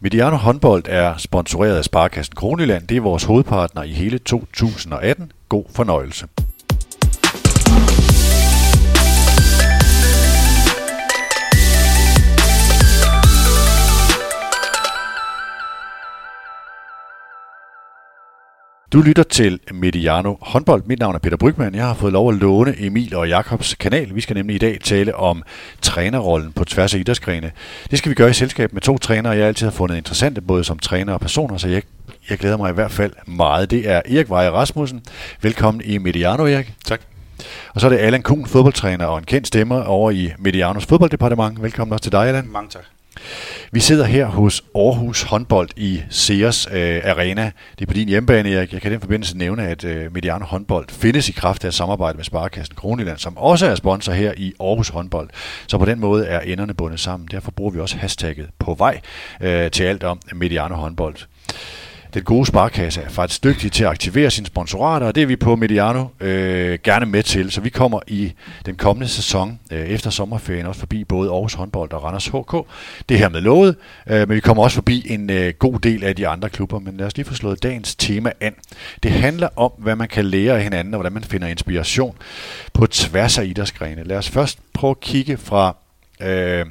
Mediano 0.00 0.36
håndbold 0.36 0.84
er 0.88 1.16
sponsoreret 1.16 1.76
af 1.76 1.84
Sparkassen 1.84 2.34
Kronjylland. 2.34 2.86
Det 2.88 2.96
er 2.96 3.00
vores 3.00 3.24
hovedpartner 3.24 3.82
i 3.82 3.92
hele 3.92 4.18
2018. 4.18 5.32
God 5.48 5.64
fornøjelse. 5.70 6.26
Du 18.92 19.00
lytter 19.00 19.22
til 19.22 19.60
Mediano 19.72 20.34
håndbold. 20.40 20.82
Mit 20.86 20.98
navn 20.98 21.14
er 21.14 21.18
Peter 21.18 21.36
Brygman. 21.36 21.74
Jeg 21.74 21.86
har 21.86 21.94
fået 21.94 22.12
lov 22.12 22.28
at 22.28 22.34
låne 22.34 22.74
Emil 22.78 23.16
og 23.16 23.28
Jakobs 23.28 23.74
kanal. 23.74 24.14
Vi 24.14 24.20
skal 24.20 24.36
nemlig 24.36 24.54
i 24.54 24.58
dag 24.58 24.78
tale 24.84 25.14
om 25.14 25.42
trænerrollen 25.82 26.52
på 26.52 26.64
tværs 26.64 26.94
af 26.94 26.98
idrætsgrene. 26.98 27.52
Det 27.90 27.98
skal 27.98 28.10
vi 28.10 28.14
gøre 28.14 28.30
i 28.30 28.32
selskab 28.32 28.72
med 28.72 28.80
to 28.80 28.98
trænere, 28.98 29.32
jeg 29.32 29.46
altid 29.46 29.66
har 29.66 29.72
fundet 29.72 29.96
interessante, 29.96 30.40
både 30.40 30.64
som 30.64 30.78
træner 30.78 31.12
og 31.12 31.20
personer, 31.20 31.56
så 31.56 31.68
jeg, 31.68 31.82
jeg 32.30 32.38
glæder 32.38 32.56
mig 32.56 32.70
i 32.70 32.74
hvert 32.74 32.90
fald 32.90 33.12
meget. 33.26 33.70
Det 33.70 33.90
er 33.90 34.02
Erik 34.04 34.28
Veje 34.28 34.50
Rasmussen. 34.50 35.02
Velkommen 35.42 35.82
i 35.84 35.98
Mediano, 35.98 36.46
Erik. 36.46 36.72
Tak. 36.84 37.00
Og 37.74 37.80
så 37.80 37.86
er 37.86 37.90
det 37.90 37.98
Allan 37.98 38.22
Kuhn, 38.22 38.46
fodboldtræner 38.46 39.06
og 39.06 39.18
en 39.18 39.24
kendt 39.24 39.46
stemmer 39.46 39.82
over 39.82 40.10
i 40.10 40.32
Medianos 40.38 40.86
fodbolddepartement. 40.86 41.62
Velkommen 41.62 41.92
også 41.92 42.02
til 42.02 42.12
dig, 42.12 42.28
Allan. 42.28 42.48
Mange 42.48 42.70
tak. 42.70 42.95
Vi 43.72 43.80
sidder 43.80 44.04
her 44.04 44.26
hos 44.26 44.64
Aarhus 44.74 45.22
håndbold 45.22 45.68
i 45.76 46.02
Sears 46.10 46.66
øh, 46.72 47.00
Arena. 47.04 47.50
Det 47.78 47.82
er 47.82 47.86
på 47.86 47.94
din 47.94 48.08
hjemmebane, 48.08 48.52
Erik. 48.52 48.72
Jeg 48.72 48.82
kan 48.82 48.90
i 48.90 48.92
den 48.92 49.00
forbindelse 49.00 49.38
nævne, 49.38 49.68
at 49.68 49.84
øh, 49.84 50.14
Mediano 50.14 50.44
håndbold 50.44 50.86
findes 50.88 51.28
i 51.28 51.32
kraft 51.32 51.64
af 51.64 51.74
samarbejde 51.74 52.16
med 52.16 52.24
Sparkassen 52.24 52.76
Kronjylland, 52.76 53.18
som 53.18 53.36
også 53.36 53.66
er 53.66 53.74
sponsor 53.74 54.12
her 54.12 54.32
i 54.36 54.52
Aarhus 54.60 54.88
håndbold. 54.88 55.28
Så 55.66 55.78
på 55.78 55.84
den 55.84 56.00
måde 56.00 56.26
er 56.26 56.40
enderne 56.40 56.74
bundet 56.74 57.00
sammen. 57.00 57.28
Derfor 57.30 57.50
bruger 57.50 57.70
vi 57.70 57.80
også 57.80 57.96
hashtagget 57.96 58.48
på 58.58 58.74
vej 58.74 59.00
øh, 59.40 59.70
til 59.70 59.84
alt 59.84 60.04
om 60.04 60.20
Mediano 60.34 60.74
håndbold. 60.74 61.16
Den 62.14 62.22
gode 62.22 62.46
sparkasse 62.46 63.00
er 63.00 63.08
faktisk 63.08 63.44
dygtig 63.44 63.72
til 63.72 63.84
at 63.84 63.90
aktivere 63.90 64.30
sine 64.30 64.46
sponsorater, 64.46 65.06
og 65.06 65.14
det 65.14 65.22
er 65.22 65.26
vi 65.26 65.36
på 65.36 65.56
Mediano 65.56 66.06
øh, 66.20 66.78
gerne 66.84 67.06
med 67.06 67.22
til. 67.22 67.50
Så 67.50 67.60
vi 67.60 67.68
kommer 67.68 68.00
i 68.06 68.32
den 68.66 68.76
kommende 68.76 69.08
sæson 69.08 69.58
øh, 69.72 69.80
efter 69.80 70.10
sommerferien 70.10 70.66
også 70.66 70.78
forbi 70.78 71.04
både 71.04 71.30
Aarhus 71.30 71.54
håndbold 71.54 71.92
og 71.92 72.04
Randers 72.04 72.26
HK. 72.26 72.56
Det 73.08 73.18
her 73.18 73.28
med 73.28 73.40
lovet, 73.40 73.76
øh, 74.06 74.28
men 74.28 74.34
vi 74.34 74.40
kommer 74.40 74.62
også 74.62 74.74
forbi 74.74 75.06
en 75.12 75.30
øh, 75.30 75.54
god 75.58 75.78
del 75.78 76.04
af 76.04 76.16
de 76.16 76.28
andre 76.28 76.48
klubber. 76.48 76.78
Men 76.78 76.96
lad 76.96 77.06
os 77.06 77.16
lige 77.16 77.26
få 77.26 77.34
slået 77.34 77.62
dagens 77.62 77.96
tema 77.96 78.32
an. 78.40 78.54
Det 79.02 79.10
handler 79.10 79.48
om, 79.56 79.72
hvad 79.78 79.96
man 79.96 80.08
kan 80.08 80.24
lære 80.24 80.56
af 80.56 80.62
hinanden, 80.62 80.94
og 80.94 80.98
hvordan 80.98 81.12
man 81.12 81.24
finder 81.24 81.48
inspiration 81.48 82.16
på 82.72 82.86
tværs 82.86 83.38
af 83.38 83.44
idrætsgrene. 83.44 84.04
Lad 84.04 84.16
os 84.16 84.30
først 84.30 84.58
prøve 84.72 84.90
at 84.90 85.00
kigge 85.00 85.36
fra... 85.36 85.76
Øh, 86.20 86.66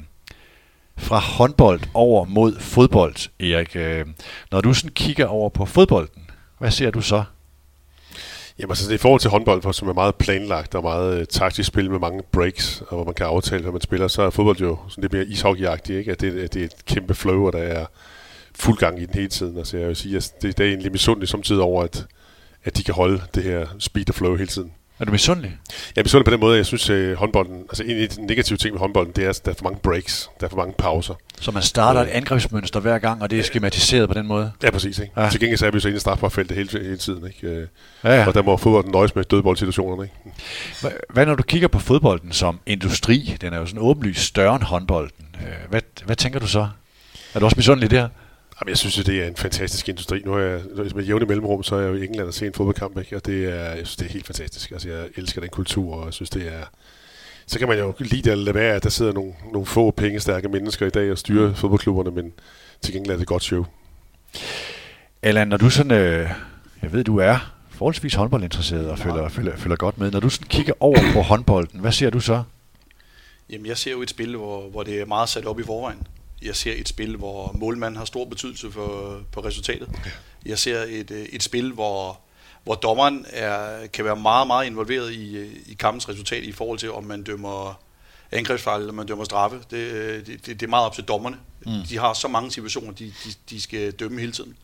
fra 0.98 1.18
håndbold 1.18 1.80
over 1.94 2.24
mod 2.24 2.58
fodbold, 2.58 3.16
Erik. 3.40 3.76
Øh, 3.76 4.06
når 4.50 4.60
du 4.60 4.74
sådan 4.74 4.90
kigger 4.90 5.26
over 5.26 5.48
på 5.48 5.66
fodbolden, 5.66 6.30
hvad 6.58 6.70
ser 6.70 6.90
du 6.90 7.00
så? 7.00 7.24
Jamen 8.58 8.70
altså, 8.70 8.84
det 8.84 8.90
er 8.90 8.94
i 8.94 8.98
forhold 8.98 9.20
til 9.20 9.30
håndbold, 9.30 9.72
som 9.72 9.88
er 9.88 9.92
meget 9.92 10.14
planlagt 10.14 10.74
og 10.74 10.82
meget 10.82 11.20
uh, 11.20 11.24
taktisk 11.30 11.66
spil 11.66 11.90
med 11.90 11.98
mange 11.98 12.22
breaks, 12.32 12.80
og 12.80 12.94
hvor 12.96 13.04
man 13.04 13.14
kan 13.14 13.26
aftale, 13.26 13.62
hvad 13.62 13.72
man 13.72 13.80
spiller, 13.80 14.08
så 14.08 14.22
er 14.22 14.30
fodbold 14.30 14.56
jo 14.60 14.78
sådan 14.88 15.02
lidt 15.02 15.12
mere 15.12 15.26
ishockeyagtigt, 15.26 15.98
ikke? 15.98 16.12
At 16.12 16.20
det, 16.20 16.38
at 16.38 16.54
det 16.54 16.60
er 16.60 16.66
et 16.66 16.84
kæmpe 16.86 17.14
flow, 17.14 17.46
og 17.46 17.52
der 17.52 17.58
er 17.58 17.86
fuld 18.54 18.78
gang 18.78 19.02
i 19.02 19.06
den 19.06 19.14
hele 19.14 19.28
tiden. 19.28 19.58
Altså, 19.58 19.78
jeg 19.78 19.88
vil 19.88 19.96
sige, 19.96 20.16
at 20.16 20.32
det, 20.42 20.58
det 20.58 20.66
er 20.66 20.70
egentlig 20.70 20.92
misundelig 20.92 21.28
samtidig 21.28 21.62
over, 21.62 21.82
at, 21.82 22.06
at 22.64 22.76
de 22.76 22.84
kan 22.84 22.94
holde 22.94 23.22
det 23.34 23.42
her 23.42 23.66
speed 23.78 24.08
og 24.08 24.14
flow 24.14 24.36
hele 24.36 24.48
tiden. 24.48 24.72
Er 24.98 25.04
du 25.04 25.12
misundelig? 25.12 25.50
Jeg 25.96 26.00
er 26.00 26.04
misundelig 26.04 26.24
på 26.24 26.30
den 26.30 26.40
måde, 26.40 26.56
jeg 26.56 26.66
synes, 26.66 26.90
at 26.90 26.96
øh, 26.96 27.16
håndbolden, 27.16 27.60
altså 27.60 27.82
en 27.82 27.96
af 27.96 28.08
de 28.08 28.26
negative 28.26 28.56
ting 28.56 28.72
med 28.74 28.80
håndbolden, 28.80 29.12
det 29.16 29.24
er, 29.24 29.28
at 29.28 29.40
der 29.44 29.50
er 29.50 29.54
for 29.54 29.64
mange 29.64 29.78
breaks, 29.82 30.30
der 30.40 30.46
er 30.46 30.50
for 30.50 30.56
mange 30.56 30.74
pauser. 30.78 31.14
Så 31.40 31.50
man 31.50 31.62
starter 31.62 32.00
et 32.00 32.06
angrebsmønster 32.08 32.80
hver 32.80 32.98
gang, 32.98 33.22
og 33.22 33.30
det 33.30 33.38
er 33.38 33.42
skematiseret 33.42 34.08
på 34.08 34.14
den 34.14 34.26
måde? 34.26 34.52
Ja, 34.62 34.70
præcis. 34.70 34.98
Ikke? 34.98 35.12
Ja. 35.20 35.30
Til 35.30 35.40
gengæld 35.40 35.58
så 35.58 35.66
er 35.66 35.70
vi 35.70 35.80
så 35.80 35.88
inde 35.88 35.96
i 35.96 36.00
strafbarfeltet 36.00 36.56
hele, 36.56 36.70
hele 36.72 36.96
tiden. 36.96 37.26
Ikke? 37.26 37.46
Øh, 37.46 37.66
ja, 38.04 38.14
ja. 38.14 38.26
Og 38.26 38.34
der 38.34 38.42
må 38.42 38.56
fodbolden 38.56 38.92
nøjes 38.92 39.14
med 39.14 39.24
dødboldsituationerne. 39.24 40.02
Ikke? 40.02 40.96
Hvad 41.10 41.26
når 41.26 41.34
du 41.34 41.42
kigger 41.42 41.68
på 41.68 41.78
fodbolden 41.78 42.32
som 42.32 42.60
industri? 42.66 43.36
Den 43.40 43.52
er 43.52 43.58
jo 43.58 43.66
sådan 43.66 43.82
åbenlyst 43.82 44.20
større 44.20 44.54
end 44.54 44.64
håndbolden. 44.64 45.26
Øh, 45.40 45.70
hvad, 45.70 45.80
hvad 46.04 46.16
tænker 46.16 46.40
du 46.40 46.46
så? 46.46 46.68
Er 47.34 47.38
du 47.38 47.44
også 47.44 47.56
misundelig 47.56 47.90
der? 47.90 48.08
Jamen, 48.60 48.70
jeg 48.70 48.78
synes, 48.78 48.98
at 48.98 49.06
det 49.06 49.22
er 49.22 49.26
en 49.26 49.36
fantastisk 49.36 49.88
industri. 49.88 50.22
Nu 50.24 50.34
er 50.34 50.38
jeg 50.38 50.60
med 50.94 51.04
jævne 51.04 51.26
mellemrum, 51.26 51.62
så 51.62 51.76
er 51.76 51.80
jeg 51.80 51.88
jo 51.88 51.94
i 51.94 52.04
England 52.04 52.28
og 52.28 52.34
se 52.34 52.46
en 52.46 52.54
fodboldkamp, 52.54 52.98
ikke? 52.98 53.16
og 53.16 53.26
det 53.26 53.44
er, 53.44 53.54
jeg 53.54 53.86
synes, 53.86 53.96
det 53.96 54.06
er 54.06 54.12
helt 54.12 54.26
fantastisk. 54.26 54.70
Altså, 54.70 54.88
jeg 54.88 55.08
elsker 55.16 55.40
den 55.40 55.50
kultur, 55.50 55.94
og 55.94 56.04
jeg 56.04 56.14
synes, 56.14 56.30
det 56.30 56.48
er... 56.48 56.64
Så 57.46 57.58
kan 57.58 57.68
man 57.68 57.78
jo 57.78 57.94
lide 57.98 58.32
at 58.32 58.38
lade 58.38 58.54
være, 58.54 58.74
at 58.74 58.82
der 58.82 58.90
sidder 58.90 59.12
nogle, 59.12 59.32
nogle 59.52 59.66
få 59.66 59.90
pengestærke 59.90 60.48
mennesker 60.48 60.86
i 60.86 60.90
dag 60.90 61.12
og 61.12 61.18
styrer 61.18 61.54
fodboldklubberne, 61.54 62.10
men 62.10 62.32
til 62.80 62.94
gengæld 62.94 63.10
er 63.12 63.16
det 63.16 63.22
et 63.22 63.28
godt 63.28 63.42
show. 63.42 63.64
Allan, 65.22 65.48
når 65.48 65.56
du 65.56 65.70
sådan... 65.70 65.92
Øh, 65.92 66.30
jeg 66.82 66.92
ved, 66.92 67.04
du 67.04 67.18
er 67.18 67.52
forholdsvis 67.70 68.14
håndboldinteresseret 68.14 68.90
og 68.90 68.98
følger, 68.98 69.28
følger, 69.28 69.56
følger 69.56 69.76
godt 69.76 69.98
med. 69.98 70.10
Når 70.10 70.20
du 70.20 70.28
sådan 70.28 70.48
kigger 70.48 70.72
over 70.80 70.98
på 71.12 71.20
håndbolden, 71.20 71.80
hvad 71.80 71.92
ser 71.92 72.10
du 72.10 72.20
så? 72.20 72.42
Jamen, 73.50 73.66
jeg 73.66 73.76
ser 73.76 73.90
jo 73.90 74.02
et 74.02 74.10
spil, 74.10 74.36
hvor, 74.36 74.70
hvor 74.70 74.82
det 74.82 75.00
er 75.00 75.06
meget 75.06 75.28
sat 75.28 75.46
op 75.46 75.60
i 75.60 75.62
forvejen 75.62 76.06
jeg 76.42 76.56
ser 76.56 76.72
et 76.76 76.88
spil, 76.88 77.16
hvor 77.16 77.52
målmanden 77.52 77.96
har 77.98 78.04
stor 78.04 78.24
betydelse 78.24 78.72
for, 78.72 79.20
på 79.32 79.40
resultatet. 79.40 79.88
Jeg 80.46 80.58
ser 80.58 80.82
et, 80.88 81.10
øh, 81.10 81.24
et 81.24 81.42
spil, 81.42 81.72
hvor, 81.72 82.20
hvor 82.64 82.74
dommeren 82.74 83.26
er, 83.28 83.86
kan 83.86 84.04
være 84.04 84.16
meget, 84.16 84.46
meget 84.46 84.66
involveret 84.66 85.12
i, 85.12 85.36
øh, 85.36 85.52
i 85.66 85.74
kampens 85.74 86.08
resultat 86.08 86.44
i 86.44 86.52
forhold 86.52 86.78
til, 86.78 86.92
om 86.92 87.04
man 87.04 87.22
dømmer 87.22 87.80
angrebsfejl 88.32 88.80
eller 88.80 88.92
man 88.92 89.06
dømmer 89.06 89.24
straffe. 89.24 89.60
Det, 89.70 89.76
øh, 89.76 90.26
det, 90.26 90.46
det 90.46 90.62
er 90.62 90.66
meget 90.66 90.86
op 90.86 90.94
til 90.94 91.04
dommerne. 91.04 91.36
Mm. 91.66 91.72
De 91.88 91.98
har 91.98 92.12
så 92.12 92.28
mange 92.28 92.50
situationer, 92.50 92.92
de, 92.92 93.04
de, 93.24 93.32
de 93.50 93.62
skal 93.62 93.92
dømme 93.92 94.20
hele 94.20 94.32
tiden. 94.32 94.56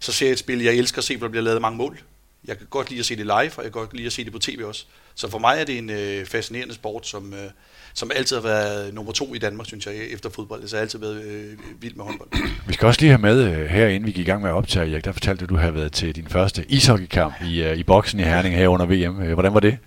Så 0.00 0.12
ser 0.12 0.26
jeg 0.26 0.32
et 0.32 0.38
spil, 0.38 0.62
jeg 0.62 0.74
elsker 0.74 0.98
at 0.98 1.04
se, 1.04 1.16
hvor 1.16 1.26
der 1.26 1.30
bliver 1.30 1.44
lavet 1.44 1.60
mange 1.60 1.78
mål. 1.78 2.00
Jeg 2.44 2.58
kan 2.58 2.66
godt 2.70 2.90
lide 2.90 3.00
at 3.00 3.06
se 3.06 3.16
det 3.16 3.26
live, 3.26 3.32
og 3.32 3.42
jeg 3.42 3.62
kan 3.62 3.70
godt 3.72 3.94
lide 3.94 4.06
at 4.06 4.12
se 4.12 4.24
det 4.24 4.32
på 4.32 4.38
tv 4.38 4.62
også. 4.64 4.84
Så 5.14 5.30
for 5.30 5.38
mig 5.38 5.60
er 5.60 5.64
det 5.64 5.78
en 5.78 5.90
øh, 5.90 6.26
fascinerende 6.26 6.74
sport, 6.74 7.06
som, 7.06 7.34
øh, 7.34 7.50
som 7.94 8.10
altid 8.14 8.36
har 8.36 8.42
været 8.42 8.94
nummer 8.94 9.12
to 9.12 9.34
i 9.34 9.38
Danmark, 9.38 9.66
synes 9.66 9.86
jeg, 9.86 9.94
efter 9.96 10.30
fodbold. 10.30 10.62
Det 10.62 10.72
har 10.72 10.78
altid 10.78 10.98
været 10.98 11.22
øh, 11.22 11.58
vild 11.80 11.94
med 11.94 12.04
håndbold. 12.04 12.28
Vi 12.68 12.72
skal 12.72 12.86
også 12.86 13.00
lige 13.00 13.10
have 13.10 13.20
med 13.20 13.44
øh, 13.44 13.66
her, 13.66 13.86
inden 13.86 14.06
vi 14.06 14.12
gik 14.12 14.26
i 14.26 14.30
gang 14.30 14.42
med 14.42 14.50
at 14.50 14.54
optage, 14.54 14.92
Erik, 14.92 15.04
der 15.04 15.12
fortalte 15.12 15.40
du, 15.40 15.44
at 15.44 15.50
du 15.50 15.56
havde 15.56 15.74
været 15.74 15.92
til 15.92 16.16
din 16.16 16.28
første 16.28 16.64
ishockeykamp 16.68 17.34
i, 17.44 17.62
øh, 17.62 17.76
i 17.76 17.82
boksen 17.82 18.20
i 18.20 18.22
Herning 18.22 18.54
her 18.54 18.68
under 18.68 18.86
VM. 18.86 19.22
Øh, 19.22 19.32
hvordan 19.32 19.54
var 19.54 19.60
det? 19.60 19.78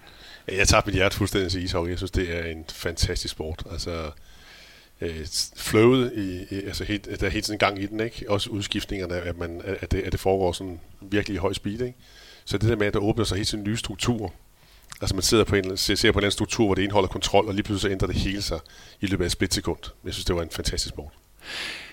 Jeg 0.48 0.68
tager 0.68 0.82
mit 0.86 0.96
hjerte 0.96 1.16
fuldstændig 1.16 1.52
til 1.52 1.64
ishockey. 1.64 1.90
Jeg 1.90 1.98
synes, 1.98 2.12
det 2.12 2.38
er 2.38 2.44
en 2.44 2.66
fantastisk 2.70 3.32
sport. 3.32 3.64
Altså, 3.72 4.12
øh, 5.02 5.26
flowet, 5.58 6.12
i, 6.16 6.56
altså 6.68 6.84
helt, 6.84 7.20
der 7.20 7.28
er 7.28 7.32
helt 7.32 7.46
sådan 7.46 7.56
en 7.56 7.60
gang 7.60 7.84
i 7.84 7.86
den, 7.86 8.00
ikke? 8.00 8.26
Også 8.28 8.50
udskiftningerne, 8.50 9.16
at, 9.16 9.38
man, 9.38 9.62
at, 9.82 9.92
det, 9.92 10.02
at 10.02 10.12
det 10.12 10.20
foregår 10.20 10.52
sådan 10.52 10.80
virkelig 11.02 11.36
i 11.36 11.38
høj 11.38 11.54
speed, 11.54 11.82
ikke? 11.82 11.98
Så 12.46 12.58
det 12.58 12.70
der 12.70 12.76
med, 12.76 12.88
at 12.88 12.94
der 12.94 13.00
åbner 13.00 13.26
sig 13.26 13.36
helt 13.38 13.48
sin 13.48 13.64
nye 13.64 13.78
struktur, 13.78 14.34
Altså 15.04 15.16
man 15.16 15.22
sidder 15.22 15.44
på 15.44 15.56
en, 15.56 15.78
ser 15.78 15.96
på 15.96 16.02
en 16.02 16.08
eller 16.08 16.18
anden 16.18 16.32
struktur, 16.32 16.66
hvor 16.66 16.76
det 16.76 16.84
indeholder 16.84 17.08
kontrol, 17.08 17.48
og 17.48 17.54
lige 17.54 17.64
pludselig 17.64 17.92
ændrer 17.92 18.08
det 18.08 18.16
hele 18.16 18.42
sig 18.42 18.60
i 19.02 19.06
løbet 19.06 19.24
af 19.24 19.26
et 19.26 19.32
splitsekund. 19.32 19.78
Jeg 20.06 20.14
synes, 20.14 20.26
det 20.26 20.36
var 20.36 20.42
en 20.42 20.50
fantastisk 20.52 20.94
sport. 20.94 21.12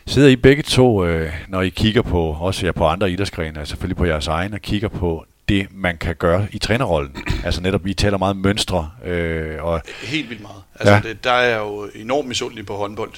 Sidder 0.06 0.28
I 0.28 0.36
begge 0.36 0.62
to, 0.62 1.04
øh, 1.06 1.32
når 1.48 1.62
I 1.62 1.68
kigger 1.68 2.02
på, 2.02 2.36
også 2.40 2.66
jer 2.66 2.72
på 2.72 2.86
andre 2.86 3.10
idrætsgrene, 3.10 3.58
altså 3.58 3.70
selvfølgelig 3.70 3.96
på 3.96 4.04
jeres 4.04 4.26
egen, 4.26 4.54
og 4.54 4.60
kigger 4.60 4.88
på 4.88 5.24
det, 5.48 5.66
man 5.70 5.98
kan 5.98 6.16
gøre 6.16 6.48
i 6.52 6.58
trænerrollen? 6.58 7.16
Altså 7.44 7.60
netop, 7.60 7.84
vi 7.84 7.94
taler 7.94 8.18
meget 8.18 8.36
mønstre. 8.36 8.90
Øh, 9.04 9.64
og 9.64 9.82
Helt 10.02 10.30
vildt 10.30 10.42
meget. 10.42 10.62
Altså, 10.74 10.94
ja. 10.94 11.00
det, 11.00 11.24
der 11.24 11.32
er 11.32 11.58
jo 11.58 11.88
enormt 11.94 12.28
misundelig 12.28 12.66
på 12.66 12.76
håndbold, 12.76 13.12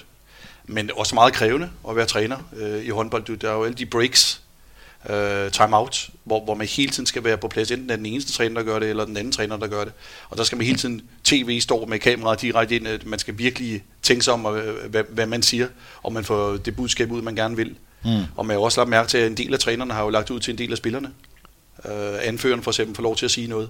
men 0.64 0.90
også 0.96 1.14
meget 1.14 1.32
krævende 1.32 1.70
at 1.88 1.96
være 1.96 2.06
træner 2.06 2.36
øh, 2.56 2.84
i 2.84 2.88
håndbold. 2.88 3.36
Der 3.36 3.50
er 3.50 3.54
jo 3.54 3.64
alle 3.64 3.74
de 3.74 3.86
breaks, 3.86 4.41
øh, 5.10 5.50
timeout, 5.50 6.10
hvor, 6.24 6.44
hvor 6.44 6.54
man 6.54 6.66
hele 6.66 6.90
tiden 6.90 7.06
skal 7.06 7.24
være 7.24 7.36
på 7.36 7.48
plads. 7.48 7.70
Enten 7.70 7.90
er 7.90 7.96
den 7.96 8.06
eneste 8.06 8.32
træner, 8.32 8.54
der 8.54 8.62
gør 8.62 8.78
det, 8.78 8.90
eller 8.90 9.04
den 9.04 9.16
anden 9.16 9.32
træner, 9.32 9.56
der 9.56 9.66
gør 9.66 9.84
det. 9.84 9.92
Og 10.30 10.36
der 10.36 10.44
skal 10.44 10.58
man 10.58 10.66
hele 10.66 10.78
tiden, 10.78 11.02
tv 11.24 11.60
står 11.60 11.86
med 11.86 11.98
kameraet 11.98 12.40
direkte 12.40 12.76
ind, 12.76 12.88
at 12.88 13.06
man 13.06 13.18
skal 13.18 13.38
virkelig 13.38 13.84
tænke 14.02 14.24
sig 14.24 14.34
om, 14.34 14.40
hvad, 14.88 15.04
hvad 15.08 15.26
man 15.26 15.42
siger, 15.42 15.68
og 16.02 16.12
man 16.12 16.24
får 16.24 16.56
det 16.56 16.76
budskab 16.76 17.10
ud, 17.10 17.22
man 17.22 17.36
gerne 17.36 17.56
vil. 17.56 17.76
Mm. 18.04 18.22
Og 18.36 18.46
man 18.46 18.56
har 18.56 18.60
også 18.60 18.80
lagt 18.80 18.90
mærke 18.90 19.08
til, 19.08 19.18
at 19.18 19.26
en 19.26 19.36
del 19.36 19.52
af 19.52 19.58
trænerne 19.58 19.92
har 19.92 20.02
jo 20.02 20.08
lagt 20.08 20.30
ud 20.30 20.40
til 20.40 20.52
en 20.52 20.58
del 20.58 20.70
af 20.70 20.78
spillerne. 20.78 21.10
Øh, 21.84 22.28
anføreren 22.28 22.62
for 22.62 22.70
eksempel 22.70 22.96
får 22.96 23.02
lov 23.02 23.16
til 23.16 23.24
at 23.24 23.30
sige 23.30 23.46
noget 23.46 23.68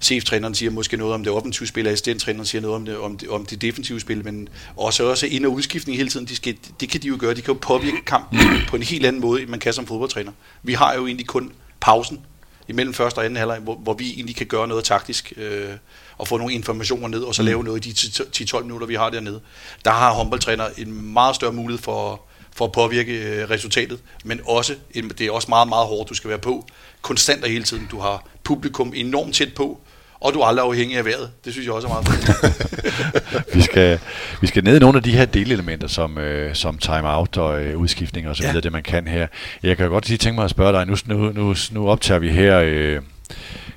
cheftræneren 0.00 0.54
siger 0.54 0.70
måske 0.70 0.96
noget 0.96 1.14
om 1.14 1.24
det 1.24 1.32
offensive 1.32 1.66
spil, 1.66 1.86
assistenttræneren 1.86 2.46
siger 2.46 2.62
noget 2.62 2.76
om 2.76 2.84
det, 2.84 2.96
om 2.98 3.18
det, 3.18 3.28
om 3.28 3.46
det 3.46 3.62
defensive 3.62 4.00
spil, 4.00 4.24
men 4.24 4.48
også 4.76 5.04
også 5.04 5.26
ind- 5.26 5.46
og 5.46 5.52
udskiftning 5.52 5.98
hele 5.98 6.10
tiden, 6.10 6.26
de 6.26 6.36
skal, 6.36 6.56
det 6.80 6.88
kan 6.88 7.02
de 7.02 7.08
jo 7.08 7.16
gøre, 7.20 7.34
de 7.34 7.42
kan 7.42 7.54
jo 7.54 7.58
påvirke 7.62 8.04
kampen 8.06 8.40
på 8.68 8.76
en 8.76 8.82
helt 8.82 9.06
anden 9.06 9.22
måde, 9.22 9.42
end 9.42 9.50
man 9.50 9.60
kan 9.60 9.72
som 9.72 9.86
fodboldtræner. 9.86 10.32
Vi 10.62 10.72
har 10.72 10.94
jo 10.94 11.06
egentlig 11.06 11.26
kun 11.26 11.52
pausen 11.80 12.20
imellem 12.68 12.94
første 12.94 13.18
og 13.18 13.24
anden 13.24 13.36
halvleg, 13.36 13.58
hvor, 13.58 13.74
hvor 13.74 13.94
vi 13.94 14.10
egentlig 14.10 14.36
kan 14.36 14.46
gøre 14.46 14.68
noget 14.68 14.84
taktisk, 14.84 15.32
øh, 15.36 15.70
og 16.18 16.28
få 16.28 16.36
nogle 16.36 16.54
informationer 16.54 17.08
ned, 17.08 17.20
og 17.20 17.34
så 17.34 17.42
mm. 17.42 17.46
lave 17.46 17.64
noget 17.64 17.86
i 17.86 17.90
de 17.90 18.24
10-12 18.44 18.62
minutter, 18.62 18.86
vi 18.86 18.94
har 18.94 19.10
dernede. 19.10 19.40
Der 19.84 19.90
har 19.90 20.12
håndboldtræner 20.12 20.68
en 20.78 21.12
meget 21.12 21.34
større 21.34 21.52
mulighed 21.52 21.82
for, 21.82 22.25
for 22.56 22.64
at 22.64 22.72
påvirke 22.72 23.12
øh, 23.12 23.50
resultatet, 23.50 23.98
men 24.24 24.40
også, 24.46 24.74
det 24.94 25.20
er 25.20 25.30
også 25.30 25.48
meget, 25.48 25.68
meget 25.68 25.86
hårdt, 25.86 26.08
du 26.10 26.14
skal 26.14 26.30
være 26.30 26.38
på, 26.38 26.66
konstant 27.02 27.42
og 27.42 27.50
hele 27.50 27.64
tiden. 27.64 27.88
Du 27.90 28.00
har 28.00 28.26
publikum 28.44 28.92
enormt 28.96 29.34
tæt 29.34 29.54
på, 29.54 29.80
Og 30.20 30.34
du 30.34 30.40
er 30.40 30.46
aldrig 30.46 30.66
afhængig 30.66 30.98
af 30.98 31.04
vejret. 31.04 31.30
Det 31.44 31.52
synes 31.52 31.66
jeg 31.66 31.74
også 31.74 31.88
er 31.88 31.92
meget 31.92 33.54
vi, 33.54 33.62
skal, 33.62 33.98
vi 34.40 34.46
skal 34.46 34.64
ned 34.64 34.76
i 34.76 34.78
nogle 34.78 34.96
af 34.96 35.02
de 35.02 35.10
her 35.10 35.24
delelementer, 35.24 35.88
som, 35.88 36.18
øh, 36.18 36.54
som 36.54 36.78
timeout 36.78 37.36
og 37.36 37.62
øh, 37.64 37.78
udskiftning 37.78 38.28
og 38.28 38.36
så 38.36 38.42
videre, 38.42 38.54
ja. 38.54 38.60
det 38.60 38.72
man 38.72 38.82
kan 38.82 39.08
her. 39.08 39.26
Jeg 39.62 39.76
kan 39.76 39.88
godt 39.88 40.08
lige 40.08 40.18
tænke 40.18 40.34
mig 40.34 40.44
at 40.44 40.50
spørge 40.50 40.72
dig, 40.72 40.86
nu, 40.86 40.96
nu, 41.06 41.32
nu, 41.32 41.54
nu 41.72 41.88
optager 41.88 42.18
vi 42.18 42.28
her... 42.28 42.60
Øh, 42.60 42.92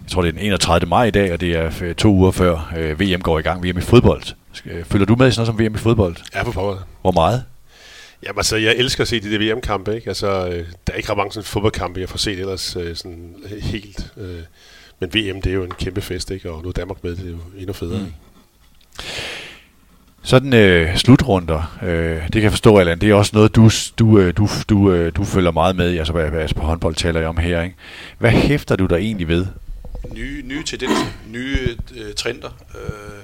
jeg 0.02 0.12
tror 0.12 0.22
det 0.22 0.30
er 0.30 0.32
den 0.32 0.42
31. 0.42 0.90
maj 0.90 1.06
i 1.06 1.12
dag, 1.12 1.34
og 1.34 1.42
det 1.42 1.52
er 1.52 1.72
øh, 1.82 1.96
to 1.96 2.10
uger 2.10 2.32
før 2.32 2.74
øh, 2.78 3.00
VM 3.00 3.22
går 3.22 3.40
i 3.40 3.42
gang, 3.42 3.64
VM 3.64 3.78
i 3.78 3.82
fodbold. 3.82 4.24
Øh, 4.66 4.86
følger 4.86 5.06
du 5.06 5.16
med 5.16 5.28
i 5.28 5.32
sådan 5.32 5.48
noget 5.48 5.60
som 5.60 5.72
VM 5.72 5.76
i 5.76 5.78
fodbold? 5.78 6.16
Ja, 6.36 6.42
for 6.42 6.52
pokker. 6.52 6.78
Hvor 7.02 7.12
meget? 7.12 7.44
Jamen 8.24 8.40
altså, 8.40 8.58
jeg 8.58 8.76
elsker 8.76 9.02
at 9.02 9.08
se 9.08 9.20
de 9.20 9.32
der 9.32 9.54
VM-kampe, 9.54 9.96
ikke? 9.96 10.08
Altså, 10.08 10.48
øh, 10.48 10.66
der 10.88 10.94
er 10.94 10.98
ikke 10.98 11.10
ret 11.10 11.18
mange 11.18 11.32
sådan 11.32 11.46
fodboldkampe, 11.46 12.00
jeg 12.00 12.10
får 12.10 12.18
set 12.18 12.40
ellers 12.40 12.76
øh, 12.76 12.96
sådan 12.96 13.36
helt. 13.62 14.14
Øh, 14.18 14.40
men 15.00 15.10
VM, 15.14 15.42
det 15.42 15.48
er 15.48 15.54
jo 15.54 15.64
en 15.64 15.72
kæmpe 15.72 16.02
fest, 16.02 16.32
ikke? 16.32 16.52
Og 16.52 16.64
nu 16.64 16.70
er 16.70 16.74
Danmark 16.74 17.04
med, 17.04 17.16
det 17.16 17.26
er 17.26 17.30
jo 17.30 17.40
endnu 17.58 17.74
federe, 17.74 18.00
mm. 18.00 18.14
Sådan 20.22 20.54
øh, 20.54 20.98
slutrunder, 20.98 21.78
øh, 21.84 22.24
det 22.24 22.32
kan 22.32 22.44
jeg 22.44 22.52
forstå, 22.52 22.78
Allan, 22.78 23.00
det 23.00 23.10
er 23.10 23.14
også 23.14 23.32
noget, 23.34 23.56
du, 23.56 23.70
du, 24.00 24.32
du, 24.32 24.48
du, 24.70 25.10
du 25.10 25.24
følger 25.24 25.52
meget 25.52 25.76
med 25.76 25.92
i, 25.92 25.98
altså 25.98 26.14
hvad, 26.14 26.30
hvad 26.30 26.50
på 26.56 26.62
håndbold 26.62 26.96
taler 26.96 27.20
jeg 27.20 27.30
om 27.30 27.38
her. 27.38 27.62
Ikke? 27.62 27.76
Hvad 28.18 28.32
hæfter 28.32 28.76
du 28.76 28.86
dig 28.86 28.96
egentlig 28.96 29.28
ved? 29.28 29.46
Nye, 30.14 30.42
nye 30.46 30.64
tendenser, 30.64 31.06
nye 31.28 31.78
øh, 31.96 32.14
trender, 32.14 32.50
øh, 32.76 33.24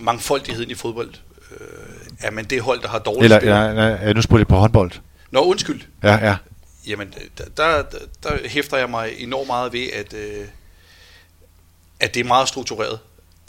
mangfoldigheden 0.00 0.70
i 0.70 0.74
fodbold. 0.74 1.10
Øh, 1.50 1.91
man 2.30 2.44
det 2.44 2.62
hold, 2.62 2.82
der 2.82 2.88
har 2.88 2.98
dårligt 2.98 3.24
Eller, 3.24 3.38
spillere? 3.38 3.74
Nej, 3.74 4.04
nej, 4.04 4.12
nu 4.12 4.22
spurgte 4.22 4.40
jeg 4.40 4.46
på 4.48 4.56
håndbold. 4.56 4.92
Nå, 5.30 5.40
undskyld. 5.40 5.80
Ja, 6.02 6.26
ja. 6.26 6.36
Jamen, 6.86 7.14
der, 7.38 7.44
der, 7.56 7.82
der 8.22 8.48
hæfter 8.48 8.76
jeg 8.76 8.90
mig 8.90 9.12
enormt 9.18 9.46
meget 9.46 9.72
ved, 9.72 9.88
at, 9.92 10.14
øh, 10.14 10.44
at 12.00 12.14
det 12.14 12.20
er 12.20 12.24
meget 12.24 12.48
struktureret. 12.48 12.98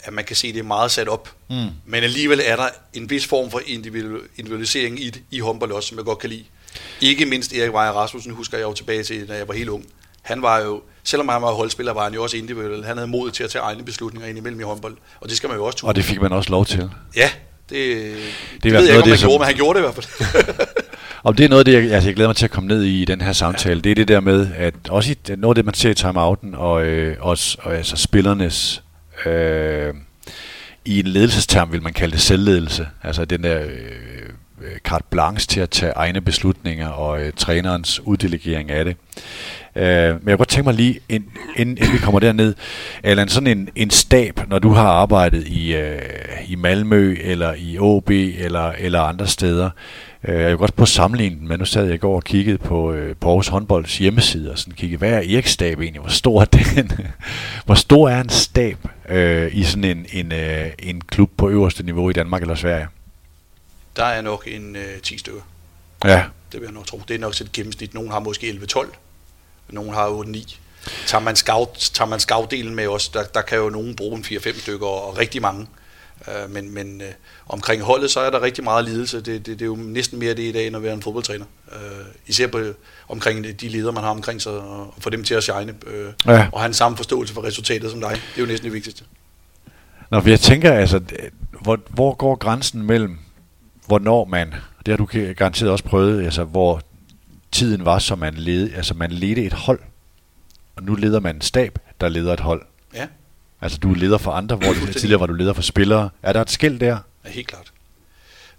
At 0.04 0.12
man 0.12 0.24
kan 0.24 0.36
se, 0.36 0.48
at 0.48 0.54
det 0.54 0.60
er 0.60 0.64
meget 0.64 0.90
sat 0.90 1.08
op. 1.08 1.30
Mm. 1.50 1.68
Men 1.86 2.04
alligevel 2.04 2.40
er 2.44 2.56
der 2.56 2.68
en 2.92 3.10
vis 3.10 3.26
form 3.26 3.50
for 3.50 3.60
individualisering 3.66 5.00
i, 5.00 5.22
i 5.30 5.38
håndbold 5.38 5.72
også, 5.72 5.88
som 5.88 5.98
jeg 5.98 6.04
godt 6.04 6.18
kan 6.18 6.30
lide. 6.30 6.44
Ikke 7.00 7.26
mindst 7.26 7.52
Erik 7.52 7.74
Weier 7.74 7.92
Rasmussen 7.92 8.32
husker 8.32 8.58
jeg 8.58 8.64
jo 8.64 8.72
tilbage 8.72 9.02
til, 9.02 9.28
da 9.28 9.36
jeg 9.36 9.48
var 9.48 9.54
helt 9.54 9.68
ung. 9.68 9.86
Han 10.22 10.42
var 10.42 10.58
jo, 10.58 10.82
selvom 11.04 11.28
han 11.28 11.42
var 11.42 11.52
holdspiller, 11.52 11.92
var 11.92 12.04
han 12.04 12.14
jo 12.14 12.22
også 12.22 12.36
individuel. 12.36 12.84
Han 12.84 12.96
havde 12.96 13.08
mod 13.08 13.30
til 13.30 13.44
at 13.44 13.50
tage 13.50 13.62
egne 13.62 13.84
beslutninger 13.84 14.28
ind 14.28 14.38
imellem 14.38 14.60
i 14.60 14.62
håndbold. 14.62 14.96
Og 15.20 15.28
det 15.28 15.36
skal 15.36 15.48
man 15.48 15.58
jo 15.58 15.64
også 15.64 15.78
tro. 15.78 15.88
Og 15.88 15.96
det 15.96 16.04
fik 16.04 16.20
man 16.20 16.32
også 16.32 16.50
lov 16.50 16.66
til. 16.66 16.90
Ja, 17.16 17.30
det, 17.70 17.78
det, 17.78 18.62
det 18.62 18.72
ved 18.72 18.80
jeg 18.80 18.96
ikke, 18.96 19.02
om 19.02 19.08
man 19.08 19.18
som... 19.18 19.28
gjorde, 19.28 19.38
men 19.38 19.46
han 19.46 19.54
gjorde 19.54 19.78
det 19.78 19.84
i 19.84 19.88
hvert 19.88 19.94
fald. 19.94 20.66
Og 21.24 21.38
det 21.38 21.44
er 21.44 21.48
noget 21.48 21.60
af 21.60 21.64
det, 21.64 21.72
jeg, 21.72 21.92
altså 21.92 22.08
jeg 22.08 22.14
glæder 22.14 22.28
mig 22.28 22.36
til 22.36 22.44
at 22.44 22.50
komme 22.50 22.68
ned 22.68 22.82
i, 22.82 23.02
i 23.02 23.04
den 23.04 23.20
her 23.20 23.32
samtale. 23.32 23.80
Det 23.80 23.90
er 23.90 23.94
det 23.94 24.08
der 24.08 24.20
med, 24.20 24.48
at 24.56 24.74
også 24.88 25.12
i, 25.12 25.16
noget 25.36 25.52
af 25.52 25.54
det, 25.54 25.64
man 25.64 25.74
ser 25.74 25.90
i 25.90 25.94
timeouten, 25.94 26.54
og, 26.54 26.84
øh, 26.84 27.16
også, 27.20 27.58
og 27.62 27.74
altså 27.76 27.96
spillernes, 27.96 28.82
øh, 29.26 29.94
i 30.84 30.98
en 31.00 31.06
ledelsesterm 31.06 31.72
vil 31.72 31.82
man 31.82 31.92
kalde 31.92 32.12
det 32.12 32.20
selvledelse. 32.20 32.88
Altså 33.02 33.24
den 33.24 33.42
der 33.42 33.60
øh, 33.60 34.78
carte 34.84 35.04
blanche 35.10 35.46
til 35.46 35.60
at 35.60 35.70
tage 35.70 35.92
egne 35.92 36.20
beslutninger, 36.20 36.88
og 36.88 37.20
øh, 37.20 37.32
trænerens 37.36 38.00
uddelegering 38.00 38.70
af 38.70 38.84
det. 38.84 38.96
Øh, 39.76 39.84
men 39.84 40.10
jeg 40.10 40.20
kunne 40.22 40.36
godt 40.36 40.48
tænke 40.48 40.64
mig 40.64 40.74
lige, 40.74 41.00
inden, 41.08 41.30
inden 41.56 41.92
vi 41.92 41.98
kommer 41.98 42.20
derned, 42.20 42.54
eller 43.02 43.26
sådan 43.26 43.46
en, 43.46 43.68
en 43.76 43.90
stab, 43.90 44.40
når 44.48 44.58
du 44.58 44.68
har 44.68 44.88
arbejdet 44.88 45.46
i, 45.46 45.74
øh, 45.74 46.00
i 46.48 46.54
Malmø, 46.54 47.16
eller 47.20 47.54
i 47.58 47.78
OB, 47.78 48.10
eller, 48.10 48.72
eller 48.78 49.00
andre 49.00 49.26
steder, 49.26 49.70
Øh, 50.28 50.40
jeg 50.40 50.48
kan 50.48 50.58
godt 50.58 50.76
på 50.76 50.86
sammenligning 50.86 51.44
men 51.44 51.58
nu 51.58 51.64
sad 51.64 51.84
jeg 51.84 51.94
i 51.94 51.98
går 51.98 52.16
og 52.16 52.24
kiggede 52.24 52.58
på, 52.58 52.92
øh, 52.92 53.16
på 53.16 53.28
Aarhus 53.28 53.48
håndbolds 53.48 53.98
hjemmeside 53.98 54.50
og 54.50 54.58
sådan 54.58 54.74
kiggede, 54.74 54.98
hvad 54.98 55.10
er 55.10 55.16
Eriks 55.16 55.50
stab 55.50 55.80
egentlig? 55.80 56.00
Hvor 56.00 56.10
stor 56.10 56.40
er 56.40 56.44
den? 56.44 56.92
Hvor 57.66 57.74
stor 57.74 58.08
er 58.08 58.20
en 58.20 58.28
stab 58.28 58.78
øh, 59.08 59.56
i 59.56 59.62
sådan 59.62 59.84
en, 59.84 60.06
en, 60.12 60.32
øh, 60.32 60.70
en 60.78 61.00
klub 61.00 61.30
på 61.36 61.48
øverste 61.48 61.82
niveau 61.82 62.10
i 62.10 62.12
Danmark 62.12 62.42
eller 62.42 62.54
Sverige? 62.54 62.88
Der 63.96 64.04
er 64.04 64.22
nok 64.22 64.44
en 64.46 64.76
øh, 64.76 65.00
10 65.02 65.18
stykker. 65.18 65.40
Ja. 66.04 66.24
Det 66.52 66.60
vil 66.60 66.66
jeg 66.66 66.74
nok 66.74 66.86
tro. 66.86 67.02
Det 67.08 67.14
er 67.14 67.18
nok 67.18 67.40
et 67.40 67.52
gennemsnit. 67.52 67.94
Nogle 67.94 68.10
har 68.10 68.18
måske 68.18 68.50
11-12, 68.50 68.86
nogle 69.68 69.92
har 69.92 70.08
8-9. 70.08 70.56
Tager 71.06 71.22
man, 71.22 71.36
scout, 71.36 71.90
tager 71.94 72.08
man 72.08 72.20
scoutdelen 72.20 72.74
med 72.74 72.86
os, 72.86 73.08
der, 73.08 73.22
der 73.22 73.42
kan 73.42 73.58
jo 73.58 73.70
nogen 73.70 73.96
bruge 73.96 74.16
en 74.16 74.24
4-5 74.24 74.60
stykker, 74.60 74.86
og 74.86 75.18
rigtig 75.18 75.42
mange. 75.42 75.66
Øh, 76.28 76.50
men 76.50 76.74
men 76.74 77.00
øh, 77.00 77.08
omkring 77.46 77.82
holdet, 77.82 78.10
så 78.10 78.20
er 78.20 78.30
der 78.30 78.42
rigtig 78.42 78.64
meget 78.64 78.84
lidelse. 78.84 79.16
Det, 79.16 79.26
det, 79.26 79.46
det 79.46 79.62
er 79.62 79.66
jo 79.66 79.76
næsten 79.76 80.18
mere 80.18 80.34
det 80.34 80.42
i 80.42 80.52
dag, 80.52 80.66
end 80.66 80.76
at 80.76 80.82
være 80.82 80.94
en 80.94 81.02
fodboldtræner. 81.02 81.44
Øh, 81.72 82.04
især 82.26 82.46
på, 82.46 82.60
omkring 83.08 83.60
de 83.60 83.68
ledere, 83.68 83.92
man 83.92 84.02
har 84.02 84.10
omkring 84.10 84.42
sig, 84.42 84.52
og 84.52 84.94
få 84.98 85.10
dem 85.10 85.24
til 85.24 85.34
at 85.34 85.42
shine. 85.42 85.74
Øh, 85.86 86.12
ja. 86.26 86.48
Og 86.52 86.60
have 86.60 86.66
en 86.66 86.74
samme 86.74 86.96
forståelse 86.96 87.34
for 87.34 87.44
resultatet 87.44 87.90
som 87.90 88.00
dig. 88.00 88.10
Det 88.10 88.36
er 88.36 88.40
jo 88.40 88.46
næsten 88.46 88.64
det 88.64 88.72
vigtigste. 88.72 89.04
Nå, 90.10 90.20
for 90.20 90.28
jeg 90.28 90.40
tænker, 90.40 90.72
altså, 90.72 91.00
hvor, 91.62 91.78
hvor 91.90 92.14
går 92.14 92.34
grænsen 92.34 92.82
mellem, 92.82 93.18
hvornår 93.86 94.24
man, 94.24 94.54
det 94.86 94.92
har 94.92 94.96
du 94.96 95.06
garanteret 95.36 95.70
også 95.70 95.84
prøvet, 95.84 96.24
altså, 96.24 96.44
hvor 96.44 96.80
tiden 97.54 97.84
var, 97.84 97.98
så 97.98 98.16
man, 98.16 98.34
led, 98.34 98.72
altså, 98.72 98.94
man 98.94 99.10
ledte 99.10 99.44
et 99.44 99.52
hold, 99.52 99.80
og 100.76 100.82
nu 100.82 100.94
leder 100.94 101.20
man 101.20 101.34
en 101.36 101.40
stab, 101.40 101.78
der 102.00 102.08
leder 102.08 102.32
et 102.32 102.40
hold. 102.40 102.62
Ja. 102.94 103.06
Altså 103.60 103.78
du 103.78 103.90
er 103.90 103.96
leder 103.96 104.18
for 104.18 104.30
andre, 104.30 104.56
hvor 104.56 104.72
du, 104.72 104.92
tidligere 104.92 105.20
var 105.20 105.26
du 105.26 105.32
leder 105.32 105.52
for 105.52 105.62
spillere. 105.62 106.10
Er 106.22 106.32
der 106.32 106.40
et 106.40 106.50
skæld 106.50 106.78
der? 106.78 106.98
Ja, 107.24 107.30
helt 107.30 107.46
klart. 107.46 107.72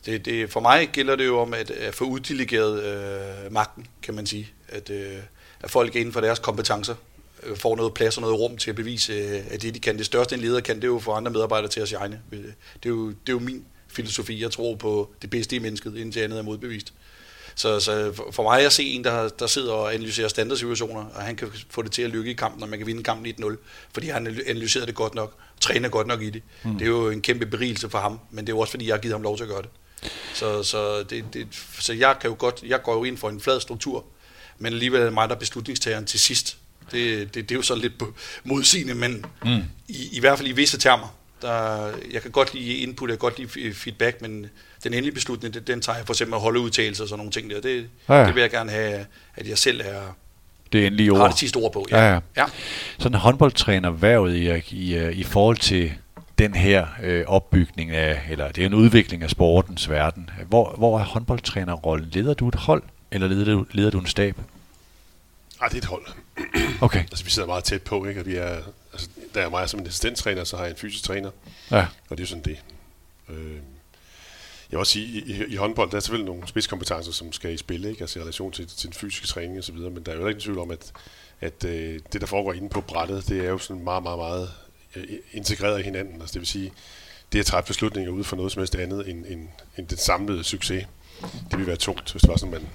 Det, 0.05 0.25
det, 0.25 0.49
for 0.49 0.59
mig 0.59 0.89
gælder 0.93 1.15
det 1.15 1.25
jo 1.25 1.39
om 1.39 1.53
at, 1.53 1.71
at 1.71 1.95
få 1.95 2.05
uddelegeret 2.05 2.83
øh, 2.83 3.53
magten, 3.53 3.87
kan 4.01 4.13
man 4.13 4.25
sige. 4.25 4.47
At, 4.69 4.89
øh, 4.89 5.17
at 5.61 5.71
folk 5.71 5.95
inden 5.95 6.13
for 6.13 6.21
deres 6.21 6.39
kompetencer 6.39 6.95
øh, 7.43 7.57
får 7.57 7.75
noget 7.75 7.93
plads 7.93 8.17
og 8.17 8.21
noget 8.21 8.39
rum 8.39 8.57
til 8.57 8.69
at 8.69 8.75
bevise, 8.75 9.13
øh, 9.13 9.41
at 9.51 9.61
det 9.61 9.73
de 9.73 9.79
kan. 9.79 9.97
Det 9.97 10.05
største 10.05 10.35
en 10.35 10.41
leder 10.41 10.59
kan, 10.59 10.75
det 10.75 10.83
er 10.83 10.87
jo 10.87 10.99
få 10.99 11.11
andre 11.11 11.31
medarbejdere 11.31 11.69
til 11.69 11.79
at 11.79 11.87
shine. 11.87 12.21
Det 12.31 12.55
er 12.85 12.89
jo, 12.89 13.09
det 13.09 13.29
er 13.29 13.33
jo 13.33 13.39
min 13.39 13.65
filosofi. 13.87 14.41
Jeg 14.41 14.51
tror 14.51 14.75
på 14.75 15.09
det 15.21 15.29
bedste 15.29 15.55
i 15.55 15.59
mennesket, 15.59 15.97
indtil 15.97 16.19
andet 16.19 16.39
er 16.39 16.43
modbevist. 16.43 16.93
Så, 17.55 17.79
så 17.79 18.21
for 18.31 18.43
mig 18.43 18.65
at 18.65 18.73
se 18.73 18.83
en, 18.83 19.03
der, 19.03 19.29
der 19.29 19.47
sidder 19.47 19.73
og 19.73 19.93
analyserer 19.93 20.27
standardsituationer, 20.27 21.05
og 21.15 21.21
han 21.21 21.35
kan 21.35 21.47
få 21.69 21.81
det 21.81 21.91
til 21.91 22.01
at 22.01 22.09
lykke 22.09 22.31
i 22.31 22.33
kampen, 22.33 22.63
og 22.63 22.69
man 22.69 22.79
kan 22.79 22.87
vinde 22.87 23.03
kampen 23.03 23.33
1-0, 23.41 23.55
fordi 23.93 24.07
han 24.09 24.27
analyserer 24.47 24.85
det 24.85 24.95
godt 24.95 25.15
nok, 25.15 25.33
træner 25.61 25.89
godt 25.89 26.07
nok 26.07 26.21
i 26.21 26.29
det. 26.29 26.41
Mm. 26.63 26.73
Det 26.73 26.81
er 26.81 26.89
jo 26.89 27.09
en 27.09 27.21
kæmpe 27.21 27.45
berigelse 27.45 27.89
for 27.89 27.99
ham, 27.99 28.19
men 28.31 28.47
det 28.47 28.51
er 28.51 28.55
jo 28.55 28.59
også 28.59 28.71
fordi, 28.71 28.87
jeg 28.87 28.93
har 28.93 29.01
givet 29.01 29.13
ham 29.13 29.21
lov 29.21 29.37
til 29.37 29.43
at 29.43 29.49
gøre 29.49 29.61
det. 29.61 29.69
Så, 30.33 30.63
så, 30.63 31.03
det, 31.03 31.25
det, 31.33 31.47
så 31.79 31.93
jeg 31.93 32.15
kan 32.21 32.29
jo 32.29 32.35
godt, 32.39 32.63
jeg 32.63 32.81
går 32.83 32.93
jo 32.93 33.03
ind 33.03 33.17
for 33.17 33.29
en 33.29 33.41
flad 33.41 33.59
struktur, 33.59 34.05
men 34.59 34.73
alligevel 34.73 34.99
er 34.99 35.03
det 35.03 35.13
mig, 35.13 35.29
der 35.29 35.35
er 35.35 35.39
beslutningstageren 35.39 36.05
til 36.05 36.19
sidst. 36.19 36.57
Det, 36.91 37.33
det, 37.33 37.49
det 37.49 37.51
er 37.51 37.55
jo 37.55 37.61
sådan 37.61 37.81
lidt 37.81 37.93
modsigende, 38.43 38.95
men 38.95 39.25
mm. 39.45 39.63
i, 39.87 40.09
i 40.11 40.19
hvert 40.19 40.37
fald 40.37 40.49
i 40.49 40.51
visse 40.51 40.77
termer. 40.77 41.15
Der, 41.41 41.91
jeg 42.11 42.21
kan 42.21 42.31
godt 42.31 42.53
lide 42.53 42.75
input, 42.75 43.09
jeg 43.09 43.19
kan 43.19 43.29
godt 43.29 43.55
lide 43.55 43.73
feedback, 43.73 44.21
men 44.21 44.49
den 44.83 44.93
endelige 44.93 45.13
beslutning, 45.13 45.53
den, 45.53 45.63
den 45.63 45.81
tager 45.81 45.97
jeg 45.97 46.05
for 46.05 46.13
eksempel 46.13 46.35
at 46.35 46.41
holde 46.41 46.59
udtalelser 46.59 47.03
og 47.03 47.09
sådan 47.09 47.17
nogle 47.17 47.31
ting 47.31 47.49
der. 47.49 47.61
Det, 47.61 47.89
ja, 48.09 48.13
ja. 48.13 48.25
det 48.25 48.35
vil 48.35 48.41
jeg 48.41 48.51
gerne 48.51 48.71
have, 48.71 49.05
at 49.35 49.47
jeg 49.47 49.57
selv 49.57 49.81
er, 49.81 50.01
det 50.73 50.85
endelige 50.85 51.11
ord. 51.11 51.19
har 51.19 51.27
det 51.27 51.37
sidste 51.37 51.57
ord 51.57 51.73
på. 51.73 51.85
Ja. 51.91 51.97
Ja, 51.97 52.13
ja. 52.13 52.19
ja. 52.37 52.45
Sådan 52.99 53.17
håndboldtræner 53.17 53.91
værvet 53.91 54.35
i, 54.35 54.75
i, 54.75 55.09
i 55.09 55.23
forhold 55.23 55.57
til 55.57 55.93
den 56.37 56.55
her 56.55 56.87
øh, 57.03 57.23
opbygning 57.27 57.91
af, 57.91 58.21
eller 58.29 58.51
det 58.51 58.61
er 58.61 58.65
en 58.65 58.73
udvikling 58.73 59.23
af 59.23 59.29
sportens 59.29 59.89
verden. 59.89 60.29
Hvor, 60.47 60.75
hvor 60.77 60.99
er 60.99 61.03
håndboldtrænerrollen? 61.03 62.09
Leder 62.13 62.33
du 62.33 62.47
et 62.47 62.55
hold, 62.55 62.83
eller 63.11 63.27
leder 63.27 63.45
du, 63.45 63.65
leder 63.71 63.89
du 63.89 63.99
en 63.99 64.07
stab? 64.07 64.35
Nej, 65.59 65.67
det 65.67 65.75
er 65.75 65.81
et 65.81 65.85
hold. 65.85 66.05
Okay. 66.81 66.99
Altså, 66.99 67.25
vi 67.25 67.29
sidder 67.29 67.47
meget 67.47 67.63
tæt 67.63 67.81
på, 67.81 68.05
ikke? 68.05 68.19
Og 68.19 68.25
vi 68.25 68.35
er, 68.35 68.57
der 69.35 69.41
er 69.41 69.49
mig 69.49 69.69
som 69.69 69.79
en 69.79 69.87
assistenttræner, 69.87 70.43
så 70.43 70.57
har 70.57 70.63
jeg 70.63 70.71
en 70.71 70.77
fysisk 70.77 71.03
træner. 71.03 71.31
Ja. 71.71 71.87
Og 72.09 72.17
det 72.17 72.23
er 72.23 72.27
sådan 72.27 72.43
det. 72.43 72.57
Øh, 73.29 73.55
jeg 74.71 74.71
vil 74.71 74.79
også 74.79 74.91
sige, 74.91 75.05
i, 75.05 75.43
i 75.53 75.55
håndbold, 75.55 75.91
der 75.91 75.97
er 75.97 76.01
selvfølgelig 76.01 76.25
nogle 76.25 76.47
spidskompetencer, 76.47 77.11
som 77.11 77.31
skal 77.31 77.53
i 77.53 77.57
spil, 77.57 77.85
ikke? 77.85 78.01
altså 78.01 78.19
i 78.19 78.21
relation 78.21 78.51
til, 78.51 78.67
til 78.67 78.89
den 78.89 78.93
fysiske 78.93 79.27
træning 79.27 79.59
osv., 79.59 79.75
men 79.75 80.03
der 80.03 80.11
er 80.11 80.15
jo 80.15 80.27
ikke 80.27 80.41
tvivl 80.41 80.59
om, 80.59 80.71
at, 80.71 80.91
at 81.41 81.65
øh, 81.65 81.99
det, 82.13 82.21
der 82.21 82.27
foregår 82.27 82.53
inde 82.53 82.69
på 82.69 82.81
brættet, 82.81 83.29
det 83.29 83.45
er 83.45 83.49
jo 83.49 83.57
sådan 83.57 83.83
meget, 83.83 84.03
meget, 84.03 84.19
meget 84.19 84.49
øh, 84.95 85.03
integreret 85.31 85.79
i 85.79 85.83
hinanden. 85.83 86.21
Altså 86.21 86.33
det 86.33 86.39
vil 86.39 86.47
sige, 86.47 86.71
det 87.33 87.39
at 87.39 87.45
træffe 87.45 87.67
beslutninger 87.67 88.11
ud 88.11 88.23
for 88.23 88.35
noget 88.35 88.51
som 88.51 88.59
helst 88.59 88.75
andet 88.75 89.09
end, 89.09 89.25
end, 89.25 89.47
end 89.77 89.87
den 89.87 89.97
samlede 89.97 90.43
succes, 90.43 90.87
det 91.51 91.59
vil 91.59 91.67
være 91.67 91.75
tungt, 91.75 92.11
hvis 92.11 92.21
det 92.21 92.29
var 92.29 92.37
sådan, 92.37 92.51
man, 92.51 92.67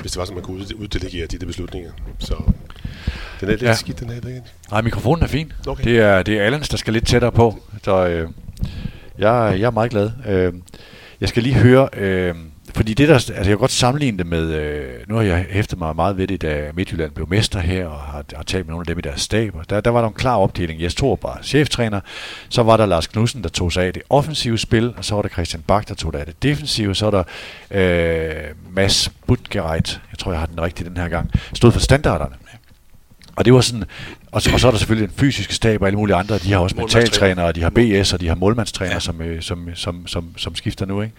hvis 0.00 0.12
det 0.12 0.18
var 0.18 0.24
sådan, 0.24 0.34
man 0.34 0.44
kunne 0.44 0.76
uddelegere 0.76 1.26
de 1.26 1.38
der 1.38 1.46
beslutninger. 1.46 1.92
Så 2.18 2.52
den 3.40 3.48
er 3.48 3.52
lidt 3.52 3.62
ja. 3.62 3.74
skidt, 3.74 4.00
den 4.00 4.08
her. 4.08 4.16
ikke? 4.16 4.42
Nej, 4.70 4.80
mikrofonen 4.80 5.22
er 5.22 5.28
fin. 5.28 5.52
Okay. 5.66 5.84
Det 5.84 5.98
er, 5.98 6.22
det 6.22 6.38
er 6.38 6.42
Allens, 6.42 6.68
der 6.68 6.76
skal 6.76 6.92
lidt 6.92 7.06
tættere 7.06 7.32
på. 7.32 7.62
Så 7.84 8.06
øh, 8.06 8.28
jeg, 9.18 9.56
jeg 9.58 9.66
er 9.66 9.70
meget 9.70 9.90
glad. 9.90 10.10
Øh, 10.28 10.52
jeg 11.20 11.28
skal 11.28 11.42
lige 11.42 11.54
høre, 11.54 11.88
øh, 11.96 12.34
fordi 12.74 12.94
det 12.94 13.08
der, 13.08 13.14
altså 13.14 13.34
jeg 13.34 13.44
kan 13.44 13.58
godt 13.58 13.70
sammenligne 13.70 14.18
det 14.18 14.26
med, 14.26 14.54
øh, 14.54 14.90
nu 15.08 15.14
har 15.14 15.22
jeg 15.22 15.46
hæftet 15.50 15.78
mig 15.78 15.96
meget 15.96 16.16
ved 16.16 16.26
det, 16.26 16.42
da 16.42 16.70
Midtjylland 16.74 17.10
blev 17.10 17.28
mester 17.28 17.58
her, 17.58 17.86
og 17.86 17.98
har, 17.98 18.24
har 18.36 18.42
talt 18.42 18.66
med 18.66 18.72
nogle 18.72 18.82
af 18.82 18.86
dem 18.86 18.98
i 18.98 19.00
deres 19.00 19.20
staber. 19.20 19.62
Der, 19.62 19.80
der 19.80 19.90
var 19.90 20.00
der 20.00 20.08
en 20.08 20.14
klar 20.14 20.36
opdeling. 20.36 20.82
Jes 20.82 20.94
Thor 20.94 21.18
var 21.22 21.38
cheftræner, 21.42 22.00
så 22.48 22.62
var 22.62 22.76
der 22.76 22.86
Lars 22.86 23.06
Knudsen, 23.06 23.42
der 23.42 23.48
tog 23.48 23.72
sig 23.72 23.84
af 23.84 23.92
det 23.92 24.02
offensive 24.10 24.58
spil, 24.58 24.94
og 24.96 25.04
så 25.04 25.14
var 25.14 25.22
der 25.22 25.28
Christian 25.28 25.62
Bak, 25.66 25.88
der 25.88 25.94
tog 25.94 26.12
sig 26.12 26.20
af 26.20 26.26
det 26.26 26.42
defensive, 26.42 26.94
så 26.94 27.10
var 27.10 27.10
der 27.10 27.24
øh, 27.70 28.54
Mads 28.70 29.12
Butgereit, 29.26 30.00
jeg 30.10 30.18
tror, 30.18 30.32
jeg 30.32 30.40
har 30.40 30.46
den 30.46 30.60
rigtige 30.60 30.88
den 30.88 30.96
her 30.96 31.08
gang, 31.08 31.30
stod 31.54 31.72
for 31.72 31.80
standarderne. 31.80 32.34
Og 33.36 33.44
det 33.44 33.54
var 33.54 33.60
sådan, 33.60 33.84
og 34.32 34.42
så, 34.42 34.50
og 34.52 34.60
så 34.60 34.66
er 34.66 34.70
der 34.70 34.78
selvfølgelig 34.78 35.08
den 35.08 35.16
fysiske 35.18 35.54
stab 35.54 35.80
og 35.80 35.86
alle 35.86 35.98
mulige 35.98 36.16
andre. 36.16 36.38
De 36.38 36.52
har 36.52 36.58
også 36.58 36.76
mentaltrænere, 36.76 37.46
og 37.46 37.54
de 37.54 37.62
har 37.62 37.70
BS, 37.70 38.12
og 38.12 38.20
de 38.20 38.28
har 38.28 38.34
målmandstrænere, 38.34 38.94
ja. 38.94 39.00
som, 39.00 39.22
øh, 39.22 39.42
som, 39.42 39.68
som, 39.74 40.06
som, 40.06 40.24
som 40.36 40.54
skifter 40.54 40.86
nu. 40.86 41.02
Ikke? 41.02 41.14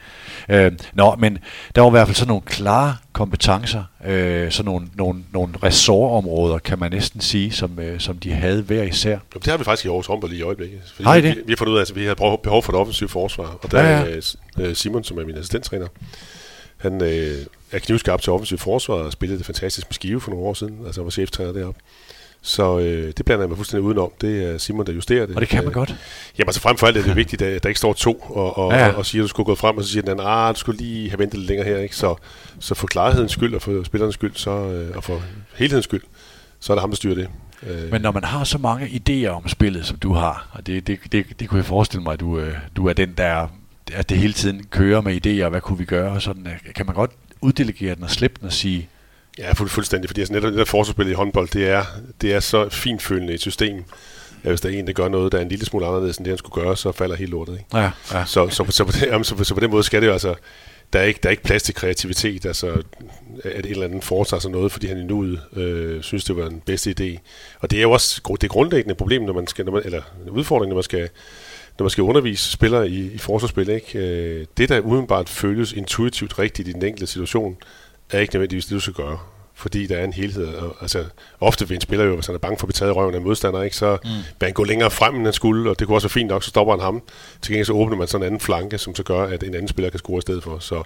Øh, 0.49 0.71
nå, 0.93 1.15
men 1.19 1.37
der 1.75 1.81
var 1.81 1.89
i 1.89 1.91
hvert 1.91 2.07
fald 2.07 2.15
sådan 2.15 2.27
nogle 2.27 2.41
klare 2.45 2.95
kompetencer, 3.13 3.83
øh, 4.05 4.51
sådan 4.51 4.71
nogle, 4.71 4.87
nogle, 4.95 5.23
nogle 5.33 5.53
ressortområder, 5.63 6.57
kan 6.57 6.79
man 6.79 6.91
næsten 6.91 7.21
sige, 7.21 7.51
som, 7.51 7.79
øh, 7.79 7.99
som 7.99 8.17
de 8.17 8.31
havde 8.31 8.61
hver 8.61 8.83
især. 8.83 9.09
Jamen, 9.09 9.21
det 9.33 9.47
har 9.47 9.57
vi 9.57 9.63
faktisk 9.63 9.85
i 9.85 9.87
Aarhus 9.87 10.07
håndbold 10.07 10.31
i 10.31 10.41
øjeblikket. 10.41 10.79
Fordi 10.95 11.19
I 11.19 11.21
det? 11.21 11.35
Vi, 11.35 11.41
vi 11.45 11.51
har 11.51 11.57
fundet 11.57 11.73
ud 11.73 11.77
af, 11.77 11.81
at 11.81 11.95
vi 11.95 12.05
har 12.05 12.15
behov 12.43 12.63
for 12.63 12.71
et 12.71 12.79
offensivt 12.79 13.11
forsvar, 13.11 13.57
og 13.61 13.71
der 13.71 13.83
ja, 13.83 13.99
ja. 13.99 14.15
er 14.15 14.21
øh, 14.57 14.75
Simon, 14.75 15.03
som 15.03 15.17
er 15.17 15.25
min 15.25 15.35
assistenttræner, 15.35 15.87
han 16.83 17.01
øh, 17.03 17.45
er 17.71 17.79
knivskarp 17.79 18.21
til 18.21 18.33
offensivt 18.33 18.61
forsvar 18.61 18.95
og 18.95 19.11
spillede 19.11 19.37
det 19.37 19.45
fantastisk 19.45 19.87
med 19.87 19.93
Skive 19.93 20.21
for 20.21 20.31
nogle 20.31 20.45
år 20.45 20.53
siden, 20.53 20.79
altså 20.85 21.03
var 21.03 21.09
cheftræner 21.09 21.51
deroppe. 21.51 21.79
Så 22.41 22.79
øh, 22.79 23.13
det 23.17 23.25
blander 23.25 23.43
jeg 23.43 23.49
mig 23.49 23.57
fuldstændig 23.57 23.83
udenom. 23.83 24.11
Det 24.21 24.43
er 24.43 24.57
Simon, 24.57 24.85
der 24.85 24.93
justerer 24.93 25.25
det. 25.25 25.35
Og 25.35 25.41
det 25.41 25.49
kan 25.49 25.63
man 25.63 25.67
øh, 25.67 25.73
godt. 25.73 25.95
Jamen 26.37 26.49
altså 26.49 26.61
frem 26.61 26.77
for 26.77 26.87
alt 26.87 26.97
er 26.97 27.03
det 27.03 27.15
vigtigt, 27.15 27.41
at 27.41 27.63
der 27.63 27.69
ikke 27.69 27.79
står 27.79 27.93
to 27.93 28.13
og, 28.19 28.57
og, 28.57 28.71
ja, 28.71 28.77
ja. 28.77 28.91
og, 28.91 28.95
og 28.95 29.05
siger, 29.05 29.21
at 29.21 29.23
du 29.23 29.27
skulle 29.27 29.45
gå 29.45 29.55
frem, 29.55 29.77
og 29.77 29.83
så 29.83 29.89
siger 29.89 30.01
den 30.01 30.11
anden, 30.11 30.25
ah, 30.27 30.55
du 30.55 30.59
skulle 30.59 30.77
lige 30.77 31.09
have 31.09 31.19
ventet 31.19 31.39
lidt 31.39 31.47
længere 31.47 31.67
her. 31.67 31.77
Ikke? 31.77 31.95
Så, 31.95 32.15
så 32.59 32.75
for 32.75 32.87
klarhedens 32.87 33.31
skyld 33.31 33.55
og 33.55 33.61
for 33.61 33.83
spillernes 33.83 34.13
skyld, 34.13 34.35
så, 34.35 34.51
øh, 34.51 34.97
og 34.97 35.03
for 35.03 35.21
helhedens 35.55 35.85
skyld, 35.85 36.01
så 36.59 36.73
er 36.73 36.75
det 36.75 36.81
ham, 36.81 36.89
der 36.89 36.95
styrer 36.95 37.15
det. 37.15 37.29
Øh. 37.67 37.91
Men 37.91 38.01
når 38.01 38.11
man 38.11 38.23
har 38.23 38.43
så 38.43 38.57
mange 38.57 38.85
idéer 38.85 39.29
om 39.29 39.47
spillet, 39.47 39.85
som 39.85 39.97
du 39.97 40.13
har, 40.13 40.49
og 40.51 40.67
det, 40.67 40.87
det, 40.87 40.99
det, 41.11 41.25
det 41.39 41.49
kunne 41.49 41.57
jeg 41.57 41.65
forestille 41.65 42.03
mig, 42.03 42.13
at 42.13 42.19
du, 42.19 42.39
øh, 42.39 42.53
du 42.75 42.87
er 42.87 42.93
den, 42.93 43.13
der 43.17 43.47
at 43.93 44.09
det 44.09 44.17
hele 44.17 44.33
tiden 44.33 44.63
kører 44.63 45.01
med 45.01 45.25
idéer, 45.25 45.49
hvad 45.49 45.61
kunne 45.61 45.77
vi 45.77 45.85
gøre, 45.85 46.11
og 46.11 46.21
sådan, 46.21 46.47
øh, 46.47 46.73
kan 46.75 46.85
man 46.85 46.95
godt 46.95 47.11
uddelegere 47.41 47.95
den 47.95 48.03
og 48.03 48.09
slippe 48.09 48.37
den 48.39 48.47
og 48.47 48.53
sige, 48.53 48.89
Ja, 49.37 49.53
fuld, 49.53 49.69
fuldstændig, 49.69 50.09
fordi 50.09 50.21
altså 50.21 50.33
netop 50.33 50.51
det 50.51 50.57
der 50.57 50.65
forsvarsspil 50.65 51.09
i 51.09 51.13
håndbold, 51.13 51.47
det 51.47 51.69
er, 51.69 51.83
det 52.21 52.33
er 52.33 52.39
så 52.39 52.69
finfølende 52.69 53.33
et 53.33 53.41
system, 53.41 53.83
at 54.43 54.49
hvis 54.49 54.61
der 54.61 54.69
er 54.69 54.73
en, 54.73 54.87
der 54.87 54.93
gør 54.93 55.07
noget, 55.07 55.31
der 55.31 55.37
er 55.37 55.41
en 55.41 55.49
lille 55.49 55.65
smule 55.65 55.85
anderledes 55.85 56.17
end 56.17 56.25
det, 56.25 56.31
han 56.31 56.37
skulle 56.37 56.63
gøre, 56.63 56.77
så 56.77 56.91
falder 56.91 57.15
helt 57.15 57.31
lortet. 57.31 57.53
Ikke? 57.53 57.77
Ja, 57.77 57.91
ja. 58.11 58.25
Så, 58.25 58.49
så, 58.49 58.65
så, 58.69 58.83
på 58.83 58.91
det, 58.91 59.01
jamen, 59.01 59.23
så, 59.23 59.43
så 59.43 59.53
på 59.53 59.59
den 59.59 59.71
måde 59.71 59.83
skal 59.83 60.01
det 60.01 60.07
jo 60.07 60.11
altså, 60.11 60.35
der 60.93 60.99
er 60.99 61.03
ikke, 61.03 61.19
der 61.23 61.29
er 61.29 61.31
ikke 61.31 61.43
plads 61.43 61.63
til 61.63 61.73
kreativitet, 61.73 62.45
altså 62.45 62.81
at 63.43 63.65
en 63.65 63.71
eller 63.71 63.85
anden 63.85 64.01
foretager 64.01 64.41
sig 64.41 64.51
noget, 64.51 64.71
fordi 64.71 64.87
han 64.87 64.97
i 64.97 65.03
nuet 65.03 65.41
øh, 65.55 66.01
synes, 66.01 66.23
det 66.23 66.35
var 66.37 66.49
den 66.49 66.61
bedste 66.65 66.95
idé. 66.99 67.19
Og 67.59 67.71
det 67.71 67.77
er 67.77 67.81
jo 67.81 67.91
også 67.91 68.37
det 68.41 68.49
grundlæggende 68.49 68.95
problem, 68.95 69.21
når 69.21 69.33
man 69.33 69.47
skal, 69.47 69.65
når 69.65 69.71
man, 69.71 69.81
eller 69.85 70.01
en 70.23 70.29
udfordring, 70.29 70.69
når 70.69 70.75
man 70.75 70.83
skal, 70.83 71.09
når 71.79 71.83
man 71.83 71.89
skal 71.89 72.03
undervise 72.03 72.51
spillere 72.51 72.89
i, 72.89 73.13
i 73.13 73.17
forsvarsspil. 73.17 73.69
Ikke? 73.69 73.99
Øh, 73.99 74.45
det, 74.57 74.69
der 74.69 74.79
udenbart 74.79 75.29
føles 75.29 75.73
intuitivt 75.73 76.39
rigtigt 76.39 76.67
i 76.67 76.71
den 76.71 76.85
enkelte 76.85 77.07
situation, 77.07 77.57
er 78.11 78.19
ikke 78.19 78.35
nødvendigvis 78.35 78.65
det, 78.65 78.75
du 78.75 78.79
skal 78.79 78.93
gøre. 78.93 79.19
Fordi 79.55 79.87
der 79.87 79.97
er 79.97 80.03
en 80.03 80.13
helhed. 80.13 80.47
Og, 80.47 80.75
altså, 80.81 81.05
ofte 81.39 81.67
vil 81.67 81.75
en 81.75 81.81
spiller 81.81 82.05
jo, 82.05 82.15
hvis 82.15 82.25
han 82.25 82.35
er 82.35 82.39
bange 82.39 82.57
for 82.57 82.65
at 82.65 82.67
blive 82.67 82.73
taget 82.73 82.89
i 82.89 82.93
røven 82.93 83.15
af 83.15 83.21
modstander, 83.21 83.61
ikke, 83.61 83.75
så 83.75 83.97
mm. 84.03 84.09
vil 84.09 84.47
han 84.47 84.53
gå 84.53 84.63
længere 84.63 84.91
frem, 84.91 85.15
end 85.15 85.23
han 85.23 85.33
skulle, 85.33 85.69
og 85.69 85.79
det 85.79 85.87
kunne 85.87 85.97
også 85.97 86.07
være 86.07 86.13
fint 86.13 86.29
nok, 86.29 86.43
så 86.43 86.49
stopper 86.49 86.73
han 86.73 86.83
ham. 86.83 87.01
Til 87.41 87.51
gengæld 87.51 87.65
så 87.65 87.73
åbner 87.73 87.97
man 87.97 88.07
sådan 88.07 88.23
en 88.23 88.25
anden 88.25 88.39
flanke, 88.39 88.77
som 88.77 88.95
så 88.95 89.03
gør, 89.03 89.23
at 89.23 89.43
en 89.43 89.53
anden 89.53 89.67
spiller 89.67 89.89
kan 89.89 89.99
score 89.99 90.17
i 90.17 90.21
stedet 90.21 90.43
for. 90.43 90.59
Så, 90.59 90.83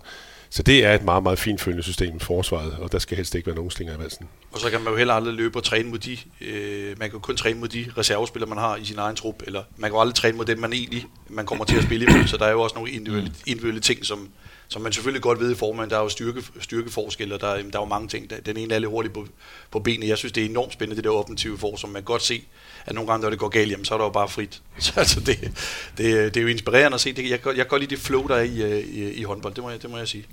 så 0.50 0.64
det 0.64 0.86
er 0.86 0.94
et 0.94 1.04
meget, 1.04 1.24
meget 1.24 1.40
finfølgende 1.40 1.84
system 1.84 2.16
i 2.16 2.20
forsvaret, 2.20 2.74
og 2.80 2.92
der 2.92 3.00
skal 3.00 3.18
helst 3.18 3.36
ikke 3.36 3.48
være 3.48 3.56
nogen 3.56 3.72
slinger 3.72 3.96
i 3.96 4.00
valsen. 4.00 4.28
Og 4.58 4.62
så 4.62 4.70
kan 4.70 4.82
man 4.82 4.94
jo 4.94 4.98
heller 4.98 5.14
aldrig 5.14 5.34
løbe 5.34 5.60
og 5.60 5.64
træne 5.64 5.90
mod 5.90 5.98
de, 5.98 6.18
øh, 6.42 7.00
man 7.00 7.12
kan 7.12 7.20
kun 7.20 7.38
træne 7.38 7.60
mod 7.60 7.68
de 7.68 7.92
reservespillere, 7.98 8.50
man 8.50 8.58
har 8.58 8.76
i 8.76 8.86
sin 8.86 8.98
egen 8.98 9.16
trup, 9.16 9.44
eller 9.46 9.64
man 9.78 9.90
kan 9.90 9.96
jo 9.96 10.02
aldrig 10.02 10.16
træne 10.16 10.38
mod 10.38 10.46
dem, 10.46 10.60
man 10.60 10.74
egentlig 10.74 11.06
man 11.30 11.46
kommer 11.46 11.66
til 11.66 11.78
at 11.78 11.84
spille 11.84 12.06
imod, 12.10 12.28
så 12.28 12.38
der 12.38 12.46
er 12.46 12.52
jo 12.52 12.62
også 12.62 12.76
nogle 12.76 12.92
individuelle, 12.92 13.30
mm. 13.30 13.36
individuelle 13.46 13.82
ting, 13.82 14.06
som, 14.06 14.30
som 14.68 14.82
man 14.82 14.92
selvfølgelig 14.92 15.22
godt 15.22 15.40
ved 15.40 15.52
i 15.52 15.56
formen, 15.56 15.90
der 15.90 15.98
er 15.98 16.02
jo 16.02 16.10
styrke, 16.10 16.44
styrkeforskel, 16.60 17.34
og 17.34 17.42
der, 17.42 17.48
der 17.48 17.62
er 17.64 17.82
jo 17.82 17.86
mange 17.86 18.08
ting. 18.08 18.32
Den 18.46 18.58
ene 18.58 18.74
er 18.74 18.80
lidt 18.80 18.90
hurtigt 18.90 19.14
på, 19.14 19.28
på 19.72 19.80
benene. 19.80 20.08
Jeg 20.08 20.18
synes, 20.18 20.32
det 20.32 20.46
er 20.46 20.50
enormt 20.50 20.74
spændende, 20.74 20.96
det 20.96 21.04
der 21.04 21.10
offensive 21.10 21.58
for, 21.58 21.76
som 21.76 21.90
man 21.90 22.04
godt 22.04 22.22
se, 22.22 22.44
at 22.86 22.96
nogle 22.96 23.12
gange, 23.12 23.24
når 23.24 23.30
det 23.30 23.40
går 23.40 23.50
galt, 23.50 23.72
jamen, 23.72 23.86
så 23.86 23.94
er 23.94 23.98
der 23.98 24.06
jo 24.06 24.12
bare 24.12 24.30
frit. 24.30 24.62
Så 24.80 24.94
altså, 24.96 25.20
det, 25.20 25.40
det, 25.98 26.34
det 26.34 26.38
er 26.38 26.42
jo 26.42 26.48
inspirerende 26.48 26.96
at 26.96 27.02
se. 27.02 27.14
Det, 27.14 27.30
jeg, 27.30 27.40
jeg 27.46 27.56
kan 27.56 27.66
godt 27.68 27.82
lide 27.82 27.96
det 27.96 28.00
flow, 28.00 28.28
der 28.28 28.36
er 28.36 28.42
i, 28.42 28.62
øh, 28.62 28.80
i, 28.80 29.14
i 29.14 29.24
håndbold, 29.24 29.54
det 29.54 29.64
må, 29.64 29.70
jeg, 29.70 29.82
det 29.82 29.90
må 29.90 29.98
jeg 29.98 30.08
sige. 30.08 30.26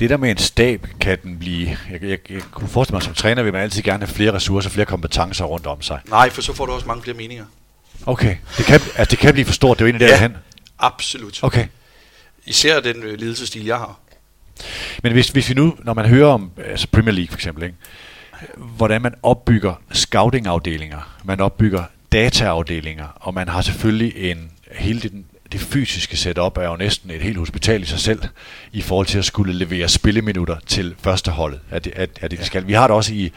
Det 0.00 0.10
der 0.10 0.16
med 0.16 0.30
en 0.30 0.38
stab, 0.38 0.86
kan 1.00 1.18
den 1.22 1.38
blive... 1.38 1.78
Jeg, 1.90 2.02
jeg, 2.02 2.30
jeg 2.30 2.42
kunne 2.50 2.68
forestille 2.68 2.94
mig, 2.94 3.02
som 3.02 3.14
træner 3.14 3.42
vil 3.42 3.52
man 3.52 3.69
altid 3.70 3.82
gerne 3.82 4.06
have 4.06 4.14
flere 4.14 4.32
ressourcer, 4.32 4.70
flere 4.70 4.86
kompetencer 4.86 5.44
rundt 5.44 5.66
om 5.66 5.82
sig. 5.82 6.00
Nej, 6.08 6.30
for 6.30 6.42
så 6.42 6.52
får 6.52 6.66
du 6.66 6.72
også 6.72 6.86
mange 6.86 7.02
flere 7.02 7.16
meninger. 7.16 7.44
Okay, 8.06 8.36
det 8.58 8.64
kan, 8.64 8.74
altså, 8.74 9.10
det 9.10 9.18
kan 9.18 9.32
blive 9.32 9.44
for 9.44 9.52
stort, 9.52 9.78
det 9.78 9.84
er 9.84 9.86
jo 9.86 9.90
egentlig 9.90 10.06
ja, 10.06 10.12
derhen. 10.12 10.36
absolut. 10.78 11.42
Okay. 11.42 11.66
Især 12.46 12.80
den 12.80 13.02
øh, 13.02 13.18
lidelsestil, 13.18 13.64
jeg 13.64 13.76
har. 13.76 13.98
Men 15.02 15.12
hvis, 15.12 15.28
hvis 15.28 15.48
vi 15.48 15.54
nu, 15.54 15.76
når 15.78 15.94
man 15.94 16.06
hører 16.06 16.28
om 16.28 16.50
altså 16.64 16.86
Premier 16.92 17.12
League 17.12 17.28
for 17.28 17.36
eksempel, 17.36 17.64
ikke? 17.64 17.76
hvordan 18.56 19.02
man 19.02 19.14
opbygger 19.22 19.74
scouting-afdelinger, 19.92 21.18
man 21.24 21.40
opbygger 21.40 21.84
dataafdelinger, 22.12 23.06
og 23.14 23.34
man 23.34 23.48
har 23.48 23.62
selvfølgelig 23.62 24.30
en 24.30 24.50
hele 24.72 25.00
den, 25.00 25.24
det 25.52 25.60
fysiske 25.60 26.16
setup 26.16 26.56
er 26.56 26.68
jo 26.68 26.76
næsten 26.76 27.10
et 27.10 27.22
helt 27.22 27.38
hospital 27.38 27.82
i 27.82 27.86
sig 27.86 28.00
selv, 28.00 28.22
i 28.72 28.80
forhold 28.80 29.06
til 29.06 29.18
at 29.18 29.24
skulle 29.24 29.52
levere 29.52 29.88
spilleminutter 29.88 30.56
til 30.66 30.94
førsteholdet. 30.98 31.60
Er 31.70 31.78
det, 31.78 31.92
er, 31.96 32.06
er 32.20 32.28
det, 32.28 32.38
ja. 32.38 32.44
skal. 32.44 32.66
Vi 32.66 32.72
har 32.72 32.86
det 32.86 32.96
også 32.96 33.14
i, 33.14 33.32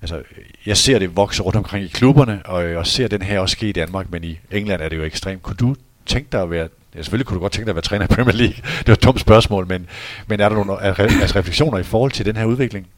altså, 0.00 0.22
jeg 0.66 0.76
ser 0.76 0.98
det 0.98 1.16
vokse 1.16 1.42
rundt 1.42 1.56
omkring 1.56 1.84
i 1.84 1.88
klubberne, 1.88 2.42
og 2.44 2.70
jeg 2.70 2.86
ser 2.86 3.08
den 3.08 3.22
her 3.22 3.40
også 3.40 3.52
ske 3.52 3.68
i 3.68 3.72
Danmark, 3.72 4.10
men 4.10 4.24
i 4.24 4.38
England 4.50 4.82
er 4.82 4.88
det 4.88 4.96
jo 4.96 5.02
ekstremt. 5.02 5.42
Kunne 5.42 5.56
du 5.56 5.76
tænke 6.06 6.28
dig 6.32 6.42
at 6.42 6.50
være 6.50 6.68
Ja, 6.94 7.02
selvfølgelig 7.02 7.26
kunne 7.26 7.34
du 7.34 7.40
godt 7.40 7.52
tænke 7.52 7.64
dig 7.64 7.70
at 7.70 7.76
være 7.76 7.82
træner 7.82 8.04
i 8.04 8.08
Premier 8.08 8.36
League. 8.36 8.56
Det 8.78 8.88
var 8.88 8.94
et 8.94 9.02
dumt 9.02 9.20
spørgsmål, 9.20 9.66
men, 9.66 9.88
men 10.26 10.40
er 10.40 10.48
der 10.48 10.56
nogle 10.56 10.82
altså 10.82 11.38
refleksioner 11.38 11.78
i 11.78 11.82
forhold 11.82 12.12
til 12.12 12.26
den 12.26 12.36
her 12.36 12.44
udvikling? 12.44 12.88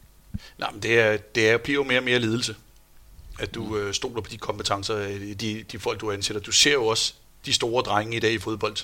Nej, 0.58 0.68
men 0.72 0.82
det, 0.82 1.00
er, 1.00 1.16
det 1.34 1.50
er, 1.50 1.58
bliver 1.58 1.74
jo 1.74 1.84
mere 1.84 1.98
og 1.98 2.04
mere 2.04 2.18
lidelse, 2.18 2.54
at 3.38 3.54
du 3.54 3.76
øh, 3.76 3.94
stoler 3.94 4.20
på 4.20 4.30
de 4.30 4.36
kompetencer, 4.36 4.96
øh, 4.96 5.20
de, 5.40 5.64
de 5.72 5.78
folk, 5.78 6.00
du 6.00 6.10
ansætter. 6.10 6.42
Du 6.42 6.52
ser 6.52 6.72
jo 6.72 6.86
også 6.86 7.14
de 7.46 7.52
store 7.52 7.82
drenge 7.82 8.16
i 8.16 8.20
dag 8.20 8.32
i 8.32 8.38
fodbold. 8.38 8.76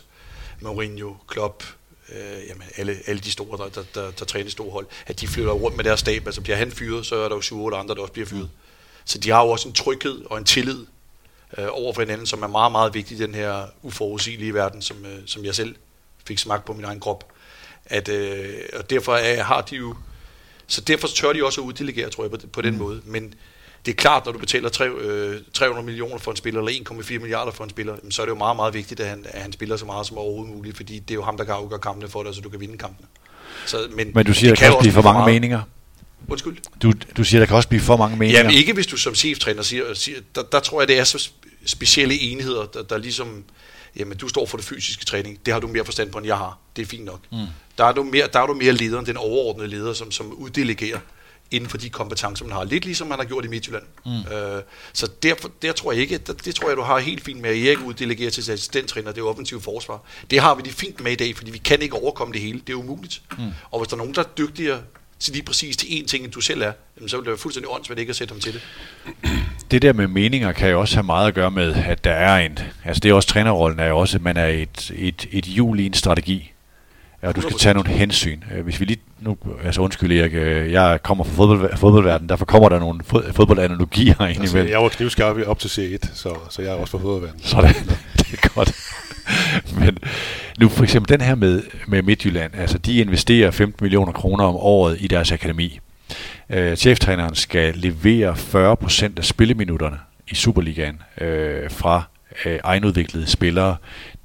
Mourinho, 0.60 1.14
Klopp, 1.28 1.64
øh, 2.08 2.48
jamen 2.48 2.62
alle, 2.76 2.98
alle 3.06 3.20
de 3.20 3.32
store, 3.32 3.58
der, 3.58 3.68
der, 3.68 3.82
der, 3.94 4.10
der 4.10 4.24
træner 4.24 4.50
store 4.50 4.70
hold, 4.70 4.86
at 5.06 5.20
de 5.20 5.28
flytter 5.28 5.52
rundt 5.52 5.76
med 5.76 5.84
deres 5.84 6.00
stab. 6.00 6.26
Altså 6.26 6.40
bliver 6.40 6.56
han 6.56 6.72
fyret, 6.72 7.06
så 7.06 7.16
er 7.16 7.28
der 7.28 7.36
jo 7.36 7.40
syv 7.40 7.64
otte 7.64 7.76
andre, 7.76 7.94
der 7.94 8.00
også 8.00 8.12
bliver 8.12 8.26
fyret. 8.26 8.42
Mm. 8.42 8.48
Så 9.04 9.18
de 9.18 9.30
har 9.30 9.44
jo 9.44 9.50
også 9.50 9.68
en 9.68 9.74
tryghed 9.74 10.24
og 10.26 10.38
en 10.38 10.44
tillid 10.44 10.86
øh, 11.58 11.66
over 11.70 11.92
for 11.92 12.02
hinanden, 12.02 12.26
som 12.26 12.42
er 12.42 12.46
meget, 12.46 12.72
meget 12.72 12.94
vigtig 12.94 13.16
i 13.16 13.20
den 13.20 13.34
her 13.34 13.66
uforudsigelige 13.82 14.54
verden, 14.54 14.82
som, 14.82 15.06
øh, 15.06 15.18
som 15.26 15.44
jeg 15.44 15.54
selv 15.54 15.76
fik 16.26 16.38
smagt 16.38 16.64
på 16.64 16.72
min 16.72 16.84
egen 16.84 17.00
krop. 17.00 17.32
At, 17.84 18.08
øh, 18.08 18.58
og 18.72 18.90
derfor 18.90 19.14
er, 19.14 19.42
har 19.42 19.60
de 19.60 19.76
jo, 19.76 19.94
så 20.66 20.80
derfor 20.80 21.08
tør 21.08 21.32
de 21.32 21.44
også 21.44 21.60
at 21.60 21.64
uddelegere, 21.64 22.10
tror 22.10 22.24
jeg, 22.24 22.30
på, 22.30 22.46
på 22.52 22.62
den 22.62 22.72
mm. 22.72 22.78
måde. 22.78 23.02
Men 23.04 23.34
det 23.86 23.92
er 23.92 23.96
klart, 23.96 24.24
når 24.26 24.32
du 24.32 24.38
betaler 24.38 24.68
3, 24.68 24.88
øh, 24.88 25.40
300 25.52 25.86
millioner 25.86 26.18
for 26.18 26.30
en 26.30 26.36
spiller, 26.36 26.60
eller 26.60 26.72
1,4 26.72 27.18
milliarder 27.18 27.52
for 27.52 27.64
en 27.64 27.70
spiller, 27.70 27.96
så 28.10 28.22
er 28.22 28.26
det 28.26 28.30
jo 28.30 28.38
meget, 28.38 28.56
meget 28.56 28.74
vigtigt, 28.74 29.00
at 29.00 29.08
han, 29.08 29.24
at 29.28 29.42
han 29.42 29.52
spiller 29.52 29.76
så 29.76 29.84
meget 29.84 30.06
som 30.06 30.18
overhovedet 30.18 30.54
muligt, 30.54 30.76
fordi 30.76 30.98
det 30.98 31.10
er 31.10 31.14
jo 31.14 31.22
ham, 31.22 31.36
der 31.36 31.44
kan 31.44 31.54
afgøre 31.54 31.78
kampene 31.78 32.08
for 32.08 32.22
dig, 32.22 32.34
så 32.34 32.40
du 32.40 32.48
kan 32.48 32.60
vinde 32.60 32.78
kampene. 32.78 33.08
Så, 33.66 33.88
men, 33.96 34.10
men 34.14 34.26
du 34.26 34.34
siger, 34.34 34.50
det 34.50 34.60
der 34.60 34.66
kan 34.66 34.76
også 34.76 34.80
blive 34.80 34.92
for 34.92 35.02
mange 35.02 35.18
meget. 35.18 35.34
meninger? 35.34 35.62
Undskyld? 36.28 36.56
Du, 36.82 36.92
du 37.16 37.24
siger, 37.24 37.40
der 37.40 37.46
kan 37.46 37.56
også 37.56 37.68
blive 37.68 37.80
for 37.80 37.96
mange 37.96 38.16
meninger. 38.16 38.40
Jamen 38.40 38.54
ikke, 38.54 38.72
hvis 38.72 38.86
du 38.86 38.96
som 38.96 39.14
cheftræner 39.14 39.62
siger, 39.62 39.94
siger 39.94 40.18
der, 40.34 40.42
der 40.42 40.60
tror 40.60 40.80
jeg, 40.80 40.88
det 40.88 40.98
er 40.98 41.04
så 41.04 41.30
specielle 41.64 42.20
enheder, 42.20 42.66
der, 42.66 42.82
der 42.82 42.98
ligesom, 42.98 43.44
jamen 43.96 44.18
du 44.18 44.28
står 44.28 44.46
for 44.46 44.56
det 44.56 44.66
fysiske 44.66 45.04
træning, 45.04 45.38
det 45.46 45.52
har 45.54 45.60
du 45.60 45.66
mere 45.66 45.84
forstand 45.84 46.10
på, 46.10 46.18
end 46.18 46.26
jeg 46.26 46.36
har. 46.36 46.58
Det 46.76 46.82
er 46.82 46.86
fint 46.86 47.04
nok. 47.04 47.20
Mm. 47.32 47.38
Der, 47.78 47.84
er 47.84 47.92
du 47.92 48.02
mere, 48.02 48.28
der 48.32 48.40
er 48.40 48.46
du 48.46 48.54
mere 48.54 48.72
lederen, 48.72 49.06
den 49.06 49.16
overordnede 49.16 49.68
leder, 49.68 49.92
som, 49.92 50.10
som 50.10 50.32
uddelegerer 50.32 50.98
inden 51.50 51.70
for 51.70 51.78
de 51.78 51.90
kompetencer, 51.90 52.44
man 52.44 52.52
har. 52.52 52.64
Lidt 52.64 52.84
ligesom 52.84 53.06
man 53.06 53.18
har 53.18 53.24
gjort 53.24 53.44
i 53.44 53.48
Midtjylland. 53.48 53.84
Mm. 54.06 54.10
Øh, 54.12 54.62
så 54.92 55.10
derfor, 55.22 55.50
der 55.62 55.72
tror 55.72 55.92
jeg 55.92 56.00
ikke, 56.00 56.18
der, 56.18 56.32
det 56.32 56.54
tror 56.54 56.68
jeg, 56.68 56.76
du 56.76 56.82
har 56.82 56.98
helt 56.98 57.24
fint 57.24 57.40
med, 57.40 57.50
at 57.50 57.56
Erik 57.56 57.80
uddelegerer 57.84 58.30
til 58.30 58.40
assistenttræner, 58.40 59.12
det 59.12 59.20
er 59.20 59.24
offensiv 59.24 59.60
forsvar. 59.60 60.02
Det 60.30 60.40
har 60.40 60.54
vi 60.54 60.62
det 60.62 60.72
fint 60.72 61.00
med 61.00 61.12
i 61.12 61.16
dag, 61.16 61.36
fordi 61.36 61.50
vi 61.50 61.58
kan 61.58 61.82
ikke 61.82 61.94
overkomme 61.94 62.32
det 62.34 62.40
hele. 62.40 62.60
Det 62.66 62.72
er 62.72 62.76
umuligt. 62.76 63.22
Mm. 63.38 63.44
Og 63.70 63.80
hvis 63.80 63.88
der 63.88 63.94
er 63.94 63.98
nogen, 63.98 64.14
der 64.14 64.20
er 64.20 64.28
dygtigere 64.38 64.80
til 65.18 65.32
lige 65.32 65.42
præcis 65.42 65.76
til 65.76 65.86
én 65.86 66.06
ting, 66.06 66.24
end 66.24 66.32
du 66.32 66.40
selv 66.40 66.62
er, 66.62 66.72
så 67.06 67.16
vil 67.16 67.24
det 67.24 67.30
være 67.30 67.38
fuldstændig 67.38 67.70
åndssvagt 67.72 68.00
ikke 68.00 68.10
at 68.10 68.16
sætte 68.16 68.32
ham 68.32 68.40
til 68.40 68.52
det. 68.52 68.62
Det 69.70 69.82
der 69.82 69.92
med 69.92 70.06
meninger 70.06 70.52
kan 70.52 70.70
jo 70.70 70.80
også 70.80 70.94
have 70.94 71.06
meget 71.06 71.28
at 71.28 71.34
gøre 71.34 71.50
med, 71.50 71.74
at 71.74 72.04
der 72.04 72.12
er 72.12 72.46
en, 72.46 72.58
altså 72.84 73.00
det 73.00 73.08
er 73.08 73.14
også 73.14 73.28
trænerrollen 73.28 73.78
er 73.78 73.86
jo 73.86 73.98
også, 73.98 74.16
at 74.16 74.22
man 74.22 74.36
er 74.36 74.46
et, 74.46 74.90
et, 74.94 75.28
et 75.30 75.44
hjul 75.44 75.80
i 75.80 75.86
en 75.86 75.94
strategi, 75.94 76.52
og 77.22 77.36
du 77.36 77.40
skal 77.40 77.56
tage 77.56 77.74
nogle 77.74 77.90
hensyn. 77.90 78.40
Øh, 78.54 78.64
hvis 78.64 78.80
vi 78.80 78.84
lige 78.84 79.00
nu, 79.20 79.36
altså 79.64 79.80
undskyld 79.80 80.12
Erik, 80.12 80.34
øh, 80.34 80.72
jeg 80.72 81.02
kommer 81.02 81.24
fra 81.24 81.32
fodbold, 81.32 81.76
fodboldverdenen, 81.76 82.28
derfor 82.28 82.44
kommer 82.44 82.68
der 82.68 82.78
nogle 82.78 83.00
fodboldanalogier 83.32 84.26
ind 84.26 84.40
altså. 84.40 84.58
Jeg 84.58 84.82
var 84.82 84.88
knivskarp 84.88 85.36
op 85.46 85.58
til 85.58 85.68
C1, 85.68 86.08
så, 86.14 86.34
så 86.50 86.62
jeg 86.62 86.70
er 86.70 86.74
også 86.74 86.90
fra 86.90 86.98
fodboldverdenen. 86.98 87.44
Sådan, 87.44 87.74
det 88.18 88.32
er 88.32 88.48
godt. 88.54 88.72
Men 89.80 89.98
nu 90.60 90.68
for 90.68 90.82
eksempel 90.82 91.18
den 91.18 91.26
her 91.26 91.34
med, 91.34 91.62
med 91.86 92.02
Midtjylland, 92.02 92.52
altså 92.54 92.78
de 92.78 92.98
investerer 92.98 93.50
15 93.50 93.84
millioner 93.84 94.12
kroner 94.12 94.44
om 94.44 94.56
året 94.56 94.96
i 95.00 95.06
deres 95.06 95.32
akademi. 95.32 95.80
Øh, 96.50 96.76
cheftræneren 96.76 97.34
skal 97.34 97.74
levere 97.74 98.32
40% 98.32 99.10
af 99.16 99.24
spilleminutterne 99.24 99.98
i 100.28 100.34
Superligaen 100.34 101.02
øh, 101.20 101.70
fra 101.70 102.02
øh, 102.44 102.58
egenudviklede 102.64 103.26
spillere. 103.26 103.76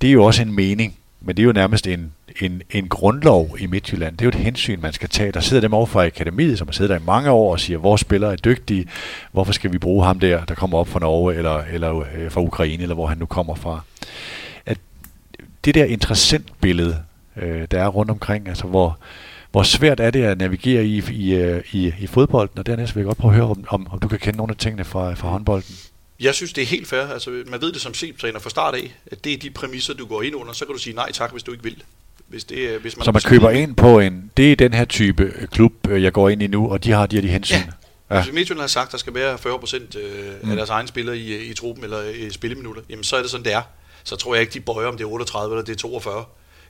Det 0.01 0.07
er 0.07 0.13
jo 0.13 0.23
også 0.23 0.41
en 0.41 0.55
mening, 0.55 0.95
men 1.21 1.37
det 1.37 1.43
er 1.43 1.45
jo 1.45 1.51
nærmest 1.51 1.87
en, 1.87 2.11
en, 2.41 2.61
en 2.71 2.87
grundlov 2.87 3.57
i 3.59 3.65
Midtjylland. 3.65 4.17
Det 4.17 4.21
er 4.21 4.25
jo 4.25 4.29
et 4.39 4.45
hensyn, 4.45 4.81
man 4.81 4.93
skal 4.93 5.09
tage. 5.09 5.31
Der 5.31 5.39
sidder 5.39 5.61
dem 5.61 5.73
over 5.73 5.85
fra 5.85 6.05
akademiet, 6.05 6.57
som 6.57 6.67
har 6.67 6.73
siddet 6.73 6.89
der 6.89 6.99
i 6.99 7.03
mange 7.05 7.31
år 7.31 7.51
og 7.51 7.59
siger, 7.59 7.77
vores 7.79 8.01
spillere 8.01 8.31
er 8.31 8.35
dygtige. 8.35 8.87
Hvorfor 9.31 9.53
skal 9.53 9.73
vi 9.73 9.77
bruge 9.77 10.05
ham 10.05 10.19
der, 10.19 10.45
der 10.45 10.55
kommer 10.55 10.77
op 10.77 10.87
fra 10.87 10.99
Norge 10.99 11.35
eller, 11.35 11.63
eller 11.71 12.05
øh, 12.15 12.31
fra 12.31 12.41
Ukraine, 12.41 12.83
eller 12.83 12.95
hvor 12.95 13.07
han 13.07 13.17
nu 13.17 13.25
kommer 13.25 13.55
fra? 13.55 13.81
At 14.65 14.77
det 15.65 15.75
der 15.75 15.85
interessant 15.85 16.61
billede, 16.61 16.97
øh, 17.41 17.67
der 17.71 17.81
er 17.81 17.87
rundt 17.87 18.11
omkring, 18.11 18.47
altså 18.47 18.67
hvor, 18.67 18.99
hvor 19.51 19.63
svært 19.63 19.99
er 19.99 20.11
det 20.11 20.23
at 20.23 20.37
navigere 20.37 20.85
i, 20.85 21.03
i, 21.11 21.33
øh, 21.33 21.63
i, 21.71 21.93
i 21.99 22.07
fodbolden, 22.07 22.59
og 22.59 22.65
dernæst 22.65 22.95
vil 22.95 23.01
jeg 23.01 23.05
godt 23.05 23.17
prøve 23.17 23.31
at 23.31 23.35
høre, 23.35 23.49
om, 23.49 23.65
om, 23.67 23.87
om 23.91 23.99
du 23.99 24.07
kan 24.07 24.19
kende 24.19 24.37
nogle 24.37 24.51
af 24.51 24.57
tingene 24.57 24.83
fra, 24.83 25.13
fra 25.13 25.27
håndbolden. 25.27 25.75
Jeg 26.19 26.35
synes, 26.35 26.53
det 26.53 26.61
er 26.61 26.65
helt 26.65 26.87
fair. 26.87 27.01
Altså, 27.01 27.43
man 27.47 27.61
ved 27.61 27.73
det 27.73 27.81
som 27.81 27.93
chef-træner 27.93 28.39
fra 28.39 28.49
start 28.49 28.75
af, 28.75 28.95
at 29.11 29.23
det 29.23 29.33
er 29.33 29.37
de 29.37 29.49
præmisser, 29.49 29.93
du 29.93 30.05
går 30.05 30.21
ind 30.21 30.35
under. 30.35 30.53
Så 30.53 30.65
kan 30.65 30.75
du 30.75 30.81
sige 30.81 30.95
nej 30.95 31.11
tak, 31.11 31.31
hvis 31.31 31.43
du 31.43 31.51
ikke 31.51 31.63
vil. 31.63 31.83
Hvis 32.33 32.43
det, 32.43 32.79
hvis 32.79 32.97
man 32.97 33.05
så 33.05 33.11
man 33.11 33.21
køber 33.21 33.49
ind 33.49 33.75
på 33.75 33.99
en, 33.99 34.31
det 34.37 34.51
er 34.51 34.55
den 34.55 34.73
her 34.73 34.85
type 34.85 35.23
øh, 35.23 35.47
klub, 35.47 35.73
øh, 35.89 36.03
jeg 36.03 36.13
går 36.13 36.29
ind 36.29 36.43
i 36.43 36.47
nu, 36.47 36.71
og 36.71 36.83
de 36.83 36.91
har 36.91 37.05
de 37.05 37.15
her 37.15 37.21
de 37.21 37.27
hensyn. 37.27 37.55
Ja. 37.55 38.15
Ja. 38.15 38.23
Hvis 38.23 38.33
Midtjylland 38.33 38.61
har 38.61 38.67
sagt, 38.67 38.87
at 38.87 38.91
der 38.91 38.97
skal 38.97 39.13
være 39.13 39.35
40% 39.35 39.97
øh, 39.99 40.43
mm. 40.43 40.49
af 40.49 40.55
deres 40.55 40.69
egne 40.69 40.87
spillere 40.87 41.17
i, 41.17 41.49
i 41.49 41.53
truppen 41.53 41.83
eller 41.83 42.01
i 42.01 42.29
spilleminutter, 42.29 42.81
jamen 42.89 43.03
så 43.03 43.15
er 43.15 43.21
det 43.21 43.29
sådan, 43.29 43.45
det 43.45 43.53
er. 43.53 43.61
Så 44.03 44.15
tror 44.15 44.35
jeg 44.35 44.41
ikke, 44.41 44.53
de 44.53 44.59
bøjer, 44.59 44.87
om 44.87 44.97
det 44.97 45.03
er 45.03 45.07
38 45.07 45.53
eller 45.53 45.65
det 45.65 45.73
er 45.73 45.77
42 45.77 46.25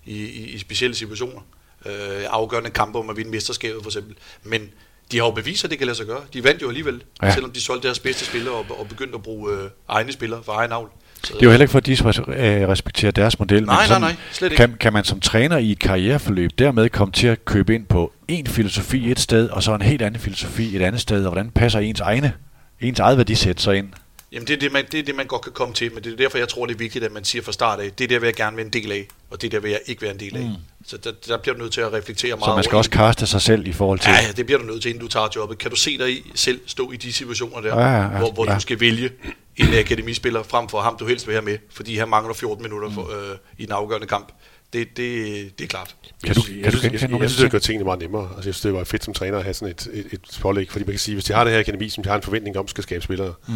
i, 0.06 0.26
i, 0.26 0.50
i 0.50 0.58
specielle 0.58 0.96
situationer. 0.96 1.42
Øh, 1.86 1.94
afgørende 2.30 2.70
kampe 2.70 3.00
om 3.00 3.10
at 3.10 3.18
vinde 3.18 3.32
mesterskabet 3.32 3.84
for 3.84 3.90
eksempel. 3.90 4.16
Men 4.44 4.70
de 5.12 5.18
har 5.18 5.26
jo 5.26 5.32
bevist, 5.32 5.64
at 5.64 5.70
det 5.70 5.78
kan 5.78 5.88
lade 5.88 5.98
sig 5.98 6.06
gøre. 6.06 6.22
De 6.34 6.44
vandt 6.44 6.62
jo 6.62 6.68
alligevel, 6.68 7.04
ja. 7.22 7.34
selvom 7.34 7.52
de 7.52 7.62
solgte 7.62 7.88
deres 7.88 8.00
bedste 8.00 8.26
spillere 8.26 8.56
og, 8.56 8.66
og 8.80 8.88
begyndte 8.88 9.16
at 9.16 9.24
bruge 9.24 9.54
øh, 9.54 9.70
egne 9.88 10.12
spillere 10.12 10.44
for 10.44 10.54
egen 10.54 10.72
avl. 10.72 10.90
Det 11.28 11.34
er 11.34 11.44
jo 11.44 11.50
heller 11.50 11.64
ikke 11.64 11.72
for, 11.72 11.78
at 11.78 11.86
de 11.86 11.92
øh, 11.92 12.70
respekterer 12.70 13.12
deres 13.12 13.40
model. 13.40 13.66
Nej, 13.66 13.84
men 13.84 13.90
nej, 13.90 14.00
nej, 14.00 14.16
slet 14.32 14.52
ikke. 14.52 14.62
Kan, 14.62 14.76
kan 14.80 14.94
man 14.94 15.04
som 15.04 15.20
træner 15.20 15.58
i 15.58 15.72
et 15.72 15.80
karriereforløb 15.80 16.52
dermed 16.58 16.90
komme 16.90 17.12
til 17.12 17.28
at 17.28 17.46
købe 17.46 17.76
ind 17.76 17.86
på 17.86 18.14
en 18.28 18.48
filosofi 18.48 19.12
et 19.12 19.20
sted, 19.20 19.50
og 19.50 19.64
så 19.64 19.76
en 19.76 19.82
helt 19.82 20.02
anden 20.02 20.22
filosofi 20.22 20.76
et 20.76 20.82
andet 20.82 21.02
sted, 21.02 21.26
og 21.26 21.32
hvordan 21.32 21.52
passer 21.52 21.80
ens 21.80 22.00
egne, 22.00 22.34
ens 22.82 23.00
eget 23.00 23.18
værdisæt 23.18 23.62
så 23.62 23.72
ind? 23.72 23.88
Jamen 24.32 24.48
det 24.48 24.54
er 24.54 24.58
det, 24.58 24.72
man, 24.72 24.86
det 24.92 25.00
er 25.00 25.04
det, 25.04 25.16
man 25.16 25.26
godt 25.26 25.42
kan 25.42 25.52
komme 25.52 25.74
til, 25.74 25.94
men 25.94 26.04
det 26.04 26.14
er 26.14 26.18
derfor, 26.18 26.38
jeg 26.38 26.50
tror, 26.50 26.66
det 26.66 26.74
er 26.74 26.78
vigtigt, 26.78 27.04
at 27.04 27.12
man 27.12 27.24
siger 27.24 27.44
fra 27.44 27.52
start 27.52 27.80
af, 27.80 27.92
det 27.98 28.04
er 28.04 28.08
der, 28.08 28.20
vil 28.20 28.28
jeg 28.28 28.34
gerne 28.34 28.58
være 28.58 28.66
en 28.66 28.74
del 28.74 28.92
af, 28.92 29.08
og 29.32 29.42
det 29.42 29.48
er 29.48 29.52
der, 29.52 29.60
vil 29.60 29.72
jeg 29.72 29.80
ikke 29.86 30.02
være 30.02 30.12
en 30.12 30.20
del 30.20 30.38
af. 30.38 30.44
Mm. 30.44 30.50
Så 30.86 30.98
der, 30.98 31.12
der 31.28 31.38
bliver 31.38 31.56
du 31.56 31.62
nødt 31.62 31.74
til 31.74 31.82
at 31.82 31.94
reflektere 31.94 32.36
meget 32.36 32.46
Så 32.46 32.56
man 32.56 32.64
skal 32.64 32.76
også 32.76 32.90
kaste 32.90 33.28
sig 33.28 33.42
selv 33.42 33.68
i 33.68 33.74
forhold 33.74 34.00
til... 34.00 34.10
Ja, 34.10 34.26
ja, 34.28 34.32
det 34.32 34.46
bliver 34.46 34.60
du 34.60 34.66
nødt 34.66 34.82
til, 34.82 34.90
inden 34.90 35.02
du 35.02 35.08
tager 35.08 35.28
jobbet. 35.36 35.58
Kan 35.58 35.72
du 35.72 35.76
se 35.76 35.98
dig 35.98 36.12
i, 36.12 36.32
selv 36.36 36.60
stå 36.66 36.92
i 36.92 36.98
de 36.98 37.14
situationer 37.14 37.62
der, 37.62 37.80
ja, 37.80 37.88
ja, 37.88 38.02
ja, 38.02 38.08
hvor, 38.08 38.32
hvor 38.32 38.50
ja. 38.50 38.56
du 38.56 38.60
skal 38.60 38.80
vælge 38.80 39.10
en 39.58 39.74
akademispiller 39.74 40.44
frem 40.44 40.70
for 40.70 40.82
ham, 40.82 40.98
du 40.98 41.08
helst 41.08 41.28
vil 41.28 41.34
have 41.34 41.46
med, 41.46 41.58
fordi 41.70 41.98
han 41.98 42.10
mangler 42.10 42.34
14 42.34 42.64
minutter 42.64 42.90
for, 42.90 43.04
mm. 43.04 43.32
øh, 43.32 43.38
i 43.58 43.64
en 43.64 43.72
afgørende 43.72 44.08
kamp. 44.08 44.32
Det, 44.74 44.98
det, 44.98 45.60
det 45.60 45.64
er 45.64 45.68
klart. 45.68 45.96
Kan 46.26 46.36
du, 46.36 46.42
kan 46.42 46.56
jeg, 46.56 46.74
du 46.74 46.78
jeg, 46.84 46.94
jeg, 46.94 47.12
jeg, 47.22 47.30
synes, 47.30 47.36
det 47.36 47.52
gør 47.52 47.60
tingene 47.60 47.86
meget 47.86 48.00
nemmere. 48.00 48.24
Altså, 48.24 48.50
jeg 48.50 48.56
synes, 48.56 48.62
det 48.62 48.74
var 48.74 48.84
fedt 48.84 49.04
som 49.04 49.14
træner 49.14 49.38
at 49.38 49.44
have 49.44 49.54
sådan 49.54 49.72
et, 49.72 49.88
et, 49.94 50.06
et 50.14 50.40
pålæg, 50.42 50.72
fordi 50.72 50.86
man 50.86 50.94
kan 50.94 51.00
sige, 51.00 51.16
hvis 51.16 51.26
de 51.26 51.34
har 51.34 51.44
det 51.44 51.54
her 51.54 51.60
akademi, 51.60 51.90
som 51.90 52.04
de 52.04 52.10
har 52.10 52.16
en 52.16 52.22
forventning 52.22 52.58
om, 52.58 52.68
skal 52.68 52.84
skabe 52.84 53.04
spillere, 53.04 53.34
mm. 53.48 53.54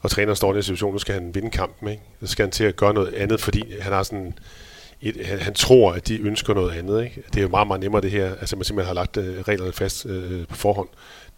og 0.00 0.10
træneren 0.10 0.36
står 0.36 0.52
i 0.52 0.54
den 0.54 0.62
situation, 0.62 0.92
nu 0.92 0.98
skal 0.98 1.14
han 1.14 1.34
vinde 1.34 1.50
kampen, 1.50 1.88
ikke? 1.88 2.02
så 2.20 2.26
skal 2.26 2.42
han 2.42 2.50
til 2.50 2.64
at 2.64 2.76
gøre 2.76 2.94
noget 2.94 3.14
andet, 3.14 3.40
fordi 3.40 3.80
han 3.80 3.92
har 3.92 4.02
sådan 4.02 4.34
et, 5.02 5.26
han, 5.26 5.38
han 5.38 5.54
tror, 5.54 5.92
at 5.92 6.08
de 6.08 6.20
ønsker 6.20 6.54
noget 6.54 6.70
andet. 6.70 7.04
Ikke? 7.04 7.22
Det 7.26 7.36
er 7.36 7.42
jo 7.42 7.48
meget, 7.48 7.66
meget 7.66 7.80
nemmere 7.80 8.02
det 8.02 8.10
her, 8.10 8.34
altså 8.34 8.56
man 8.56 8.64
simpelthen 8.64 8.86
har 8.86 8.94
lagt 8.94 9.16
uh, 9.16 9.24
reglerne 9.24 9.72
fast 9.72 10.04
uh, 10.04 10.46
på 10.48 10.56
forhånd. 10.56 10.88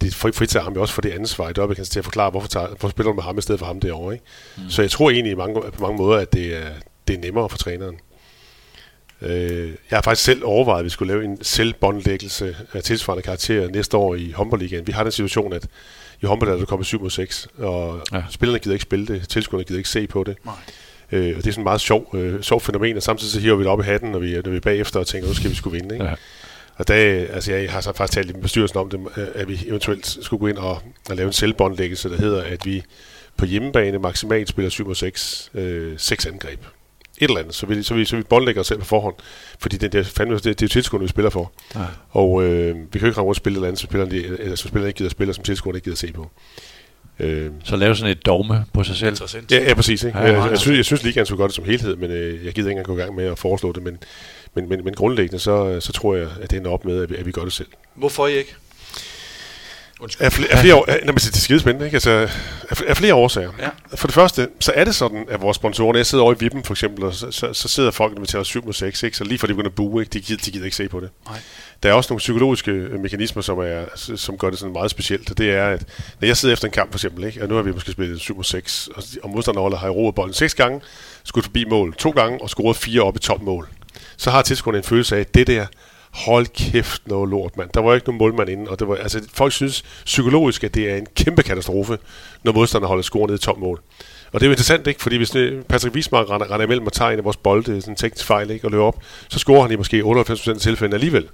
Det 0.00 0.14
fritager 0.14 0.62
ham 0.62 0.72
jo 0.72 0.80
også 0.80 0.94
for 0.94 1.02
det 1.02 1.10
ansvar 1.10 1.50
i 1.50 1.74
kan 1.74 1.84
til 1.84 1.98
at 1.98 2.04
forklare, 2.04 2.30
hvorfor, 2.30 2.48
tager, 2.48 2.68
hvorfor 2.68 2.88
spiller 2.88 3.10
du 3.10 3.14
med 3.14 3.22
ham 3.22 3.38
i 3.38 3.40
stedet 3.40 3.58
for 3.58 3.66
ham 3.66 3.80
derovre. 3.80 4.14
Ikke? 4.14 4.24
Mm. 4.56 4.70
Så 4.70 4.82
jeg 4.82 4.90
tror 4.90 5.10
egentlig 5.10 5.36
mange, 5.36 5.60
på 5.60 5.82
mange 5.82 5.98
måder, 5.98 6.20
at 6.20 6.32
det 6.32 6.56
er, 6.56 6.70
det 7.08 7.16
er 7.16 7.20
nemmere 7.20 7.48
for 7.48 7.58
træneren. 7.58 7.96
Uh, 9.20 9.30
jeg 9.68 9.74
har 9.90 10.02
faktisk 10.02 10.24
selv 10.24 10.42
overvejet, 10.44 10.78
at 10.78 10.84
vi 10.84 10.90
skulle 10.90 11.12
lave 11.12 11.24
en 11.24 11.44
selvbåndlæggelse 11.44 12.56
af 12.72 12.82
tilsvarende 12.82 13.22
karakter 13.22 13.68
næste 13.68 13.96
år 13.96 14.14
i 14.14 14.32
Humboldt 14.32 14.86
Vi 14.86 14.92
har 14.92 15.02
den 15.02 15.12
situation, 15.12 15.52
at 15.52 15.66
i 16.22 16.26
Humboldt 16.26 16.54
er 16.54 16.58
der 16.58 16.64
kommet 16.64 16.86
7 16.86 17.00
mod 17.00 17.10
6, 17.10 17.48
og 17.58 18.00
ja. 18.12 18.22
spillerne 18.30 18.58
gider 18.58 18.74
ikke 18.74 18.82
spille 18.82 19.06
det, 19.06 19.28
tilskuerne 19.28 19.64
gider 19.64 19.78
ikke 19.78 19.88
se 19.88 20.06
på 20.06 20.24
det. 20.24 20.36
Nej. 20.44 20.54
Øh, 21.12 21.36
og 21.36 21.42
det 21.42 21.46
er 21.46 21.52
sådan 21.52 21.62
et 21.62 21.64
meget 21.64 21.80
sjov, 21.80 22.10
øh, 22.14 22.42
sjov 22.42 22.60
fænomen, 22.60 22.96
og 22.96 23.02
samtidig 23.02 23.32
så 23.32 23.40
hiver 23.40 23.56
vi 23.56 23.62
det 23.62 23.70
op 23.70 23.80
i 23.80 23.82
hatten, 23.82 24.10
når 24.10 24.18
vi, 24.18 24.40
når 24.44 24.50
vi 24.50 24.56
er 24.56 24.60
bagefter 24.60 25.00
og 25.00 25.06
tænker, 25.06 25.28
nu 25.28 25.34
skal 25.34 25.50
vi 25.50 25.54
skulle 25.54 25.80
vinde. 25.80 25.94
Ikke? 25.94 26.04
Ja. 26.04 26.14
Og 26.76 26.88
der, 26.88 27.26
altså 27.32 27.52
jeg 27.52 27.72
har 27.72 27.80
så 27.80 27.92
faktisk 27.92 28.16
talt 28.16 28.34
med 28.34 28.42
bestyrelsen 28.42 28.78
om 28.78 28.90
det, 28.90 29.00
øh, 29.16 29.26
at 29.34 29.48
vi 29.48 29.64
eventuelt 29.66 30.06
skulle 30.06 30.40
gå 30.40 30.46
ind 30.46 30.58
og, 30.58 30.82
og 31.10 31.16
lave 31.16 31.26
en 31.26 31.32
selvbåndlæggelse, 31.32 32.08
der 32.08 32.16
hedder, 32.16 32.42
at 32.42 32.66
vi 32.66 32.82
på 33.36 33.44
hjemmebane 33.44 33.98
maksimalt 33.98 34.48
spiller 34.48 34.70
7 34.70 34.88
og 34.88 34.96
6, 34.96 35.50
øh, 35.54 35.94
6 35.98 36.26
angreb. 36.26 36.60
Et 37.18 37.28
eller 37.28 37.40
andet, 37.40 37.54
så 37.54 37.66
vi, 37.66 37.82
så 37.82 37.94
vi, 37.94 38.04
så 38.04 38.16
vi 38.16 38.22
båndlægger 38.22 38.60
os 38.60 38.66
selv 38.66 38.78
på 38.78 38.84
forhånd, 38.84 39.14
fordi 39.58 39.76
det, 39.76 39.92
det, 39.92 40.06
fandme, 40.06 40.34
det, 40.34 40.44
det 40.44 40.62
er 40.62 40.66
jo 40.66 40.68
tilskuerne, 40.68 41.02
vi 41.02 41.08
spiller 41.08 41.30
for. 41.30 41.52
Ja. 41.74 41.80
Og 42.10 42.44
øh, 42.44 42.76
vi 42.76 42.98
kan 42.98 43.00
jo 43.00 43.06
ikke 43.06 43.06
rende 43.06 43.20
rundt 43.20 43.28
og 43.28 43.36
spille 43.36 43.56
et 43.56 43.58
eller 43.58 43.68
andet, 43.68 43.80
som 43.80 43.88
spillerne, 43.88 44.14
eller, 44.14 44.56
som 44.56 44.68
spillerne 44.68 44.88
ikke 44.88 44.98
gider 44.98 45.10
spille, 45.10 45.34
som 45.34 45.44
tilskuerne 45.44 45.76
ikke 45.76 45.84
gider 45.84 45.96
se 45.96 46.12
på. 46.12 46.30
Øh, 47.20 47.50
så 47.64 47.76
lave 47.76 47.96
sådan 47.96 48.12
et 48.12 48.26
dogme 48.26 48.64
på 48.72 48.84
sig 48.84 48.96
selv. 48.96 49.16
Ja, 49.50 49.68
ja 49.68 49.74
præcis. 49.74 50.02
Ikke? 50.04 50.18
Ja, 50.18 50.24
jeg, 50.24 50.50
jeg, 50.50 50.58
synes, 50.58 50.76
jeg 50.76 50.84
synes 50.84 51.02
ligaen 51.02 51.26
skulle 51.26 51.38
gøre 51.38 51.48
det 51.48 51.54
som 51.54 51.64
helhed, 51.64 51.96
men 51.96 52.10
øh, 52.10 52.44
jeg 52.44 52.52
gider 52.54 52.68
ikke 52.68 52.78
engang 52.78 52.86
gå 52.86 52.96
i 52.96 53.00
gang 53.00 53.14
med 53.14 53.24
at 53.24 53.38
foreslå 53.38 53.72
det. 53.72 53.82
Men, 53.82 53.98
men, 54.54 54.68
men, 54.68 54.84
men 54.84 54.94
grundlæggende, 54.94 55.38
så, 55.38 55.80
så 55.80 55.92
tror 55.92 56.14
jeg, 56.14 56.28
at 56.42 56.50
det 56.50 56.56
ender 56.56 56.70
op 56.70 56.84
med, 56.84 57.02
at 57.02 57.10
vi, 57.10 57.16
at 57.16 57.26
vi 57.26 57.32
gør 57.32 57.42
det 57.42 57.52
selv. 57.52 57.68
Hvorfor 57.94 58.26
ikke? 58.26 58.54
Af, 60.20 60.32
flere, 60.32 60.52
af 60.52 60.58
flere 60.58 60.74
år, 60.74 60.84
af, 60.88 61.00
det 61.02 61.26
er 61.26 61.38
skide 61.38 61.60
spændende, 61.60 61.86
ikke? 61.86 61.94
Altså, 61.94 62.10
af, 62.70 62.82
af 62.86 62.96
flere 62.96 63.14
årsager. 63.14 63.50
Ja. 63.58 63.68
For 63.96 64.06
det 64.06 64.14
første, 64.14 64.48
så 64.60 64.72
er 64.74 64.84
det 64.84 64.94
sådan, 64.94 65.26
at 65.30 65.42
vores 65.42 65.54
sponsorer, 65.56 65.92
når 65.92 65.98
jeg 65.98 66.06
sidder 66.06 66.24
over 66.24 66.34
i 66.34 66.36
Vippen 66.38 66.64
for 66.64 66.74
eksempel, 66.74 67.04
og 67.04 67.14
så, 67.14 67.30
så, 67.30 67.52
så 67.52 67.68
sidder 67.68 67.90
folk, 67.90 68.16
der 68.16 68.24
tager 68.24 68.42
7 68.42 68.64
mod 68.64 68.72
6, 68.72 69.02
ikke? 69.02 69.16
så 69.16 69.24
lige 69.24 69.38
for 69.38 69.46
de 69.46 69.52
begynder 69.52 69.70
at 69.70 69.74
bue, 69.74 70.02
ikke? 70.02 70.10
De, 70.12 70.20
gider, 70.20 70.42
de 70.44 70.50
gider 70.50 70.64
ikke 70.64 70.76
se 70.76 70.88
på 70.88 71.00
det. 71.00 71.10
Nej. 71.28 71.38
Der 71.84 71.90
er 71.90 71.94
også 71.94 72.12
nogle 72.12 72.18
psykologiske 72.18 72.70
øh, 72.70 73.00
mekanismer, 73.00 73.42
som, 73.42 73.58
er, 73.58 73.84
som 74.16 74.38
gør 74.38 74.50
det 74.50 74.58
sådan 74.58 74.72
meget 74.72 74.90
specielt, 74.90 75.38
det 75.38 75.50
er, 75.50 75.66
at 75.66 75.86
når 76.20 76.26
jeg 76.26 76.36
sidder 76.36 76.52
efter 76.52 76.68
en 76.68 76.72
kamp 76.72 76.92
for 76.92 76.96
eksempel, 76.96 77.24
ikke? 77.24 77.42
og 77.42 77.48
nu 77.48 77.54
har 77.54 77.62
vi 77.62 77.72
måske 77.72 77.92
spillet 77.92 78.18
7-6, 78.18 78.88
og, 78.96 79.02
og 79.22 79.30
modstanderholdet 79.30 79.78
har 79.78 79.86
i 79.86 79.90
roet 79.90 80.14
bolden 80.14 80.34
6 80.34 80.54
gange, 80.54 80.80
skudt 81.24 81.44
forbi 81.44 81.64
mål 81.64 81.94
to 81.94 82.10
gange, 82.10 82.42
og 82.42 82.50
scoret 82.50 82.76
fire 82.76 83.02
op 83.02 83.16
i 83.16 83.18
top 83.18 83.42
mål. 83.42 83.68
Så 84.16 84.30
har 84.30 84.42
tilskuerne 84.42 84.78
en 84.78 84.84
følelse 84.84 85.16
af, 85.16 85.20
at 85.20 85.34
det 85.34 85.46
der, 85.46 85.66
hold 86.10 86.46
kæft 86.46 87.08
noget 87.08 87.30
lort, 87.30 87.56
mand. 87.56 87.70
Der 87.74 87.80
var 87.80 87.94
ikke 87.94 88.06
nogen 88.06 88.18
målmand 88.18 88.50
inden, 88.50 88.68
og 88.68 88.78
det 88.78 88.88
var, 88.88 88.96
altså, 88.96 89.20
folk 89.34 89.52
synes 89.52 89.82
psykologisk, 90.04 90.64
at 90.64 90.74
det 90.74 90.90
er 90.90 90.96
en 90.96 91.06
kæmpe 91.16 91.42
katastrofe, 91.42 91.98
når 92.42 92.52
modstanderne 92.52 92.88
holder 92.88 93.02
scoren 93.02 93.30
ned 93.30 93.38
i 93.38 93.42
tom 93.42 93.58
mål. 93.58 93.80
Og 94.32 94.40
det 94.40 94.46
er 94.46 94.48
jo 94.48 94.52
interessant, 94.52 94.86
ikke? 94.86 95.02
Fordi 95.02 95.16
hvis 95.16 95.36
øh, 95.36 95.62
Patrick 95.62 95.94
Wiesmark 95.94 96.30
render, 96.30 96.52
render 96.52 96.66
imellem 96.66 96.86
og 96.86 96.92
tager 96.92 97.10
en 97.10 97.18
af 97.18 97.24
vores 97.24 97.36
bolde, 97.36 97.80
sådan 97.80 97.92
en 97.92 97.96
teknisk 97.96 98.26
fejl, 98.26 98.50
ikke? 98.50 98.66
og 98.66 98.70
løber 98.70 98.84
op, 98.84 99.02
så 99.28 99.38
scorer 99.38 99.62
han 99.62 99.70
i 99.70 99.76
måske 99.76 100.02
98% 100.02 100.50
af 100.50 100.56
tilfældene 100.60 100.94
alligevel. 100.94 101.28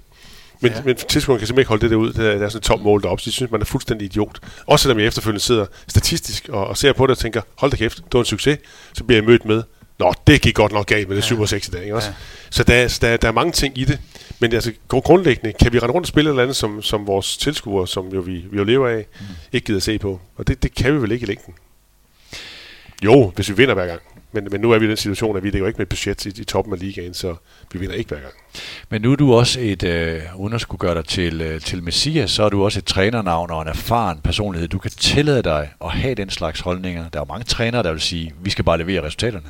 Men, 0.61 0.71
ja. 0.71 0.81
men 0.85 0.95
tilskuerne 0.95 1.39
kan 1.39 1.47
simpelthen 1.47 1.61
ikke 1.61 1.69
holde 1.69 1.81
det 1.81 1.91
der 1.91 1.97
ud. 1.97 2.13
Det 2.13 2.25
er, 2.25 2.37
der 2.37 2.45
er 2.45 2.49
sådan 2.49 2.57
et 2.57 2.63
tom 2.63 2.79
mål 2.79 3.01
deroppe, 3.03 3.23
så 3.23 3.29
de 3.29 3.31
synes, 3.31 3.51
man 3.51 3.61
er 3.61 3.65
fuldstændig 3.65 4.05
idiot. 4.05 4.39
Også 4.65 4.83
selvom 4.83 4.99
jeg 4.99 5.07
efterfølgende 5.07 5.39
sidder 5.39 5.65
statistisk 5.87 6.49
og, 6.49 6.67
og 6.67 6.77
ser 6.77 6.93
på 6.93 7.07
det 7.07 7.11
og 7.11 7.17
tænker, 7.17 7.41
hold 7.55 7.71
da 7.71 7.77
kæft, 7.77 7.97
det 7.97 8.13
var 8.13 8.19
en 8.19 8.25
succes, 8.25 8.59
så 8.93 9.03
bliver 9.03 9.17
jeg 9.17 9.25
mødt 9.25 9.45
med, 9.45 9.63
Nå, 10.01 10.13
det 10.27 10.41
gik 10.41 10.55
godt 10.55 10.71
nok 10.71 10.85
galt 10.85 11.07
med 11.07 11.15
det 11.15 11.23
ja. 11.23 11.27
Super 11.27 11.45
6 11.45 11.67
i 11.67 11.71
dag, 11.71 11.81
ikke 11.81 11.95
også? 11.95 12.07
Ja. 12.07 12.13
Så 12.49 12.63
der, 12.63 12.97
der, 13.01 13.17
der 13.17 13.27
er 13.27 13.31
mange 13.31 13.51
ting 13.51 13.77
i 13.77 13.85
det. 13.85 13.99
Men 14.39 14.53
altså, 14.53 14.73
grundlæggende, 14.87 15.53
kan 15.53 15.73
vi 15.73 15.79
rende 15.79 15.93
rundt 15.93 16.05
og 16.05 16.07
spille 16.07 16.29
et 16.29 16.31
eller 16.31 16.43
andet, 16.43 16.55
som, 16.55 16.81
som 16.81 17.07
vores 17.07 17.37
tilskuere, 17.37 17.87
som 17.87 18.07
jo 18.07 18.19
vi, 18.19 18.45
vi 18.51 18.57
jo 18.57 18.63
lever 18.63 18.87
af, 18.87 19.05
mm. 19.19 19.25
ikke 19.51 19.65
gider 19.65 19.79
se 19.79 19.99
på? 19.99 20.19
Og 20.35 20.47
det, 20.47 20.63
det 20.63 20.75
kan 20.75 20.93
vi 20.93 21.01
vel 21.01 21.11
ikke 21.11 21.23
i 21.23 21.27
længden. 21.27 21.53
Jo, 23.03 23.31
hvis 23.35 23.49
vi 23.49 23.55
vinder 23.55 23.73
hver 23.73 23.87
gang. 23.87 24.01
Men, 24.31 24.47
men 24.51 24.61
nu 24.61 24.71
er 24.71 24.79
vi 24.79 24.85
i 24.85 24.87
den 24.87 24.97
situation, 24.97 25.37
at 25.37 25.43
vi 25.43 25.49
ligger 25.49 25.67
ikke 25.67 25.77
med 25.77 25.85
et 25.85 25.89
budget 25.89 26.25
i, 26.25 26.41
i 26.41 26.43
toppen 26.43 26.73
af 26.73 26.79
ligaen, 26.79 27.13
så 27.13 27.35
vi 27.73 27.79
vinder 27.79 27.95
ikke 27.95 28.07
hver 28.07 28.19
gang. 28.19 28.33
Men 28.89 29.01
nu 29.01 29.11
er 29.11 29.15
du 29.15 29.33
også 29.33 29.59
et, 29.59 29.83
øh, 29.83 30.21
uden 30.35 30.53
at 30.53 30.61
skulle 30.61 30.79
gøre 30.79 30.95
dig 30.95 31.05
til, 31.05 31.41
øh, 31.41 31.61
til 31.61 31.83
Messias, 31.83 32.31
så 32.31 32.43
er 32.43 32.49
du 32.49 32.63
også 32.63 32.79
et 32.79 32.85
trænernavn 32.85 33.51
og 33.51 33.61
en 33.61 33.67
erfaren 33.67 34.19
personlighed. 34.23 34.67
Du 34.67 34.79
kan 34.79 34.91
tillade 34.91 35.43
dig 35.43 35.69
at 35.85 35.91
have 35.91 36.15
den 36.15 36.29
slags 36.29 36.59
holdninger. 36.59 37.09
Der 37.09 37.19
er 37.19 37.21
jo 37.21 37.33
mange 37.33 37.43
trænere, 37.43 37.83
der 37.83 37.91
vil 37.91 38.01
sige, 38.01 38.33
vi 38.43 38.49
skal 38.49 38.65
bare 38.65 38.77
levere 38.77 39.03
resultaterne. 39.03 39.45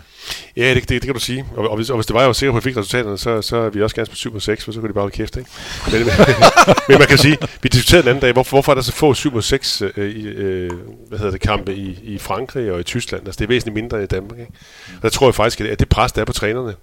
Ja, 0.57 0.73
det, 0.73 0.75
det, 0.75 0.89
det 0.89 1.01
kan 1.01 1.13
du 1.13 1.19
sige. 1.19 1.45
Og, 1.55 1.69
og, 1.69 1.75
hvis, 1.75 1.89
og 1.89 1.97
hvis 1.97 2.05
det 2.05 2.13
var, 2.13 2.19
jeg 2.19 2.27
var 2.27 2.33
sikker 2.33 2.51
på, 2.51 2.57
at 2.57 2.65
vi 2.65 2.69
fik 2.69 2.77
resultaterne, 2.77 3.17
så, 3.17 3.41
så 3.41 3.57
er 3.57 3.69
vi 3.69 3.81
også 3.81 3.95
gerne 3.95 4.09
på 4.09 4.15
7 4.15 4.35
og 4.35 4.41
6, 4.41 4.65
for 4.65 4.71
så 4.71 4.79
kunne 4.79 4.89
de 4.89 4.93
bare 4.93 5.01
holde 5.01 5.15
kæft. 5.15 5.37
Ikke? 5.37 5.49
Men, 5.91 5.99
men, 5.99 6.07
men, 6.89 6.97
man 6.99 7.07
kan 7.07 7.17
sige, 7.17 7.37
vi 7.63 7.69
diskuterede 7.69 8.01
den 8.03 8.09
anden 8.09 8.21
dag, 8.21 8.33
hvorfor, 8.33 8.55
hvorfor 8.55 8.71
er 8.71 8.75
der 8.75 8.81
så 8.81 8.91
få 8.91 9.13
7 9.13 9.35
og 9.35 9.43
6 9.43 9.83
øh, 9.97 10.09
i, 10.09 10.27
øh, 10.27 10.71
hvad 11.07 11.17
hedder 11.19 11.31
det, 11.31 11.41
kampe 11.41 11.75
i, 11.75 11.99
i 12.03 12.17
Frankrig 12.17 12.71
og 12.71 12.79
i 12.79 12.83
Tyskland? 12.83 13.25
Altså, 13.25 13.39
det 13.39 13.45
er 13.45 13.47
væsentligt 13.47 13.75
mindre 13.75 14.03
i 14.03 14.05
Danmark. 14.05 14.39
Ikke? 14.39 14.51
Og 14.95 15.01
der 15.01 15.09
tror 15.09 15.27
jeg 15.27 15.35
faktisk, 15.35 15.61
at 15.61 15.79
det 15.79 15.89
pres, 15.89 16.11
der 16.11 16.21
er 16.21 16.25
på 16.25 16.33
trænerne, 16.33 16.75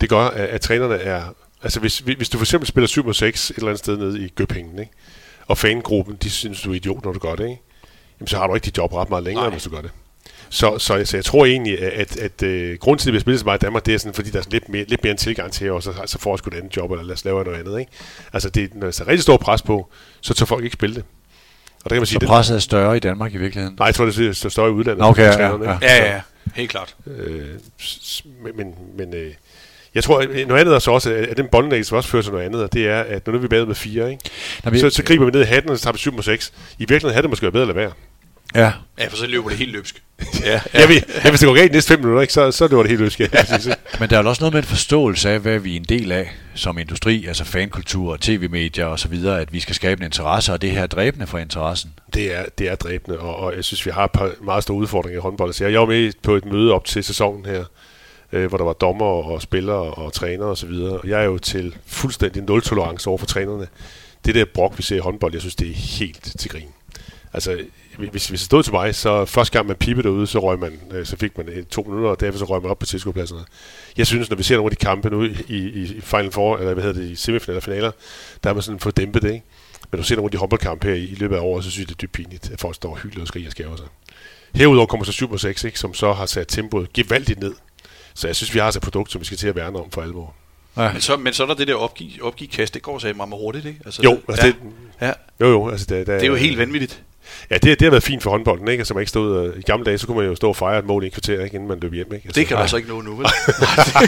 det 0.00 0.08
gør, 0.08 0.20
at, 0.20 0.48
at 0.48 0.60
trænerne 0.60 0.94
er 0.94 1.22
Altså 1.62 1.80
hvis, 1.80 1.98
hvis 1.98 2.28
du 2.28 2.38
for 2.38 2.44
eksempel 2.44 2.66
spiller 2.66 2.88
7 2.88 3.06
og 3.06 3.14
6 3.14 3.50
et 3.50 3.56
eller 3.56 3.68
andet 3.68 3.78
sted 3.78 3.96
nede 3.96 4.24
i 4.24 4.28
Gøbingen, 4.28 4.78
ikke? 4.78 4.92
og 5.46 5.58
fangruppen, 5.58 6.16
de 6.22 6.30
synes, 6.30 6.62
du 6.62 6.70
er 6.70 6.74
idiot, 6.74 7.04
når 7.04 7.12
du 7.12 7.18
gør 7.18 7.34
det, 7.34 7.44
ikke? 7.44 7.62
Jamen, 8.20 8.28
så 8.28 8.36
har 8.36 8.46
du 8.46 8.54
ikke 8.54 8.64
dit 8.64 8.78
job 8.78 8.92
ret 8.92 9.10
meget 9.10 9.24
længere, 9.24 9.44
Nej. 9.44 9.50
hvis 9.50 9.62
du 9.62 9.70
gør 9.70 9.80
det. 9.80 9.90
Så, 10.48 10.78
så, 10.78 11.04
så 11.04 11.16
jeg 11.16 11.24
tror 11.24 11.46
egentlig, 11.46 11.78
at, 11.78 12.16
at, 12.16 12.42
at 12.42 12.72
uh, 12.72 12.78
grunden 12.78 12.98
til, 12.98 13.10
at 13.10 13.14
vi 13.14 13.20
spiller 13.20 13.38
så 13.38 13.44
meget 13.44 13.62
i 13.62 13.64
Danmark, 13.64 13.86
det 13.86 13.94
er 13.94 13.98
sådan, 13.98 14.14
fordi 14.14 14.30
der 14.30 14.38
er 14.38 14.42
sådan 14.42 14.52
lidt, 14.52 14.68
mere, 14.68 14.84
lidt 14.84 15.04
mere 15.04 15.10
en 15.10 15.16
tilgang 15.16 15.52
til, 15.52 15.72
og 15.72 15.82
så, 15.82 15.92
så 16.06 16.18
får 16.18 16.32
jeg 16.32 16.38
sgu 16.38 16.50
et 16.50 16.56
andet 16.56 16.76
job, 16.76 16.90
eller 16.90 17.04
lad 17.04 17.12
os 17.12 17.24
lave 17.24 17.44
noget 17.44 17.58
andet. 17.58 17.80
Ikke? 17.80 17.92
Altså, 18.32 18.50
det, 18.50 18.74
når 18.74 18.90
der 18.90 19.00
er 19.00 19.08
rigtig 19.08 19.22
stor 19.22 19.36
pres 19.36 19.62
på, 19.62 19.88
så 20.20 20.34
tager 20.34 20.46
folk 20.46 20.64
ikke 20.64 20.74
spille 20.74 20.96
det. 20.96 21.04
Og 21.84 21.90
der 21.90 21.96
kan 21.96 22.00
man 22.00 22.06
sige, 22.06 22.18
så 22.20 22.26
presset 22.26 22.54
er 22.56 22.60
større 22.60 22.96
i 22.96 23.00
Danmark 23.00 23.34
i 23.34 23.36
virkeligheden? 23.36 23.76
Nej, 23.78 23.86
jeg 23.86 23.94
tror, 23.94 24.04
det 24.04 24.44
er 24.44 24.48
større 24.48 24.68
i 24.68 24.72
udlandet. 24.72 25.04
Okay, 25.04 25.22
ja, 25.22 25.48
ja, 25.48 25.56
ja. 25.64 25.78
ja, 25.82 26.12
ja, 26.12 26.20
helt 26.54 26.70
klart. 26.70 26.94
Øh, 27.06 27.44
men 28.44 28.56
men, 28.56 28.74
men 28.98 29.14
øh, 29.14 29.30
Jeg 29.94 30.04
tror, 30.04 30.20
at 30.20 30.28
noget 30.48 30.60
andet 30.60 30.74
er 30.74 30.78
så 30.78 30.90
også, 30.90 31.12
at 31.30 31.36
den 31.36 31.48
boldnægelse 31.52 31.96
også 31.96 32.08
fører 32.08 32.22
til 32.22 32.32
noget 32.32 32.44
andet, 32.44 32.62
og 32.62 32.72
det 32.72 32.88
er, 32.88 33.00
at 33.00 33.26
når 33.26 33.32
nu 33.32 33.38
er 33.38 33.42
vi 33.42 33.48
bagud 33.48 33.66
med 33.66 33.74
fire, 33.74 34.10
ikke? 34.10 34.30
Nå, 34.64 34.70
vi, 34.70 34.78
så, 34.78 34.90
så 34.90 35.02
griber 35.04 35.24
vi 35.24 35.30
ned 35.30 35.40
i 35.40 35.44
hatten, 35.44 35.70
og 35.70 35.78
så 35.78 35.82
tager 35.82 35.92
vi 35.92 35.98
7 35.98 36.12
mod 36.12 36.22
6. 36.22 36.52
I 36.78 36.78
virkeligheden 36.78 37.12
havde 37.14 37.22
det 37.22 37.30
måske 37.30 37.42
været 37.42 37.52
bedre 37.52 37.62
at 37.62 37.68
lade 37.68 37.76
være. 37.76 37.92
Ja. 38.54 38.72
Ja, 38.98 39.06
for 39.06 39.16
så 39.16 39.26
løber 39.26 39.48
det 39.48 39.58
helt 39.58 39.72
løbsk. 39.72 40.02
ja, 40.44 40.52
ja. 40.52 40.60
ja, 40.74 40.86
vi, 40.86 40.94
ja, 41.24 41.30
hvis 41.30 41.40
det 41.40 41.46
går 41.46 41.54
galt 41.54 41.70
de 41.70 41.76
næste 41.76 41.88
fem 41.88 42.00
minutter, 42.00 42.20
ikke, 42.20 42.32
så, 42.32 42.50
så 42.50 42.68
løber 42.68 42.82
det 42.82 42.90
helt 42.90 43.00
løbsk. 43.00 43.20
Ja. 43.20 43.26
Men 44.00 44.10
der 44.10 44.18
er 44.18 44.22
også 44.22 44.42
noget 44.42 44.54
med 44.54 44.62
en 44.62 44.68
forståelse 44.68 45.30
af, 45.30 45.40
hvad 45.40 45.58
vi 45.58 45.72
er 45.72 45.76
en 45.76 45.84
del 45.84 46.12
af 46.12 46.30
som 46.54 46.78
industri, 46.78 47.26
altså 47.26 47.44
fankultur, 47.44 48.16
tv-medier 48.20 48.86
og 48.86 48.98
så 48.98 49.08
videre, 49.08 49.40
at 49.40 49.52
vi 49.52 49.60
skal 49.60 49.74
skabe 49.74 50.00
en 50.00 50.04
interesse, 50.04 50.52
og 50.52 50.62
det 50.62 50.70
her 50.70 50.82
er 50.82 50.86
dræbende 50.86 51.26
for 51.26 51.38
interessen. 51.38 51.92
Det 52.14 52.36
er, 52.36 52.44
det 52.58 52.68
er 52.68 52.74
dræbende, 52.74 53.18
og, 53.18 53.36
og 53.36 53.56
jeg 53.56 53.64
synes, 53.64 53.86
vi 53.86 53.90
har 53.90 54.04
et 54.04 54.10
par 54.10 54.32
meget 54.42 54.62
store 54.62 54.76
udfordringer 54.76 55.20
i 55.20 55.22
håndbold. 55.22 55.52
Så 55.52 55.66
jeg 55.66 55.80
var 55.80 55.86
med 55.86 56.12
på 56.22 56.34
et 56.34 56.44
møde 56.44 56.72
op 56.72 56.84
til 56.84 57.04
sæsonen 57.04 57.44
her, 57.46 57.64
øh, 58.32 58.46
hvor 58.48 58.58
der 58.58 58.64
var 58.64 58.72
dommer 58.72 59.06
og 59.06 59.42
spillere 59.42 59.94
og 59.94 60.12
trænere 60.12 60.48
osv. 60.48 60.70
Og, 60.70 61.00
og 61.02 61.08
jeg 61.08 61.20
er 61.20 61.24
jo 61.24 61.38
til 61.38 61.76
fuldstændig 61.86 62.42
nul-tolerance 62.42 63.08
over 63.08 63.18
for 63.18 63.26
trænerne. 63.26 63.66
Det 64.24 64.34
der 64.34 64.44
brok, 64.54 64.78
vi 64.78 64.82
ser 64.82 64.96
i 64.96 64.98
håndbold, 64.98 65.32
jeg 65.32 65.40
synes, 65.40 65.54
det 65.54 65.70
er 65.70 65.74
helt 65.74 66.32
til 66.38 66.50
grin. 66.50 66.68
Altså, 67.32 67.58
hvis, 68.08 68.28
hvis 68.28 68.40
det 68.40 68.46
stod 68.46 68.62
til 68.62 68.72
mig, 68.72 68.94
så 68.94 69.24
første 69.24 69.52
gang 69.52 69.66
man 69.66 69.76
pippede 69.76 70.08
derude, 70.08 70.26
så, 70.26 70.38
røg 70.38 70.58
man, 70.58 70.80
øh, 70.92 71.06
så 71.06 71.16
fik 71.16 71.38
man 71.38 71.64
to 71.70 71.82
minutter, 71.82 72.10
og 72.10 72.20
derefter 72.20 72.38
så 72.38 72.44
røg 72.44 72.62
man 72.62 72.70
op 72.70 72.78
på 72.78 72.86
tilskuerpladserne. 72.86 73.44
Jeg 73.96 74.06
synes, 74.06 74.30
når 74.30 74.36
vi 74.36 74.42
ser 74.42 74.56
nogle 74.56 74.70
af 74.70 74.76
de 74.76 74.84
kampe 74.84 75.10
nu 75.10 75.24
i, 75.24 75.36
i, 75.48 75.82
i 75.82 76.00
Final 76.00 76.32
Four, 76.32 76.56
eller 76.56 76.74
hvad 76.74 76.84
hedder 76.84 77.00
det, 77.00 77.10
i 77.10 77.14
semifinaler 77.14 77.58
og 77.58 77.62
finaler, 77.62 77.90
der 78.44 78.50
er 78.50 78.54
man 78.54 78.62
sådan 78.62 78.80
fået 78.80 78.96
dæmpet 78.96 79.22
det, 79.22 79.32
ikke? 79.32 79.46
Men 79.90 79.96
når 79.96 80.02
du 80.02 80.06
ser 80.06 80.16
nogle 80.16 80.26
af 80.26 80.30
de 80.30 80.36
håndboldkampe 80.36 80.86
her 80.88 80.94
i, 80.94 81.04
i 81.04 81.14
løbet 81.14 81.36
af 81.36 81.40
året, 81.40 81.64
så 81.64 81.70
synes 81.70 81.84
jeg, 81.84 81.88
det 81.88 81.94
er 81.94 82.06
dybt 82.06 82.12
pinligt, 82.12 82.50
at 82.50 82.60
folk 82.60 82.74
står 82.74 82.90
og 82.90 82.98
hylder 82.98 83.20
og 83.20 83.28
skriger 83.28 83.46
og 83.46 83.52
skæver 83.52 83.76
sig. 83.76 83.86
Herudover 84.54 84.86
kommer 84.86 85.04
så 85.04 85.12
7 85.12 85.38
6, 85.38 85.64
ikke, 85.64 85.78
som 85.78 85.94
så 85.94 86.12
har 86.12 86.26
sat 86.26 86.48
tempoet 86.48 86.92
gevaldigt 86.92 87.40
ned. 87.40 87.54
Så 88.14 88.28
jeg 88.28 88.36
synes, 88.36 88.54
vi 88.54 88.58
har 88.58 88.66
altså 88.66 88.78
et 88.78 88.82
produkt, 88.82 89.12
som 89.12 89.20
vi 89.20 89.24
skal 89.24 89.38
til 89.38 89.48
at 89.48 89.56
værne 89.56 89.78
om 89.78 89.90
for 89.90 90.02
alvor. 90.02 90.34
Ja. 90.76 90.92
Men, 90.92 91.00
så, 91.00 91.16
men 91.16 91.32
så 91.32 91.42
er 91.42 91.46
der 91.46 91.54
det 91.54 91.68
der 91.68 91.74
opgive, 91.74 92.22
opgive 92.22 92.48
kast, 92.48 92.74
det 92.74 92.82
går 92.82 92.98
så 92.98 93.12
meget 93.16 93.30
hurtigt, 93.30 93.66
ikke? 93.66 93.80
Altså, 93.84 94.02
jo, 94.02 94.20
altså 94.28 94.46
ja. 94.46 94.52
det, 94.52 94.56
ja. 95.00 95.12
jo, 95.40 95.50
jo, 95.50 95.68
altså 95.70 95.86
det, 95.88 95.98
det, 95.98 96.06
det 96.06 96.22
er 96.22 96.26
jo 96.26 96.34
helt 96.34 96.58
vanvittigt. 96.58 97.02
Ja, 97.50 97.54
det, 97.54 97.64
det 97.64 97.82
har 97.82 97.90
været 97.90 98.02
fint 98.02 98.22
for 98.22 98.30
håndbolden, 98.30 98.68
ikke? 98.68 98.80
Altså, 98.80 98.94
man 98.94 99.00
ikke 99.00 99.08
stod, 99.08 99.48
uh, 99.48 99.58
I 99.58 99.62
gamle 99.62 99.84
dage, 99.84 99.98
så 99.98 100.06
kunne 100.06 100.16
man 100.16 100.26
jo 100.26 100.34
stå 100.34 100.48
og 100.48 100.56
fejre 100.56 100.78
et 100.78 100.84
mål 100.84 101.02
i 101.02 101.06
en 101.06 101.12
kvarter, 101.12 101.44
ikke? 101.44 101.54
inden 101.54 101.68
man 101.68 101.80
løb 101.80 101.92
hjem. 101.92 102.06
Ikke? 102.14 102.26
Altså, 102.26 102.40
det 102.40 102.48
kan 102.48 102.56
man 102.56 102.68
så 102.68 102.76
ikke 102.76 102.88
nå 102.88 103.00
nu, 103.00 103.14
vel? 103.14 103.26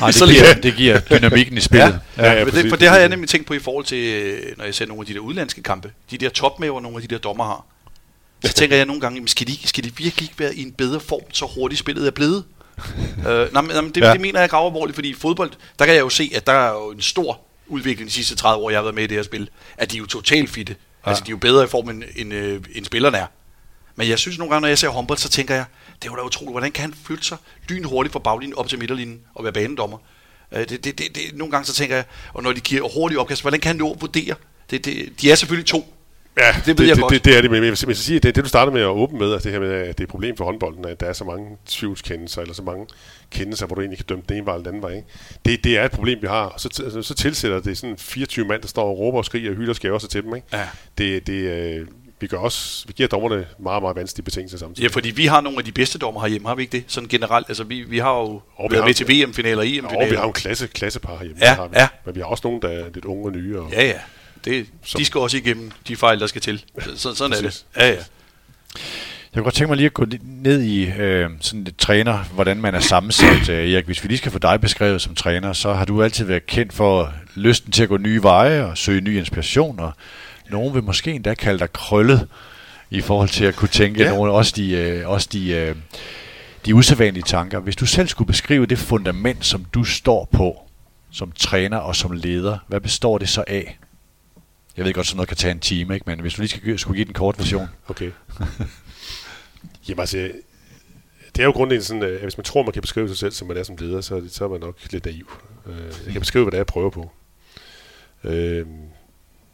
Nej, 0.01 0.11
det, 0.11 0.29
giver, 0.29 0.55
det 0.63 0.75
giver 0.77 1.01
dynamikken 1.01 1.57
i 1.57 1.61
spillet. 1.61 2.01
Ja, 2.17 2.25
ja, 2.25 2.39
ja, 2.39 2.45
præcis, 2.45 2.63
det, 2.63 2.71
for 2.71 2.77
det 2.77 2.89
har 2.89 2.97
jeg 2.97 3.09
nemlig 3.09 3.29
tænkt 3.29 3.47
på 3.47 3.55
i 3.55 3.59
forhold 3.59 3.85
til, 3.85 3.99
øh, 3.99 4.57
når 4.57 4.65
jeg 4.65 4.75
ser 4.75 4.87
nogle 4.87 5.01
af 5.01 5.07
de 5.07 5.15
der 5.15 5.21
udlandske 5.21 5.63
kampe. 5.63 5.91
De 6.11 6.19
der 6.19 6.29
topmæver, 6.29 6.81
nogle 6.81 6.97
af 6.97 7.03
de 7.03 7.09
der 7.09 7.19
dommer 7.19 7.45
har. 7.45 7.67
Så 8.45 8.53
tænker 8.53 8.77
jeg 8.77 8.87
nogle 8.87 9.01
gange, 9.01 9.29
skal 9.29 9.47
de, 9.47 9.69
skal 9.69 9.85
de 9.85 9.97
virkelig 9.97 10.23
ikke 10.23 10.39
være 10.39 10.55
i 10.55 10.63
en 10.63 10.73
bedre 10.73 11.01
form, 11.01 11.23
så 11.33 11.47
hurtigt 11.55 11.79
spillet 11.79 12.07
er 12.07 12.11
blevet? 12.11 12.45
øh, 13.29 13.53
nej, 13.53 13.63
men, 13.63 13.91
det, 13.95 14.01
ja. 14.01 14.13
det 14.13 14.21
mener 14.21 14.41
jeg 14.41 14.51
gravalvorligt, 14.51 14.95
fordi 14.95 15.09
i 15.09 15.15
fodbold, 15.15 15.51
der 15.79 15.85
kan 15.85 15.95
jeg 15.95 16.01
jo 16.01 16.09
se, 16.09 16.33
at 16.35 16.47
der 16.47 16.53
er 16.53 16.73
jo 16.73 16.91
en 16.91 17.01
stor 17.03 17.41
udvikling 17.67 18.09
de 18.09 18.15
sidste 18.15 18.37
30 18.37 18.65
år, 18.65 18.71
jeg 18.71 18.79
har 18.79 18.83
været 18.83 18.95
med 18.95 19.05
i 19.05 19.07
det 19.07 19.17
her 19.17 19.23
spil. 19.23 19.49
At 19.77 19.91
de 19.91 19.97
er 19.97 19.99
jo 19.99 20.07
totalt 20.07 20.51
fitte. 20.51 20.77
Ja. 21.07 21.11
Altså, 21.11 21.25
de 21.25 21.29
er 21.29 21.33
jo 21.33 21.37
bedre 21.37 21.65
i 21.65 21.67
form, 21.67 21.89
end, 21.89 22.03
end, 22.17 22.35
øh, 22.35 22.65
end 22.75 22.85
spillerne 22.85 23.17
er. 23.17 23.27
Men 23.97 24.09
jeg 24.09 24.19
synes 24.19 24.39
nogle 24.39 24.51
gange, 24.51 24.61
når 24.61 24.69
jeg 24.69 24.79
ser 24.79 24.89
håndbold, 24.89 25.19
så 25.19 25.29
tænker 25.29 25.55
jeg, 25.55 25.65
det 26.03 26.09
er 26.09 26.13
jo 26.13 26.17
da 26.17 26.23
utroligt, 26.23 26.53
hvordan 26.53 26.73
kan 26.73 26.83
han 26.83 26.95
flytte 27.05 27.25
sig 27.25 27.37
lynhurtigt 27.69 28.13
fra 28.13 28.19
baglinjen 28.19 28.59
op 28.59 28.69
til 28.69 28.79
midterlinjen 28.79 29.21
og 29.35 29.45
være 29.45 29.53
banedommer? 29.53 29.99
Øh, 30.53 30.69
det, 30.69 30.85
det, 30.85 30.99
det, 30.99 31.15
det, 31.15 31.23
nogle 31.35 31.51
gange 31.51 31.67
så 31.67 31.75
tænker 31.75 31.97
jeg, 31.97 32.05
og 32.35 32.43
når 32.43 32.53
de 32.53 32.61
giver 32.61 32.89
hurtigt 32.95 33.19
opkast, 33.19 33.43
hvordan 33.43 33.61
kan 33.61 33.69
han 33.69 33.77
nå 33.77 33.93
at 33.93 34.01
vurdere? 34.01 34.35
Det, 34.71 34.85
det, 34.85 35.21
de 35.21 35.31
er 35.31 35.35
selvfølgelig 35.35 35.67
to. 35.67 35.95
Ja, 36.39 36.47
det, 36.59 36.67
ved 36.67 36.75
det, 36.75 36.89
jeg 36.89 36.97
det, 36.97 37.03
godt. 37.03 37.13
Det, 37.13 37.25
det 37.25 37.37
er 37.37 37.41
det, 37.41 37.51
men 37.51 37.65
jeg 37.65 37.77
vil 37.87 37.97
sige, 37.97 38.19
det, 38.19 38.35
det 38.35 38.45
du 38.45 38.49
startede 38.49 38.75
med 38.75 38.83
at 38.83 38.89
åbne 38.89 39.19
med, 39.19 39.33
altså 39.33 39.49
det 39.49 39.53
her 39.53 39.61
med, 39.61 39.73
at 39.73 39.99
det 39.99 40.01
er 40.01 40.05
et 40.05 40.11
problem 40.11 40.37
for 40.37 40.45
håndbolden, 40.45 40.85
at 40.85 41.01
der 41.01 41.07
er 41.07 41.13
så 41.13 41.25
mange 41.25 41.57
tvivlskendelser, 41.67 42.43
eller 42.43 42.55
så 42.55 42.63
mange 42.63 42.87
kendelser, 43.31 43.67
hvor 43.67 43.75
du 43.75 43.81
egentlig 43.81 43.99
kan 43.99 44.07
dømme 44.07 44.25
den 44.29 44.37
ene 44.37 44.47
vej 44.47 44.55
eller 44.55 44.65
den 44.65 44.75
anden 44.75 44.83
vej. 44.83 44.93
Ikke? 44.93 45.09
Det, 45.45 45.65
det 45.65 45.79
er 45.79 45.85
et 45.85 45.91
problem, 45.91 46.23
vi 46.23 46.27
har. 46.27 46.45
Og 46.45 46.61
så, 46.61 46.83
altså, 46.85 47.03
så 47.03 47.15
tilsætter 47.15 47.61
det 47.61 47.79
sådan 47.79 47.97
24 47.99 48.47
mand, 48.47 48.63
der 48.63 48.69
står 48.69 48.85
og 48.85 48.99
råber 48.99 49.19
og 49.19 49.25
skriger 49.25 49.51
og 49.51 49.57
hylder 49.57 49.75
skæver 49.75 49.99
sig 49.99 50.11
til 50.11 50.23
dem. 50.23 50.35
Ikke? 50.37 50.47
Ja. 50.53 50.69
Det, 50.99 51.27
det, 51.27 51.33
øh, 51.33 51.87
vi, 52.21 52.27
gør 52.27 52.39
også, 52.39 52.85
vi 52.87 52.93
giver 52.93 53.09
dommerne 53.09 53.47
meget, 53.59 53.83
meget 53.83 53.97
vanskelige 53.97 54.25
betingelser 54.25 54.59
samtidig. 54.59 54.89
Ja, 54.89 54.95
fordi 54.95 55.11
vi 55.11 55.27
har 55.27 55.41
nogle 55.41 55.59
af 55.59 55.65
de 55.65 55.73
bedste 55.73 55.99
dommer 55.99 56.21
herhjemme, 56.21 56.49
har 56.49 56.55
vi 56.55 56.63
ikke 56.63 56.73
det? 56.73 56.85
Sådan 56.87 57.09
generelt, 57.09 57.49
altså 57.49 57.65
vi, 57.65 57.81
vi 57.81 57.99
har 57.99 58.19
jo 58.19 58.41
og 58.57 58.71
været 58.71 58.85
med 58.85 58.95
til 58.95 59.09
VM-finaler 59.09 59.59
og 59.59 59.69
EM-finaler. 59.69 60.05
Og 60.05 60.11
vi 60.11 60.17
har 60.17 60.23
jo 60.23 60.29
en 60.29 60.33
klasse, 60.33 60.67
klassepar 60.67 61.17
herhjemme, 61.17 61.45
ja, 61.45 61.55
har 61.55 61.69
vi. 61.69 61.75
ja. 61.77 61.89
men 62.05 62.15
vi 62.15 62.21
har 62.21 62.27
også 62.27 62.43
nogle, 62.45 62.61
der 62.61 62.69
er 62.69 62.85
lidt 62.95 63.05
unge 63.05 63.25
og 63.25 63.33
nye. 63.33 63.61
Og, 63.61 63.73
ja, 63.73 63.85
ja. 63.87 63.99
Det, 64.45 64.67
som, 64.85 64.99
de 64.99 65.05
skal 65.05 65.19
også 65.19 65.37
igennem 65.37 65.71
de 65.89 65.97
fejl, 65.97 66.21
der 66.21 66.27
skal 66.27 66.41
til. 66.41 66.65
Så, 66.97 67.15
sådan 67.15 67.37
er 67.37 67.41
det. 67.41 67.65
Ja, 67.77 67.89
ja. 67.89 67.97
Jeg 69.35 69.39
kunne 69.39 69.45
godt 69.45 69.55
tænke 69.55 69.69
mig 69.69 69.77
lige 69.77 69.87
at 69.87 69.95
gå 69.95 70.07
ned 70.23 70.63
i 70.63 70.91
øh, 70.91 71.31
sådan 71.41 71.67
et 71.67 71.77
træner, 71.77 72.19
hvordan 72.19 72.57
man 72.57 72.75
er 72.75 72.81
sammensat. 72.81 73.49
Øh, 73.49 73.73
Erik, 73.73 73.85
hvis 73.85 74.03
vi 74.03 74.09
lige 74.09 74.19
skal 74.19 74.33
få 74.33 74.39
dig 74.39 74.61
beskrevet 74.61 75.03
som 75.03 75.15
træner, 75.15 75.53
så 75.53 75.73
har 75.73 75.85
du 75.85 76.03
altid 76.03 76.25
været 76.25 76.47
kendt 76.47 76.73
for 76.73 77.15
lysten 77.35 77.73
til 77.73 77.83
at 77.83 77.89
gå 77.89 77.97
nye 77.97 78.23
veje 78.23 78.65
og 78.65 78.79
søge 78.79 79.01
ny 79.01 79.19
inspiration, 79.19 79.81
og 79.81 79.93
nogen 80.51 80.75
vil 80.75 80.83
måske 80.83 81.13
endda 81.13 81.35
kalde 81.35 81.59
dig 81.59 81.73
krøllet 81.73 82.29
i 82.91 83.01
forhold 83.01 83.29
til 83.29 83.45
at 83.45 83.57
kunne 83.57 83.69
tænke 83.69 84.03
ja. 84.03 84.11
nogle, 84.11 84.33
også 84.33 84.53
de, 84.57 84.71
øh, 84.73 85.09
også 85.09 85.29
de, 85.33 85.51
øh, 85.51 85.77
de 86.67 86.75
usædvanlige 86.75 87.25
tanker. 87.27 87.61
Hvis 87.61 87.77
du 87.77 87.87
selv 87.87 88.09
skulle 88.09 88.29
beskrive 88.29 88.67
det 88.67 88.79
fundament, 88.79 89.45
som 89.45 89.65
du 89.65 89.85
står 89.85 90.29
på 90.33 90.69
som 91.11 91.33
træner 91.33 91.77
og 91.77 91.97
som 91.97 92.13
leder, 92.13 92.59
hvad 92.67 92.81
består 92.81 93.19
det 93.19 93.29
så 93.29 93.45
af? 93.47 93.79
Jeg 94.77 94.85
ved 94.85 94.93
godt, 94.93 95.07
sådan 95.07 95.17
noget 95.17 95.29
kan 95.29 95.37
tage 95.37 95.53
en 95.53 95.61
time, 95.61 95.95
ikke? 95.95 96.05
men 96.07 96.21
hvis 96.21 96.35
du 96.35 96.43
lige 96.43 96.49
skal, 96.49 96.79
skulle 96.79 96.97
give 96.97 97.05
den 97.05 97.15
kort 97.15 97.39
version. 97.39 97.69
Okay. 97.89 98.11
Jamen 99.89 100.01
altså, 100.01 100.31
det 101.37 101.43
er 101.43 101.45
jo 101.45 101.51
grundlæggende 101.51 101.87
sådan, 101.87 102.03
at 102.03 102.21
hvis 102.21 102.39
man 102.39 102.45
tror, 102.45 102.63
man 102.63 102.73
kan 102.73 102.83
beskrive 102.83 103.09
sig 103.09 103.17
selv, 103.17 103.33
som 103.33 103.49
man 103.49 103.57
er 103.57 103.63
som 103.63 103.77
leder, 103.77 104.01
så, 104.01 104.23
så 104.29 104.45
er 104.45 104.49
man 104.49 104.61
nok 104.61 104.77
lidt 104.91 105.05
naiv. 105.05 105.31
Øh, 105.67 105.93
jeg 106.05 106.13
kan 106.13 106.21
beskrive, 106.21 106.45
hvad 106.45 106.51
det 106.51 106.57
er, 106.57 106.61
jeg 106.61 106.67
prøver 106.67 106.91
på. 106.91 107.11
Øh, 108.25 108.67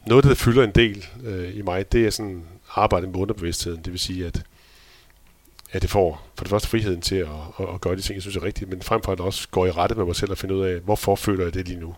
noget, 0.07 0.25
der 0.25 0.35
fylder 0.35 0.65
en 0.65 0.73
del 0.75 1.07
øh, 1.25 1.57
i 1.57 1.63
mig, 1.63 1.93
det 1.93 2.07
er 2.07 2.11
sådan 2.11 2.45
arbejde 2.75 3.07
med 3.07 3.17
underbevidstheden. 3.17 3.83
Det 3.83 3.93
vil 3.93 4.01
sige, 4.01 4.27
at, 4.27 4.43
at 5.73 5.83
det 5.83 5.91
får 5.91 6.29
for 6.37 6.45
det 6.45 6.51
første 6.51 6.69
friheden 6.69 7.01
til 7.01 7.17
at, 7.17 7.29
at, 7.61 7.67
at 7.75 7.81
gøre 7.81 7.97
de 7.97 8.01
ting, 8.01 8.15
jeg 8.15 8.23
synes 8.23 8.37
er 8.37 8.43
rigtigt, 8.43 8.71
men 8.71 8.83
frem 8.83 9.03
for 9.03 9.13
alt 9.13 9.21
også 9.21 9.49
går 9.51 9.67
i 9.67 9.71
rette 9.71 9.95
med 9.95 10.05
mig 10.05 10.17
selv 10.17 10.31
og 10.31 10.39
finde 10.39 10.55
ud 10.55 10.65
af, 10.65 10.81
hvorfor 10.81 11.17
føler 11.17 11.45
jeg 11.45 11.55
det 11.55 11.69
lige 11.69 11.81
nu. 11.81 11.95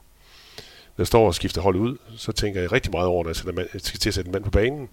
Jeg 1.00 1.06
står 1.06 1.26
og 1.26 1.34
skifter 1.34 1.60
hold 1.60 1.76
ud, 1.76 1.96
så 2.16 2.32
tænker 2.32 2.60
jeg 2.60 2.72
rigtig 2.72 2.92
meget 2.92 3.06
over, 3.06 3.24
når 3.24 3.30
jeg, 3.30 3.36
sætter 3.36 3.52
mand, 3.52 3.68
jeg 3.72 3.80
skal 3.80 4.00
til 4.00 4.10
at 4.10 4.14
sætte 4.14 4.28
en 4.28 4.32
mand 4.32 4.44
på 4.44 4.50
banen. 4.50 4.88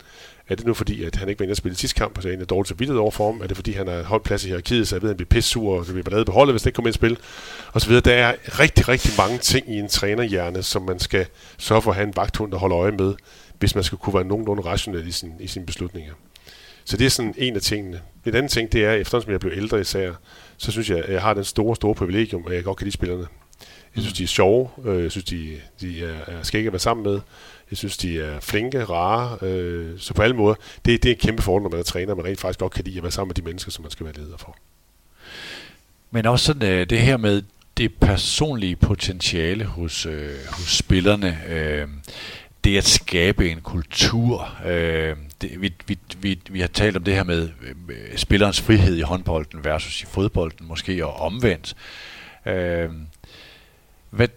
Er 0.49 0.55
det 0.55 0.65
nu 0.65 0.73
fordi, 0.73 1.03
at 1.03 1.15
han 1.15 1.29
ikke 1.29 1.39
var 1.39 1.43
inde 1.43 1.53
og 1.53 1.57
spille 1.57 1.77
sidste 1.77 1.97
kamp, 1.97 2.17
og 2.17 2.23
så 2.23 2.29
er 2.29 2.33
en 2.33 2.45
dårligt 2.45 2.87
så 2.87 2.97
over 2.97 3.11
for 3.11 3.31
ham? 3.31 3.41
Er 3.41 3.47
det 3.47 3.55
fordi, 3.55 3.71
han 3.71 3.87
har 3.87 4.03
holdt 4.03 4.23
plads 4.23 4.43
i 4.43 4.47
hierarkiet, 4.47 4.87
så 4.87 4.95
jeg 4.95 5.01
ved, 5.01 5.09
at 5.09 5.11
han 5.11 5.17
bliver 5.17 5.29
pisse 5.29 5.49
sur, 5.49 5.79
og 5.79 5.85
så 5.85 5.91
bliver 5.93 6.09
lavet 6.09 6.25
på 6.25 6.31
holdet, 6.31 6.53
hvis 6.53 6.61
det 6.61 6.67
ikke 6.67 6.75
kommer 6.75 6.87
ind 6.87 6.95
i 6.95 6.97
spil? 6.97 7.17
Og 7.73 7.81
så 7.81 7.87
videre. 7.87 8.01
Der 8.01 8.13
er 8.13 8.59
rigtig, 8.59 8.87
rigtig 8.87 9.11
mange 9.17 9.37
ting 9.37 9.69
i 9.69 9.79
en 9.79 9.87
trænerhjerne, 9.87 10.63
som 10.63 10.81
man 10.81 10.99
skal 10.99 11.25
sørge 11.57 11.81
for 11.81 11.91
at 11.91 11.95
have 11.95 12.07
en 12.07 12.15
vagthund, 12.15 12.51
der 12.51 12.57
holder 12.57 12.77
øje 12.77 12.91
med, 12.91 13.13
hvis 13.59 13.75
man 13.75 13.83
skal 13.83 13.97
kunne 13.97 14.13
være 14.13 14.25
nogenlunde 14.25 14.63
rationel 14.63 15.07
i, 15.07 15.11
sin, 15.11 15.31
i 15.39 15.47
sine 15.47 15.65
beslutninger. 15.65 16.13
Så 16.85 16.97
det 16.97 17.05
er 17.05 17.09
sådan 17.09 17.33
en 17.37 17.55
af 17.55 17.61
tingene. 17.61 18.01
En 18.25 18.35
anden 18.35 18.49
ting, 18.49 18.71
det 18.71 18.85
er, 18.85 18.91
eftersom 18.91 19.31
jeg 19.31 19.39
blev 19.39 19.51
ældre 19.55 19.81
især, 19.81 20.11
så 20.57 20.71
synes 20.71 20.89
jeg, 20.89 20.97
at 20.97 21.13
jeg 21.13 21.21
har 21.21 21.33
den 21.33 21.43
store, 21.43 21.75
store 21.75 21.95
privilegium, 21.95 22.45
at 22.47 22.55
jeg 22.55 22.63
godt 22.63 22.77
kan 22.77 22.85
lide 22.85 22.93
spillerne. 22.93 23.27
Jeg 23.97 24.03
synes, 24.03 24.17
de 24.17 24.23
er 24.23 24.27
sjove. 24.27 24.69
Øh, 24.85 25.03
jeg 25.03 25.11
synes, 25.11 25.25
de, 25.25 25.61
de 25.81 26.05
er, 26.05 26.15
er 26.27 26.43
skægge 26.43 26.67
at 26.67 26.73
være 26.73 26.79
sammen 26.79 27.03
med. 27.03 27.19
Jeg 27.71 27.77
synes, 27.77 27.97
de 27.97 28.21
er 28.21 28.39
flinke, 28.39 28.83
rare. 28.83 29.47
Øh, 29.47 29.99
så 29.99 30.13
på 30.13 30.21
alle 30.21 30.35
måder, 30.35 30.55
det, 30.85 31.03
det 31.03 31.09
er 31.09 31.15
en 31.15 31.19
kæmpe 31.19 31.41
fordel, 31.41 31.63
når 31.63 31.69
man 31.69 31.79
er 31.79 31.83
træner, 31.83 32.15
man 32.15 32.25
rent 32.25 32.39
faktisk 32.39 32.59
godt 32.59 32.73
kan 32.73 32.83
lide 32.85 32.97
at 32.97 33.03
være 33.03 33.11
sammen 33.11 33.29
med 33.29 33.35
de 33.35 33.41
mennesker, 33.41 33.71
som 33.71 33.81
man 33.81 33.91
skal 33.91 34.05
være 34.05 34.15
leder 34.15 34.37
for. 34.37 34.57
Men 36.11 36.25
også 36.25 36.45
sådan, 36.45 36.71
øh, 36.71 36.89
det 36.89 36.99
her 36.99 37.17
med 37.17 37.41
det 37.77 37.93
personlige 37.93 38.75
potentiale 38.75 39.65
hos, 39.65 40.05
øh, 40.05 40.31
hos 40.51 40.77
spillerne. 40.77 41.37
Øh, 41.49 41.87
det 42.63 42.77
at 42.77 42.85
skabe 42.85 43.51
en 43.51 43.61
kultur. 43.61 44.57
Øh, 44.65 45.15
det, 45.41 45.61
vi, 45.61 45.73
vi, 45.87 45.97
vi, 46.17 46.39
vi 46.49 46.59
har 46.59 46.67
talt 46.67 46.97
om 46.97 47.03
det 47.03 47.13
her 47.13 47.23
med 47.23 47.49
øh, 47.89 48.17
spillerens 48.17 48.61
frihed 48.61 48.95
i 48.97 49.01
håndbolden 49.01 49.63
versus 49.63 50.03
i 50.03 50.05
fodbolden 50.05 50.67
måske, 50.67 51.05
og 51.05 51.15
omvendt. 51.15 51.75
Øh, 52.45 52.89
hvad, 54.09 54.27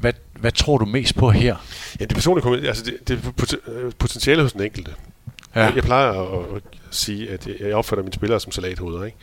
hvad, 0.00 0.12
hvad 0.40 0.52
tror 0.52 0.78
du 0.78 0.84
mest 0.84 1.14
på 1.14 1.30
her? 1.30 1.56
Ja, 2.00 2.04
det 2.04 2.14
personlige 2.14 2.68
altså 2.68 2.84
det, 2.84 3.08
det 3.08 3.34
potentiale 3.98 4.42
hos 4.42 4.52
den 4.52 4.62
enkelte. 4.62 4.94
Ja. 5.54 5.60
Jeg, 5.60 5.74
jeg 5.74 5.84
plejer 5.84 6.12
at, 6.12 6.56
at 6.56 6.62
sige, 6.90 7.30
at 7.30 7.48
jeg 7.60 7.74
opfatter 7.74 8.02
mine 8.02 8.12
spillere 8.12 8.40
som 8.40 8.52
salathoveder. 8.52 9.04
Ikke? 9.04 9.16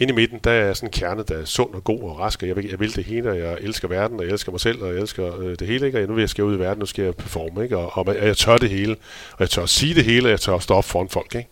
Inde 0.00 0.12
i 0.12 0.14
midten, 0.14 0.40
der 0.44 0.50
er 0.50 0.72
sådan 0.72 0.88
en 0.88 0.92
kerne, 0.92 1.22
der 1.22 1.38
er 1.38 1.44
sund 1.44 1.74
og 1.74 1.84
god 1.84 2.02
og 2.02 2.18
rask, 2.18 2.42
og 2.42 2.48
jeg 2.48 2.56
vil, 2.56 2.68
jeg 2.70 2.80
vil 2.80 2.96
det 2.96 3.04
hele, 3.04 3.30
og 3.30 3.38
jeg 3.38 3.58
elsker 3.60 3.88
verden, 3.88 4.18
og 4.18 4.24
jeg 4.24 4.32
elsker 4.32 4.52
mig 4.52 4.60
selv, 4.60 4.82
og 4.82 4.88
jeg 4.88 5.00
elsker 5.00 5.40
øh, 5.40 5.58
det 5.58 5.66
hele, 5.66 5.86
ikke? 5.86 6.02
og 6.02 6.08
nu 6.08 6.14
vil 6.14 6.22
jeg 6.22 6.28
skal 6.28 6.44
ud 6.44 6.56
i 6.56 6.58
verden, 6.58 6.78
nu 6.78 6.86
skal 6.86 7.04
jeg 7.04 7.14
performe, 7.14 7.62
ikke? 7.62 7.76
Og, 7.76 8.06
og, 8.06 8.16
jeg 8.16 8.36
tør 8.36 8.56
det 8.56 8.70
hele, 8.70 8.96
og 9.32 9.40
jeg 9.40 9.50
tør 9.50 9.62
at 9.62 9.68
sige 9.68 9.94
det 9.94 10.04
hele, 10.04 10.26
og 10.26 10.30
jeg 10.30 10.40
tør 10.40 10.54
at 10.54 10.62
stå 10.62 10.74
op 10.74 10.84
foran 10.84 11.08
folk. 11.08 11.34
Ikke? 11.34 11.48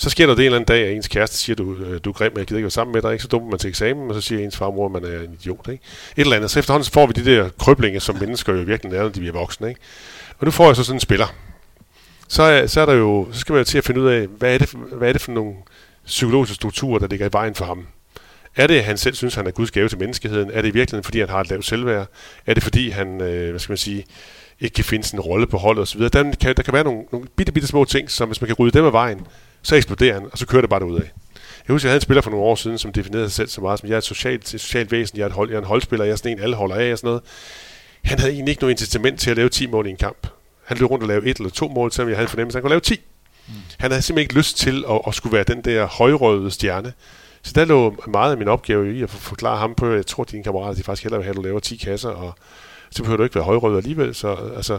Så 0.00 0.10
sker 0.10 0.26
der 0.26 0.34
det 0.34 0.42
en 0.42 0.46
eller 0.46 0.56
anden 0.56 0.66
dag, 0.66 0.86
at 0.86 0.96
ens 0.96 1.08
kæreste 1.08 1.36
siger, 1.36 1.56
du, 1.56 1.74
øh, 1.74 2.00
du 2.04 2.10
er 2.10 2.14
grim, 2.14 2.32
jeg 2.36 2.46
gider 2.46 2.58
ikke 2.58 2.64
være 2.64 2.70
sammen 2.70 2.92
med 2.92 3.02
dig, 3.02 3.12
ikke? 3.12 3.22
så 3.22 3.28
dumper 3.28 3.50
man 3.50 3.58
til 3.58 3.68
eksamen, 3.68 4.08
og 4.08 4.14
så 4.14 4.20
siger 4.20 4.44
ens 4.44 4.56
farmor, 4.56 4.86
at 4.86 4.92
man 4.92 5.04
er 5.04 5.20
en 5.20 5.32
idiot. 5.40 5.68
Ikke? 5.68 5.84
Et 6.16 6.20
eller 6.20 6.36
andet. 6.36 6.50
Så 6.50 6.58
efterhånden 6.58 6.90
får 6.92 7.06
vi 7.06 7.12
de 7.12 7.24
der 7.24 7.48
krøblinger, 7.58 8.00
som 8.00 8.16
mennesker 8.20 8.52
jo 8.52 8.62
virkelig 8.62 8.96
er, 8.96 9.02
når 9.02 9.08
de 9.08 9.20
bliver 9.20 9.32
voksne. 9.32 9.68
Ikke? 9.68 9.80
Og 10.38 10.44
nu 10.44 10.50
får 10.50 10.66
jeg 10.66 10.76
så 10.76 10.84
sådan 10.84 10.96
en 10.96 11.00
spiller, 11.00 11.26
så 12.28 12.42
er, 12.42 12.66
så 12.66 12.80
er 12.80 12.86
der 12.86 12.92
jo, 12.92 13.28
så 13.32 13.40
skal 13.40 13.52
man 13.52 13.60
jo 13.60 13.64
til 13.64 13.78
at 13.78 13.84
finde 13.84 14.00
ud 14.00 14.06
af, 14.06 14.26
hvad 14.26 14.54
er 14.54 14.58
det, 14.58 14.70
hvad 14.92 15.08
er 15.08 15.12
det 15.12 15.22
for 15.22 15.32
nogle 15.32 15.54
psykologiske 16.06 16.54
strukturer, 16.54 16.98
der 16.98 17.06
ligger 17.06 17.26
i 17.26 17.32
vejen 17.32 17.54
for 17.54 17.64
ham. 17.64 17.86
Er 18.56 18.66
det, 18.66 18.78
at 18.78 18.84
han 18.84 18.98
selv 18.98 19.14
synes, 19.14 19.34
han 19.34 19.46
er 19.46 19.50
Guds 19.50 19.70
gave 19.70 19.88
til 19.88 19.98
menneskeheden? 19.98 20.50
Er 20.50 20.62
det 20.62 20.68
i 20.68 20.72
virkeligheden, 20.72 21.04
fordi 21.04 21.20
han 21.20 21.28
har 21.28 21.40
et 21.40 21.50
lavt 21.50 21.64
selvværd? 21.64 22.08
Er 22.46 22.54
det, 22.54 22.62
fordi 22.62 22.90
han, 22.90 23.20
øh, 23.20 23.50
hvad 23.50 23.60
skal 23.60 23.72
man 23.72 23.78
sige, 23.78 24.04
ikke 24.60 24.74
kan 24.74 24.84
finde 24.84 25.04
sin 25.04 25.20
rolle 25.20 25.46
på 25.46 25.58
holdet 25.58 25.82
osv.? 25.82 26.00
Der 26.00 26.34
kan, 26.40 26.56
der 26.56 26.62
kan 26.62 26.74
være 26.74 26.84
nogle, 26.84 27.02
nogle 27.12 27.26
bitte, 27.36 27.52
bitte 27.52 27.68
små 27.68 27.84
ting, 27.84 28.10
som 28.10 28.28
hvis 28.28 28.40
man 28.40 28.46
kan 28.46 28.56
rydde 28.56 28.78
dem 28.78 28.86
af 28.86 28.92
vejen, 28.92 29.26
så 29.62 29.76
eksploderer 29.76 30.14
han, 30.14 30.28
og 30.32 30.38
så 30.38 30.46
kører 30.46 30.60
det 30.60 30.70
bare 30.70 30.84
ud 30.84 30.96
af. 30.96 31.12
Jeg 31.68 31.74
husker, 31.74 31.88
jeg 31.88 31.90
havde 31.90 31.98
en 31.98 32.02
spiller 32.02 32.22
for 32.22 32.30
nogle 32.30 32.46
år 32.46 32.54
siden, 32.54 32.78
som 32.78 32.92
definerede 32.92 33.28
sig 33.28 33.36
selv 33.36 33.48
så 33.48 33.60
meget 33.60 33.80
som, 33.80 33.88
jeg 33.88 33.94
er 33.94 33.98
et 33.98 34.04
socialt, 34.04 34.54
et 34.54 34.60
socialt 34.60 34.92
væsen, 34.92 35.18
jeg 35.18 35.22
er, 35.24 35.28
et 35.28 35.32
hold, 35.32 35.48
jeg 35.48 35.56
er 35.56 35.60
en 35.60 35.66
holdspiller, 35.66 36.04
jeg 36.04 36.12
er 36.12 36.16
sådan 36.16 36.32
en, 36.32 36.40
alle 36.42 36.56
holder 36.56 36.76
af 36.76 36.92
og 36.92 36.98
sådan 36.98 37.08
noget. 37.08 37.22
Han 38.04 38.18
havde 38.18 38.32
egentlig 38.32 38.52
ikke 38.52 38.62
noget 38.62 38.72
incitament 38.72 39.20
til 39.20 39.30
at 39.30 39.36
lave 39.36 39.48
10 39.48 39.66
mål 39.66 39.86
i 39.86 39.90
en 39.90 39.96
kamp. 39.96 40.26
Han 40.64 40.76
løb 40.76 40.90
rundt 40.90 41.02
og 41.02 41.08
lavede 41.08 41.30
et 41.30 41.36
eller 41.36 41.50
to 41.50 41.68
mål, 41.68 41.92
selvom 41.92 42.08
jeg 42.08 42.16
havde 42.16 42.24
en 42.24 42.30
fornemmelse, 42.30 42.58
at 42.58 42.58
han 42.58 42.62
kunne 42.62 42.70
lave 42.70 42.80
10. 42.80 43.00
Mm. 43.48 43.54
Han 43.78 43.90
havde 43.90 44.02
simpelthen 44.02 44.24
ikke 44.24 44.34
lyst 44.34 44.58
til 44.58 44.84
at, 44.90 45.00
at 45.06 45.14
skulle 45.14 45.32
være 45.32 45.44
den 45.44 45.62
der 45.62 45.86
højrøde 45.86 46.50
stjerne. 46.50 46.92
Så 47.42 47.52
der 47.54 47.64
lå 47.64 47.96
meget 48.08 48.32
af 48.32 48.38
min 48.38 48.48
opgave 48.48 48.96
i 48.96 49.02
at 49.02 49.10
forklare 49.10 49.58
ham 49.58 49.74
på, 49.74 49.92
jeg 49.92 50.06
tror, 50.06 50.24
dine 50.24 50.44
kammerater 50.44 50.74
de 50.74 50.82
faktisk 50.82 51.02
hellere 51.02 51.18
vil 51.18 51.24
have, 51.24 51.32
at 51.32 51.36
du 51.36 51.42
laver 51.42 51.60
10 51.60 51.76
kasser, 51.76 52.08
og 52.08 52.34
så 52.90 53.02
behøver 53.02 53.16
du 53.16 53.22
ikke 53.22 53.34
være 53.34 53.44
højrød 53.44 53.76
alligevel. 53.76 54.14
Så, 54.14 54.36
altså, 54.56 54.78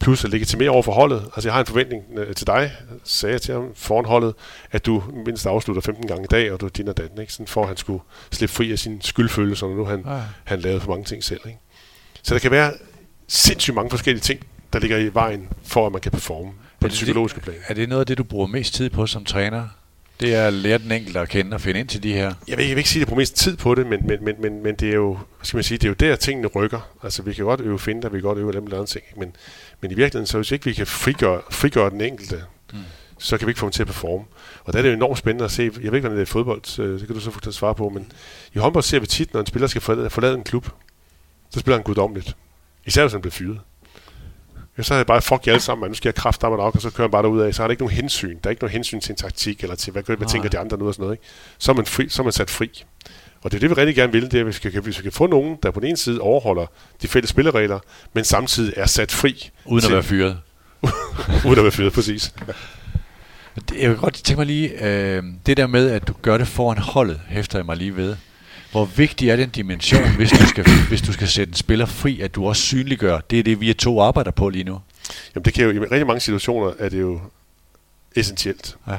plus 0.00 0.24
at 0.24 0.30
legitimere 0.30 0.70
over 0.70 0.82
for 0.82 0.92
holdet. 0.92 1.22
Altså 1.24 1.48
jeg 1.48 1.54
har 1.54 1.60
en 1.60 1.66
forventning 1.66 2.02
øh, 2.16 2.34
til 2.34 2.46
dig, 2.46 2.72
sagde 3.04 3.32
jeg 3.32 3.42
til 3.42 3.54
ham 3.54 3.72
foran 3.74 4.04
holdet, 4.04 4.34
at 4.70 4.86
du 4.86 5.02
mindst 5.26 5.46
afslutter 5.46 5.82
15 5.82 6.06
gange 6.06 6.24
i 6.24 6.26
dag, 6.26 6.52
og 6.52 6.60
du 6.60 6.68
din 6.68 6.88
og 6.88 6.96
datten, 6.96 7.20
ikke? 7.20 7.32
Sådan 7.32 7.46
for 7.46 7.62
at 7.62 7.68
han 7.68 7.76
skulle 7.76 8.02
slippe 8.32 8.54
fri 8.54 8.72
af 8.72 8.78
sin 8.78 9.00
skyldfølelse, 9.00 9.66
når 9.66 9.74
nu 9.74 9.84
han, 9.84 10.04
ja. 10.06 10.20
han 10.44 10.60
lavede 10.60 10.80
for 10.80 10.88
mange 10.88 11.04
ting 11.04 11.24
selv. 11.24 11.40
Ikke? 11.46 11.58
Så 12.22 12.34
der 12.34 12.40
kan 12.40 12.50
være 12.50 12.72
sindssygt 13.28 13.74
mange 13.74 13.90
forskellige 13.90 14.22
ting, 14.22 14.40
der 14.72 14.78
ligger 14.78 14.98
i 14.98 15.14
vejen 15.14 15.48
for, 15.62 15.86
at 15.86 15.92
man 15.92 16.00
kan 16.00 16.12
performe 16.12 16.50
på 16.50 16.56
det, 16.80 16.82
det 16.82 16.90
psykologiske 16.90 17.40
plan. 17.40 17.56
Er 17.68 17.74
det 17.74 17.88
noget 17.88 18.00
af 18.00 18.06
det, 18.06 18.18
du 18.18 18.24
bruger 18.24 18.46
mest 18.46 18.74
tid 18.74 18.90
på 18.90 19.06
som 19.06 19.24
træner? 19.24 19.68
Det 20.20 20.34
er 20.34 20.46
at 20.46 20.52
lære 20.52 20.78
den 20.78 20.92
enkelte 20.92 21.20
at 21.20 21.28
kende 21.28 21.54
og 21.54 21.60
finde 21.60 21.80
ind 21.80 21.88
til 21.88 22.02
de 22.02 22.12
her. 22.12 22.34
Jeg 22.48 22.58
vil, 22.58 22.66
jeg 22.66 22.76
vil 22.76 22.78
ikke 22.78 22.90
sige, 22.90 23.00
at 23.00 23.00
jeg 23.00 23.08
bruger 23.08 23.20
mest 23.20 23.36
tid 23.36 23.56
på 23.56 23.74
det, 23.74 23.86
men, 23.86 24.06
men, 24.06 24.24
men, 24.24 24.34
men, 24.38 24.62
men 24.62 24.74
det 24.74 24.90
er 24.90 24.94
jo, 24.94 25.18
skal 25.42 25.56
man 25.56 25.64
sige, 25.64 25.78
det 25.78 25.84
er 25.84 25.88
jo 25.88 25.94
der, 25.94 26.16
tingene 26.16 26.48
rykker. 26.48 26.80
Altså, 27.02 27.22
vi 27.22 27.32
kan 27.32 27.44
godt 27.44 27.60
øve 27.60 27.78
finder, 27.78 28.08
vi 28.08 28.18
kan 28.18 28.22
godt 28.22 28.38
øve 28.38 28.52
dem 28.52 28.64
eller 28.64 28.78
andre 28.78 28.86
ting, 28.86 29.04
men, 29.16 29.36
men 29.80 29.90
i 29.90 29.94
virkeligheden, 29.94 30.26
så 30.26 30.38
hvis 30.38 30.52
ikke 30.52 30.64
vi 30.64 30.72
kan 30.72 30.86
frigøre, 30.86 31.40
frigøre 31.50 31.90
den 31.90 32.00
enkelte, 32.00 32.42
mm. 32.72 32.78
så 33.18 33.38
kan 33.38 33.46
vi 33.46 33.50
ikke 33.50 33.60
få 33.60 33.66
dem 33.66 33.72
til 33.72 33.82
at 33.82 33.86
performe. 33.86 34.24
Og 34.64 34.72
der 34.72 34.78
er 34.78 34.82
det 34.82 34.88
jo 34.88 34.94
enormt 34.94 35.18
spændende 35.18 35.44
at 35.44 35.50
se. 35.50 35.62
Jeg 35.62 35.72
ved 35.72 35.82
ikke, 35.82 35.90
hvordan 35.90 36.10
det 36.10 36.18
er 36.18 36.22
i 36.22 36.26
fodbold, 36.26 36.98
det 36.98 37.06
kan 37.06 37.16
du 37.16 37.20
så 37.20 37.30
få 37.30 37.52
svare 37.52 37.74
på, 37.74 37.88
men 37.88 38.12
i 38.54 38.58
håndbold 38.58 38.84
ser 38.84 39.00
vi 39.00 39.06
tit, 39.06 39.32
når 39.32 39.40
en 39.40 39.46
spiller 39.46 39.66
skal 39.66 39.80
forlade, 39.80 40.10
forlade 40.10 40.34
en 40.34 40.44
klub, 40.44 40.68
så 41.50 41.60
spiller 41.60 41.76
han 41.76 41.84
guddommeligt. 41.84 42.36
Især 42.86 43.02
hvis 43.02 43.12
han 43.12 43.20
bliver 43.20 43.32
fyret. 43.32 43.60
Ja, 44.78 44.82
så 44.82 44.94
er 44.94 44.98
det 44.98 45.06
bare, 45.06 45.22
fuck 45.22 45.46
jer 45.46 45.52
alle 45.52 45.62
sammen, 45.62 45.80
man. 45.80 45.90
nu 45.90 45.94
skal 45.94 46.08
jeg 46.08 46.14
kraft 46.14 46.42
nok, 46.42 46.74
og 46.74 46.82
så 46.82 46.90
kører 46.90 47.08
man 47.08 47.10
bare 47.10 47.22
derud 47.22 47.40
af. 47.40 47.54
Så 47.54 47.62
har 47.62 47.66
der 47.66 47.70
ikke 47.70 47.82
nogen 47.82 47.96
hensyn. 47.96 48.38
Der 48.44 48.48
er 48.48 48.50
ikke 48.50 48.62
nogen 48.62 48.72
hensyn 48.72 49.00
til 49.00 49.12
en 49.12 49.16
taktik, 49.16 49.62
eller 49.62 49.76
til, 49.76 49.92
hvad, 49.92 50.02
hvad 50.02 50.26
tænker 50.26 50.48
de 50.48 50.58
andre 50.58 50.78
nu 50.78 50.86
og 50.86 50.94
sådan 50.94 51.02
noget. 51.02 51.14
Ikke? 51.14 51.24
Så, 51.58 51.72
er 51.72 51.76
man 51.76 51.86
fri, 51.86 52.08
så 52.08 52.22
er 52.22 52.24
man 52.24 52.32
sat 52.32 52.50
fri. 52.50 52.84
Og 53.42 53.50
det 53.50 53.56
er 53.56 53.60
det, 53.60 53.70
vi 53.70 53.74
rigtig 53.74 53.94
gerne 53.96 54.12
vil, 54.12 54.22
det 54.22 54.34
er, 54.34 54.40
at 54.40 54.46
vi 54.46 54.52
skal, 54.52 54.86
vi 54.86 54.92
kan 54.92 55.12
få 55.12 55.26
nogen, 55.26 55.56
der 55.62 55.70
på 55.70 55.80
den 55.80 55.88
ene 55.88 55.96
side 55.96 56.20
overholder 56.20 56.66
de 57.02 57.08
fælles 57.08 57.30
spilleregler, 57.30 57.78
men 58.12 58.24
samtidig 58.24 58.74
er 58.76 58.86
sat 58.86 59.12
fri. 59.12 59.50
Uden 59.64 59.80
til, 59.80 59.88
at 59.88 59.94
være 59.94 60.02
fyret. 60.02 60.40
uden 61.46 61.58
at 61.58 61.64
være 61.64 61.72
fyret, 61.72 61.92
præcis. 61.92 62.34
Jeg 63.78 63.90
vil 63.90 63.98
godt 63.98 64.14
tænke 64.14 64.40
mig 64.40 64.46
lige, 64.46 64.86
øh, 64.86 65.22
det 65.46 65.56
der 65.56 65.66
med, 65.66 65.90
at 65.90 66.08
du 66.08 66.12
gør 66.22 66.38
det 66.38 66.48
foran 66.48 66.78
holdet, 66.78 67.20
hæfter 67.28 67.58
jeg 67.58 67.66
mig 67.66 67.76
lige 67.76 67.96
ved. 67.96 68.16
Hvor 68.70 68.84
vigtig 68.84 69.30
er 69.30 69.36
den 69.36 69.50
dimension, 69.50 70.16
hvis 70.16 70.30
du, 70.30 70.46
skal, 70.46 70.64
hvis 70.88 71.02
du 71.02 71.12
skal 71.12 71.28
sætte 71.28 71.50
en 71.50 71.54
spiller 71.54 71.86
fri, 71.86 72.20
at 72.20 72.34
du 72.34 72.48
også 72.48 72.62
synliggør? 72.62 73.20
Det 73.20 73.38
er 73.38 73.42
det, 73.42 73.60
vi 73.60 73.70
er 73.70 73.74
to 73.74 74.00
arbejder 74.00 74.30
på 74.30 74.48
lige 74.48 74.64
nu. 74.64 74.80
Jamen 75.34 75.44
det 75.44 75.54
kan 75.54 75.64
jo, 75.64 75.70
i 75.70 75.78
rigtig 75.78 76.06
mange 76.06 76.20
situationer 76.20 76.72
er 76.78 76.88
det 76.88 77.00
jo 77.00 77.20
essentielt. 78.16 78.76
Ja. 78.88 78.98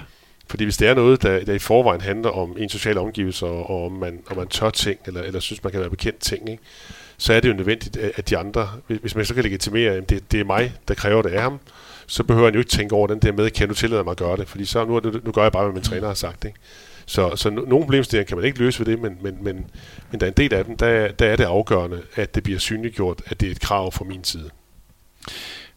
Fordi 0.50 0.64
hvis 0.64 0.78
det 0.78 0.88
er 0.88 0.94
noget, 0.94 1.24
der, 1.24 1.46
der 1.46 1.54
i 1.54 1.60
forvejen 1.60 2.02
handler 2.02 2.30
om 2.30 2.56
en 2.58 2.70
social 2.70 2.98
omgivelse, 2.98 3.46
og, 3.46 3.70
og 3.70 3.86
om, 3.86 3.92
man, 3.92 4.20
om 4.30 4.38
man 4.38 4.48
tør 4.48 4.70
ting, 4.70 5.00
eller, 5.06 5.22
eller 5.22 5.40
synes, 5.40 5.64
man 5.64 5.72
kan 5.72 5.82
være 5.82 5.90
bekendt 5.90 6.20
ting, 6.20 6.50
ikke? 6.50 6.64
så 7.18 7.34
er 7.34 7.40
det 7.40 7.50
jo 7.50 7.54
nødvendigt, 7.54 7.98
at 7.98 8.30
de 8.30 8.38
andre, 8.38 8.70
hvis 8.88 9.16
man 9.16 9.26
så 9.26 9.34
kan 9.34 9.44
legitimere, 9.44 9.92
at 9.92 10.10
det, 10.10 10.32
det 10.32 10.40
er 10.40 10.44
mig, 10.44 10.74
der 10.88 10.94
kræver 10.94 11.22
det 11.22 11.30
af 11.30 11.42
ham, 11.42 11.60
så 12.08 12.24
behøver 12.24 12.48
han 12.48 12.54
jo 12.54 12.60
ikke 12.60 12.72
tænke 12.72 12.96
over 12.96 13.08
den 13.08 13.20
der 13.20 13.32
med, 13.32 13.52
kan 13.52 13.68
du 13.68 13.74
tillade 13.74 14.04
mig 14.04 14.12
at 14.12 14.18
gøre 14.18 14.38
det? 14.38 14.48
Fordi 14.48 14.66
så 14.66 14.86
nu, 14.86 15.00
nu 15.24 15.32
gør 15.32 15.42
jeg 15.42 15.52
bare, 15.52 15.64
hvad 15.64 15.74
min 15.74 15.84
træner 15.84 16.08
har 16.08 16.14
sagt. 16.14 16.46
Ikke? 16.46 16.58
Så, 17.10 17.36
så 17.36 17.50
no, 17.50 17.62
nogle 17.62 17.86
problemstillinger 17.86 18.28
kan 18.28 18.38
man 18.38 18.46
ikke 18.46 18.60
løse 18.60 18.80
ved 18.80 18.86
det, 18.86 19.00
men, 19.00 19.18
men, 19.22 19.38
men, 19.42 19.56
men 20.12 20.20
der 20.20 20.26
er 20.26 20.32
en 20.32 20.38
del 20.38 20.54
af 20.54 20.66
dem, 20.66 20.78
der, 20.78 21.12
der 21.12 21.26
er 21.26 21.36
det 21.36 21.44
afgørende, 21.44 22.02
at 22.16 22.36
det 22.36 22.44
bliver 22.44 22.60
synliggjort, 22.60 23.22
at 23.26 23.42
det 23.42 23.48
er 23.48 23.52
et 23.52 23.60
krav 23.60 23.92
fra 23.92 24.06
min 24.06 24.24
side. 24.24 24.50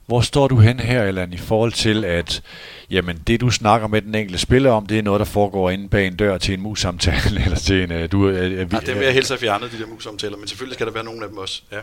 Hvor 0.06 0.20
står 0.20 0.48
du 0.48 0.56
hen 0.56 0.80
her, 0.80 1.04
eller 1.04 1.26
i 1.32 1.36
forhold 1.36 1.72
til, 1.72 2.04
at 2.04 2.42
jamen, 2.90 3.22
det 3.26 3.40
du 3.40 3.50
snakker 3.50 3.86
med 3.86 4.02
den 4.02 4.14
enkelte 4.14 4.38
spiller 4.38 4.70
om, 4.70 4.86
det 4.86 4.98
er 4.98 5.02
noget, 5.02 5.18
der 5.18 5.24
foregår 5.24 5.70
inde 5.70 5.88
bag 5.88 6.06
en 6.06 6.16
dør 6.16 6.38
til 6.38 6.54
en 6.54 6.60
mus-samtale, 6.60 7.40
eller 7.44 7.56
til 7.56 7.82
en... 7.82 7.92
Uh, 7.92 8.12
du, 8.12 8.28
uh, 8.28 8.34
ja, 8.34 8.64
det 8.64 8.94
vil 8.94 9.04
jeg 9.04 9.14
helst 9.14 9.30
have 9.30 9.38
fjernet, 9.38 9.72
de 9.72 9.78
der 9.78 9.86
mus-samtaler, 9.86 10.36
men 10.36 10.48
selvfølgelig 10.48 10.74
skal 10.74 10.86
der 10.86 10.92
være 10.92 11.04
nogle 11.04 11.22
af 11.22 11.28
dem 11.28 11.38
også, 11.38 11.62
ja 11.72 11.78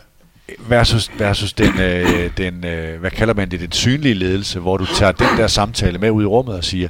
versus, 0.58 1.12
versus 1.18 1.54
den, 1.54 1.80
øh, 1.80 2.38
den 2.38 2.66
øh, 2.66 3.00
hvad 3.00 3.12
kalder 3.12 3.34
man 3.34 3.52
det, 3.52 3.60
den 3.60 3.72
synlige 3.72 4.14
ledelse, 4.14 4.60
hvor 4.60 4.78
du 4.78 4.86
tager 4.86 5.12
den 5.12 5.38
der 5.38 5.48
samtale 5.48 5.98
med 5.98 6.12
ud 6.12 6.24
i 6.24 6.26
rummet 6.26 6.56
og 6.56 6.64
siger, 6.64 6.88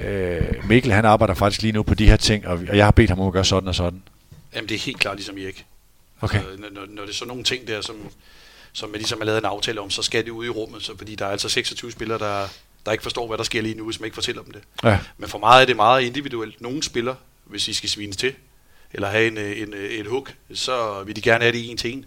øh, 0.00 0.68
Mikkel 0.68 0.92
han 0.92 1.04
arbejder 1.04 1.34
faktisk 1.34 1.62
lige 1.62 1.72
nu 1.72 1.82
på 1.82 1.94
de 1.94 2.06
her 2.06 2.16
ting, 2.16 2.46
og, 2.46 2.60
og 2.68 2.76
jeg 2.76 2.86
har 2.86 2.90
bedt 2.90 3.10
ham 3.10 3.20
om 3.20 3.26
at 3.26 3.32
gøre 3.32 3.44
sådan 3.44 3.68
og 3.68 3.74
sådan. 3.74 4.02
Jamen 4.54 4.68
det 4.68 4.74
er 4.74 4.78
helt 4.78 4.98
klart 4.98 5.16
ligesom 5.16 5.38
Erik. 5.38 5.64
Okay. 6.20 6.38
Altså, 6.38 6.64
når, 6.72 6.80
når 6.88 7.02
det 7.02 7.10
er 7.10 7.14
sådan 7.14 7.28
nogle 7.28 7.44
ting 7.44 7.68
der, 7.68 7.80
som, 7.80 7.96
som 8.72 8.90
man 8.90 8.98
ligesom 8.98 9.18
har 9.18 9.24
lavet 9.24 9.38
en 9.38 9.44
aftale 9.44 9.80
om, 9.80 9.90
så 9.90 10.02
skal 10.02 10.24
det 10.24 10.30
ud 10.30 10.46
i 10.46 10.48
rummet, 10.48 10.82
så, 10.82 10.96
fordi 10.98 11.14
der 11.14 11.26
er 11.26 11.30
altså 11.30 11.48
26 11.48 11.92
spillere, 11.92 12.18
der, 12.18 12.48
der 12.86 12.92
ikke 12.92 13.02
forstår, 13.02 13.26
hvad 13.26 13.38
der 13.38 13.44
sker 13.44 13.62
lige 13.62 13.74
nu, 13.74 13.84
hvis 13.84 14.00
man 14.00 14.04
ikke 14.04 14.14
fortæller 14.14 14.42
dem 14.42 14.52
det. 14.52 14.62
Ja. 14.84 14.98
Men 15.18 15.28
for 15.28 15.38
meget 15.38 15.62
er 15.62 15.66
det 15.66 15.76
meget 15.76 16.02
individuelt. 16.02 16.60
Nogle 16.60 16.82
spiller, 16.82 17.14
hvis 17.44 17.68
I 17.68 17.72
skal 17.72 17.88
svines 17.88 18.16
til, 18.16 18.34
eller 18.92 19.08
have 19.08 19.26
en, 19.26 19.38
en, 19.38 19.74
et 19.74 20.06
hook, 20.06 20.34
så 20.54 21.02
vil 21.02 21.16
de 21.16 21.20
gerne 21.20 21.44
have 21.44 21.52
det 21.52 21.70
en 21.70 21.76
til 21.76 21.92
en 21.92 22.06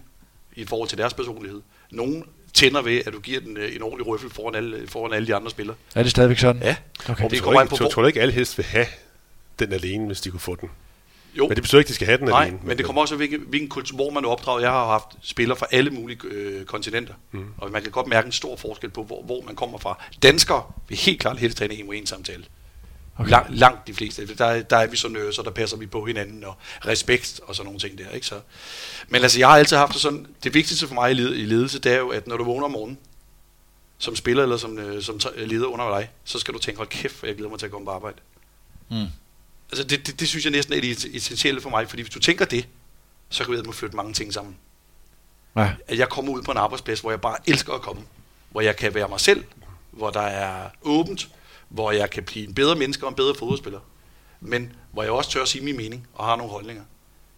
i 0.56 0.64
forhold 0.64 0.88
til 0.88 0.98
deres 0.98 1.14
personlighed. 1.14 1.60
Nogen 1.90 2.24
tænder 2.54 2.82
ved, 2.82 3.02
at 3.06 3.12
du 3.12 3.20
giver 3.20 3.40
den 3.40 3.56
øh, 3.56 3.76
en 3.76 3.82
ordentlig 3.82 4.06
røffel 4.06 4.30
foran 4.30 4.54
alle, 4.54 4.86
foran 4.88 5.12
alle 5.12 5.26
de 5.26 5.34
andre 5.34 5.50
spillere. 5.50 5.76
Er 5.94 6.02
det 6.02 6.10
stadigvæk 6.10 6.38
sådan? 6.38 6.62
Ja. 6.62 6.76
Okay. 7.08 7.30
Det 7.30 7.42
kommer 7.42 7.62
ikke, 7.62 7.76
på, 7.76 7.84
tror 7.84 8.02
du 8.02 8.06
ikke, 8.06 8.20
alle 8.20 8.34
helst 8.34 8.58
vil 8.58 8.66
have 8.66 8.86
den 9.58 9.72
alene, 9.72 10.06
hvis 10.06 10.20
de 10.20 10.30
kunne 10.30 10.40
få 10.40 10.54
den? 10.54 10.70
Jo. 11.34 11.48
Men 11.48 11.56
det 11.56 11.62
betyder 11.62 11.78
ikke, 11.78 11.86
at 11.86 11.88
de 11.88 11.94
skal 11.94 12.06
have 12.06 12.18
den 12.18 12.28
Nej, 12.28 12.42
alene. 12.42 12.58
men 12.64 12.78
det 12.78 12.86
kommer 12.86 13.02
også 13.02 13.16
hvilken, 13.16 13.40
hvilken 13.48 13.68
kultur, 13.68 13.96
hvor 13.96 14.10
man 14.10 14.24
er 14.24 14.28
opdraget. 14.28 14.62
Jeg 14.62 14.70
har 14.70 14.86
haft 14.86 15.06
spillere 15.22 15.58
fra 15.58 15.66
alle 15.70 15.90
mulige 15.90 16.18
øh, 16.24 16.64
kontinenter, 16.64 17.14
mm. 17.32 17.46
og 17.58 17.70
man 17.70 17.82
kan 17.82 17.90
godt 17.90 18.06
mærke 18.06 18.26
en 18.26 18.32
stor 18.32 18.56
forskel 18.56 18.90
på, 18.90 19.02
hvor, 19.04 19.22
hvor 19.22 19.42
man 19.46 19.56
kommer 19.56 19.78
fra. 19.78 20.04
Danskere 20.22 20.62
vil 20.88 20.98
helt 20.98 21.20
klart 21.20 21.38
helst 21.38 21.58
træne 21.58 21.74
en 21.74 21.94
en 21.94 22.06
samtale. 22.06 22.44
Okay. 23.18 23.30
Lang, 23.30 23.46
langt 23.50 23.86
de 23.86 23.94
fleste. 23.94 24.34
Der, 24.34 24.62
der 24.62 24.76
er 24.76 24.86
vi 24.86 24.96
så 24.96 25.08
nøse, 25.08 25.40
og 25.40 25.44
der 25.44 25.50
passer 25.50 25.76
vi 25.76 25.86
på 25.86 26.04
hinanden, 26.04 26.44
og 26.44 26.56
respekt 26.86 27.40
og 27.42 27.54
sådan 27.54 27.66
nogle 27.66 27.80
ting 27.80 27.98
der. 27.98 28.10
Ikke? 28.10 28.26
Så, 28.26 28.40
men 29.08 29.22
altså, 29.22 29.38
jeg 29.38 29.48
har 29.48 29.56
altid 29.56 29.76
haft 29.76 29.92
det 29.92 30.00
sådan, 30.00 30.26
det 30.44 30.54
vigtigste 30.54 30.86
for 30.86 30.94
mig 30.94 31.10
i 31.10 31.14
ledelse, 31.14 31.78
det 31.78 31.92
er 31.92 31.98
jo, 31.98 32.08
at 32.08 32.26
når 32.26 32.36
du 32.36 32.44
vågner 32.44 32.64
om 32.64 32.70
morgenen, 32.70 32.98
som 33.98 34.16
spiller 34.16 34.42
eller 34.42 34.56
som, 34.56 34.78
øh, 34.78 35.02
som 35.02 35.20
leder 35.36 35.66
under 35.66 35.98
dig, 35.98 36.10
så 36.24 36.38
skal 36.38 36.54
du 36.54 36.58
tænke, 36.58 36.76
hold 36.76 36.88
kæft, 36.88 37.22
jeg 37.22 37.34
glæder 37.34 37.50
mig 37.50 37.58
til 37.58 37.66
at 37.66 37.72
komme 37.72 37.84
på 37.84 37.90
arbejde. 37.90 38.16
Mm. 38.90 39.06
Altså, 39.70 39.84
det, 39.84 40.06
det, 40.06 40.20
det, 40.20 40.28
synes 40.28 40.44
jeg 40.44 40.52
næsten 40.52 40.74
er 40.74 40.80
det 40.80 41.04
essentielle 41.14 41.60
for 41.60 41.70
mig, 41.70 41.88
fordi 41.88 42.02
hvis 42.02 42.14
du 42.14 42.20
tænker 42.20 42.44
det, 42.44 42.68
så 43.28 43.44
kan 43.44 43.54
vi 43.54 43.58
at 43.68 43.74
flytte 43.74 43.96
mange 43.96 44.12
ting 44.12 44.32
sammen. 44.32 44.56
Ja. 45.56 45.70
At 45.88 45.98
jeg 45.98 46.08
kommer 46.08 46.32
ud 46.32 46.42
på 46.42 46.50
en 46.50 46.56
arbejdsplads, 46.56 47.00
hvor 47.00 47.10
jeg 47.10 47.20
bare 47.20 47.36
elsker 47.46 47.72
at 47.72 47.82
komme. 47.82 48.02
Hvor 48.50 48.60
jeg 48.60 48.76
kan 48.76 48.94
være 48.94 49.08
mig 49.08 49.20
selv, 49.20 49.44
hvor 49.90 50.10
der 50.10 50.20
er 50.20 50.68
åbent, 50.82 51.28
hvor 51.72 51.92
jeg 51.92 52.10
kan 52.10 52.22
blive 52.22 52.48
en 52.48 52.54
bedre 52.54 52.76
menneske 52.76 53.04
og 53.04 53.08
en 53.08 53.14
bedre 53.14 53.34
fodboldspiller. 53.34 53.80
Men 54.40 54.72
hvor 54.92 55.02
jeg 55.02 55.12
også 55.12 55.30
tør 55.30 55.42
at 55.42 55.48
sige 55.48 55.64
min 55.64 55.76
mening 55.76 56.06
og 56.14 56.24
har 56.24 56.36
nogle 56.36 56.52
holdninger. 56.52 56.82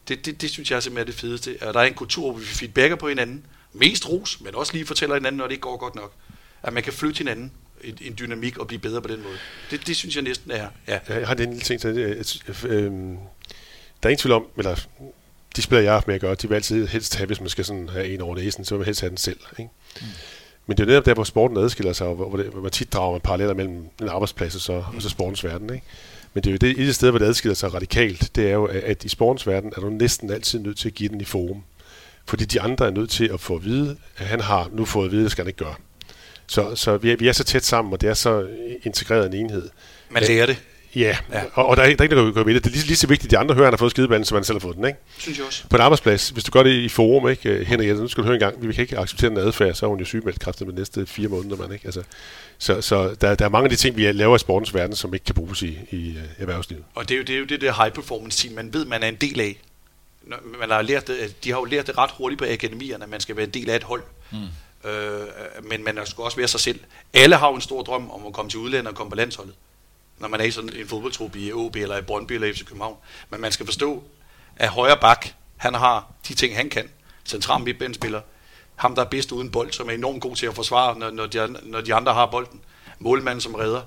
Det, 0.09 0.27
det, 0.27 0.41
det 0.41 0.51
synes 0.51 0.71
jeg 0.71 0.83
simpelthen 0.83 1.09
er 1.09 1.13
det 1.13 1.21
fedeste. 1.21 1.57
At 1.61 1.75
der 1.75 1.81
er 1.81 1.85
en 1.85 1.95
kultur, 1.95 2.31
hvor 2.31 2.39
vi 2.39 2.45
feedbacker 2.45 2.97
på 2.97 3.09
hinanden. 3.09 3.47
Mest 3.73 4.09
ros, 4.09 4.41
men 4.41 4.55
også 4.55 4.73
lige 4.73 4.87
fortæller 4.87 5.15
hinanden, 5.15 5.39
når 5.39 5.45
det 5.45 5.53
ikke 5.53 5.63
går 5.63 5.77
godt 5.77 5.95
nok. 5.95 6.13
At 6.63 6.73
man 6.73 6.83
kan 6.83 6.93
flytte 6.93 7.19
hinanden 7.19 7.53
en, 7.85 7.99
en 8.01 8.15
dynamik 8.19 8.59
og 8.59 8.67
blive 8.67 8.81
bedre 8.81 9.03
på 9.03 9.09
den 9.09 9.23
måde. 9.23 9.37
Det, 9.71 9.87
det 9.87 9.97
synes 9.97 10.15
jeg 10.15 10.23
næsten 10.23 10.51
er... 10.51 10.69
Ja. 10.89 10.99
Jeg 11.09 11.27
har 11.27 11.35
en 11.35 11.39
lille 11.39 11.61
ting 11.61 11.81
til 11.81 11.95
det. 11.95 12.65
Øh, 12.65 12.93
der 14.03 14.09
er 14.09 14.09
ingen 14.09 14.19
tvivl 14.19 14.33
om, 14.33 14.47
eller 14.57 14.77
de 15.57 15.63
spiller 15.63 15.83
jeg 15.83 15.91
har 15.91 15.97
haft 15.97 16.07
med 16.07 16.15
at 16.15 16.21
gøre, 16.21 16.35
de 16.35 16.49
vil 16.49 16.55
altid 16.55 16.87
helst 16.87 17.15
have, 17.17 17.27
hvis 17.27 17.41
man 17.41 17.49
skal 17.49 17.65
sådan 17.65 17.89
have 17.89 18.09
en 18.09 18.21
over 18.21 18.37
næsen, 18.37 18.65
så 18.65 18.75
vil 18.75 18.79
man 18.79 18.87
helst 18.87 19.01
have 19.01 19.11
den 19.11 19.17
selv. 19.17 19.41
Ikke? 19.59 19.71
Mm. 20.01 20.07
Men 20.67 20.77
det 20.77 20.83
er 20.83 20.87
netop 20.87 21.07
der, 21.07 21.15
hvor 21.15 21.25
sporten 21.25 21.57
adskiller 21.57 21.93
sig, 21.93 22.07
og 22.07 22.15
hvor, 22.15 22.37
det, 22.37 22.47
hvor 22.47 22.63
man 22.63 22.71
tit 22.71 22.93
drager 22.93 23.13
man 23.13 23.21
paralleller 23.21 23.55
mellem 23.55 23.89
en 24.03 24.09
arbejdsplads 24.09 24.55
og 24.55 24.61
så, 24.61 24.73
og 24.73 25.03
så 25.03 25.09
sportens 25.09 25.45
verden. 25.45 25.75
Ikke? 25.75 25.87
Men 26.35 26.45
det 26.45 26.51
er 26.51 26.53
jo 26.53 26.75
det, 26.75 26.89
et 26.89 26.95
sted, 26.95 27.11
hvor 27.11 27.19
det 27.19 27.27
adskiller 27.27 27.55
sig 27.55 27.75
radikalt, 27.75 28.37
det 28.37 28.49
er 28.49 28.53
jo, 28.53 28.65
at 28.65 29.05
i 29.05 29.09
sportens 29.09 29.47
verden 29.47 29.73
er 29.77 29.81
du 29.81 29.91
næsten 29.91 30.31
altid 30.31 30.59
nødt 30.59 30.79
til 30.79 30.89
at 30.89 30.95
give 30.95 31.09
den 31.09 31.21
i 31.21 31.25
forum. 31.25 31.63
Fordi 32.27 32.45
de 32.45 32.61
andre 32.61 32.87
er 32.87 32.91
nødt 32.91 33.11
til 33.11 33.31
at 33.33 33.41
få 33.41 33.57
at 33.57 33.65
vide, 33.65 33.97
at 34.17 34.27
han 34.27 34.41
har 34.41 34.71
nu 34.73 34.85
fået 34.85 35.07
at 35.07 35.13
vide, 35.13 35.21
at 35.21 35.25
det 35.25 35.33
skal 35.33 35.45
han 35.45 35.49
ikke 35.49 35.65
gøre. 35.65 35.75
Så, 36.47 36.75
så 36.75 36.97
vi, 36.97 37.11
er, 37.11 37.17
vi 37.17 37.29
er 37.29 37.33
så 37.33 37.45
tæt 37.45 37.65
sammen, 37.65 37.93
og 37.93 38.01
det 38.01 38.09
er 38.09 38.15
så 38.15 38.49
integreret 38.83 39.27
en 39.27 39.33
enhed. 39.35 39.69
Man 40.11 40.23
lærer 40.23 40.47
det. 40.47 40.63
Ja, 40.97 41.17
ja. 41.33 41.43
og, 41.53 41.67
og 41.67 41.77
der, 41.77 41.83
er, 41.83 41.87
der 41.87 41.97
er 41.99 42.03
ikke 42.03 42.15
noget, 42.15 42.35
der 42.35 42.45
ved 42.45 42.55
det. 42.55 42.65
Det 42.65 42.71
er 42.71 42.75
lige, 42.75 42.87
lige 42.87 42.97
så 42.97 43.07
vigtigt, 43.07 43.27
at 43.27 43.31
de 43.31 43.39
andre 43.39 43.55
hører, 43.55 43.67
han 43.67 43.73
har 43.73 43.79
fået 43.79 43.91
skideballen, 43.91 44.25
som 44.25 44.37
han 44.37 44.45
selv 44.45 44.55
har 44.55 44.61
fået 44.61 44.77
den, 44.77 44.85
ikke? 44.85 44.99
Synes 45.19 45.39
jeg 45.39 45.47
også. 45.47 45.69
På 45.69 45.77
en 45.77 45.83
arbejdsplads, 45.83 46.29
hvis 46.29 46.45
du 46.45 46.51
gør 46.51 46.63
det 46.63 46.71
i 46.71 46.89
forum, 46.89 47.29
ikke? 47.29 47.65
Henrik, 47.65 47.89
nu 47.89 48.09
skal 48.09 48.23
du 48.23 48.27
høre 48.27 48.35
en 48.35 48.41
gang, 48.41 48.69
vi 48.69 48.73
kan 48.73 48.83
ikke 48.83 48.99
acceptere 48.99 49.31
den 49.31 49.39
adfærd, 49.39 49.75
så 49.75 49.87
er 49.87 49.91
hun 49.91 49.99
jo 49.99 50.05
sygemeldt 50.05 50.41
kræftet 50.41 50.67
med 50.67 50.75
de 50.75 50.81
næste 50.81 51.07
fire 51.07 51.29
måneder, 51.29 51.57
man, 51.57 51.73
ikke? 51.73 51.85
Altså, 51.85 52.03
så, 52.59 52.81
så 52.81 53.15
der, 53.21 53.35
der, 53.35 53.45
er 53.45 53.49
mange 53.49 53.65
af 53.65 53.71
de 53.71 53.77
ting, 53.77 53.97
vi 53.97 54.13
laver 54.13 54.37
i 54.37 54.39
sportens 54.39 54.75
verden, 54.75 54.97
som 54.97 55.15
ikke 55.15 55.25
kan 55.25 55.35
bruges 55.35 55.63
i, 55.63 55.79
i 55.91 56.11
uh, 56.11 56.23
erhvervslivet. 56.39 56.85
Og 56.95 57.09
det 57.09 57.15
er 57.15 57.19
jo 57.19 57.25
det, 57.25 57.35
er 57.35 57.39
jo 57.39 57.45
det 57.45 57.61
der 57.61 57.83
high 57.83 57.93
performance 57.93 58.43
team, 58.43 58.55
man 58.55 58.73
ved, 58.75 58.85
man 58.85 59.03
er 59.03 59.09
en 59.09 59.17
del 59.17 59.41
af. 59.41 59.61
Man 60.61 60.71
har 60.71 60.83
lært 60.83 61.09
det, 61.09 61.45
de 61.45 61.51
har 61.51 61.59
jo 61.59 61.65
lært 61.65 61.87
det 61.87 61.99
ret 61.99 62.11
hurtigt 62.11 62.39
på 62.39 62.45
akademierne, 62.51 63.05
at 63.05 63.11
man 63.11 63.21
skal 63.21 63.37
være 63.37 63.45
en 63.45 63.51
del 63.51 63.71
af 63.71 63.77
et 63.77 63.83
hold. 63.83 64.03
Mm. 64.33 64.39
Øh, 64.91 65.27
men 65.63 65.85
man 65.85 65.99
skal 66.05 66.23
også 66.23 66.37
være 66.37 66.49
sig 66.49 66.61
selv. 66.61 66.81
Alle 67.13 67.37
har 67.37 67.49
jo 67.49 67.55
en 67.55 67.61
stor 67.61 67.83
drøm 67.83 68.11
om 68.11 68.27
at 68.27 68.33
komme 68.33 68.51
til 68.51 68.61
udlandet 68.61 68.89
og 68.89 68.95
komme 68.95 69.11
på 69.11 69.17
landsholdet 69.17 69.55
når 70.25 70.29
man 70.29 70.41
er 70.41 70.45
i 70.45 70.51
sådan 70.51 70.77
en 70.77 70.89
fodboldtrup 70.89 71.37
i 71.37 71.53
OB 71.53 71.77
eller 71.77 71.99
i 71.99 72.03
Brøndby 72.03 72.33
eller 72.33 72.53
FC 72.53 72.65
København. 72.65 72.97
Men 73.31 73.41
man 73.41 73.53
skal 73.53 73.67
forstå, 73.67 74.03
at 74.57 74.69
højre 74.69 74.97
bak, 75.01 75.29
han 75.57 75.75
har 75.75 76.13
de 76.29 76.35
ting, 76.35 76.57
han 76.57 76.71
kan. 76.71 76.89
Central 77.25 77.61
midtbanespiller, 77.61 78.21
ham 78.77 78.95
der 78.95 79.03
er 79.03 79.07
bedst 79.09 79.33
uden 79.33 79.51
bold, 79.51 79.73
som 79.73 79.89
er 79.89 79.93
enormt 79.93 80.23
god 80.23 80.37
til 80.37 80.47
at 80.47 80.55
forsvare, 80.55 80.99
når, 80.99 81.11
når, 81.11 81.27
de, 81.27 81.57
når 81.63 81.81
de 81.81 81.95
andre 81.95 82.15
har 82.15 82.27
bolden. 82.27 82.61
Målmanden 82.99 83.41
som 83.41 83.55
redder, 83.55 83.83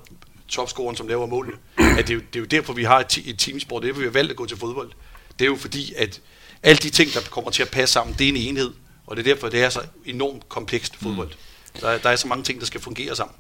topscoren 0.47 0.95
som 0.95 1.07
laver 1.07 1.25
målene. 1.25 1.57
At 1.77 2.07
det, 2.07 2.09
er 2.09 2.13
jo, 2.13 2.19
det 2.19 2.35
er 2.35 2.39
jo 2.39 2.45
derfor, 2.45 2.73
vi 2.73 2.83
har 2.83 2.99
et, 2.99 3.17
et 3.17 3.39
teamsport, 3.39 3.83
det 3.83 3.89
er, 3.89 3.93
vi 3.93 4.03
har 4.03 4.11
valgt 4.11 4.31
at 4.31 4.37
gå 4.37 4.45
til 4.45 4.57
fodbold. 4.57 4.91
Det 5.39 5.45
er 5.45 5.49
jo 5.49 5.55
fordi, 5.55 5.93
at 5.93 6.21
alle 6.63 6.79
de 6.79 6.89
ting, 6.89 7.13
der 7.13 7.19
kommer 7.29 7.51
til 7.51 7.63
at 7.63 7.69
passe 7.71 7.93
sammen, 7.93 8.15
det 8.19 8.25
er 8.25 8.29
en 8.29 8.37
enhed. 8.37 8.73
Og 9.07 9.17
det 9.17 9.27
er 9.27 9.33
derfor, 9.33 9.49
det 9.49 9.63
er 9.63 9.69
så 9.69 9.81
enormt 10.05 10.49
komplekst 10.49 10.95
fodbold. 10.95 11.29
Mm. 11.29 11.79
Der, 11.81 11.97
der 11.97 12.09
er 12.09 12.15
så 12.15 12.27
mange 12.27 12.43
ting, 12.43 12.59
der 12.59 12.65
skal 12.65 12.81
fungere 12.81 13.15
sammen. 13.15 13.35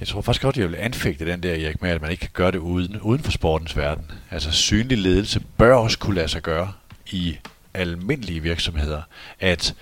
Jeg 0.00 0.08
tror 0.08 0.20
faktisk 0.20 0.42
godt, 0.42 0.56
jeg 0.56 0.68
vil 0.70 0.76
anfægte 0.76 1.26
den 1.26 1.42
der, 1.42 1.52
Erik, 1.52 1.82
med 1.82 1.90
at 1.90 2.02
man 2.02 2.10
ikke 2.10 2.20
kan 2.20 2.30
gøre 2.32 2.50
det 2.52 2.58
uden, 2.58 3.00
uden 3.00 3.22
for 3.22 3.30
sportens 3.30 3.76
verden. 3.76 4.04
Altså 4.30 4.50
synlig 4.50 4.98
ledelse 4.98 5.40
bør 5.58 5.74
også 5.74 5.98
kunne 5.98 6.14
lade 6.14 6.28
sig 6.28 6.42
gøre 6.42 6.72
i 7.10 7.36
almindelige 7.74 8.40
virksomheder, 8.40 9.02
at 9.40 9.74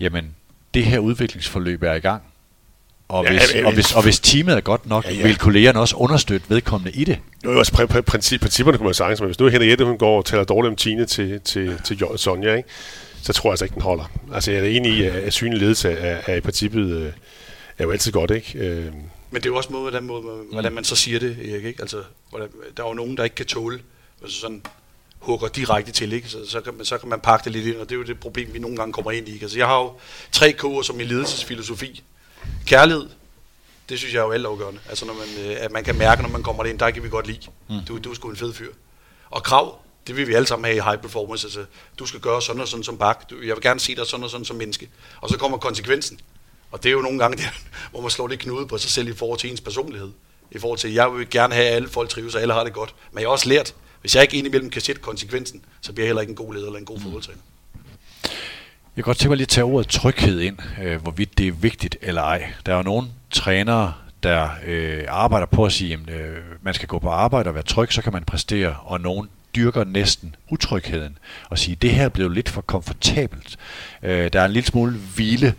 jamen, 0.00 0.34
det 0.74 0.84
her 0.84 0.98
udviklingsforløb 0.98 1.82
er 1.82 1.94
i 1.94 1.98
gang, 1.98 2.22
og, 3.08 3.24
ja, 3.24 3.30
hvis, 3.30 3.54
ja, 3.54 3.58
ja, 3.58 3.66
og, 3.66 3.74
hvis, 3.74 3.92
og 3.92 4.02
hvis 4.02 4.20
teamet 4.20 4.56
er 4.56 4.60
godt 4.60 4.86
nok, 4.86 5.04
ja, 5.04 5.12
ja. 5.12 5.22
vil 5.22 5.36
kollegerne 5.36 5.80
også 5.80 5.96
understøtte 5.96 6.50
vedkommende 6.50 6.98
i 6.98 7.04
det. 7.04 7.18
Jo, 7.44 7.58
altså 7.58 7.72
pr- 7.74 7.96
pr- 7.96 8.00
princip, 8.00 8.40
principperne 8.40 8.78
kunne 8.78 8.84
man 8.84 8.94
sagtens, 8.94 9.20
men 9.20 9.26
hvis 9.26 9.38
nu 9.38 9.48
Henriette 9.48 9.84
hun 9.84 9.98
går 9.98 10.18
og 10.18 10.24
taler 10.24 10.44
dårligt 10.44 10.70
om 10.70 10.76
Tine 10.76 11.06
til, 11.06 11.40
til, 11.40 11.78
til 11.84 11.98
Sonja, 12.16 12.54
ikke? 12.54 12.68
så 13.22 13.32
tror 13.32 13.48
jeg 13.50 13.52
altså 13.52 13.64
ikke, 13.64 13.74
den 13.74 13.82
holder. 13.82 14.10
Altså 14.34 14.52
jeg 14.52 14.60
er 14.60 14.68
enig 14.68 14.92
i, 14.92 15.02
at 15.02 15.32
synlig 15.32 15.58
ledelse 15.60 15.90
er, 15.90 16.20
er 16.26 16.36
i 16.36 16.40
princippet 16.40 16.90
øh, 16.90 17.12
er 17.78 17.84
jo 17.84 17.90
altid 17.90 18.12
godt, 18.12 18.30
ikke? 18.30 18.90
Men 19.30 19.42
det 19.42 19.48
er 19.48 19.50
jo 19.50 19.56
også 19.56 19.72
måde, 19.72 19.82
hvordan, 19.82 20.04
måde, 20.04 20.22
hvordan 20.52 20.72
man 20.72 20.84
så 20.84 20.96
siger 20.96 21.18
det, 21.18 21.50
Erik. 21.50 21.64
Ikke? 21.64 21.80
Altså, 21.80 22.02
hvordan, 22.30 22.48
der 22.76 22.84
er 22.84 22.88
jo 22.88 22.94
nogen, 22.94 23.16
der 23.16 23.24
ikke 23.24 23.36
kan 23.36 23.46
tåle 23.46 23.80
altså 24.22 24.40
sådan 24.40 24.62
hugger 25.18 25.48
direkte 25.48 25.92
til, 25.92 26.12
ikke? 26.12 26.28
Så, 26.28 26.50
så, 26.50 26.60
kan 26.60 26.74
man, 26.74 26.84
så 26.84 26.98
kan 26.98 27.08
man 27.08 27.20
pakke 27.20 27.44
det 27.44 27.52
lidt 27.52 27.66
ind, 27.66 27.76
og 27.76 27.88
det 27.88 27.94
er 27.94 27.98
jo 27.98 28.04
det 28.04 28.20
problem, 28.20 28.54
vi 28.54 28.58
nogle 28.58 28.76
gange 28.76 28.92
kommer 28.92 29.10
ind 29.10 29.28
i. 29.28 29.32
Ikke? 29.32 29.44
Altså, 29.44 29.58
jeg 29.58 29.66
har 29.66 29.78
jo 29.78 29.92
tre 30.32 30.54
K'er 30.62 30.82
som 30.82 31.00
i 31.00 31.04
ledelsesfilosofi. 31.04 32.02
Kærlighed, 32.66 33.08
det 33.88 33.98
synes 33.98 34.14
jeg 34.14 34.20
er 34.20 34.24
jo 34.24 34.30
altafgørende. 34.30 34.80
Altså, 34.88 35.06
når 35.06 35.14
man, 35.14 35.50
øh, 35.50 35.56
at 35.60 35.72
man 35.72 35.84
kan 35.84 35.98
mærke, 35.98 36.22
når 36.22 36.28
man 36.28 36.42
kommer 36.42 36.64
ind, 36.64 36.78
der 36.78 36.90
kan 36.90 37.02
vi 37.02 37.08
godt 37.08 37.26
lide. 37.26 37.50
Mm. 37.68 37.76
Du, 37.88 37.98
du 37.98 38.10
er 38.10 38.14
sgu 38.14 38.30
en 38.30 38.36
fed 38.36 38.52
fyr. 38.52 38.72
Og 39.30 39.42
krav, 39.42 39.80
det 40.06 40.16
vil 40.16 40.28
vi 40.28 40.34
alle 40.34 40.46
sammen 40.46 40.64
have 40.64 40.76
i 40.76 40.80
high 40.80 40.98
performance. 40.98 41.46
Altså, 41.46 41.64
du 41.98 42.06
skal 42.06 42.20
gøre 42.20 42.42
sådan 42.42 42.62
og 42.62 42.68
sådan 42.68 42.84
som 42.84 42.98
bak. 42.98 43.24
Jeg 43.30 43.54
vil 43.54 43.62
gerne 43.62 43.80
se 43.80 43.96
dig 43.96 44.06
sådan 44.06 44.24
og 44.24 44.30
sådan 44.30 44.44
som 44.44 44.56
menneske. 44.56 44.88
Og 45.20 45.28
så 45.28 45.38
kommer 45.38 45.58
konsekvensen. 45.58 46.20
Og 46.70 46.82
det 46.82 46.88
er 46.88 46.92
jo 46.92 47.00
nogle 47.00 47.18
gange, 47.18 47.36
der, 47.36 47.48
hvor 47.90 48.00
man 48.00 48.10
slår 48.10 48.28
lidt 48.28 48.40
knude 48.40 48.66
på 48.66 48.78
sig 48.78 48.90
selv 48.90 49.08
i 49.08 49.14
forhold 49.14 49.38
til 49.38 49.50
ens 49.50 49.60
personlighed. 49.60 50.10
I 50.50 50.58
forhold 50.58 50.78
til, 50.78 50.92
jeg 50.92 51.12
vil 51.12 51.30
gerne 51.30 51.54
have, 51.54 51.66
at 51.66 51.74
alle 51.74 51.88
folk 51.88 52.08
trives, 52.08 52.34
og 52.34 52.42
alle 52.42 52.54
har 52.54 52.64
det 52.64 52.72
godt. 52.72 52.94
Men 53.12 53.20
jeg 53.20 53.28
har 53.28 53.32
også 53.32 53.48
lært, 53.48 53.74
hvis 54.00 54.14
jeg 54.14 54.22
ikke 54.22 54.36
indimellem 54.36 54.70
kan 54.70 54.82
sætte 54.82 55.00
konsekvensen, 55.00 55.64
så 55.80 55.92
bliver 55.92 56.04
jeg 56.04 56.08
heller 56.08 56.20
ikke 56.20 56.30
en 56.30 56.36
god 56.36 56.54
leder 56.54 56.66
eller 56.66 56.78
en 56.78 56.84
god 56.84 56.96
mm. 56.96 57.02
fodboldtræner. 57.02 57.40
Jeg 58.96 59.04
kan 59.04 59.10
godt 59.10 59.18
tænke 59.18 59.28
mig 59.28 59.36
lige 59.36 59.44
at 59.44 59.48
tage 59.48 59.64
ordet 59.64 59.88
tryghed 59.88 60.40
ind, 60.40 60.58
øh, 60.82 61.02
hvorvidt 61.02 61.38
det 61.38 61.48
er 61.48 61.52
vigtigt 61.52 61.96
eller 62.02 62.22
ej. 62.22 62.52
Der 62.66 62.72
er 62.72 62.76
jo 62.76 62.82
nogle 62.82 63.08
trænere, 63.30 63.94
der 64.22 64.48
øh, 64.66 65.04
arbejder 65.08 65.46
på 65.46 65.64
at 65.64 65.72
sige, 65.72 65.98
at 66.08 66.14
øh, 66.14 66.36
man 66.62 66.74
skal 66.74 66.88
gå 66.88 66.98
på 66.98 67.08
arbejde 67.08 67.48
og 67.48 67.54
være 67.54 67.64
tryg, 67.64 67.92
så 67.92 68.02
kan 68.02 68.12
man 68.12 68.24
præstere, 68.24 68.76
og 68.84 69.00
nogen 69.00 69.28
dyrker 69.56 69.84
næsten 69.84 70.36
utrygheden 70.50 71.18
og 71.48 71.58
sige, 71.58 71.74
det 71.74 71.90
her 71.90 72.08
blev 72.08 72.30
lidt 72.30 72.48
for 72.48 72.60
komfortabelt. 72.60 73.56
Øh, 74.02 74.32
der 74.32 74.40
er 74.40 74.44
en 74.44 74.52
lille 74.52 74.66
smule 74.66 74.92
hvile 75.14 75.54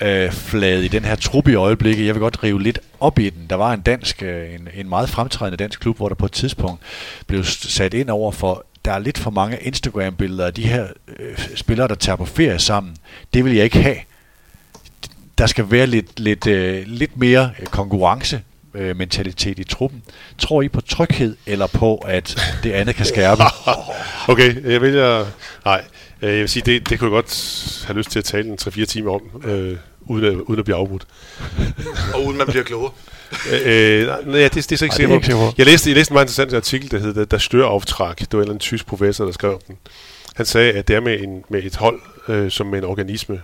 øh, 0.00 0.32
flade 0.32 0.84
i 0.84 0.88
den 0.88 1.04
her 1.04 1.16
truppe 1.16 1.52
i 1.52 1.54
øjeblikket. 1.54 2.06
Jeg 2.06 2.14
vil 2.14 2.20
godt 2.20 2.42
rive 2.42 2.62
lidt 2.62 2.78
op 3.00 3.18
i 3.18 3.30
den. 3.30 3.46
Der 3.50 3.56
var 3.56 3.72
en 3.72 3.80
dansk, 3.80 4.22
øh, 4.22 4.54
en, 4.54 4.68
en 4.74 4.88
meget 4.88 5.08
fremtrædende 5.08 5.56
dansk 5.56 5.80
klub, 5.80 5.96
hvor 5.96 6.08
der 6.08 6.14
på 6.14 6.26
et 6.26 6.32
tidspunkt 6.32 6.82
blev 7.26 7.44
sat 7.44 7.94
ind 7.94 8.10
over 8.10 8.32
for, 8.32 8.64
der 8.84 8.92
er 8.92 8.98
lidt 8.98 9.18
for 9.18 9.30
mange 9.30 9.58
Instagram-billeder 9.58 10.46
af 10.46 10.54
de 10.54 10.66
her 10.66 10.86
øh, 11.18 11.38
spillere, 11.54 11.88
der 11.88 11.94
tager 11.94 12.16
på 12.16 12.24
ferie 12.24 12.58
sammen. 12.58 12.96
Det 13.34 13.44
vil 13.44 13.54
jeg 13.54 13.64
ikke 13.64 13.82
have. 13.82 13.96
Der 15.38 15.46
skal 15.46 15.70
være 15.70 15.86
lidt, 15.86 16.20
lidt, 16.20 16.46
øh, 16.46 16.82
lidt 16.86 17.16
mere 17.16 17.50
øh, 17.60 17.66
konkurrence 17.66 18.42
øh, 18.74 18.96
mentalitet 18.96 19.58
i 19.58 19.64
truppen. 19.64 20.02
Tror 20.38 20.62
I 20.62 20.68
på 20.68 20.80
tryghed, 20.80 21.36
eller 21.46 21.66
på, 21.66 21.96
at 21.96 22.40
det 22.62 22.72
andet 22.72 22.96
kan 22.96 23.06
skærpe? 23.06 23.42
okay, 24.32 24.70
jeg 24.72 24.80
vælger... 24.82 25.26
Nej, 25.64 25.84
Øh, 26.22 26.30
jeg 26.30 26.40
vil 26.40 26.48
sige, 26.48 26.62
det, 26.66 26.88
det 26.88 26.98
kunne 26.98 27.06
jeg 27.06 27.22
godt 27.22 27.84
have 27.86 27.98
lyst 27.98 28.10
til 28.10 28.18
at 28.18 28.24
tale 28.24 28.48
en 28.48 28.58
3-4 28.60 28.84
timer 28.84 29.14
om, 29.14 29.50
øh, 29.50 29.76
uden, 30.00 30.24
at, 30.24 30.34
uden 30.34 30.58
at 30.58 30.64
blive 30.64 30.76
afbrudt. 30.76 31.06
og 32.14 32.24
uden 32.24 32.38
man 32.38 32.46
bliver 32.46 32.64
klogere. 32.64 32.92
øh, 33.64 34.06
nej, 34.06 34.48
det, 34.48 34.54
det 34.54 34.72
er 34.72 34.76
så 34.76 34.84
ikke 34.84 34.96
sikkert. 34.96 35.58
Jeg 35.58 35.66
læste, 35.66 35.90
jeg 35.90 35.96
læste 35.96 36.12
en 36.12 36.14
meget 36.14 36.24
interessant 36.24 36.54
artikel, 36.54 36.90
der 36.90 36.98
hedder 36.98 37.24
Der 37.24 37.38
stør 37.38 37.66
aftræk. 37.66 38.18
Det 38.18 38.32
var 38.32 38.42
en, 38.42 38.50
en 38.50 38.58
tysk 38.58 38.86
professor, 38.86 39.24
der 39.24 39.32
skrev 39.32 39.60
den. 39.66 39.76
Han 40.36 40.46
sagde, 40.46 40.72
at 40.72 40.88
det 40.88 40.96
er 40.96 41.00
med, 41.00 41.20
en, 41.20 41.44
med 41.48 41.62
et 41.62 41.76
hold, 41.76 42.00
øh, 42.28 42.50
som 42.50 42.66
med 42.66 42.78
en 42.78 42.84
organisme. 42.84 43.42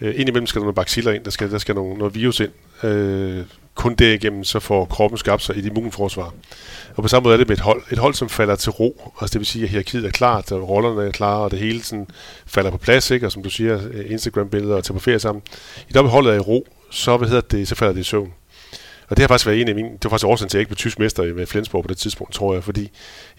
Øh, 0.00 0.14
indimellem 0.16 0.46
skal 0.46 0.60
der 0.60 0.64
nogle 0.64 0.74
baciller 0.74 1.12
ind, 1.12 1.24
der 1.24 1.30
skal, 1.30 1.50
der 1.50 1.58
skal 1.58 1.74
nogle, 1.74 1.98
noget 1.98 2.14
virus 2.14 2.40
ind. 2.40 2.84
Øh, 2.84 3.44
kun 3.74 3.94
derigennem 3.94 4.44
så 4.44 4.60
får 4.60 4.84
kroppen 4.84 5.18
skabt 5.18 5.42
sig 5.42 5.58
et 5.58 5.64
immunforsvar. 5.64 6.34
Og 6.96 7.02
på 7.02 7.08
samme 7.08 7.24
måde 7.24 7.34
er 7.34 7.38
det 7.38 7.48
med 7.48 7.56
et 7.56 7.62
hold. 7.62 7.82
Et 7.92 7.98
hold, 7.98 8.14
som 8.14 8.28
falder 8.28 8.56
til 8.56 8.72
ro, 8.72 9.12
altså 9.20 9.32
det 9.32 9.40
vil 9.40 9.46
sige, 9.46 9.64
at 9.64 9.70
hierarkiet 9.70 10.06
er 10.06 10.10
klart, 10.10 10.52
og 10.52 10.68
rollerne 10.68 11.08
er 11.08 11.10
klare, 11.10 11.40
og 11.40 11.50
det 11.50 11.58
hele 11.58 11.82
sådan 11.82 12.06
falder 12.46 12.70
på 12.70 12.78
plads, 12.78 13.10
ikke? 13.10 13.26
og 13.26 13.32
som 13.32 13.42
du 13.42 13.50
siger, 13.50 13.80
Instagram-billeder 14.06 14.76
og 14.76 14.84
tage 14.84 14.94
på 14.94 15.00
ferie 15.00 15.18
sammen. 15.18 15.42
I 15.88 15.92
det 15.92 16.08
holdet 16.10 16.32
er 16.32 16.36
i 16.36 16.38
ro, 16.38 16.66
så, 16.90 17.16
hvad 17.16 17.28
hedder 17.28 17.42
det, 17.42 17.68
så 17.68 17.74
falder 17.74 17.92
det 17.92 18.00
i 18.00 18.04
søvn. 18.04 18.32
Og 19.08 19.16
det 19.16 19.22
har 19.22 19.28
faktisk 19.28 19.46
været 19.46 19.60
en 19.60 19.68
af 19.68 19.74
mine, 19.74 19.88
det 19.88 20.04
var 20.04 20.10
faktisk 20.10 20.26
årsagen 20.26 20.48
til, 20.48 20.56
at 20.56 20.58
jeg 20.58 20.60
ikke 20.60 20.68
blev 20.68 20.76
tysk 20.76 20.98
mester 20.98 21.34
med 21.34 21.46
Flensborg 21.46 21.84
på 21.84 21.88
det 21.88 21.96
tidspunkt, 21.96 22.34
tror 22.34 22.54
jeg, 22.54 22.64
fordi 22.64 22.90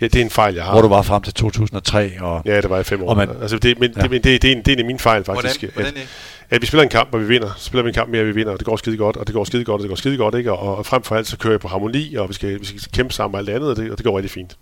ja, 0.02 0.06
det 0.06 0.16
er 0.16 0.22
en 0.22 0.30
fejl, 0.30 0.56
jeg 0.56 0.64
har. 0.64 0.72
Hvor 0.72 0.82
du 0.82 0.88
var 0.88 1.02
frem 1.02 1.22
til 1.22 1.34
2003. 1.34 2.12
Og, 2.22 2.42
ja, 2.46 2.62
det 2.62 2.70
var 2.70 2.80
i 2.80 2.84
fem 2.84 3.04
år. 3.04 3.14
Man, 3.14 3.30
altså, 3.42 3.58
det, 3.58 3.80
men, 3.80 3.94
ja. 3.98 4.02
det, 4.02 4.12
det, 4.12 4.24
det, 4.24 4.42
det, 4.42 4.52
er 4.52 4.56
en, 4.56 4.58
det 4.58 4.68
er 4.68 4.74
en 4.74 4.80
af 4.80 4.86
mine 4.86 5.00
fejl, 5.00 5.24
faktisk. 5.24 5.60
Hvordan, 5.62 5.92
hvordan 5.92 6.08
at, 6.50 6.62
vi 6.62 6.68
spiller 6.68 6.84
en 6.84 6.90
kamp, 6.90 7.14
og 7.14 7.22
vi 7.22 7.26
vinder. 7.26 7.54
Så 7.58 7.66
spiller 7.66 7.84
vi 7.84 7.90
en 7.90 7.94
kamp 7.94 8.10
mere, 8.10 8.22
og 8.22 8.28
vi 8.28 8.32
vinder, 8.32 8.52
og 8.52 8.60
det 8.60 8.66
går 8.66 8.78
skide 8.78 8.98
godt, 8.98 9.18
og 9.18 9.28
det 9.28 9.36
går 9.36 9.44
skide 9.44 9.64
godt, 9.64 9.80
og 9.80 9.84
det 9.84 9.90
går 9.90 9.96
skide 9.96 10.18
godt, 10.18 10.36
ikke? 10.36 10.54
Og, 10.54 10.78
og 10.78 10.86
frem 10.86 11.04
for 11.04 11.16
alt, 11.16 11.28
så 11.28 11.38
kører 11.38 11.54
jeg 11.54 11.60
på 11.60 11.68
harmoni, 11.68 12.16
og 12.16 12.30
vi 12.30 12.34
skal, 12.34 12.60
vi 12.60 12.66
skal 12.66 12.92
kæmpe 12.94 13.14
sammen 13.14 13.32
med 13.32 13.40
alt 13.40 13.56
andet, 13.56 13.70
og 13.70 13.76
det, 13.76 13.92
og 13.92 13.98
det 13.98 14.06
går 14.06 14.18
rigtig 14.18 14.32
fint. 14.32 14.58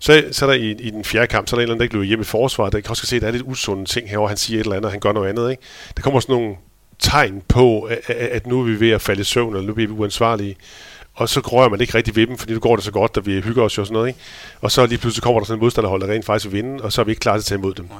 Så, 0.00 0.24
så 0.32 0.46
er 0.46 0.50
der 0.50 0.56
i, 0.56 0.70
i 0.70 0.90
den 0.90 1.04
fjerde 1.04 1.26
kamp, 1.26 1.48
så 1.48 1.56
er 1.56 1.58
der 1.58 1.60
en 1.60 1.62
eller 1.62 1.74
anden, 1.74 1.80
der 1.80 1.84
ikke 1.84 1.94
løber 1.94 2.06
hjem 2.06 2.20
i 2.20 2.24
forsvaret. 2.24 2.72
Der 2.72 2.80
kan 2.80 2.90
også 2.90 3.06
se, 3.06 3.16
at 3.16 3.22
der 3.22 3.28
er 3.28 3.32
lidt 3.32 3.44
usunde 3.46 3.84
ting 3.84 4.10
herover. 4.10 4.28
Han 4.28 4.36
siger 4.36 4.60
et 4.60 4.64
eller 4.64 4.76
andet, 4.76 4.84
og 4.84 4.90
han 4.90 5.00
gør 5.00 5.12
noget 5.12 5.28
andet. 5.28 5.50
Ikke? 5.50 5.62
Der 5.96 6.02
kommer 6.02 6.20
sådan 6.20 6.34
nogle 6.34 6.54
tegn 6.98 7.42
på, 7.48 7.82
at, 7.82 8.10
at 8.10 8.46
nu 8.46 8.60
er 8.60 8.64
vi 8.64 8.80
ved 8.80 8.90
at 8.90 9.02
falde 9.02 9.20
i 9.20 9.24
søvn, 9.24 9.54
eller 9.54 9.66
nu 9.66 9.74
bliver 9.74 9.88
vi 9.88 9.94
uansvarlige 9.94 10.56
og 11.16 11.28
så 11.28 11.40
rører 11.40 11.68
man 11.68 11.80
ikke 11.80 11.94
rigtig 11.94 12.16
ved 12.16 12.26
dem, 12.26 12.38
fordi 12.38 12.52
nu 12.52 12.58
går 12.58 12.76
det 12.76 12.84
så 12.84 12.90
godt, 12.90 13.16
at 13.16 13.26
vi 13.26 13.40
hygger 13.40 13.62
os 13.62 13.76
jo 13.76 13.82
og 13.82 13.86
sådan 13.86 13.94
noget, 13.94 14.08
ikke? 14.08 14.20
Og 14.60 14.70
så 14.70 14.86
lige 14.86 14.98
pludselig 14.98 15.22
kommer 15.22 15.40
der 15.40 15.46
sådan 15.46 15.58
en 15.58 15.60
modstanderhold, 15.60 16.00
der 16.00 16.08
rent 16.08 16.24
faktisk 16.24 16.52
vil 16.52 16.62
vinde, 16.62 16.84
og 16.84 16.92
så 16.92 17.00
er 17.00 17.04
vi 17.04 17.12
ikke 17.12 17.20
klar 17.20 17.34
til 17.36 17.40
at 17.40 17.44
tage 17.44 17.58
imod 17.58 17.74
dem. 17.74 17.84
Nej. 17.84 17.98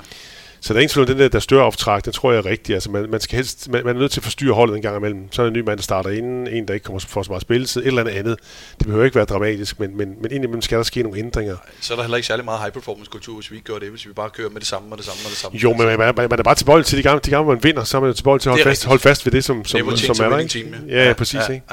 Så 0.66 0.72
der 0.72 0.78
er 0.78 0.82
ingen 0.82 0.92
tvivl 0.92 1.08
den 1.08 1.18
der, 1.18 1.28
der 1.28 1.38
større 1.38 1.64
optræk, 1.64 2.04
den 2.04 2.12
tror 2.12 2.32
jeg 2.32 2.38
er 2.38 2.46
rigtig. 2.46 2.74
Altså 2.74 2.90
man, 2.90 3.10
man, 3.10 3.20
skal 3.20 3.36
helst, 3.36 3.68
man, 3.68 3.84
man, 3.84 3.96
er 3.96 4.00
nødt 4.00 4.12
til 4.12 4.20
at 4.20 4.24
forstyrre 4.24 4.54
holdet 4.54 4.76
en 4.76 4.82
gang 4.82 4.96
imellem. 4.96 5.32
Så 5.32 5.42
er 5.42 5.46
der 5.46 5.50
en 5.50 5.56
ny 5.58 5.60
mand, 5.60 5.78
der 5.78 5.82
starter 5.82 6.10
inden, 6.10 6.46
en, 6.46 6.68
der 6.68 6.74
ikke 6.74 6.84
kommer 6.84 7.00
for 7.00 7.22
så 7.22 7.30
meget 7.30 7.42
spilletid, 7.42 7.80
et 7.80 7.86
eller 7.86 8.00
andet 8.00 8.12
andet. 8.12 8.36
Det 8.78 8.86
behøver 8.86 9.04
ikke 9.04 9.14
være 9.14 9.24
dramatisk, 9.24 9.80
men, 9.80 9.96
men, 9.96 10.14
men 10.22 10.32
indimellem 10.32 10.62
skal 10.62 10.78
der 10.78 10.84
ske 10.84 11.02
nogle 11.02 11.18
ændringer. 11.18 11.56
Så 11.80 11.94
er 11.94 11.96
der 11.96 12.02
heller 12.02 12.16
ikke 12.16 12.26
særlig 12.26 12.44
meget 12.44 12.60
high 12.60 12.72
performance 12.72 13.10
kultur, 13.10 13.34
hvis 13.34 13.50
vi 13.50 13.56
ikke 13.56 13.72
gør 13.72 13.78
det, 13.78 13.90
hvis 13.90 14.06
vi 14.06 14.12
bare 14.12 14.30
kører 14.30 14.50
med 14.50 14.60
det 14.60 14.68
samme 14.68 14.92
og 14.92 14.98
det 14.98 15.06
samme 15.06 15.20
og 15.24 15.30
det 15.30 15.38
samme. 15.38 15.58
Jo, 15.58 15.72
men 15.72 15.86
man, 15.86 15.98
man, 15.98 16.14
man 16.16 16.38
er 16.38 16.42
bare 16.42 16.54
tilbøjelig 16.54 16.86
til 16.86 16.98
de 16.98 17.02
gange, 17.02 17.20
de 17.24 17.30
gange, 17.30 17.48
man 17.48 17.62
vinder, 17.62 17.84
så 17.84 17.96
er 17.96 18.00
man 18.00 18.14
tilbøjelig 18.14 18.42
til 18.42 18.48
at 18.48 18.52
holde 18.52 18.64
fast, 18.64 18.84
holde 18.84 19.02
fast 19.02 19.26
ved 19.26 19.32
det, 19.32 19.44
som, 19.44 19.64
som, 19.64 19.86
det 19.86 19.98
som, 19.98 20.24
er 20.24 20.28
der. 20.28 20.38
Ikke? 20.38 20.74
Ja, 20.88 21.06
ja, 21.06 21.12
præcis. 21.12 21.40
Ja, 21.48 21.52
ikke? 21.52 21.66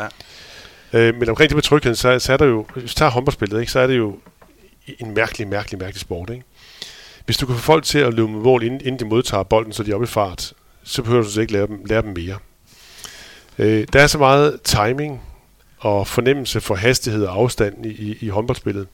Ja. 0.93 0.99
Øh, 0.99 1.15
men 1.15 1.29
omkring 1.29 1.49
det 1.49 1.55
med 1.55 1.63
trygheden, 1.63 1.95
så, 1.95 2.19
så 2.19 2.33
er 2.33 2.37
der 2.37 2.45
jo, 2.45 2.65
hvis 2.75 2.93
du 2.93 2.97
tager 2.97 3.11
håndboldspillet, 3.11 3.59
ikke, 3.59 3.71
så 3.71 3.79
er 3.79 3.87
det 3.87 3.97
jo 3.97 4.15
en 4.99 5.13
mærkelig, 5.13 5.47
mærkelig, 5.47 5.79
mærkelig 5.79 6.01
sport. 6.01 6.29
Ikke? 6.29 6.43
Hvis 7.25 7.37
du 7.37 7.45
kan 7.45 7.55
få 7.55 7.61
folk 7.61 7.83
til 7.83 7.99
at 7.99 8.13
løbe 8.13 8.27
med 8.27 8.39
mål, 8.39 8.63
inden, 8.63 8.81
inden 8.81 8.99
de 8.99 9.05
modtager 9.05 9.43
bolden, 9.43 9.73
så 9.73 9.83
de 9.83 9.91
er 9.91 9.95
oppe 9.95 10.03
i 10.03 10.07
fart, 10.07 10.53
så 10.83 11.03
behøver 11.03 11.23
du 11.23 11.29
så 11.29 11.41
ikke 11.41 11.53
lære 11.53 11.67
dem, 11.67 11.85
lære 11.85 12.01
dem 12.01 12.13
mere. 12.13 12.37
Øh, 13.57 13.87
der 13.93 14.01
er 14.01 14.07
så 14.07 14.17
meget 14.17 14.61
timing 14.61 15.21
og 15.79 16.07
fornemmelse 16.07 16.61
for 16.61 16.75
hastighed 16.75 17.25
og 17.25 17.35
afstand 17.35 17.85
i, 17.85 17.89
i, 17.89 18.17
i 18.21 18.29
håndboldspillet. 18.29 18.87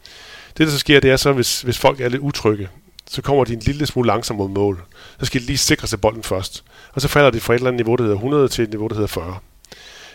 Det, 0.57 0.67
der 0.67 0.73
så 0.73 0.79
sker, 0.79 0.99
det 0.99 1.11
er 1.11 1.17
så, 1.17 1.33
hvis, 1.33 1.61
hvis 1.61 1.77
folk 1.77 2.01
er 2.01 2.09
lidt 2.09 2.21
utrygge, 2.21 2.69
så 3.09 3.21
kommer 3.21 3.43
de 3.43 3.53
en 3.53 3.59
lille 3.59 3.85
smule 3.85 4.07
langsomt 4.07 4.37
mod 4.37 4.49
mål. 4.49 4.83
Så 5.19 5.25
skal 5.25 5.41
de 5.41 5.45
lige 5.45 5.57
sikre 5.57 5.87
sig 5.87 6.01
bolden 6.01 6.23
først. 6.23 6.63
Og 6.93 7.01
så 7.01 7.07
falder 7.07 7.29
de 7.29 7.39
fra 7.39 7.53
et 7.53 7.57
eller 7.57 7.67
andet 7.67 7.85
niveau, 7.85 7.95
der 7.95 8.03
hedder 8.03 8.15
100 8.15 8.47
til 8.47 8.63
et 8.63 8.69
niveau, 8.69 8.87
der 8.87 8.93
hedder 8.93 9.07
40. 9.07 9.39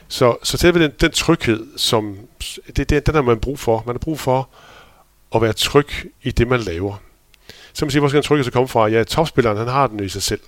Så, 0.09 0.36
så 0.43 0.57
selv 0.57 0.80
den, 0.80 0.91
den 1.01 1.11
tryghed, 1.11 1.66
som, 1.76 2.16
det, 2.76 2.91
det, 2.91 3.07
den 3.07 3.14
har 3.14 3.22
man 3.22 3.41
brug 3.41 3.59
for. 3.59 3.82
Man 3.86 3.95
har 3.95 3.99
brug 3.99 4.20
for 4.20 4.49
at 5.34 5.43
være 5.43 5.53
tryg 5.53 5.88
i 6.22 6.30
det, 6.30 6.49
man 6.49 6.61
laver. 6.61 6.97
Så 7.75 7.85
man 7.85 7.91
siger, 7.91 8.01
hvor 8.01 8.09
skal 8.09 8.16
den 8.16 8.27
tryghed 8.27 8.45
så 8.45 8.51
komme 8.51 8.68
fra? 8.68 8.87
Ja, 8.87 9.05
topspilleren, 9.05 9.59
han 9.59 9.68
har 9.68 9.87
den 9.87 10.05
i 10.05 10.09
sig 10.09 10.22
selv. 10.22 10.41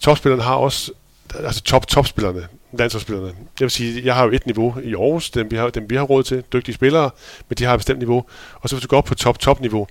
Topspilleren 0.00 0.42
har 0.42 0.54
også, 0.54 0.92
altså 1.34 1.62
top, 1.62 1.86
topspillerne, 1.86 2.48
landsholdsspillerne. 2.78 3.28
Jeg 3.28 3.64
vil 3.64 3.70
sige, 3.70 4.04
jeg 4.04 4.14
har 4.14 4.24
jo 4.24 4.30
et 4.30 4.46
niveau 4.46 4.74
i 4.84 4.94
Aarhus, 4.94 5.30
dem 5.30 5.50
vi 5.50 5.56
har, 5.56 5.70
dem 5.70 5.90
vi 5.90 5.96
har 5.96 6.02
råd 6.02 6.22
til, 6.22 6.44
dygtige 6.52 6.74
spillere, 6.74 7.10
men 7.48 7.56
de 7.56 7.64
har 7.64 7.74
et 7.74 7.78
bestemt 7.78 7.98
niveau. 7.98 8.24
Og 8.54 8.68
så 8.68 8.76
hvis 8.76 8.82
du 8.82 8.88
går 8.88 8.96
op 8.96 9.04
på 9.04 9.14
top, 9.14 9.38
top 9.38 9.60
niveau, 9.60 9.86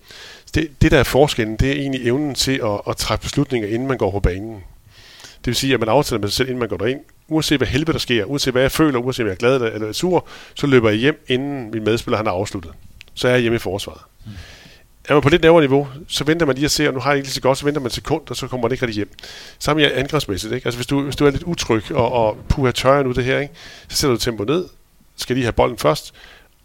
det, 0.56 0.82
det 0.82 0.92
der 0.92 1.00
er 1.00 1.04
forskellen, 1.04 1.56
det 1.56 1.70
er 1.70 1.74
egentlig 1.74 2.08
evnen 2.08 2.36
til 2.36 2.62
at, 2.64 2.82
at 2.88 2.98
træffe 2.98 3.24
beslutninger, 3.24 3.70
inden 3.70 3.88
man 3.88 3.98
går 3.98 4.12
på 4.12 4.20
banen. 4.20 4.64
Det 5.38 5.48
vil 5.48 5.56
sige, 5.56 5.74
at 5.74 5.80
man 5.80 5.90
aftaler 5.90 6.20
med 6.20 6.30
sig 6.30 6.36
selv, 6.36 6.50
inden 6.50 6.60
man 6.60 6.70
går 6.70 6.78
derind. 6.78 7.00
Uanset 7.28 7.60
hvad 7.60 7.68
helvede 7.68 7.94
der 7.94 8.00
sker, 8.00 8.26
uanset 8.26 8.54
hvad 8.54 8.62
jeg 8.62 8.72
føler, 8.72 9.00
uanset 9.00 9.24
om 9.24 9.28
jeg 9.28 9.34
er 9.34 9.38
glad 9.38 9.56
eller, 9.56 9.68
eller 9.68 9.92
sur, 9.92 10.28
så 10.56 10.68
løber 10.68 10.90
jeg 10.90 10.98
hjem, 10.98 11.26
inden 11.28 11.72
min 11.72 11.84
medspiller 11.84 12.18
han 12.18 12.26
har 12.26 12.34
afsluttet. 12.34 12.72
Så 13.14 13.28
er 13.28 13.32
jeg 13.32 13.42
hjemme 13.42 13.56
i 13.56 13.60
forsvaret. 13.60 14.02
Er 15.10 15.14
man 15.14 15.22
på 15.22 15.30
lidt 15.30 15.42
lavere 15.42 15.62
niveau, 15.62 15.88
så 16.08 16.24
venter 16.24 16.46
man 16.46 16.56
lige 16.56 16.66
at 16.66 16.72
se, 16.72 16.88
og 16.88 16.94
nu 16.94 17.00
har 17.00 17.12
jeg 17.12 17.18
ikke 17.18 17.28
lige 17.28 17.34
så 17.34 17.42
godt, 17.42 17.58
så 17.58 17.66
venter 17.66 17.82
man 17.82 17.88
et 17.88 17.94
sekund, 17.94 18.22
og 18.30 18.36
så 18.36 18.48
kommer 18.48 18.68
man 18.68 18.72
ikke 18.72 18.86
rigtig 18.86 18.96
hjem. 18.96 19.12
Samme 19.60 19.84
er 19.84 20.00
angrebsmæssigt, 20.00 20.54
ikke? 20.54 20.66
Altså 20.66 20.78
hvis 20.78 20.88
du, 20.88 21.02
hvis 21.02 21.16
du 21.16 21.26
er 21.26 21.32
lidt 21.32 21.44
utryg, 21.44 21.92
og, 21.92 22.12
og 22.12 22.38
puha 22.50 22.72
tørre 22.72 23.04
nu 23.04 23.12
det 23.12 23.24
her, 23.24 23.40
ikke? 23.40 23.54
så 23.88 23.98
sætter 23.98 24.16
du 24.16 24.22
tempo 24.22 24.44
ned, 24.44 24.66
skal 25.16 25.36
lige 25.36 25.46
have 25.46 25.54
bolden 25.54 25.78
først, 25.78 26.14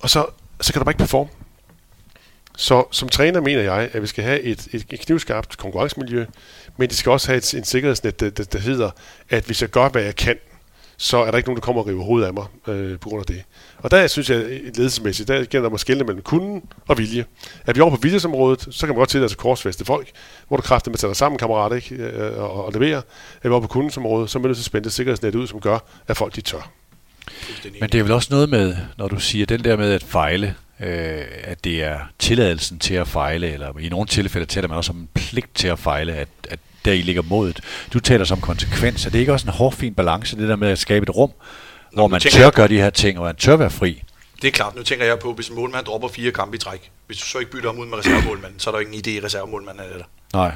og 0.00 0.10
så, 0.10 0.26
så 0.60 0.72
kan 0.72 0.80
du 0.80 0.84
bare 0.84 0.90
ikke 0.90 0.98
performe. 0.98 1.30
Så 2.56 2.84
som 2.90 3.08
træner 3.08 3.40
mener 3.40 3.62
jeg, 3.62 3.90
at 3.92 4.02
vi 4.02 4.06
skal 4.06 4.24
have 4.24 4.40
et, 4.40 4.68
et, 4.72 4.86
et 4.90 5.00
knivskarpt 5.00 5.56
konkurrencemiljø, 5.56 6.26
men 6.76 6.88
det 6.88 6.96
skal 6.96 7.12
også 7.12 7.28
have 7.28 7.38
et, 7.38 7.54
en 7.54 7.64
sikkerhedsnet, 7.64 8.20
der, 8.20 8.30
der, 8.30 8.44
der 8.44 8.58
hedder, 8.58 8.90
at 9.30 9.44
hvis 9.44 9.62
jeg 9.62 9.70
gør, 9.70 9.88
hvad 9.88 10.02
jeg 10.02 10.16
kan, 10.16 10.36
så 10.96 11.18
er 11.18 11.30
der 11.30 11.38
ikke 11.38 11.48
nogen, 11.48 11.56
der 11.56 11.64
kommer 11.64 11.82
og 11.82 11.88
river 11.88 12.04
hovedet 12.04 12.26
af 12.26 12.34
mig 12.34 12.44
øh, 12.68 12.98
på 12.98 13.08
grund 13.08 13.20
af 13.20 13.26
det. 13.26 13.42
Og 13.78 13.90
der 13.90 14.06
synes 14.06 14.30
jeg, 14.30 14.38
ledelsesmæssigt, 14.76 15.28
der 15.28 15.44
gælder 15.44 15.68
der 15.68 15.74
at 15.74 15.80
skille 15.80 16.04
mellem 16.04 16.22
kunden 16.22 16.62
og 16.88 16.98
vilje. 16.98 17.24
Er 17.66 17.72
vi 17.72 17.80
over 17.80 17.90
på 17.90 18.00
viljesområdet, 18.02 18.66
så 18.70 18.80
kan 18.80 18.88
man 18.88 18.96
godt 18.98 19.08
tillade 19.08 19.28
sig 19.28 19.38
korsfeste 19.38 19.84
folk, 19.84 20.10
hvor 20.48 20.56
du 20.56 20.62
kræfter 20.62 20.90
med 20.90 20.94
at 20.94 21.00
tage 21.00 21.08
dig 21.08 21.16
sammen, 21.16 21.38
kammerat, 21.38 21.76
ikke? 21.76 21.94
Øh, 21.94 22.38
og, 22.38 22.64
og 22.64 22.72
levere. 22.72 23.02
Er 23.42 23.48
vi 23.48 23.48
over 23.48 23.60
på 23.60 23.66
kundensområdet, 23.66 24.30
så 24.30 24.38
er 24.38 24.40
man 24.40 24.48
nødt 24.48 24.56
til 24.56 24.62
at 24.62 24.66
spænde 24.66 24.90
sikkerhedsnet 24.90 25.34
ud, 25.34 25.46
som 25.46 25.60
gør, 25.60 25.78
at 26.08 26.16
folk 26.16 26.36
de 26.36 26.40
tør. 26.40 26.70
Men 27.80 27.90
det 27.90 27.98
er 27.98 28.02
vel 28.02 28.12
også 28.12 28.28
noget 28.30 28.48
med, 28.48 28.76
når 28.98 29.08
du 29.08 29.20
siger 29.20 29.46
den 29.46 29.64
der 29.64 29.76
med 29.76 29.92
at 29.92 30.02
fejle, 30.02 30.54
øh, 30.80 31.24
at 31.44 31.64
det 31.64 31.84
er 31.84 31.98
tilladelsen 32.18 32.78
til 32.78 32.94
at 32.94 33.08
fejle, 33.08 33.52
eller 33.52 33.78
i 33.78 33.88
nogle 33.88 34.06
tilfælde 34.06 34.46
taler 34.46 34.68
man 34.68 34.76
også 34.76 34.92
om 34.92 34.98
en 34.98 35.08
pligt 35.14 35.54
til 35.54 35.68
at 35.68 35.78
fejle, 35.78 36.12
at, 36.12 36.28
at 36.48 36.58
der 36.86 36.92
i 36.92 37.02
ligger 37.02 37.22
modet. 37.22 37.60
Du 37.92 38.00
taler 38.00 38.24
som 38.24 38.40
konsekvens. 38.40 39.06
Er 39.06 39.10
det 39.10 39.18
ikke 39.18 39.32
også 39.32 39.46
en 39.46 39.52
hårfin 39.52 39.94
balance, 39.94 40.36
det 40.36 40.48
der 40.48 40.56
med 40.56 40.68
at 40.68 40.78
skabe 40.78 41.02
et 41.02 41.16
rum, 41.16 41.30
Nå, 41.92 42.00
hvor 42.00 42.08
man 42.08 42.20
tør 42.20 42.50
gøre 42.50 42.68
de 42.68 42.76
her 42.76 42.90
ting, 42.90 43.18
og 43.18 43.24
man 43.24 43.36
tør 43.36 43.56
være 43.56 43.70
fri? 43.70 44.02
Det 44.42 44.48
er 44.48 44.52
klart. 44.52 44.76
Nu 44.76 44.82
tænker 44.82 45.04
jeg 45.06 45.18
på, 45.18 45.32
hvis 45.32 45.48
en 45.48 45.54
målmand 45.54 45.84
dropper 45.84 46.08
fire 46.08 46.30
kampe 46.30 46.56
i 46.56 46.58
træk, 46.58 46.90
hvis 47.06 47.18
du 47.18 47.24
så 47.24 47.38
ikke 47.38 47.50
bytter 47.50 47.70
ham 47.70 47.78
ud 47.78 47.86
med 47.86 47.98
reservemålmanden, 47.98 48.60
så 48.60 48.70
er 48.70 48.74
der 48.74 48.80
ingen 48.80 48.94
idé 49.06 49.10
i 49.10 49.20
reservemålmanden 49.20 49.84
er 49.84 49.96
det 49.96 50.06
Nej. 50.32 50.52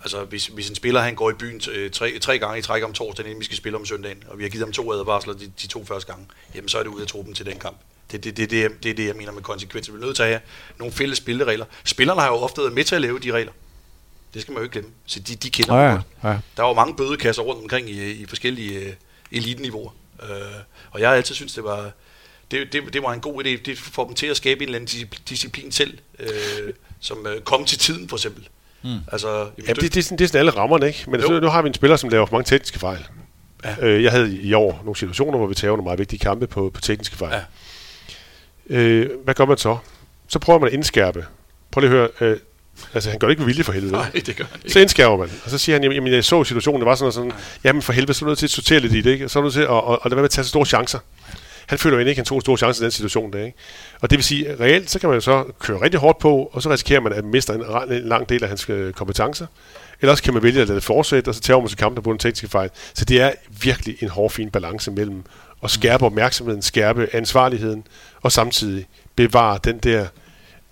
Altså, 0.00 0.24
hvis, 0.24 0.46
hvis 0.46 0.68
en 0.68 0.74
spiller 0.74 1.00
han 1.00 1.14
går 1.14 1.30
i 1.30 1.34
byen 1.34 1.60
øh, 1.72 1.90
tre, 1.90 2.18
tre 2.18 2.38
gange 2.38 2.58
i 2.58 2.62
træk 2.62 2.84
om 2.84 2.92
torsdagen, 2.92 3.30
inden 3.30 3.40
vi 3.40 3.44
skal 3.44 3.56
spille 3.56 3.78
om 3.78 3.86
søndagen, 3.86 4.22
og 4.28 4.38
vi 4.38 4.42
har 4.42 4.50
givet 4.50 4.64
ham 4.64 4.72
to 4.72 4.92
advarsler 4.92 5.34
de, 5.34 5.52
de 5.62 5.66
to 5.66 5.84
første 5.84 6.12
gange, 6.12 6.26
jamen 6.54 6.68
så 6.68 6.78
er 6.78 6.82
det 6.82 6.90
ud 6.90 7.00
af 7.00 7.06
truppen 7.06 7.34
til 7.34 7.46
den 7.46 7.58
kamp. 7.58 7.76
Det, 8.12 8.24
det, 8.24 8.36
det, 8.36 8.50
det, 8.50 8.82
det 8.82 8.90
er 8.90 8.94
det, 8.94 9.06
jeg 9.06 9.16
mener 9.16 9.32
med 9.32 9.42
konsekvenser. 9.42 9.92
Vi 9.92 9.98
er 9.98 10.04
nødt 10.04 10.16
til 10.16 10.22
at 10.22 10.28
have 10.28 10.40
nogle 10.78 10.92
fælles 10.92 11.18
spilleregler. 11.18 11.64
Spillerne 11.84 12.20
har 12.20 12.28
jo 12.28 12.34
ofte 12.34 12.60
været 12.60 12.72
med 12.72 12.84
til 12.84 12.94
at 12.94 13.00
lave 13.00 13.18
de 13.18 13.32
regler. 13.32 13.52
Det 14.34 14.42
skal 14.42 14.52
man 14.52 14.58
jo 14.58 14.62
ikke 14.62 14.72
glemme. 14.72 14.90
Så 15.06 15.20
de, 15.20 15.34
de 15.36 15.50
kender 15.50 15.74
ja, 15.74 15.98
ja. 16.24 16.38
Der 16.56 16.62
var 16.62 16.72
mange 16.72 16.96
bødekasser 16.96 17.42
rundt 17.42 17.62
omkring 17.62 17.90
i, 17.90 18.10
i 18.10 18.26
forskellige 18.26 18.80
uh, 18.80 18.92
eliteniveauer. 19.32 19.90
Uh, 20.22 20.28
og 20.90 21.00
jeg 21.00 21.08
har 21.08 21.16
altid 21.16 21.34
syntes, 21.34 21.54
det 21.54 21.64
var, 21.64 21.90
det, 22.50 22.72
det, 22.72 22.82
det 22.92 23.02
var 23.02 23.12
en 23.12 23.20
god 23.20 23.44
idé. 23.44 23.62
Det 23.64 23.78
får 23.78 24.06
dem 24.06 24.14
til 24.14 24.26
at 24.26 24.36
skabe 24.36 24.62
en 24.62 24.68
eller 24.68 24.78
anden 24.78 25.08
disciplin 25.28 25.72
selv, 25.72 25.98
uh, 26.20 26.26
som 27.00 27.18
uh, 27.18 27.42
kom 27.44 27.64
til 27.64 27.78
tiden 27.78 28.08
for 28.08 28.16
eksempel. 28.16 28.48
Mm. 28.82 28.98
Altså, 29.12 29.50
ja, 29.66 29.72
det, 29.72 29.82
det, 29.82 29.96
er 29.96 30.02
sådan, 30.02 30.18
det 30.18 30.24
er 30.24 30.28
sådan 30.28 30.38
alle 30.38 30.50
rammerne, 30.50 30.86
ikke? 30.86 31.10
Men 31.10 31.22
så, 31.22 31.40
nu 31.40 31.48
har 31.48 31.62
vi 31.62 31.68
en 31.68 31.74
spiller, 31.74 31.96
som 31.96 32.08
laver 32.08 32.26
for 32.26 32.36
mange 32.36 32.48
tekniske 32.48 32.78
fejl. 32.78 33.06
Ja. 33.64 33.86
Øh, 33.86 34.02
jeg 34.02 34.10
havde 34.10 34.36
i 34.36 34.52
år 34.52 34.80
nogle 34.84 34.96
situationer, 34.96 35.38
hvor 35.38 35.46
vi 35.46 35.54
tager 35.54 35.70
nogle 35.70 35.84
meget 35.84 35.98
vigtige 35.98 36.18
kampe 36.20 36.46
på, 36.46 36.70
på 36.74 36.80
tekniske 36.80 37.16
fejl. 37.16 37.40
Ja. 38.70 38.76
Øh, 38.76 39.10
hvad 39.24 39.34
gør 39.34 39.44
man 39.44 39.56
så? 39.56 39.76
Så 40.28 40.38
prøver 40.38 40.58
man 40.58 40.68
at 40.68 40.74
indskærpe. 40.74 41.26
Prøv 41.70 41.80
lige 41.80 41.90
at 41.90 42.10
høre, 42.18 42.30
øh, 42.30 42.38
Altså, 42.94 43.10
han 43.10 43.18
gør 43.18 43.26
det 43.26 43.32
ikke 43.32 43.40
med 43.40 43.46
vilje 43.46 43.64
for 43.64 43.72
helvede. 43.72 43.92
Nej, 43.92 44.10
det 44.26 44.36
gør 44.36 44.44
han 44.50 44.60
ikke. 44.64 44.72
Så 44.72 44.80
indskærver 44.80 45.16
man. 45.16 45.30
Og 45.44 45.50
så 45.50 45.58
siger 45.58 45.78
han, 45.80 45.92
jamen, 45.92 46.12
jeg 46.12 46.24
så 46.24 46.44
situationen, 46.44 46.80
det 46.80 46.86
var 46.86 46.94
sådan 46.94 47.06
og 47.06 47.12
sådan. 47.12 47.32
Jamen, 47.64 47.82
for 47.82 47.92
helvede, 47.92 48.14
så 48.14 48.24
er 48.24 48.26
du 48.26 48.30
nødt 48.30 48.38
til 48.38 48.46
at 48.46 48.50
sortere 48.50 48.80
lidt 48.80 48.92
i 48.92 49.00
det, 49.00 49.10
ikke? 49.10 49.28
Så 49.28 49.38
er 49.38 49.40
du 49.40 49.44
nødt 49.44 49.54
til 49.54 49.60
at, 49.60 49.68
at, 49.70 49.76
at, 49.76 49.92
at 49.92 49.98
lade 50.04 50.16
være 50.16 50.22
med 50.22 50.24
at 50.24 50.30
tage 50.30 50.44
så 50.44 50.48
store 50.48 50.66
chancer. 50.66 50.98
Han 51.66 51.78
føler 51.78 51.96
jo 51.96 51.98
ikke, 51.98 52.10
at 52.10 52.16
han 52.16 52.24
tog 52.24 52.40
store 52.40 52.58
chancer 52.58 52.82
i 52.82 52.84
den 52.84 52.90
situation 52.90 53.32
der, 53.32 53.44
ikke? 53.44 53.58
Og 54.00 54.10
det 54.10 54.16
vil 54.16 54.24
sige, 54.24 54.56
reelt, 54.60 54.90
så 54.90 54.98
kan 54.98 55.08
man 55.08 55.16
jo 55.16 55.20
så 55.20 55.44
køre 55.60 55.80
rigtig 55.80 56.00
hårdt 56.00 56.18
på, 56.18 56.50
og 56.52 56.62
så 56.62 56.70
risikerer 56.70 57.00
man 57.00 57.12
at 57.12 57.24
miste 57.24 57.52
en, 57.52 57.60
en 57.90 58.08
lang 58.08 58.28
del 58.28 58.42
af 58.42 58.48
hans 58.48 58.68
øh, 58.68 58.92
kompetencer. 58.92 59.46
Eller 60.00 60.10
også 60.10 60.22
kan 60.22 60.34
man 60.34 60.42
vælge 60.42 60.60
at 60.60 60.68
lade 60.68 60.76
det 60.76 60.84
fortsætte, 60.84 61.28
og 61.28 61.34
så 61.34 61.40
tager 61.40 61.60
man 61.60 61.68
sig 61.68 61.78
kampen 61.78 62.02
på 62.02 62.10
en 62.10 62.18
teknisk 62.18 62.52
fejl. 62.52 62.70
Så 62.94 63.04
det 63.04 63.20
er 63.20 63.32
virkelig 63.62 63.96
en 64.02 64.08
hård, 64.08 64.30
fin 64.30 64.50
balance 64.50 64.90
mellem 64.90 65.22
at 65.64 65.70
skærpe 65.70 66.06
opmærksomheden, 66.06 66.62
skærpe 66.62 67.08
ansvarligheden, 67.12 67.84
og 68.22 68.32
samtidig 68.32 68.86
bevare 69.16 69.58
den 69.64 69.78
der 69.78 70.06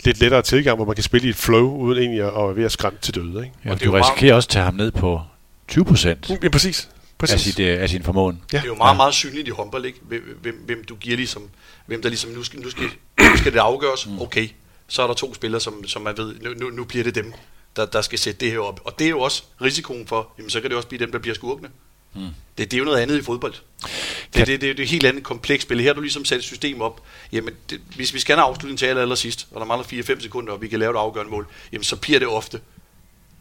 lidt 0.05 0.19
lettere 0.19 0.41
tilgang, 0.41 0.75
hvor 0.75 0.85
man 0.85 0.95
kan 0.95 1.03
spille 1.03 1.27
i 1.27 1.29
et 1.29 1.35
flow, 1.35 1.75
uden 1.75 1.99
egentlig 1.99 2.21
at 2.21 2.33
være 2.33 2.55
ved 2.55 2.63
at 2.63 2.71
skræmme 2.71 2.99
til 3.01 3.15
døde. 3.15 3.43
Ikke? 3.45 3.57
Ja, 3.65 3.71
og 3.71 3.83
du 3.83 3.91
risikerer 3.91 4.35
også 4.35 4.47
at 4.47 4.49
tage 4.49 4.65
ham 4.65 4.73
ned 4.73 4.91
på 4.91 5.21
20 5.67 5.85
procent. 5.85 6.29
Ja, 6.43 6.49
præcis. 6.49 6.89
præcis. 7.17 7.33
Af, 7.33 7.39
sit, 7.39 7.59
af 7.59 7.89
sin 7.89 8.03
formåen. 8.03 8.41
Ja. 8.53 8.57
Det 8.57 8.63
er 8.63 8.67
jo 8.67 8.75
meget, 8.75 8.97
meget 8.97 9.13
synligt 9.13 9.47
i 9.47 9.51
håndbold, 9.51 9.85
ikke? 9.85 9.99
Hvem, 10.41 10.63
hvem, 10.65 10.83
du 10.83 10.95
giver 10.95 11.17
ligesom, 11.17 11.49
hvem 11.85 12.01
der 12.01 12.09
ligesom, 12.09 12.31
nu 12.31 12.43
skal, 12.43 12.59
nu 12.59 12.69
skal, 12.69 12.83
nu 13.19 13.37
skal 13.37 13.53
det 13.53 13.59
afgøres, 13.59 14.07
mm. 14.07 14.21
okay, 14.21 14.49
så 14.87 15.03
er 15.03 15.07
der 15.07 15.13
to 15.13 15.33
spillere, 15.33 15.61
som, 15.61 15.87
som 15.87 16.01
man 16.01 16.17
ved, 16.17 16.35
nu, 16.41 16.49
nu, 16.59 16.69
nu 16.69 16.83
bliver 16.83 17.03
det 17.03 17.15
dem, 17.15 17.33
der, 17.75 17.85
der 17.85 18.01
skal 18.01 18.19
sætte 18.19 18.39
det 18.39 18.51
her 18.51 18.59
op. 18.59 18.81
Og 18.83 18.99
det 18.99 19.05
er 19.05 19.09
jo 19.09 19.19
også 19.19 19.43
risikoen 19.61 20.07
for, 20.07 20.33
jamen 20.37 20.49
så 20.49 20.61
kan 20.61 20.69
det 20.69 20.77
også 20.77 20.87
blive 20.87 20.99
dem, 20.99 21.11
der 21.11 21.19
bliver 21.19 21.35
skurkene. 21.35 21.69
Mm. 22.15 22.21
Det, 22.57 22.71
det 22.71 22.73
er 22.73 22.77
jo 22.77 22.85
noget 22.85 22.99
andet 22.99 23.17
i 23.17 23.21
fodbold. 23.21 23.53
Det, 24.33 24.47
det, 24.47 24.61
det, 24.61 24.61
det 24.61 24.79
er 24.79 24.83
et 24.83 24.89
helt 24.89 25.05
andet 25.05 25.23
komplekst 25.23 25.67
spil. 25.67 25.79
Her 25.79 25.87
har 25.87 25.93
du 25.93 26.01
ligesom 26.01 26.25
sat 26.25 26.37
et 26.37 26.43
system 26.43 26.81
op. 26.81 27.01
Jamen, 27.31 27.53
det, 27.69 27.81
hvis 27.95 28.13
vi 28.13 28.19
skal 28.19 28.35
have 28.35 28.45
afslutning 28.45 28.79
til 28.79 28.85
aller, 28.85 29.01
aller 29.01 29.15
sidst, 29.15 29.47
og 29.51 29.59
der 29.59 29.67
mangler 29.67 30.03
4-5 30.03 30.21
sekunder, 30.21 30.53
og 30.53 30.61
vi 30.61 30.67
kan 30.67 30.79
lave 30.79 30.91
et 30.91 30.97
afgørende 30.97 31.31
mål, 31.31 31.47
jamen 31.71 31.83
så 31.83 31.95
bliver 31.95 32.19
det 32.19 32.27
ofte 32.27 32.59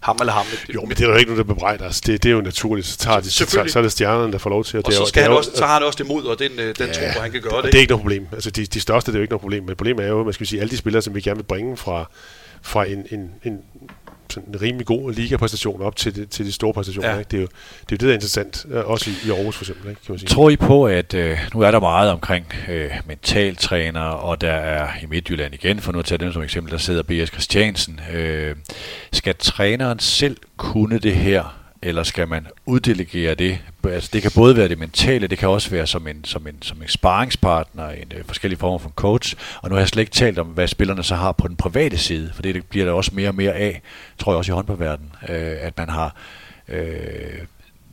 ham 0.01 0.17
eller 0.21 0.33
ham. 0.33 0.47
Jo, 0.75 0.81
men 0.81 0.91
det 0.91 1.01
er 1.01 1.11
der 1.11 1.17
ikke 1.17 1.31
nogen, 1.31 1.49
der 1.49 1.55
bebrejder 1.55 1.89
os. 1.89 2.01
Det, 2.01 2.23
det 2.23 2.29
er 2.29 2.33
jo 2.33 2.41
naturligt. 2.41 2.87
Så, 2.87 2.99
tager 2.99 3.21
de, 3.21 3.31
så, 3.31 3.65
så 3.69 3.79
er 3.79 3.83
det 3.83 3.93
stjernerne, 3.93 4.33
der 4.33 4.39
får 4.39 4.51
lov 4.51 4.65
til. 4.65 4.79
Og, 4.79 4.83
og 4.87 4.93
så, 4.93 5.05
skal 5.07 5.23
han 5.23 5.33
også, 5.33 5.51
så 5.55 5.67
har 5.67 5.75
han 5.75 5.83
også 5.83 5.97
det 5.97 6.07
mod, 6.07 6.25
og 6.25 6.39
den, 6.39 6.53
øh, 6.53 6.75
den 6.79 6.87
ja, 6.87 6.93
tro, 6.93 7.13
hvor 7.13 7.21
han 7.21 7.33
kan 7.33 7.41
gøre 7.41 7.63
det. 7.63 7.73
det 7.73 7.75
er 7.75 7.81
ikke 7.81 7.91
noget 7.91 8.03
problem. 8.03 8.27
Altså, 8.33 8.51
de, 8.51 8.67
de 8.67 8.81
største, 8.81 9.13
det 9.13 9.17
er 9.17 9.21
jo 9.21 9.23
ikke 9.23 9.33
noget 9.33 9.41
problem. 9.41 9.65
Men 9.65 9.77
problemet 9.77 10.05
er 10.05 10.09
jo, 10.09 10.25
man 10.25 10.33
skal 10.33 10.47
sige, 10.47 10.61
alle 10.61 10.71
de 10.71 10.77
spillere, 10.77 11.03
som 11.03 11.15
vi 11.15 11.21
gerne 11.21 11.37
vil 11.37 11.45
bringe 11.45 11.77
fra, 11.77 12.11
fra 12.63 12.85
en, 12.85 13.07
en, 13.11 13.31
en 13.45 13.59
sådan 14.33 14.49
en 14.49 14.63
rimelig 14.63 14.87
god 14.87 15.13
ligapræstation 15.13 15.83
op 15.83 15.97
til, 15.97 16.17
det, 16.17 16.31
til 16.31 16.47
de 16.47 16.53
store 16.53 16.73
præstationer. 16.73 17.11
Ja. 17.11 17.19
Ikke? 17.19 17.29
Det, 17.31 17.37
er 17.37 17.41
jo, 17.41 17.47
det 17.47 17.93
er 17.93 17.93
jo 17.93 17.97
det, 17.97 18.01
der 18.01 18.09
er 18.09 18.15
interessant, 18.15 18.67
øh, 18.71 18.91
også 18.91 19.11
i, 19.11 19.29
i 19.29 19.31
Aarhus 19.31 19.57
for 19.57 19.65
eksempel. 19.65 19.91
Ikke? 19.91 20.01
Kan 20.07 20.13
man 20.13 20.19
sige. 20.19 20.29
Tror 20.29 20.51
I 20.51 20.57
på, 20.57 20.87
at 20.87 21.15
øh, 21.15 21.39
nu 21.55 21.61
er 21.61 21.71
der 21.71 21.81
meget 21.81 22.11
omkring 22.11 22.47
øh, 22.69 22.91
mentaltræner, 23.07 24.01
og 24.01 24.41
der 24.41 24.53
er 24.53 24.89
i 25.03 25.07
Midtjylland 25.07 25.55
igen, 25.55 25.81
for 25.81 25.93
nu 25.93 25.99
at 25.99 26.05
tage 26.05 26.19
den 26.19 26.33
som 26.33 26.43
eksempel, 26.43 26.73
der 26.73 26.79
sidder 26.79 27.03
B.S. 27.03 27.31
Christiansen. 27.31 28.01
Øh, 28.13 28.57
skal 29.13 29.35
træneren 29.39 29.99
selv 29.99 30.37
kunne 30.57 30.99
det 30.99 31.15
her, 31.15 31.60
eller 31.83 32.03
skal 32.03 32.29
man 32.29 32.47
uddelegere 32.67 33.35
det? 33.35 33.59
Altså, 33.85 34.11
det 34.13 34.23
kan 34.23 34.31
både 34.35 34.57
være 34.57 34.69
det 34.69 34.79
mentale, 34.79 35.27
det 35.27 35.39
kan 35.39 35.49
også 35.49 35.71
være 35.71 35.87
som 35.87 36.07
en, 36.07 36.25
som 36.25 36.47
en, 36.47 36.63
som 36.63 36.83
en 36.83 36.89
sparringspartner, 36.89 37.89
en 37.89 38.13
øh, 38.17 38.25
forskellige 38.25 38.59
former 38.59 38.79
for 38.79 38.91
coach. 38.91 39.37
Og 39.63 39.69
nu 39.69 39.75
har 39.75 39.81
jeg 39.81 39.89
slet 39.89 40.01
ikke 40.01 40.13
talt 40.13 40.39
om, 40.39 40.47
hvad 40.47 40.69
spillerne 40.69 41.03
så 41.03 41.15
har 41.15 41.33
på 41.33 41.49
den 41.49 41.57
private 41.57 41.99
side, 41.99 42.31
for 42.35 42.43
det 42.43 42.67
bliver 42.67 42.87
der 42.87 42.93
også 42.93 43.11
mere 43.15 43.29
og 43.29 43.35
mere 43.35 43.53
af, 43.53 43.83
tror 44.19 44.33
jeg 44.33 44.39
også 44.39 44.53
i 44.53 44.55
håndboldverdenen, 44.55 45.13
øh, 45.29 45.57
at 45.61 45.79
man 45.79 45.89
har 45.89 46.17
øh, 46.69 46.85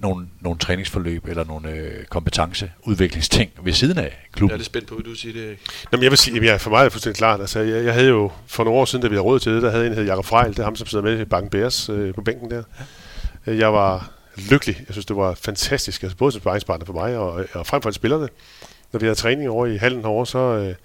nogle, 0.01 0.27
nogle 0.41 0.59
træningsforløb 0.59 1.27
eller 1.27 1.43
nogle 1.43 1.71
øh, 1.71 2.05
kompetenceudviklingsting 2.05 3.51
ved 3.63 3.73
siden 3.73 3.97
af 3.97 4.27
klubben. 4.31 4.49
Jeg 4.49 4.55
er 4.55 4.57
lidt 4.57 4.65
spændt 4.65 4.87
på, 4.87 4.95
hvad 4.95 5.03
du 5.03 5.15
siger 5.15 5.33
det. 5.33 5.57
Jamen, 5.91 6.03
jeg 6.03 6.11
vil 6.11 6.17
sige, 6.17 6.43
ja, 6.43 6.55
for 6.55 6.69
mig 6.69 6.79
er 6.79 6.83
det 6.83 6.91
fuldstændig 6.91 7.17
klart. 7.17 7.39
Altså, 7.39 7.59
jeg, 7.59 7.85
jeg, 7.85 7.93
havde 7.93 8.07
jo 8.07 8.31
for 8.47 8.63
nogle 8.63 8.79
år 8.79 8.85
siden, 8.85 9.01
da 9.01 9.07
vi 9.07 9.15
havde 9.15 9.23
råd 9.23 9.39
til 9.39 9.51
det, 9.51 9.61
der 9.61 9.71
havde 9.71 9.85
en, 9.85 9.91
der 9.91 9.97
hed 9.97 10.05
Jakob 10.05 10.25
Frejl, 10.25 10.49
det 10.49 10.59
er 10.59 10.63
ham, 10.63 10.75
som 10.75 10.87
sidder 10.87 11.03
med 11.03 11.19
i 11.19 11.25
Banken 11.25 11.49
Bears 11.49 11.89
øh, 11.89 12.13
på 12.13 12.21
bænken 12.21 12.51
der. 12.51 12.63
Ja 12.79 12.83
Øh, 13.47 13.57
jeg 13.57 13.73
var 13.73 14.11
lykkelig. 14.51 14.75
Jeg 14.75 14.93
synes, 14.93 15.05
det 15.05 15.15
var 15.15 15.33
fantastisk. 15.33 16.03
Altså, 16.03 16.17
både 16.17 16.31
som 16.31 16.41
sparringspartner 16.41 16.85
for 16.85 16.93
mig 16.93 17.17
og, 17.17 17.45
og 17.53 17.67
frem 17.67 17.81
for 17.81 17.91
spillerne. 17.91 18.29
Når 18.91 18.99
vi 18.99 19.05
havde 19.05 19.15
træning 19.15 19.49
over 19.49 19.65
i 19.65 19.77
hallen 19.77 20.01
herovre, 20.01 20.25
så, 20.25 20.39
øh, 20.39 20.75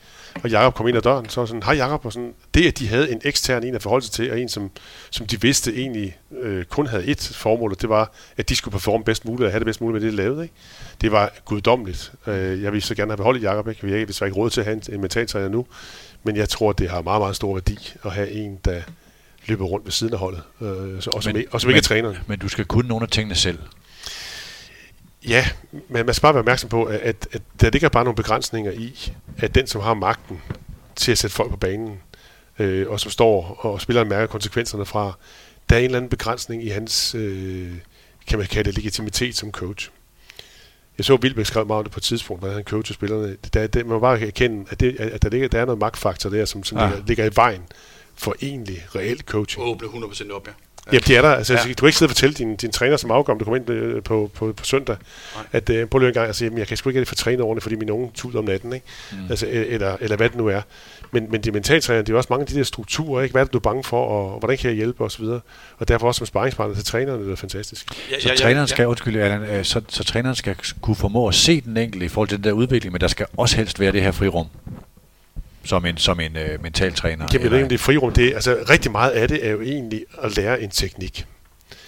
og 0.45 0.51
Jakob 0.51 0.75
kom 0.75 0.89
ind 0.89 0.97
ad 0.97 1.03
døren, 1.03 1.29
så 1.29 1.41
var 1.41 1.47
sådan, 1.47 1.63
hej 1.63 1.75
Jakob, 1.75 2.07
og 2.07 2.13
sådan, 2.13 2.35
det 2.55 2.69
at 2.69 2.79
de 2.79 2.89
havde 2.89 3.13
en 3.13 3.21
ekstern 3.25 3.65
en 3.65 3.75
at 3.75 3.83
forholde 3.83 4.05
sig 4.05 4.13
til, 4.13 4.31
og 4.31 4.41
en 4.41 4.49
som, 4.49 4.71
som 5.11 5.27
de 5.27 5.41
vidste 5.41 5.77
egentlig 5.77 6.19
øh, 6.41 6.65
kun 6.65 6.87
havde 6.87 7.05
et 7.05 7.33
formål, 7.35 7.73
og 7.73 7.81
det 7.81 7.89
var, 7.89 8.13
at 8.37 8.49
de 8.49 8.57
skulle 8.57 8.73
performe 8.73 9.05
bedst 9.05 9.25
muligt, 9.25 9.47
og 9.47 9.53
have 9.53 9.59
det 9.59 9.67
bedst 9.67 9.81
muligt 9.81 10.03
med 10.03 10.11
det, 10.11 10.19
de 10.19 10.23
lavede. 10.23 10.43
Ikke? 10.43 10.55
Det 11.01 11.13
var 11.13 11.33
guddommeligt. 11.45 12.13
Øh, 12.27 12.63
jeg 12.63 12.73
ville 12.73 12.81
så 12.81 12.95
gerne 12.95 13.11
have 13.11 13.17
beholdt 13.17 13.43
Jakob, 13.43 13.69
ikke? 13.69 13.83
Vi 13.83 13.99
har 13.99 14.07
desværre 14.07 14.29
ikke 14.29 14.39
råd 14.39 14.51
til 14.51 14.61
at 14.61 14.65
have 14.65 14.77
en, 14.77 14.95
en 14.95 15.01
mentaltræner 15.01 15.49
nu, 15.49 15.67
men 16.23 16.37
jeg 16.37 16.49
tror, 16.49 16.73
det 16.73 16.91
har 16.91 17.03
meget, 17.03 17.21
meget 17.21 17.37
stor 17.37 17.53
værdi 17.53 17.95
at 18.05 18.11
have 18.11 18.31
en, 18.31 18.59
der, 18.65 18.83
løber 19.47 19.65
rundt 19.65 19.87
ved 19.87 19.93
siden 19.93 20.13
af 20.13 20.19
holdet, 20.19 20.43
øh, 20.61 20.69
og, 20.69 21.23
som, 21.23 21.35
men, 21.35 21.45
og 21.51 21.61
som 21.61 21.71
ikke 21.71 21.77
men, 21.77 21.77
er 21.77 21.83
træneren. 21.83 22.19
Men 22.27 22.39
du 22.39 22.49
skal 22.49 22.65
kunne 22.65 22.89
nogle 22.89 23.03
af 23.03 23.09
tingene 23.09 23.35
selv. 23.35 23.59
Ja, 25.29 25.47
men 25.89 26.07
man 26.07 26.15
skal 26.15 26.23
bare 26.23 26.35
være 26.35 26.41
opmærksom 26.41 26.69
på, 26.71 26.85
at, 26.85 27.29
at 27.33 27.43
der 27.61 27.71
ligger 27.71 27.89
bare 27.89 28.05
nogle 28.05 28.17
begrænsninger 28.17 28.73
i, 28.73 29.13
at 29.39 29.55
den, 29.55 29.67
som 29.67 29.81
har 29.81 29.95
magten 29.95 30.41
til 30.97 31.13
at 31.13 31.19
sætte 31.19 31.37
folk 31.37 31.51
på 31.51 31.57
banen, 31.57 32.01
øh, 32.59 32.89
og 32.91 33.01
som 33.01 33.11
står 33.11 33.59
og 33.61 33.81
spiller 33.81 34.05
mærker 34.05 34.27
konsekvenserne 34.27 34.87
fra, 34.87 35.13
der 35.71 35.77
er 35.77 35.81
en 35.81 35.85
eller 35.85 35.97
anden 35.97 36.11
begrænsning 36.11 36.65
i 36.65 36.69
hans, 36.69 37.15
øh, 37.15 37.73
kan 38.27 38.39
man 38.39 38.47
kalde 38.47 38.69
det, 38.69 38.79
legitimitet 38.79 39.37
som 39.37 39.51
coach. 39.51 39.91
Jeg 40.99 41.05
så 41.05 41.17
Vilbæk 41.17 41.47
skrev 41.47 41.67
meget 41.67 41.79
om 41.79 41.85
det 41.85 41.93
på 41.93 41.99
et 41.99 42.03
tidspunkt, 42.03 42.41
hvordan 42.41 42.57
han 42.57 42.65
coacher 42.65 42.95
spillerne. 42.95 43.37
Der, 43.55 43.67
det, 43.67 43.87
man 43.87 43.95
må 43.95 44.01
bare 44.01 44.21
erkende, 44.21 44.65
at, 44.71 44.81
det, 44.81 45.01
at 45.01 45.23
der, 45.23 45.29
ligger, 45.29 45.49
der 45.49 45.61
er 45.61 45.65
noget 45.65 45.79
magtfaktor 45.79 46.31
der, 46.31 46.45
som, 46.45 46.65
som 46.65 46.79
ja. 46.79 46.87
ligger, 46.87 47.07
ligger 47.07 47.25
i 47.25 47.31
vejen 47.35 47.63
for 48.17 48.37
egentlig 48.43 48.87
reelt 48.95 49.23
coaching. 49.23 49.67
Åbne 49.67 49.89
100% 49.89 50.33
op, 50.33 50.47
ja. 50.47 50.53
Ja, 50.93 50.99
det 50.99 51.17
er 51.17 51.23
der. 51.23 51.29
Altså, 51.29 51.53
ja. 51.53 51.59
Du 51.59 51.75
kan 51.75 51.87
ikke 51.87 51.99
sidde 51.99 52.07
og 52.07 52.11
fortælle 52.11 52.35
din, 52.35 52.57
din 52.57 52.73
træner, 52.73 52.97
som 52.97 53.11
afgår, 53.11 53.35
du 53.35 53.45
kommer 53.45 53.57
ind 53.57 53.71
øh, 53.71 54.03
på, 54.03 54.31
på, 54.35 54.53
på 54.53 54.65
søndag, 54.65 54.97
Nej. 55.35 55.45
at 55.53 55.71
uh, 55.71 55.89
prøv 55.89 55.99
lige 55.99 56.09
en 56.09 56.15
gang 56.15 56.29
at 56.29 56.37
sige, 56.37 56.51
at 56.53 56.59
jeg 56.59 56.67
kan 56.67 56.77
sgu 56.77 56.89
ikke 56.89 57.07
få 57.07 57.15
trænet 57.15 57.41
ordentligt, 57.41 57.63
fordi 57.63 57.77
min 57.77 57.91
unge 57.91 58.11
tuder 58.15 58.39
om 58.39 58.45
natten, 58.45 58.73
ikke? 58.73 58.87
Mm. 59.13 59.19
Altså, 59.31 59.47
eller, 59.51 59.97
eller 60.01 60.17
hvad 60.17 60.29
det 60.29 60.37
nu 60.37 60.47
er. 60.47 60.61
Men, 61.13 61.27
men 61.31 61.41
de 61.41 61.51
mentaltræner, 61.51 62.03
det 62.03 62.13
er 62.13 62.17
også 62.17 62.27
mange 62.31 62.41
af 62.41 62.47
de 62.47 62.55
der 62.55 62.63
strukturer, 62.63 63.23
ikke? 63.23 63.33
Hvad 63.33 63.43
er 63.43 63.45
det, 63.45 63.53
du 63.53 63.59
er 63.59 63.63
bange 63.63 63.85
for, 63.85 64.05
og 64.07 64.39
hvordan 64.39 64.59
kan 64.59 64.69
jeg 64.69 64.77
hjælpe 64.77 65.05
osv. 65.05 65.25
Og, 65.25 65.41
og 65.79 65.89
derfor 65.89 66.07
også 66.07 66.19
som 66.19 66.27
sparringspartner 66.27 66.75
til 66.75 66.85
trænerne, 66.85 67.25
det 67.25 67.33
er 67.33 67.37
fantastisk. 67.37 67.87
Ja, 68.11 68.15
ja, 68.15 68.21
så 68.21 68.29
ja, 68.29 68.35
træneren 68.35 68.69
skal, 68.69 68.83
ja. 68.83 68.89
undskyld, 68.89 69.17
Allan, 69.17 69.43
øh, 69.43 69.65
så, 69.65 69.81
så 69.89 70.05
træneren 70.05 70.37
skal 70.37 70.57
kunne 70.81 70.97
formå 70.97 71.29
at 71.29 71.35
se 71.35 71.61
den 71.61 71.77
enkelte 71.77 72.07
i 72.07 72.09
forhold 72.09 72.29
til 72.29 72.39
den 72.39 72.45
der 72.45 72.53
udvikling, 72.53 72.93
men 72.93 73.01
der 73.01 73.09
skal 73.09 73.27
også 73.37 73.57
helst 73.57 73.81
være 73.81 73.93
det 73.93 74.03
her 74.03 74.13
frirum 74.13 74.47
som 75.65 75.87
en, 75.87 75.97
som 75.97 76.21
en 76.21 76.37
uh, 76.37 76.63
mental 76.63 76.95
træner? 76.95 77.27
Jamen, 77.33 77.47
eller? 77.47 77.69
det 77.69 77.73
er 77.73 77.79
frirum. 77.79 78.13
Det, 78.13 78.35
altså, 78.35 78.57
rigtig 78.71 78.93
meget 78.93 79.11
af 79.11 79.29
det 79.29 79.47
er 79.47 79.51
jo 79.51 79.61
egentlig 79.61 80.05
at 80.23 80.37
lære 80.37 80.63
en 80.63 80.71
teknik. 80.71 81.27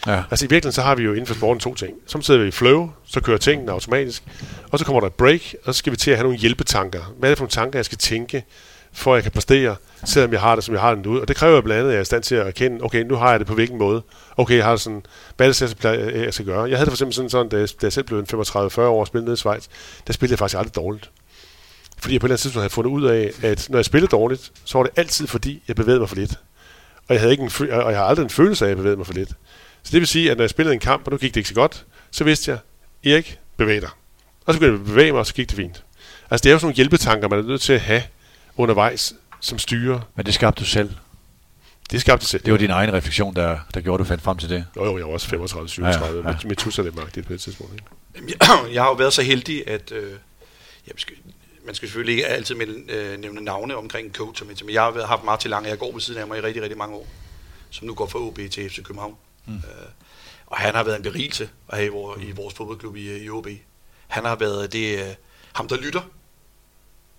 Ja. 0.06 0.22
Altså 0.30 0.44
i 0.44 0.48
virkeligheden 0.48 0.72
så 0.72 0.82
har 0.82 0.94
vi 0.94 1.02
jo 1.02 1.12
inden 1.12 1.26
for 1.26 1.34
sporten 1.34 1.60
to 1.60 1.74
ting. 1.74 1.94
Så 2.06 2.20
sidder 2.20 2.40
vi 2.40 2.48
i 2.48 2.50
flow, 2.50 2.90
så 3.06 3.20
kører 3.20 3.38
tingene 3.38 3.72
automatisk, 3.72 4.22
og 4.70 4.78
så 4.78 4.84
kommer 4.84 5.00
der 5.00 5.06
et 5.06 5.14
break, 5.14 5.40
og 5.64 5.74
så 5.74 5.78
skal 5.78 5.90
vi 5.90 5.96
til 5.96 6.10
at 6.10 6.16
have 6.16 6.24
nogle 6.24 6.38
hjælpetanker. 6.38 7.14
Hvad 7.18 7.28
er 7.28 7.30
det 7.30 7.38
for 7.38 7.42
nogle 7.42 7.50
tanker, 7.50 7.78
jeg 7.78 7.84
skal 7.84 7.98
tænke, 7.98 8.44
for 8.92 9.12
at 9.12 9.16
jeg 9.16 9.22
kan 9.22 9.32
præstere, 9.32 9.76
selvom 10.04 10.32
jeg 10.32 10.40
har 10.40 10.54
det, 10.54 10.64
som 10.64 10.74
jeg 10.74 10.80
har 10.80 10.94
det 10.94 11.04
nu. 11.04 11.20
Og 11.20 11.28
det 11.28 11.36
kræver 11.36 11.60
blandt 11.60 11.78
andet, 11.78 11.90
at 11.90 11.94
jeg 11.94 11.98
er 11.98 12.02
i 12.02 12.04
stand 12.04 12.22
til 12.22 12.34
at 12.34 12.46
erkende, 12.46 12.84
okay, 12.84 13.02
nu 13.02 13.14
har 13.14 13.30
jeg 13.30 13.38
det 13.38 13.46
på 13.46 13.54
hvilken 13.54 13.78
måde. 13.78 14.02
Okay, 14.36 14.56
jeg 14.56 14.64
har 14.64 14.76
sådan, 14.76 15.02
hvad 15.36 15.48
er 15.48 15.52
det, 15.52 16.14
jeg 16.24 16.34
skal 16.34 16.46
gøre? 16.46 16.62
Jeg 16.62 16.78
havde 16.78 16.84
det 16.84 16.90
for 16.90 16.96
eksempel 16.96 17.14
sådan, 17.14 17.30
sådan 17.30 17.48
da, 17.48 17.56
jeg, 17.56 17.68
da 17.68 17.84
jeg 17.86 17.92
selv 17.92 18.04
blev 18.04 18.24
35-40 18.32 18.80
år 18.80 19.00
og 19.00 19.06
spillede 19.06 19.24
nede 19.24 19.34
i 19.34 19.36
Schweiz, 19.36 19.64
der 20.06 20.12
spillede 20.12 20.32
jeg 20.32 20.38
faktisk 20.38 20.58
aldrig 20.58 20.74
dårligt. 20.74 21.10
Fordi 21.98 22.14
jeg 22.14 22.20
på 22.20 22.26
et 22.26 22.28
eller 22.28 22.34
andet 22.34 22.40
tidspunkt 22.40 22.62
havde 22.62 22.72
fundet 22.72 22.90
ud 22.90 23.04
af, 23.04 23.32
at 23.42 23.66
når 23.70 23.78
jeg 23.78 23.84
spillede 23.84 24.10
dårligt, 24.10 24.52
så 24.64 24.78
var 24.78 24.84
det 24.84 24.92
altid 24.96 25.26
fordi, 25.26 25.62
jeg 25.68 25.76
bevægede 25.76 26.00
mig 26.00 26.08
for 26.08 26.16
lidt. 26.16 26.38
Og 27.08 27.14
jeg, 27.14 27.20
havde 27.20 27.32
ikke 27.32 27.42
en, 27.42 27.70
og 27.70 27.90
jeg 27.90 27.98
har 27.98 28.06
aldrig 28.06 28.24
en 28.24 28.30
følelse 28.30 28.64
af, 28.64 28.66
at 28.66 28.70
jeg 28.70 28.76
bevægede 28.76 28.96
mig 28.96 29.06
for 29.06 29.14
lidt. 29.14 29.28
Så 29.82 29.90
det 29.92 30.00
vil 30.00 30.06
sige, 30.06 30.30
at 30.30 30.36
når 30.36 30.42
jeg 30.42 30.50
spillede 30.50 30.74
en 30.74 30.80
kamp, 30.80 31.06
og 31.06 31.12
nu 31.12 31.18
gik 31.18 31.34
det 31.34 31.40
ikke 31.40 31.48
så 31.48 31.54
godt, 31.54 31.84
så 32.10 32.24
vidste 32.24 32.50
jeg, 32.50 32.58
Erik, 33.12 33.38
bevæg 33.56 33.80
dig. 33.80 33.90
Og 34.46 34.54
så 34.54 34.60
begyndte 34.60 34.72
jeg 34.72 34.80
at 34.80 34.86
bevæge 34.86 35.12
mig, 35.12 35.20
og 35.20 35.26
så 35.26 35.34
gik 35.34 35.48
det 35.48 35.56
fint. 35.56 35.84
Altså 36.30 36.44
det 36.44 36.50
er 36.50 36.52
jo 36.52 36.58
sådan 36.58 36.66
nogle 36.66 36.76
hjælpetanker, 36.76 37.28
man 37.28 37.38
er 37.38 37.42
nødt 37.42 37.60
til 37.60 37.72
at 37.72 37.80
have 37.80 38.02
undervejs, 38.56 39.14
som 39.40 39.58
styrer. 39.58 40.00
Men 40.16 40.26
det 40.26 40.34
skabte 40.34 40.60
du 40.60 40.64
selv? 40.66 40.90
Det 41.90 42.00
skabte 42.00 42.24
du 42.24 42.26
selv. 42.26 42.42
Det 42.44 42.52
var 42.52 42.58
din 42.58 42.70
egen 42.70 42.92
refleksion, 42.92 43.36
der, 43.36 43.58
der 43.74 43.80
gjorde, 43.80 44.02
du 44.02 44.08
fandt 44.08 44.22
frem 44.22 44.38
til 44.38 44.48
det? 44.48 44.64
Jo, 44.76 44.84
jo, 44.84 44.98
jeg 44.98 45.06
var 45.06 45.12
også 45.12 45.28
35, 45.28 45.68
37, 45.68 46.18
ja, 46.18 46.28
ja. 46.28 46.34
med, 46.34 46.48
med 46.48 46.56
tusser 46.56 46.82
det 46.82 46.94
på 46.94 47.00
det 47.32 47.40
tidspunkt. 47.40 47.72
Ikke? 47.72 48.36
Jeg 48.72 48.82
har 48.82 48.88
jo 48.88 48.94
været 48.94 49.12
så 49.12 49.22
heldig, 49.22 49.68
at 49.68 49.92
øh, 49.92 50.10
jeg 50.86 50.94
man 51.64 51.74
skal 51.74 51.88
selvfølgelig 51.88 52.12
ikke 52.12 52.26
altid 52.26 52.54
med, 52.54 52.90
øh, 52.90 53.18
nævne 53.18 53.40
navne 53.40 53.76
omkring 53.76 54.14
coach, 54.14 54.44
men 54.44 54.56
jeg 54.70 54.82
har 54.82 55.06
haft 55.06 55.24
meget 55.24 55.40
til 55.40 55.50
lange, 55.50 55.68
jeg 55.68 55.78
går 55.78 55.92
ved 55.92 56.00
siden 56.00 56.20
af 56.20 56.26
mig 56.26 56.38
i 56.38 56.40
rigtig, 56.40 56.62
rigtig 56.62 56.78
mange 56.78 56.96
år, 56.96 57.06
som 57.70 57.86
nu 57.86 57.94
går 57.94 58.06
fra 58.06 58.18
OB 58.18 58.38
til 58.50 58.70
FC 58.70 58.82
København. 58.82 59.16
Mm. 59.46 59.54
Øh, 59.54 59.60
og 60.46 60.56
han 60.56 60.74
har 60.74 60.84
været 60.84 60.96
en 60.96 61.02
berigelse 61.02 61.50
at 61.68 61.76
have 61.76 61.86
i, 61.86 61.90
vores, 61.90 62.22
i 62.22 62.30
vores 62.30 62.54
fodboldklub 62.54 62.96
i, 62.96 63.24
i 63.24 63.30
OB. 63.30 63.48
Han 64.08 64.24
har 64.24 64.36
været 64.36 64.72
det, 64.72 64.98
øh, 64.98 65.14
ham, 65.52 65.68
der 65.68 65.76
lytter. 65.76 66.00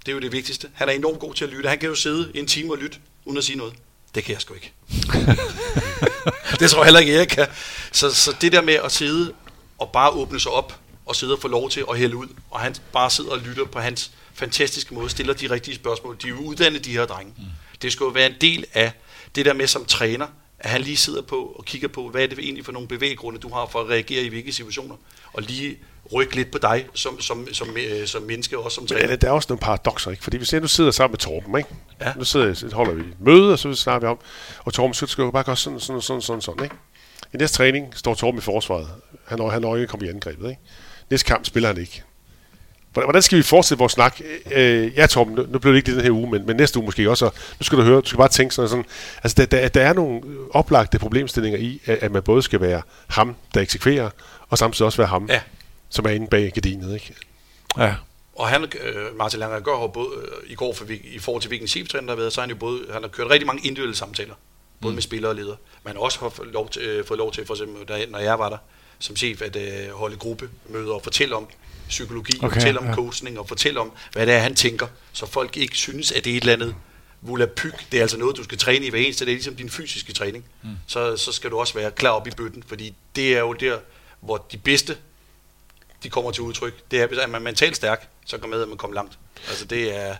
Det 0.05 0.11
er 0.11 0.13
jo 0.15 0.19
det 0.19 0.31
vigtigste. 0.31 0.69
Han 0.73 0.89
er 0.89 0.93
enormt 0.93 1.19
god 1.19 1.33
til 1.33 1.45
at 1.45 1.51
lytte. 1.51 1.69
Han 1.69 1.79
kan 1.79 1.89
jo 1.89 1.95
sidde 1.95 2.31
en 2.35 2.47
time 2.47 2.73
og 2.73 2.77
lytte, 2.77 2.97
uden 3.25 3.37
at 3.37 3.43
sige 3.43 3.57
noget. 3.57 3.73
Det 4.15 4.23
kan 4.23 4.33
jeg 4.33 4.41
sgu 4.41 4.53
ikke. 4.53 4.73
det 6.59 6.69
tror 6.69 6.79
jeg 6.79 6.85
heller 6.85 6.99
ikke, 6.99 7.13
jeg 7.13 7.27
kan. 7.27 7.47
Så, 7.91 8.13
så 8.13 8.35
det 8.41 8.51
der 8.51 8.61
med 8.61 8.73
at 8.73 8.91
sidde 8.91 9.33
og 9.77 9.91
bare 9.91 10.09
åbne 10.09 10.39
sig 10.39 10.51
op, 10.51 10.79
og 11.05 11.15
sidde 11.15 11.33
og 11.33 11.41
få 11.41 11.47
lov 11.47 11.69
til 11.69 11.85
at 11.89 11.97
hælde 11.97 12.15
ud, 12.15 12.27
og 12.51 12.59
han 12.59 12.75
bare 12.93 13.09
sidder 13.09 13.31
og 13.31 13.39
lytter 13.39 13.65
på 13.65 13.79
hans 13.79 14.11
fantastiske 14.35 14.93
måde, 14.93 15.09
stiller 15.09 15.33
de 15.33 15.49
rigtige 15.51 15.75
spørgsmål. 15.75 16.17
De 16.21 16.27
er 16.27 16.29
jo 16.29 16.37
uddannet, 16.37 16.85
de 16.85 16.91
her 16.91 17.05
drenge. 17.05 17.33
Mm. 17.37 17.43
Det 17.81 17.91
skal 17.91 18.03
jo 18.03 18.09
være 18.09 18.25
en 18.25 18.35
del 18.41 18.65
af 18.73 18.91
det 19.35 19.45
der 19.45 19.53
med 19.53 19.67
som 19.67 19.85
træner, 19.85 20.27
at 20.59 20.69
han 20.69 20.81
lige 20.81 20.97
sidder 20.97 21.21
på 21.21 21.35
og 21.35 21.65
kigger 21.65 21.87
på, 21.87 22.09
hvad 22.09 22.23
er 22.23 22.27
det 22.27 22.39
egentlig 22.39 22.65
for 22.65 22.71
nogle 22.71 22.87
bevæggrunde, 22.87 23.39
du 23.39 23.49
har 23.49 23.65
for 23.71 23.81
at 23.81 23.89
reagere 23.89 24.23
i 24.23 24.29
hvilke 24.29 24.53
situationer, 24.53 24.95
og 25.33 25.41
lige 25.41 25.77
rykke 26.13 26.35
lidt 26.35 26.51
på 26.51 26.57
dig 26.57 26.85
som, 26.93 27.21
som, 27.21 27.53
som, 27.53 27.77
øh, 27.77 28.07
som 28.07 28.21
menneske, 28.23 28.57
også 28.57 28.75
som 28.75 28.87
træner. 28.87 29.07
Men 29.07 29.19
der 29.19 29.27
er 29.27 29.31
også 29.31 29.45
nogle 29.49 29.59
paradoxer, 29.59 30.11
ikke? 30.11 30.23
Fordi 30.23 30.37
hvis 30.37 30.53
jeg 30.53 30.61
nu 30.61 30.67
sidder 30.67 30.91
sammen 30.91 31.13
med 31.13 31.19
Torben, 31.19 31.57
ikke? 31.57 31.69
Ja. 32.01 32.13
Nu 32.17 32.23
sidder, 32.23 32.75
holder 32.75 32.93
vi 32.93 33.01
et 33.01 33.19
møde, 33.19 33.53
og 33.53 33.59
så 33.59 33.73
snakker 33.73 34.07
vi 34.07 34.11
om, 34.11 34.19
og 34.59 34.73
Torben, 34.73 34.93
så 34.93 35.07
skal 35.07 35.21
jo 35.21 35.31
bare 35.31 35.43
gøre 35.43 35.57
sådan, 35.57 35.79
sådan, 35.79 36.01
sådan, 36.01 36.21
sådan, 36.21 36.41
sådan, 36.41 36.63
ikke? 36.63 36.75
I 37.33 37.37
næste 37.37 37.57
træning 37.57 37.93
står 37.95 38.13
Torben 38.13 38.37
i 38.37 38.41
forsvaret. 38.41 38.87
Han 39.27 39.37
når, 39.37 39.49
han 39.49 39.61
når 39.61 39.75
ikke 39.75 39.87
komme 39.87 40.05
i 40.05 40.09
angrebet, 40.09 40.49
ikke? 40.49 40.61
Næste 41.09 41.27
kamp 41.27 41.45
spiller 41.45 41.69
han 41.69 41.81
ikke. 41.81 42.03
Hvordan 43.03 43.21
skal 43.21 43.37
vi 43.37 43.43
fortsætte 43.43 43.79
vores 43.79 43.93
snak? 43.93 44.21
Øh, 44.51 44.97
ja, 44.97 45.07
Torben, 45.07 45.35
nu, 45.35 45.45
nu 45.49 45.59
blev 45.59 45.73
det 45.73 45.77
ikke 45.77 45.87
det 45.87 45.95
den 45.95 46.03
her 46.03 46.11
uge, 46.11 46.31
men, 46.31 46.45
men 46.45 46.55
næste 46.55 46.79
uge 46.79 46.85
måske 46.85 47.09
også. 47.09 47.25
Nu 47.59 47.63
skal 47.63 47.77
du 47.77 47.83
høre, 47.83 48.01
du 48.01 48.05
skal 48.05 48.17
bare 48.17 48.29
tænke 48.29 48.55
sådan, 48.55 48.69
sådan 48.69 48.85
altså 49.23 49.35
der, 49.37 49.45
der, 49.45 49.67
der 49.67 49.81
er 49.81 49.93
nogle 49.93 50.21
oplagte 50.51 50.99
problemstillinger 50.99 51.59
i, 51.59 51.81
at, 51.85 51.97
at 52.01 52.11
man 52.11 52.23
både 52.23 52.41
skal 52.41 52.61
være 52.61 52.81
ham, 53.07 53.35
der 53.53 53.61
eksekverer, 53.61 54.09
og 54.49 54.57
samtidig 54.57 54.85
også 54.85 54.97
være 54.97 55.07
ham, 55.07 55.25
ja. 55.29 55.41
som 55.89 56.05
er 56.05 56.09
inde 56.09 56.27
bag 56.27 56.51
gardinet, 56.53 56.93
ikke? 56.93 57.15
Ja. 57.77 57.95
Og 58.35 58.47
han, 58.47 58.63
øh, 58.63 59.17
Martin 59.17 59.39
Langer 59.39 59.59
gør 59.59 59.79
har 59.79 59.87
både 59.87 60.09
øh, 60.21 60.51
i 60.51 60.55
går 60.55 60.73
for, 60.73 60.85
i 60.89 61.19
forhold 61.19 61.41
til 61.41 61.47
hvilken 61.47 61.67
cheftræner 61.67 62.05
der 62.05 62.11
har 62.11 62.19
været, 62.19 62.33
så 62.33 62.41
har 62.41 62.47
han 62.47 62.49
jo 62.49 62.59
både, 62.59 62.79
han 62.93 63.01
har 63.01 63.09
kørt 63.09 63.29
rigtig 63.29 63.47
mange 63.47 63.67
individuelle 63.67 63.95
samtaler, 63.95 64.33
både 64.81 64.91
mm. 64.91 64.95
med 64.95 65.01
spillere 65.01 65.31
og 65.31 65.35
ledere. 65.35 65.55
Men 65.83 65.97
også 65.97 66.19
har 66.19 66.29
fået 66.29 66.49
lov 66.49 66.69
til, 66.69 66.81
øh, 66.81 67.05
fået 67.05 67.17
lov 67.17 67.31
til, 67.31 67.45
for 67.45 67.53
eksempel, 67.53 67.87
der, 67.87 68.09
når 68.09 68.19
jeg 68.19 68.39
var 68.39 68.49
der 68.49 68.57
som 68.99 69.15
chef, 69.15 69.41
at 69.41 69.55
øh, 69.55 69.91
holde 69.91 70.17
gruppemøder 70.17 70.93
og 70.93 71.01
fortælle 71.01 71.35
om, 71.35 71.47
psykologi, 71.87 72.37
okay, 72.41 72.53
fortælle 72.53 72.79
om 72.79 72.85
ja. 72.85 72.93
coaching 72.93 73.39
og 73.39 73.47
fortælle 73.47 73.79
om, 73.79 73.91
hvad 74.11 74.25
det 74.25 74.33
er, 74.33 74.39
han 74.39 74.55
tænker, 74.55 74.87
så 75.13 75.25
folk 75.25 75.57
ikke 75.57 75.77
synes, 75.77 76.11
at 76.11 76.25
det 76.25 76.33
er 76.33 76.37
et 76.37 76.41
eller 76.41 76.53
andet 76.53 76.75
volapyk. 77.21 77.91
Det 77.91 77.97
er 77.97 78.01
altså 78.01 78.17
noget, 78.17 78.37
du 78.37 78.43
skal 78.43 78.57
træne 78.57 78.85
i 78.85 78.89
hver 78.89 78.99
eneste. 78.99 79.25
Det 79.25 79.31
er 79.31 79.35
ligesom 79.35 79.55
din 79.55 79.69
fysiske 79.69 80.13
træning. 80.13 80.45
Mm. 80.63 80.69
Så, 80.87 81.17
så 81.17 81.31
skal 81.31 81.51
du 81.51 81.59
også 81.59 81.73
være 81.73 81.91
klar 81.91 82.09
op 82.09 82.27
i 82.27 82.31
bøtten, 82.31 82.63
fordi 82.67 82.93
det 83.15 83.35
er 83.35 83.39
jo 83.39 83.53
der, 83.53 83.77
hvor 84.19 84.47
de 84.51 84.57
bedste, 84.57 84.97
de 86.03 86.09
kommer 86.09 86.31
til 86.31 86.43
udtryk. 86.43 86.91
Det 86.91 87.01
er, 87.01 87.03
at 87.03 87.29
man 87.29 87.41
er 87.41 87.45
mentalt 87.45 87.75
stærk, 87.75 88.09
så 88.25 88.37
kommer 88.37 88.55
med, 88.55 88.63
at 88.63 88.69
man 88.69 88.77
kommer 88.77 88.95
langt. 88.95 89.17
Altså 89.47 89.65
det 89.65 89.95
er 89.95 90.15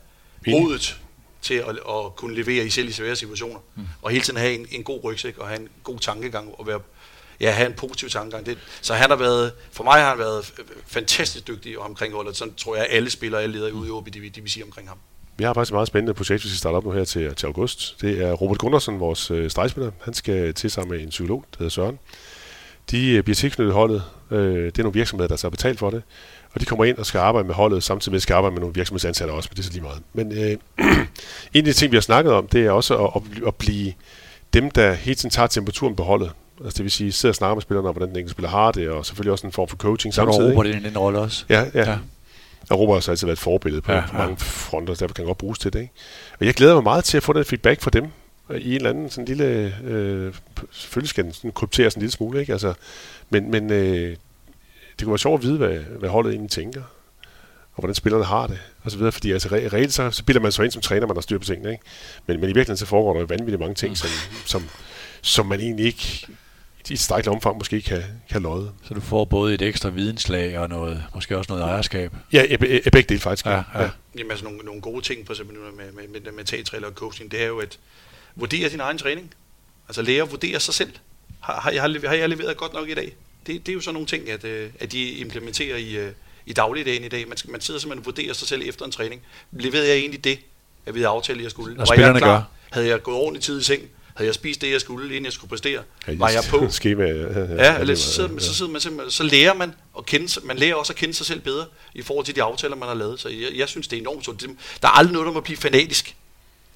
modet 0.48 1.00
til 1.42 1.54
at, 1.54 1.70
at 1.70 2.16
kunne 2.16 2.36
levere 2.36 2.66
i 2.66 2.70
selv 2.70 2.90
i 2.90 2.92
svære 2.92 3.16
situationer. 3.16 3.60
Mm. 3.76 3.88
Og 4.02 4.12
hele 4.12 4.24
tiden 4.24 4.40
have 4.40 4.54
en, 4.54 4.68
en 4.72 4.84
god 4.84 5.04
rygsæk 5.04 5.38
og 5.38 5.48
have 5.48 5.60
en 5.60 5.70
god 5.84 6.00
tankegang 6.00 6.54
og 6.58 6.68
være 6.68 6.80
ja, 7.40 7.52
have 7.52 7.68
en 7.68 7.74
positiv 7.74 8.10
tankegang. 8.10 8.46
Det, 8.46 8.58
så 8.82 8.94
han 8.94 9.10
har 9.10 9.18
været, 9.18 9.52
for 9.72 9.84
mig 9.84 9.94
har 9.94 10.10
han 10.10 10.20
været 10.20 10.54
øh, 10.60 10.66
fantastisk 10.88 11.48
dygtig 11.48 11.80
omkring 11.80 12.14
holdet. 12.14 12.38
Sådan 12.38 12.54
tror 12.54 12.76
jeg, 12.76 12.88
alle 12.90 13.10
spillere, 13.10 13.42
alle 13.44 13.56
ledere 13.56 13.74
ude 13.74 13.88
i 13.88 13.92
OB, 13.92 14.06
de, 14.06 14.30
de 14.30 14.42
vil 14.42 14.52
sige 14.52 14.64
omkring 14.64 14.88
ham. 14.88 14.98
Vi 15.38 15.44
har 15.44 15.54
faktisk 15.54 15.72
et 15.72 15.74
meget 15.74 15.88
spændende 15.88 16.14
projekt, 16.14 16.44
vi 16.44 16.50
skal 16.50 16.58
starte 16.58 16.76
op 16.76 16.86
nu 16.86 16.92
her 16.92 17.04
til, 17.04 17.36
til 17.36 17.46
august. 17.46 18.02
Det 18.02 18.22
er 18.22 18.34
Robert 18.34 18.58
Gundersen, 18.58 19.00
vores 19.00 19.32
øh, 19.32 19.50
stregspiller. 19.50 19.92
Han 20.02 20.14
skal 20.14 20.54
til 20.54 20.72
sammen 20.72 20.96
med 20.96 21.04
en 21.04 21.10
psykolog, 21.10 21.46
der 21.52 21.58
hedder 21.58 21.70
Søren. 21.70 22.00
De 22.92 23.12
øh, 23.12 23.24
bliver 23.24 23.36
tilknyttet 23.36 23.74
holdet. 23.74 24.04
Øh, 24.32 24.66
det 24.66 24.80
er 24.80 24.84
nogle 24.84 24.94
virksomheder, 24.94 25.28
der 25.28 25.36
så 25.36 25.48
har 25.48 25.50
betalt 25.50 25.80
for 25.80 25.90
det. 25.90 26.04
Og 26.54 26.62
de 26.62 26.66
kommer 26.66 26.86
ind 26.86 26.98
og 26.98 27.06
skal 27.06 27.20
arbejde 27.20 27.48
med 27.48 27.56
holdet, 27.56 27.84
samtidig 27.84 28.12
med 28.12 28.18
at 28.18 28.22
skal 28.22 28.34
arbejde 28.34 28.54
med 28.54 28.60
nogle 28.60 28.76
virksomhedsansatte 28.76 29.32
også, 29.32 29.50
men 29.52 29.56
det 29.56 29.62
er 29.62 29.66
så 29.66 29.72
lige 29.72 29.84
meget. 29.84 30.02
Men 30.14 30.32
øh, 30.32 30.58
en 31.54 31.60
af 31.60 31.64
de 31.64 31.74
ting, 31.74 31.92
vi 31.92 31.96
har 31.96 32.02
snakket 32.02 32.34
om, 32.34 32.48
det 32.48 32.66
er 32.66 32.72
også 32.72 32.98
at, 32.98 33.12
at, 33.16 33.48
at 33.48 33.56
blive 33.56 33.94
dem, 34.54 34.72
der 34.72 34.94
hele 34.94 35.16
tiden 35.16 35.30
tager 35.30 35.48
temperaturen 35.48 35.96
på 35.96 36.04
holdet. 36.04 36.32
Altså 36.64 36.78
det 36.78 36.84
vil 36.84 36.92
sige, 36.92 37.12
sidder 37.12 37.32
og 37.32 37.36
snakker 37.36 37.56
med 37.56 37.62
spillerne 37.62 37.90
om, 37.90 37.94
hvordan 37.94 38.10
den 38.10 38.18
enkelte 38.18 38.32
spiller 38.32 38.50
har 38.50 38.72
det, 38.72 38.90
og 38.90 39.06
selvfølgelig 39.06 39.32
også 39.32 39.48
en 39.48 39.54
form 39.54 39.68
for 39.68 39.78
coaching 39.78 40.14
så 40.14 40.16
samtidig. 40.16 40.54
Så 40.54 40.60
Robert 40.60 40.66
det 40.66 40.86
en 40.86 40.98
rolle 40.98 41.20
også. 41.20 41.46
Ja, 41.50 41.66
ja. 41.74 41.90
ja. 41.90 41.98
Robert 42.76 42.96
har 42.96 43.02
så 43.02 43.12
altid 43.12 43.28
været 43.28 43.38
et 43.38 43.42
forbillede 43.42 43.82
på, 43.82 43.92
ja, 43.92 43.98
ja. 43.98 44.04
mange 44.14 44.38
fronter, 44.38 44.94
der 44.94 45.08
kan 45.08 45.26
godt 45.26 45.38
bruges 45.38 45.60
til 45.60 45.74
det. 45.74 45.80
Ikke? 45.80 45.94
Og 46.40 46.46
jeg 46.46 46.54
glæder 46.54 46.74
mig 46.74 46.84
meget 46.84 47.04
til 47.04 47.18
at 47.18 47.24
få 47.24 47.34
den 47.34 47.46
feedback 47.46 47.82
fra 47.82 47.90
dem, 47.90 48.08
i 48.56 48.70
en 48.70 48.76
eller 48.76 48.90
anden 48.90 49.10
sådan 49.10 49.26
lille, 49.26 49.76
øh, 49.84 50.34
selvfølgelig 50.72 51.10
skal 51.10 51.24
den 51.24 51.34
sådan 51.34 51.52
krypteres 51.52 51.94
en 51.94 52.00
lille 52.00 52.12
smule, 52.12 52.40
ikke? 52.40 52.52
Altså, 52.52 52.74
men, 53.30 53.52
men 53.52 53.72
øh, 53.72 54.10
det 55.00 55.04
kunne 55.04 55.12
være 55.12 55.18
sjovt 55.18 55.40
at 55.40 55.48
vide, 55.48 55.58
hvad, 55.58 55.78
hvad 55.78 56.10
holdet 56.10 56.32
egentlig 56.32 56.52
tænker, 56.52 56.82
og 57.74 57.82
hvordan 57.82 57.96
spillerne 57.96 58.26
har 58.26 58.48
det, 58.48 58.60
og 58.84 58.92
så 58.92 58.98
videre, 58.98 59.12
fordi 59.12 59.32
altså 59.32 59.50
re- 59.50 59.74
reelt 59.74 59.94
så, 59.94 60.12
så 60.12 60.24
bilder 60.24 60.42
man 60.42 60.52
sig 60.52 60.64
ind 60.64 60.72
som 60.72 60.82
træner, 60.82 61.08
man 61.08 61.16
har 61.16 61.22
styr 61.22 61.38
på 61.38 61.46
tingene, 61.46 61.72
ikke? 61.72 61.84
Men, 62.28 62.40
men 62.40 62.44
i 62.44 62.54
virkeligheden 62.54 62.78
så 62.78 62.86
foregår 62.86 63.14
der 63.14 63.20
jo 63.20 63.26
vanvittigt 63.26 63.60
mange 63.60 63.76
ting, 63.76 63.92
mm. 63.92 63.96
som, 63.96 64.10
som, 64.46 64.64
som 65.22 65.46
man 65.46 65.60
egentlig 65.60 65.86
ikke 65.86 66.28
i 66.90 66.94
et 66.94 67.00
stærkt 67.00 67.28
omfang 67.28 67.58
måske 67.58 67.82
kan, 67.82 68.04
kan 68.30 68.42
lodde. 68.42 68.72
Så 68.84 68.94
du 68.94 69.02
får 69.02 69.26
både 69.26 69.54
et 69.54 69.62
ekstra 69.62 69.90
videnslag 69.90 70.60
og 70.60 70.70
noget, 70.70 71.04
måske 71.16 71.38
også 71.38 71.52
noget 71.52 71.64
ejerskab? 71.64 72.12
Ja, 72.34 72.46
begge 72.92 73.02
dele 73.10 73.20
faktisk. 73.20 73.46
Ja, 73.46 73.52
ja. 73.52 73.62
ja. 73.76 73.90
Jamen 74.18 74.32
altså 74.32 74.46
nogle, 74.46 74.60
nogle 74.60 74.82
gode 74.82 75.02
ting, 75.02 75.26
for 75.26 75.34
eksempel 75.34 75.58
med, 75.58 75.92
med, 75.92 76.08
med, 76.08 76.32
med 76.32 76.44
teatrailer 76.44 76.88
og 76.88 76.94
coaching, 76.94 77.32
det 77.32 77.42
er 77.42 77.48
jo 77.48 77.60
at 77.60 77.80
vurdere 78.36 78.70
sin 78.70 78.80
egen 78.80 78.98
træning. 78.98 79.34
Altså 79.88 80.02
lære 80.02 80.24
at 80.24 80.32
vurdere 80.32 80.60
sig 80.60 80.74
selv. 80.74 80.92
Har, 81.40 81.60
har, 81.60 81.72
jeg, 81.72 81.82
har 81.82 82.14
jeg 82.14 82.30
leveret 82.30 82.58
godt 82.58 82.74
nok 82.74 82.90
i 82.90 82.94
dag? 82.94 83.16
Det, 83.48 83.66
det 83.66 83.70
er 83.70 83.74
jo 83.74 83.82
sådan 83.82 83.94
nogle 83.94 84.08
ting, 84.08 84.30
at, 84.30 84.44
øh, 84.44 84.70
at 84.80 84.92
de 84.92 85.10
implementerer 85.12 85.78
i, 85.78 85.98
øh, 85.98 86.12
i 86.46 86.54
dagligdagen 86.54 87.04
i 87.04 87.08
dag. 87.08 87.28
Man, 87.28 87.38
man 87.48 87.62
sidder 87.62 87.80
simpelthen 87.80 88.02
og 88.02 88.06
vurderer 88.06 88.34
sig 88.34 88.48
selv 88.48 88.62
efter 88.66 88.86
en 88.86 88.92
træning. 88.92 89.22
Leverede 89.52 89.88
jeg 89.88 89.98
egentlig 89.98 90.24
det, 90.24 90.40
at 90.86 90.96
vi 90.96 91.00
havde 91.00 91.10
aftalt, 91.10 91.38
at 91.38 91.44
jeg 91.44 91.52
skulle? 91.52 91.76
Når 91.76 91.86
spillerne 91.86 92.14
jeg 92.14 92.22
klar? 92.22 92.38
gør. 92.38 92.44
Havde 92.72 92.88
jeg 92.88 93.04
gået 93.04 93.18
ordentligt 93.18 93.46
tid 93.46 93.60
i 93.60 93.64
seng? 93.64 93.84
Havde 94.16 94.28
jeg 94.28 94.36
spist 94.36 94.62
det, 94.62 94.72
jeg 94.72 94.82
skulle, 94.82 95.10
inden 95.10 95.26
jeg 95.26 95.34
skulle 95.34 95.50
præstere? 95.50 95.82
Var 96.08 96.30
jeg 96.30 96.44
på? 96.50 96.70
Skema, 96.70 97.04
ja, 97.04 97.56
Ja, 97.56 97.80
eller 97.80 97.96
så, 97.96 98.12
sidder, 98.12 98.30
så, 98.40 98.54
sidder 98.54 98.72
man 98.72 98.82
simpelthen, 98.82 99.12
så 99.12 99.24
lærer 99.24 99.54
man 99.54 99.74
at 99.98 100.06
kende 100.06 100.40
man 100.44 100.58
lærer 100.58 100.76
også 100.76 100.94
at 100.94 100.98
kende 100.98 101.14
sig 101.14 101.26
selv 101.26 101.40
bedre 101.40 101.66
i 101.94 102.02
forhold 102.02 102.26
til 102.26 102.36
de 102.36 102.44
aftaler, 102.44 102.76
man 102.76 102.88
har 102.88 102.96
lavet. 102.96 103.20
Så 103.20 103.30
jeg, 103.30 103.48
jeg 103.56 103.68
synes, 103.68 103.88
det 103.88 103.98
er 103.98 104.02
enormt 104.02 104.26
sundt. 104.26 104.42
Der 104.82 104.88
er 104.88 104.92
aldrig 104.98 105.14
noget, 105.14 105.26
der 105.26 105.34
må 105.34 105.40
blive 105.40 105.58
fanatisk. 105.58 106.16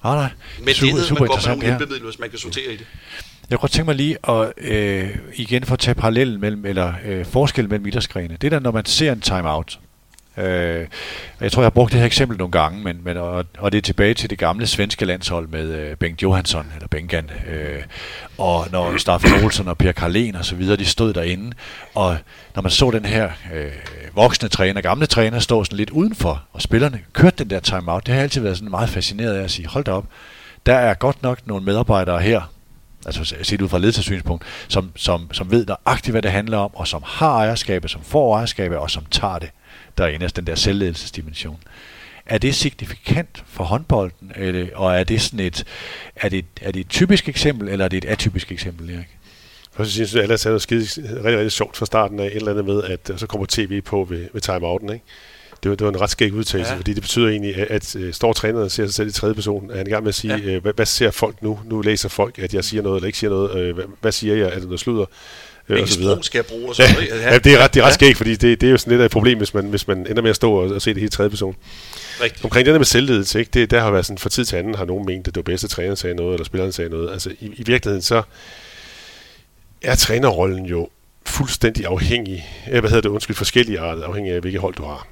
Nej, 0.04 0.14
nej. 0.14 0.30
Men 0.64 0.74
super, 0.74 0.94
det 0.94 1.02
er 1.02 1.06
super 1.06 1.20
man 1.20 1.28
går 1.28 1.36
med 1.36 1.46
nogle 1.46 1.66
hjælpemidler, 1.66 2.04
hvis 2.04 2.18
man 2.18 2.30
kan 2.30 2.38
sortere 2.38 2.72
i 2.72 2.76
det. 2.76 2.86
Jeg 3.50 3.58
kunne 3.58 3.62
godt 3.62 3.72
tænke 3.72 3.86
mig 3.86 3.94
lige 3.94 4.30
at 4.30 4.52
øh, 4.58 5.16
igen 5.34 5.64
få 5.64 5.72
at 5.72 5.78
tage 5.78 5.94
parallellen 5.94 6.40
mellem, 6.40 6.64
eller 6.64 6.94
øh, 7.04 7.26
forskel 7.26 7.68
mellem 7.68 7.86
idrætsgrene. 7.86 8.36
Det 8.40 8.44
er 8.46 8.50
der, 8.50 8.60
når 8.60 8.70
man 8.70 8.84
ser 8.84 9.12
en 9.12 9.20
timeout. 9.20 9.78
Øh, 10.40 10.86
jeg 11.40 11.52
tror, 11.52 11.62
jeg 11.62 11.66
har 11.66 11.70
brugt 11.70 11.92
det 11.92 11.98
her 11.98 12.06
eksempel 12.06 12.38
nogle 12.38 12.52
gange, 12.52 12.84
men, 12.84 13.00
men, 13.04 13.16
og, 13.16 13.44
og 13.58 13.72
det 13.72 13.78
er 13.78 13.82
tilbage 13.82 14.14
til 14.14 14.30
det 14.30 14.38
gamle 14.38 14.66
svenske 14.66 15.04
landshold 15.04 15.48
med 15.48 15.68
øh, 15.74 15.96
Bengt 15.96 16.22
Johansson, 16.22 16.66
eller 16.74 16.88
Bengan, 16.88 17.30
øh, 17.48 17.82
og 18.38 18.66
når 18.72 18.96
Staffan 18.96 19.44
Olsen 19.44 19.68
og 19.68 19.78
Per 19.78 19.92
Karlen 19.92 20.36
og 20.36 20.44
så 20.44 20.54
videre, 20.54 20.76
de 20.76 20.84
stod 20.84 21.12
derinde, 21.12 21.52
og 21.94 22.16
når 22.54 22.62
man 22.62 22.70
så 22.70 22.90
den 22.90 23.04
her 23.04 23.30
øh, 23.54 23.72
voksne 24.14 24.48
træner, 24.48 24.80
gamle 24.80 25.06
træner, 25.06 25.38
stå 25.38 25.64
sådan 25.64 25.76
lidt 25.76 25.90
udenfor, 25.90 26.42
og 26.52 26.62
spillerne 26.62 27.00
kørte 27.12 27.36
den 27.38 27.50
der 27.50 27.60
timeout, 27.60 28.06
det 28.06 28.12
har 28.12 28.16
jeg 28.16 28.22
altid 28.22 28.40
været 28.40 28.56
sådan 28.56 28.70
meget 28.70 28.88
fascineret 28.88 29.34
af 29.34 29.44
at 29.44 29.50
sige, 29.50 29.68
hold 29.68 29.84
da 29.84 29.92
op, 29.92 30.04
der 30.66 30.74
er 30.74 30.94
godt 30.94 31.22
nok 31.22 31.46
nogle 31.46 31.64
medarbejdere 31.64 32.20
her, 32.20 32.52
altså 33.06 33.34
set 33.42 33.62
ud 33.62 33.68
fra 33.68 33.78
ledelsessynspunkt, 33.78 34.44
som, 34.68 34.90
som, 34.96 35.32
som 35.32 35.50
ved 35.50 35.66
nøjagtigt, 35.66 36.12
hvad 36.12 36.22
det 36.22 36.30
handler 36.30 36.58
om, 36.58 36.70
og 36.74 36.88
som 36.88 37.02
har 37.06 37.32
ejerskabet, 37.32 37.90
som 37.90 38.02
får 38.02 38.36
ejerskabet, 38.36 38.78
og 38.78 38.90
som 38.90 39.04
tager 39.10 39.38
det 39.38 39.50
derinde, 40.00 40.24
altså 40.24 40.34
den 40.36 40.46
der 40.46 40.54
selvledelsesdimension. 40.54 41.58
Er 42.26 42.38
det 42.38 42.54
signifikant 42.54 43.44
for 43.46 43.64
håndbolden, 43.64 44.32
eller, 44.36 44.66
og 44.74 44.94
er 45.00 45.04
det 45.04 45.22
sådan 45.22 45.40
et, 45.40 45.64
er 46.16 46.28
det, 46.28 46.44
er 46.60 46.72
det 46.72 46.80
et 46.80 46.88
typisk 46.88 47.28
eksempel, 47.28 47.68
eller 47.68 47.84
er 47.84 47.88
det 47.88 47.96
et 47.96 48.04
atypisk 48.04 48.52
eksempel, 48.52 48.90
Erik? 48.90 49.16
Først 49.72 49.90
synes 49.90 50.12
jeg, 50.12 50.18
at 50.18 50.22
ellers 50.22 50.46
er 50.46 50.50
noget 50.50 50.62
skide, 50.62 50.80
rigtig, 50.82 51.24
rigtig 51.24 51.52
sjovt 51.52 51.76
fra 51.76 51.86
starten 51.86 52.20
af, 52.20 52.26
et 52.26 52.36
eller 52.36 52.50
andet 52.50 52.64
med, 52.64 52.82
at 52.82 53.10
øh, 53.12 53.18
så 53.18 53.26
kommer 53.26 53.46
tv 53.48 53.80
på 53.80 54.04
ved, 54.04 54.28
ved 54.32 54.40
timeouten, 54.40 54.92
ikke? 54.92 55.04
Det 55.62 55.70
var, 55.70 55.76
det 55.76 55.84
var 55.84 55.92
en 55.92 56.00
ret 56.00 56.10
skæg 56.10 56.32
udtalelse, 56.34 56.72
Ja. 56.72 56.78
fordi 56.78 56.92
det 56.94 57.02
betyder 57.02 57.28
egentlig, 57.28 57.56
at, 57.56 57.66
at 57.70 57.96
øh, 57.96 58.12
står 58.14 58.32
træneren 58.32 58.64
og 58.64 58.70
ser 58.70 58.86
sig 58.86 58.94
selv 58.94 59.08
i 59.08 59.12
tredje 59.12 59.34
person, 59.34 59.70
er 59.70 59.76
han 59.76 59.86
i 59.86 59.90
gang 59.90 60.02
med 60.04 60.08
at 60.08 60.14
sige, 60.14 60.36
Ja. 60.36 60.42
ja. 60.42 60.50
øh, 60.54 60.62
hvad, 60.62 60.72
hvad 60.72 60.86
ser 60.86 61.10
folk 61.10 61.42
nu? 61.42 61.60
Nu 61.64 61.80
læser 61.80 62.08
folk, 62.08 62.38
at 62.38 62.54
jeg 62.54 62.64
siger 62.64 62.82
noget 62.82 62.96
eller 62.96 63.06
ikke 63.06 63.18
siger 63.18 63.30
noget. 63.30 63.58
Øh, 63.60 63.74
hvad, 63.74 63.84
hvad 64.00 64.12
siger 64.12 64.36
jeg? 64.36 64.46
Er 64.46 64.54
det 64.54 64.64
noget 64.64 64.80
sludder? 64.80 65.04
Øh, 65.70 65.74
og 65.74 65.78
Hvilket 65.78 65.92
så 65.94 65.98
videre. 65.98 66.14
sprog 66.16 66.24
skal 66.24 66.38
jeg 66.38 66.46
bruge? 66.46 66.68
Og 66.68 66.74
så, 66.76 66.82
Ja, 66.82 66.94
videre. 67.00 67.32
ja, 67.32 67.38
det 67.38 67.52
er 67.52 67.58
ret, 67.58 67.74
det 67.74 67.80
er 67.80 67.84
ret 67.84 67.94
skægt, 67.94 68.16
fordi 68.16 68.30
det, 68.36 68.60
det 68.60 68.66
er 68.66 68.70
jo 68.70 68.76
sådan 68.76 68.90
lidt 68.90 69.00
af 69.00 69.04
et 69.04 69.10
problem, 69.10 69.38
hvis 69.38 69.54
man, 69.54 69.64
hvis 69.66 69.88
man 69.88 70.06
ender 70.10 70.22
med 70.22 70.30
at 70.30 70.36
stå 70.36 70.52
og, 70.52 70.70
og 70.74 70.82
se 70.82 70.90
det 70.90 70.98
hele 71.00 71.10
tredje 71.10 71.30
person. 71.30 71.56
Rigtigt. 72.20 72.44
Omkring 72.44 72.66
det 72.66 72.72
der 72.72 72.78
med 72.78 72.86
selvledelse, 72.86 73.38
ikke? 73.38 73.50
Det, 73.54 73.70
der 73.70 73.80
har 73.80 73.90
været 73.90 74.06
sådan, 74.06 74.18
fra 74.18 74.30
tid 74.30 74.44
til 74.44 74.56
anden 74.56 74.74
har 74.74 74.84
nogen 74.84 75.06
ment, 75.06 75.28
at 75.28 75.34
det 75.34 75.36
var 75.36 75.42
bedst, 75.52 75.64
at 75.64 75.70
træneren 75.70 75.96
sagde 75.96 76.14
noget, 76.16 76.34
eller 76.34 76.44
spilleren 76.44 76.72
sagde 76.72 76.90
noget. 76.90 77.10
Altså 77.12 77.30
i, 77.40 77.46
i 77.56 77.62
virkeligheden 77.66 78.02
så 78.02 78.22
er 79.82 79.94
trænerrollen 79.94 80.64
jo 80.66 80.88
fuldstændig 81.26 81.86
afhængig, 81.86 82.48
øh, 82.72 82.80
hvad 82.80 82.90
hedder 82.90 83.02
det, 83.02 83.08
undskyld, 83.08 83.36
forskellige 83.36 83.80
arter, 83.80 84.02
afhængig 84.04 84.32
af, 84.32 84.40
hvilket 84.40 84.60
hold 84.60 84.74
du 84.74 84.82
har. 84.84 85.06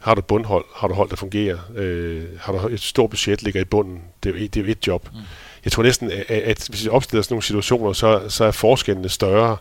Har 0.00 0.14
du 0.14 0.18
et 0.18 0.24
bundhold? 0.26 0.64
Har 0.76 0.88
du 0.88 0.94
hold, 0.94 1.10
der 1.10 1.16
fungerer? 1.16 1.58
Øh, 1.76 2.22
har 2.40 2.52
du 2.52 2.68
et 2.68 2.80
stort 2.80 3.10
budget, 3.10 3.42
ligger 3.42 3.60
i 3.60 3.64
bunden? 3.64 3.98
Det 4.22 4.34
er 4.34 4.38
jo, 4.38 4.44
et- 4.44 4.54
det 4.54 4.60
er 4.60 4.64
jo 4.64 4.70
et 4.70 4.86
job. 4.86 5.08
Mm. 5.12 5.18
Jeg 5.64 5.72
tror 5.72 5.82
næsten, 5.82 6.10
at, 6.10 6.30
at 6.30 6.66
hvis 6.68 6.84
vi 6.84 6.88
opstiller 6.88 7.22
sådan 7.22 7.34
nogle 7.34 7.42
situationer, 7.42 7.92
så, 7.92 8.22
så 8.28 8.44
er 8.44 8.50
forskellene 8.50 9.08
større 9.08 9.56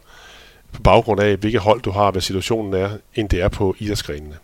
på 0.72 0.82
baggrund 0.82 1.22
af, 1.22 1.38
hvilket 1.38 1.62
hold 1.62 1.82
du 1.82 1.91
har, 1.91 2.12
hvad 2.12 2.22
situationen 2.22 2.74
er, 2.74 2.89
end 3.16 3.30
det 3.30 3.41
er 3.41 3.49
på 3.49 3.76
idrætsgrenene. 3.80 4.38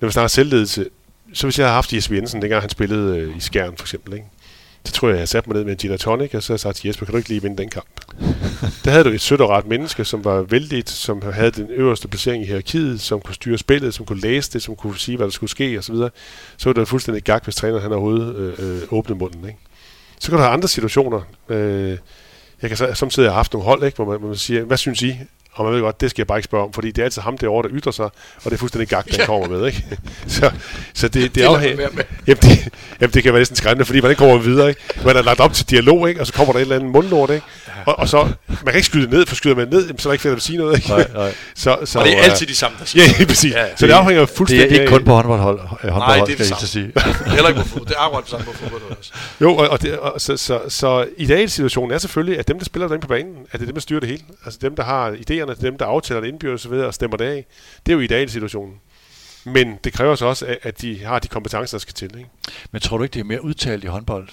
Når 0.00 0.08
vi 0.08 0.12
snakker 0.12 0.28
selvledelse, 0.28 0.86
så 1.32 1.46
hvis 1.46 1.58
jeg 1.58 1.66
havde 1.66 1.74
haft 1.74 1.92
Jesper 1.92 2.14
Jensen, 2.14 2.42
dengang 2.42 2.62
han 2.62 2.70
spillede 2.70 3.18
øh, 3.18 3.36
i 3.36 3.40
Skjern 3.40 3.76
for 3.76 3.84
eksempel, 3.84 4.14
ikke? 4.14 4.26
så 4.84 4.92
tror 4.92 5.08
jeg, 5.08 5.12
jeg 5.12 5.18
havde 5.18 5.26
sat 5.26 5.46
mig 5.46 5.56
ned 5.56 5.64
med 5.64 5.72
en 5.72 5.78
gin 5.78 5.98
tonic, 5.98 6.34
og 6.34 6.42
så 6.42 6.56
sagt 6.56 6.76
til 6.76 6.88
Jesper, 6.88 7.06
kan 7.06 7.12
du 7.12 7.16
ikke 7.16 7.28
lige 7.28 7.42
vinde 7.42 7.56
den 7.56 7.68
kamp? 7.68 8.00
Der 8.84 8.90
havde 8.90 9.04
du 9.04 9.08
et 9.10 9.20
sødt 9.20 9.40
og 9.40 9.50
rart 9.50 9.66
menneske, 9.66 10.04
som 10.04 10.24
var 10.24 10.42
vældigt, 10.42 10.90
som 10.90 11.22
havde 11.32 11.50
den 11.50 11.70
øverste 11.70 12.08
placering 12.08 12.42
i 12.42 12.46
hierarkiet, 12.46 13.00
som 13.00 13.20
kunne 13.20 13.34
styre 13.34 13.58
spillet, 13.58 13.94
som 13.94 14.06
kunne 14.06 14.20
læse 14.20 14.52
det, 14.52 14.62
som 14.62 14.76
kunne 14.76 14.98
sige, 14.98 15.16
hvad 15.16 15.26
der 15.26 15.30
skulle 15.30 15.50
ske 15.50 15.78
osv. 15.78 15.82
Så, 15.82 15.92
videre. 15.92 16.10
så 16.56 16.68
var 16.68 16.72
det 16.72 16.88
fuldstændig 16.88 17.24
gak, 17.24 17.44
hvis 17.44 17.54
træneren 17.54 17.82
han 17.82 17.92
overhovedet 17.92 18.36
øh, 18.36 18.54
øh, 18.58 18.82
åbnede 18.90 19.18
munden. 19.18 19.44
Ikke? 19.44 19.58
Så 20.20 20.28
kan 20.30 20.36
du 20.36 20.42
have 20.42 20.52
andre 20.52 20.68
situationer. 20.68 21.20
Øh, 21.48 21.98
jeg 22.62 22.70
kan 22.70 22.76
så, 22.76 22.94
samtidig 22.94 23.28
have 23.28 23.34
haft 23.34 23.52
nogle 23.52 23.64
hold, 23.64 23.84
ikke, 23.84 23.96
hvor, 23.96 24.04
man, 24.04 24.18
hvor 24.18 24.28
man 24.28 24.36
siger, 24.36 24.62
hvad 24.62 24.76
synes 24.76 25.02
I? 25.02 25.18
Og 25.52 25.64
man 25.64 25.74
ved 25.74 25.80
godt, 25.80 26.00
det 26.00 26.10
skal 26.10 26.22
jeg 26.22 26.26
bare 26.26 26.38
ikke 26.38 26.44
spørge 26.44 26.64
om, 26.64 26.72
fordi 26.72 26.90
det 26.90 26.98
er 26.98 27.04
altid 27.04 27.22
ham 27.22 27.38
derovre, 27.38 27.68
der 27.68 27.74
ytrer 27.74 27.92
sig, 27.92 28.04
og 28.04 28.44
det 28.44 28.52
er 28.52 28.56
fuldstændig 28.56 28.88
gak, 28.88 29.06
den 29.06 29.26
kommer 29.26 29.48
med. 29.48 29.66
Ikke? 29.66 29.84
Så, 30.26 30.50
så 30.94 31.08
det, 31.08 31.34
det, 31.34 31.44
er 31.44 31.50
med. 31.50 32.04
Jamen 32.26 32.42
det, 32.42 32.68
jamen 33.00 33.14
det 33.14 33.22
kan 33.22 33.32
være 33.32 33.40
næsten 33.40 33.56
skræmmende, 33.56 33.84
fordi 33.84 34.00
man 34.00 34.10
ikke 34.10 34.18
kommer 34.18 34.38
videre. 34.38 34.68
Ikke? 34.68 34.80
Man 35.04 35.16
er 35.16 35.22
lagt 35.22 35.40
op 35.40 35.52
til 35.52 35.70
dialog, 35.70 36.08
ikke? 36.08 36.20
og 36.20 36.26
så 36.26 36.32
kommer 36.32 36.52
der 36.52 36.58
et 36.58 36.62
eller 36.62 36.76
andet 36.76 36.90
mundlort. 36.90 37.30
Ikke? 37.30 37.46
Og, 37.86 37.98
og 37.98 38.08
så, 38.08 38.28
man 38.48 38.58
kan 38.66 38.74
ikke 38.74 38.86
skyde 38.86 39.10
ned, 39.10 39.26
for 39.26 39.34
skyder 39.34 39.54
man 39.56 39.68
ned, 39.68 39.88
så 39.98 40.08
er 40.08 40.10
der 40.10 40.12
ikke 40.12 40.22
fedt 40.22 40.36
at 40.36 40.42
sige 40.42 40.58
noget. 40.58 40.76
Ikke? 40.76 40.88
Nej, 40.88 41.06
nej. 41.14 41.34
Så, 41.54 41.78
så, 41.84 41.98
Og 41.98 42.04
det 42.04 42.12
er 42.14 42.18
øh, 42.18 42.24
altid 42.24 42.46
de 42.46 42.56
samme, 42.56 42.76
der 42.78 42.84
siger 42.84 43.04
Ja, 43.18 43.24
præcis. 43.24 43.52
Ja, 43.54 43.60
Ja, 43.60 43.76
så 43.76 43.86
det 43.86 43.92
afhænger 43.92 44.26
fuldstændig 44.26 44.70
Det 44.70 44.76
er 44.76 44.80
ikke 44.80 44.92
kun 44.92 45.04
på 45.04 45.12
håndboldhold, 45.14 45.58
håndboldhold 45.58 46.18
Nej, 46.18 46.24
det 46.26 46.32
er 46.32 46.36
det 46.36 46.46
samme. 46.46 46.66
sige. 46.66 46.92
Heller 47.34 47.48
ikke 47.48 47.60
på 47.60 47.68
fodbold. 47.68 47.88
Det 47.88 47.94
er 47.96 48.00
akkurat 48.04 48.22
det 48.22 48.30
samme 48.30 48.46
på 48.46 48.52
fodbold 48.52 48.82
også. 48.98 49.12
Jo, 49.40 49.56
og, 49.56 49.68
og, 49.68 49.82
det, 49.82 49.98
og 49.98 50.20
så, 50.20 50.36
så, 50.36 50.60
så 50.68 51.06
idealsituationen 51.16 51.94
er 51.94 51.98
selvfølgelig, 51.98 52.38
at 52.38 52.48
dem, 52.48 52.58
der 52.58 52.64
spiller 52.64 52.88
derinde 52.88 53.02
på 53.02 53.08
banen, 53.08 53.34
at 53.52 53.52
det 53.52 53.60
er 53.60 53.66
dem, 53.66 53.74
der 53.74 53.80
styrer 53.80 54.00
det 54.00 54.08
hele. 54.08 54.22
Altså 54.44 54.58
dem, 54.62 54.76
der 54.76 54.82
har 54.82 55.10
idéerne, 55.42 55.62
dem, 55.62 55.78
der 55.78 55.86
aftaler 55.86 56.20
det 56.20 56.28
indbyrdes 56.28 56.66
og, 56.66 56.78
og 56.78 56.94
stemmer 56.94 57.16
det 57.16 57.24
af. 57.24 57.46
Det 57.86 57.92
er 57.92 57.96
jo 57.96 58.00
idealsituationen. 58.00 58.80
Men 59.44 59.78
det 59.84 59.92
kræver 59.92 60.14
så 60.14 60.26
også, 60.26 60.56
at, 60.62 60.80
de 60.80 61.04
har 61.04 61.18
de 61.18 61.28
kompetencer, 61.28 61.78
der 61.78 61.80
skal 61.80 61.94
til. 61.94 62.18
Ikke? 62.18 62.30
Men 62.72 62.80
tror 62.80 62.96
du 62.96 63.02
ikke, 63.02 63.14
det 63.14 63.20
er 63.20 63.24
mere 63.24 63.44
udtalt 63.44 63.84
i 63.84 63.86
håndbold? 63.86 64.28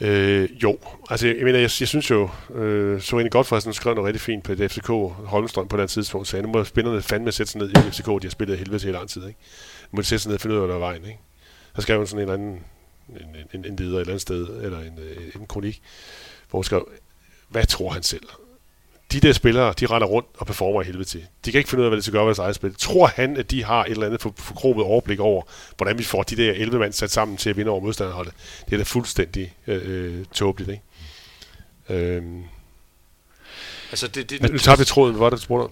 Øh, 0.00 0.62
jo, 0.62 0.78
altså 1.10 1.26
jeg, 1.26 1.36
mener, 1.36 1.58
jeg, 1.58 1.70
jeg 1.80 1.88
synes 1.88 2.10
jo, 2.10 2.30
øh, 2.54 3.00
så 3.00 3.44
for 3.46 3.56
at 3.56 3.74
skrev 3.74 3.94
noget 3.94 4.06
rigtig 4.06 4.20
fint 4.20 4.44
på 4.44 4.52
et 4.52 4.72
FCK 4.72 4.88
Holmstrøm 5.26 5.68
på 5.68 5.76
det 5.76 5.90
tidspunkt, 5.90 6.28
sagde, 6.28 6.42
nu 6.42 6.52
må 6.52 6.64
spillerne 6.64 7.02
fandme 7.02 7.32
sætte 7.32 7.52
sig 7.52 7.60
ned 7.60 7.70
i 7.70 7.90
FCK, 7.90 8.06
de 8.06 8.18
har 8.22 8.30
spillet 8.30 8.58
helvede 8.58 8.78
til 8.78 8.92
lang 8.92 9.08
tid, 9.08 9.26
ikke? 9.26 9.38
Nu 9.92 9.96
må 9.96 10.02
de 10.02 10.06
sætte 10.06 10.22
sig 10.22 10.28
ned 10.28 10.34
og 10.34 10.40
finde 10.40 10.56
ud 10.56 10.60
af, 10.60 10.66
hvad 10.66 10.74
der 10.74 10.80
er 10.80 10.86
vejen, 10.86 11.04
ikke? 11.04 11.18
Så 11.76 11.82
skrev 11.82 11.96
hun 11.96 12.06
sådan 12.06 12.28
en 12.28 12.30
eller 12.30 12.34
anden, 12.34 12.60
en, 13.08 13.60
en, 13.60 13.64
en 13.64 13.76
leder 13.76 13.96
et 13.96 14.00
eller 14.00 14.12
andet 14.12 14.22
sted, 14.22 14.48
eller 14.62 14.78
en, 14.78 14.98
øh, 14.98 15.40
en 15.40 15.46
kronik, 15.46 15.82
hvor 16.50 16.56
hun 16.56 16.64
skrev, 16.64 16.88
hvad 17.48 17.66
tror 17.66 17.90
han 17.90 18.02
selv? 18.02 18.26
De 19.12 19.20
der 19.20 19.32
spillere, 19.32 19.74
de 19.80 19.86
render 19.86 20.06
rundt 20.08 20.28
og 20.38 20.46
performer 20.46 20.82
i 20.82 20.84
helvede 20.84 21.04
til. 21.04 21.26
De 21.44 21.52
kan 21.52 21.58
ikke 21.58 21.70
finde 21.70 21.80
ud 21.80 21.86
af, 21.86 21.90
hvad 21.90 21.96
de 21.96 22.02
skal 22.02 22.12
gøre 22.12 22.22
ved 22.22 22.28
deres 22.28 22.38
eget 22.38 22.54
spil. 22.54 22.74
Tror 22.78 23.06
han, 23.06 23.36
at 23.36 23.50
de 23.50 23.64
har 23.64 23.84
et 23.84 23.90
eller 23.90 24.06
andet 24.06 24.20
for, 24.20 24.34
forkrobet 24.38 24.84
overblik 24.84 25.20
over, 25.20 25.42
hvordan 25.76 25.98
vi 25.98 26.04
får 26.04 26.22
de 26.22 26.36
der 26.36 26.52
11 26.52 26.78
mand 26.78 26.92
sat 26.92 27.10
sammen 27.10 27.36
til 27.36 27.50
at 27.50 27.56
vinde 27.56 27.70
over 27.70 27.80
modstanderholdet? 27.80 28.32
Det 28.66 28.72
er 28.72 28.76
da 28.76 28.82
fuldstændig 28.82 29.54
øh, 29.66 29.80
øh, 29.84 30.24
tåbeligt, 30.34 30.70
ikke? 30.70 30.82
Øhm, 32.16 32.42
Altså, 33.90 34.08
det, 34.08 34.30
det, 34.30 34.52
nu 34.52 34.58
tager 34.58 34.76
vi 34.76 34.84
tråden, 34.84 35.14
hvad 35.14 35.20
var 35.20 35.30
det, 35.30 35.38
du 35.38 35.42
spurgte 35.42 35.64
om? 35.64 35.70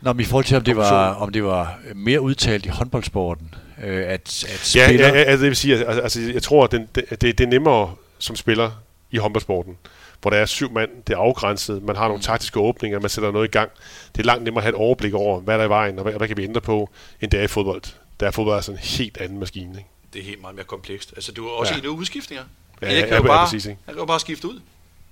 Nå, 0.00 0.12
men 0.12 0.20
i 0.20 0.24
forhold 0.24 0.44
til, 0.44 0.56
om 0.56 0.64
det 0.64 0.76
var, 0.76 1.14
om 1.14 1.32
det 1.32 1.44
var 1.44 1.78
mere 1.94 2.20
udtalt 2.20 2.66
i 2.66 2.68
håndboldsporten, 2.68 3.54
øh, 3.84 3.96
at, 3.96 4.44
at 4.48 4.76
Ja, 4.76 4.86
spiller... 4.86 5.06
ja, 5.06 5.14
ja, 5.14 5.22
altså, 5.24 5.42
det 5.42 5.48
vil 5.48 5.56
sige, 5.56 5.86
altså, 5.86 6.00
altså 6.02 6.20
jeg 6.20 6.42
tror, 6.42 6.64
at 6.64 6.72
den, 6.72 6.88
det, 6.94 7.04
det, 7.10 7.22
det 7.22 7.40
er 7.40 7.46
nemmere 7.46 7.94
som 8.18 8.36
spiller 8.36 8.70
i 9.10 9.16
håndboldsporten, 9.16 9.76
hvor 10.20 10.30
der 10.30 10.36
er 10.38 10.46
syv 10.46 10.70
mand, 10.72 10.90
det 11.06 11.12
er 11.14 11.18
afgrænset, 11.18 11.82
man 11.82 11.96
har 11.96 12.08
nogle 12.08 12.22
taktiske 12.22 12.60
åbninger, 12.60 13.00
man 13.00 13.10
sætter 13.10 13.30
noget 13.32 13.48
i 13.48 13.50
gang. 13.50 13.70
Det 14.16 14.20
er 14.22 14.24
langt 14.26 14.44
nemmere 14.44 14.60
at 14.60 14.64
have 14.64 14.70
et 14.70 14.80
overblik 14.80 15.14
over, 15.14 15.40
hvad 15.40 15.54
der 15.54 15.60
er 15.60 15.66
i 15.66 15.68
vejen, 15.68 15.98
og 15.98 16.02
hvad, 16.02 16.12
hvad 16.12 16.28
kan 16.28 16.36
vi 16.36 16.44
ændre 16.44 16.60
på, 16.60 16.90
end 17.20 17.30
det 17.30 17.40
er 17.40 17.44
i 17.44 17.46
fodbold. 17.46 17.82
Der 18.20 18.26
er 18.26 18.30
fodbold 18.30 18.56
altså 18.56 18.72
en 18.72 18.78
helt 18.78 19.16
anden 19.16 19.38
maskine. 19.38 19.78
Ikke? 19.78 19.88
det 20.12 20.20
er 20.20 20.24
helt 20.24 20.40
meget 20.40 20.56
mere 20.56 20.64
komplekst. 20.64 21.12
Altså, 21.16 21.32
du 21.32 21.46
er 21.46 21.50
også 21.52 21.74
Ja. 21.74 21.80
i 21.80 21.86
udskiftninger. 21.86 22.44
Ja, 22.82 22.86
jeg 22.92 23.00
kan 23.00 23.08
ja, 23.08 23.16
jo 23.16 23.22
bare, 23.22 23.46
præcis, 23.46 23.66
ikke? 23.66 23.78
jeg 23.86 23.94
kan 23.94 24.00
jo 24.00 24.06
bare 24.06 24.20
skifte 24.20 24.48
ud. 24.48 24.60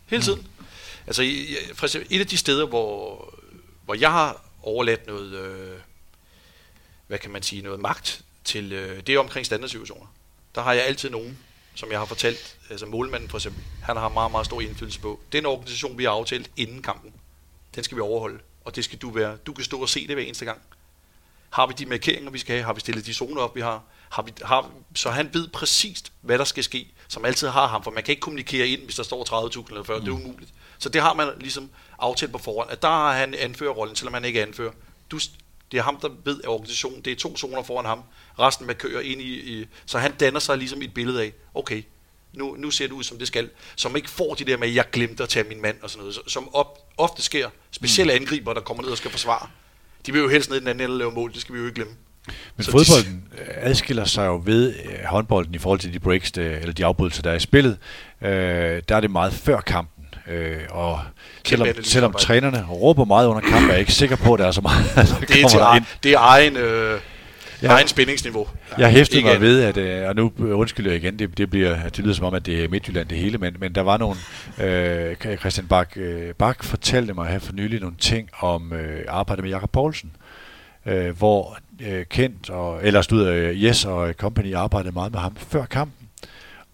Hele 0.07 0.23
tiden. 0.23 0.47
Altså, 1.07 1.23
jeg- 1.23 1.33
jeg- 1.51 1.77
for 1.77 1.87
eksempel, 1.87 2.17
et 2.17 2.21
af 2.21 2.27
de 2.27 2.37
steder, 2.37 2.67
hvor, 2.67 3.35
hvor 3.85 3.95
jeg 3.95 4.13
har 4.13 4.43
overladt 4.63 5.07
noget, 5.07 5.33
øh, 5.33 5.71
hvad 7.07 7.19
kan 7.19 7.31
man 7.31 7.43
sige, 7.43 7.63
noget 7.63 7.81
magt 7.81 8.21
til, 8.45 8.73
øh, 8.73 9.01
det 9.07 9.15
er 9.15 9.19
omkring 9.19 9.47
standardsituationer. 9.47 10.07
Der 10.55 10.63
har 10.63 10.73
jeg 10.73 10.85
altid 10.87 11.11
nogen, 11.11 11.39
som 11.79 11.91
jeg 11.91 11.99
har 11.99 12.07
fortalt, 12.07 12.57
altså 12.71 12.87
målmanden 12.87 13.29
for 13.29 13.39
eksempel, 13.39 13.63
han 13.83 13.97
har 13.97 14.09
meget, 14.09 14.31
meget 14.31 14.47
stor 14.47 14.61
indflydelse 14.61 15.01
på. 15.01 15.21
Den 15.33 15.47
organisation, 15.47 15.99
vi 15.99 16.05
har 16.05 16.11
aftalt 16.11 16.51
inden 16.57 16.83
kampen, 16.83 17.13
den 17.75 17.85
skal 17.85 17.97
vi 17.97 18.01
overholde, 18.01 18.39
og 18.65 18.77
det 18.77 18.85
skal 18.85 18.99
du 18.99 19.11
være. 19.11 19.37
Du 19.37 19.53
kan 19.53 19.65
stå 19.65 19.81
og 19.81 19.89
se 19.89 20.07
det 20.07 20.17
hver 20.17 20.25
eneste 20.25 20.45
gang. 20.45 20.61
Har 21.51 21.67
vi 21.67 21.75
de 21.79 21.87
markeringer, 21.87 22.31
vi 22.31 22.39
skal 22.39 22.55
have? 22.55 22.65
Har 22.65 22.73
vi 22.73 22.81
stillet 22.81 23.07
de 23.07 23.15
zoner 23.15 23.41
op, 23.41 23.57
vi 23.57 23.61
har? 23.61 23.83
har, 24.11 24.23
vi, 24.23 24.33
har 24.45 24.71
så 24.95 25.11
han 25.11 25.31
ved 25.33 25.49
præcist, 25.49 26.13
hvad 26.21 26.39
der 26.39 26.45
skal 26.45 26.65
ske, 26.65 26.89
som 27.09 27.25
altid 27.25 27.49
har 27.49 27.67
ham, 27.67 27.83
for 27.83 27.91
man 27.91 28.03
kan 28.03 28.13
ikke 28.13 28.21
kommunikere 28.21 28.69
ind, 28.69 28.83
hvis 28.83 28.95
der 28.95 29.03
står 29.03 29.49
30.000 29.49 29.69
eller 29.69 29.83
40, 29.83 29.99
mm. 29.99 30.05
det 30.05 30.11
er 30.11 30.15
umuligt. 30.15 30.53
Så 30.79 30.89
det 30.89 31.03
har 31.03 31.15
man 31.15 31.29
ligesom 31.41 31.71
aftalt 31.99 32.33
på 32.33 32.39
forhånd, 32.39 32.71
at 32.71 32.83
der 32.83 32.89
har 32.89 33.13
han 33.13 33.35
anførerrollen, 33.35 33.97
selvom 33.97 34.15
han 34.15 34.25
ikke 34.25 34.43
anfører. 34.43 34.73
Du, 35.11 35.19
det 35.73 35.79
er 35.79 35.83
ham, 35.83 35.99
der 36.01 36.09
ved 36.25 36.41
af 36.45 36.49
organisationen, 36.49 37.03
det 37.03 37.13
er 37.13 37.17
to 37.17 37.37
zoner 37.37 37.63
foran 37.63 37.85
ham, 37.85 38.03
resten 38.39 38.67
med 38.67 38.75
kører 38.75 39.01
ind 39.01 39.21
i, 39.21 39.61
i 39.61 39.67
så 39.87 39.99
han 39.99 40.13
danner 40.21 40.41
sig 40.41 40.59
ligesom 40.59 40.83
et 40.83 40.95
billede 40.95 41.23
af, 41.23 41.33
okay, 41.55 41.83
nu, 42.33 42.57
nu 42.59 42.71
ser 42.71 42.87
det 42.87 42.93
ud, 42.93 43.03
som 43.03 43.19
det 43.19 43.27
skal. 43.27 43.51
Som 43.77 43.97
ikke 43.97 44.11
får 44.11 44.35
de 44.35 44.45
der 44.45 44.57
med, 44.57 44.69
at 44.69 44.75
jeg 44.75 44.85
glemte 44.93 45.23
at 45.23 45.29
tage 45.29 45.49
min 45.49 45.63
mand 45.63 45.77
og 45.83 45.91
sådan 45.91 46.01
noget. 46.01 46.19
Som 46.27 46.55
op, 46.55 46.79
ofte 46.99 47.23
sker. 47.23 47.49
Specielle 47.71 48.13
mm. 48.13 48.21
angriber, 48.21 48.55
der 48.55 48.61
kommer 48.61 48.83
ned 48.83 48.91
og 48.91 48.97
skal 48.97 49.11
forsvare. 49.11 49.49
De 50.07 50.13
vil 50.13 50.21
jo 50.21 50.29
helst 50.29 50.51
ned 50.51 50.57
i 50.57 50.61
den 50.61 50.69
anden 50.69 50.85
ende 50.85 50.95
og 50.95 50.99
lave 50.99 51.13
mål, 51.13 51.33
det 51.33 51.41
skal 51.41 51.55
vi 51.55 51.61
jo 51.61 51.67
ikke 51.67 51.75
glemme. 51.75 51.95
Men 52.57 52.65
så 52.65 52.71
fodbolden 52.71 53.29
de... 53.37 53.43
adskiller 53.43 54.05
sig 54.05 54.27
jo 54.27 54.43
ved 54.45 54.75
øh, 54.85 55.05
håndbolden 55.05 55.55
i 55.55 55.59
forhold 55.59 55.81
til 55.81 55.93
de 55.93 55.99
breaks, 55.99 56.31
eller 56.31 56.73
de 56.73 56.85
afbrydelser, 56.85 57.23
der 57.23 57.31
er 57.31 57.35
i 57.35 57.41
spillet. 57.41 57.79
Øh, 58.23 58.83
der 58.89 58.97
er 58.97 59.01
det 59.01 59.11
meget 59.11 59.33
før 59.33 59.61
kampen. 59.61 59.98
Øh, 60.29 60.57
og 60.71 61.01
selvom, 61.47 61.69
selvom 61.83 62.13
trænerne 62.13 62.65
råber 62.71 63.05
meget 63.05 63.27
under 63.27 63.41
kampen, 63.41 63.69
er 63.69 63.73
jeg 63.73 63.81
ikke 63.81 63.93
sikker 63.93 64.17
på, 64.17 64.35
at 64.35 64.41
der 64.41 64.47
er 64.47 64.51
så 64.51 64.61
meget, 64.61 64.85
der 64.95 65.03
det 65.21 65.43
er, 65.43 65.49
til 65.49 65.59
egen, 65.61 65.87
det 66.03 66.13
er 66.13 66.19
egen, 66.19 66.57
øh, 66.57 67.01
ja. 67.63 67.69
egen 67.69 67.89
spændingsniveau. 67.89 68.49
Jeg 68.79 68.91
hæftede 68.91 69.23
mig 69.23 69.41
ved, 69.41 69.63
at, 69.63 69.77
øh, 69.77 70.09
og 70.09 70.17
nu 70.17 70.33
undskylder 70.41 70.91
jeg 70.91 71.03
igen, 71.03 71.19
det, 71.19 71.39
det, 71.39 71.51
bliver, 71.51 71.89
det 71.89 71.99
lyder 71.99 72.15
som 72.15 72.25
om, 72.25 72.35
at 72.35 72.47
det 72.47 72.65
er 72.65 72.69
Midtjylland 72.69 73.09
det 73.09 73.19
hele, 73.19 73.39
men, 73.39 73.57
men 73.59 73.75
der 73.75 73.81
var 73.81 73.97
nogle, 73.97 74.17
øh, 74.59 75.37
Christian 75.37 75.67
Bak, 75.67 75.93
øh, 75.97 76.35
Bak 76.35 76.65
fortalte 76.65 77.15
mig 77.15 77.29
her 77.29 77.39
for 77.39 77.53
nylig 77.53 77.81
nogle 77.81 77.97
ting 77.99 78.29
om 78.41 78.73
øh, 78.73 79.05
arbejdet 79.09 79.45
med 79.45 79.51
Jakob 79.51 79.71
Poulsen, 79.71 80.11
øh, 80.87 81.19
hvor 81.19 81.59
øh, 81.81 82.07
Kent, 82.07 82.51
og, 82.51 82.81
eller 82.83 83.03
stod 83.03 83.29
øh, 83.29 83.57
Yes 83.57 83.85
og 83.85 84.13
Company 84.13 84.55
arbejdede 84.55 84.93
meget 84.93 85.13
med 85.13 85.21
ham 85.21 85.37
før 85.37 85.65
kampen, 85.65 86.09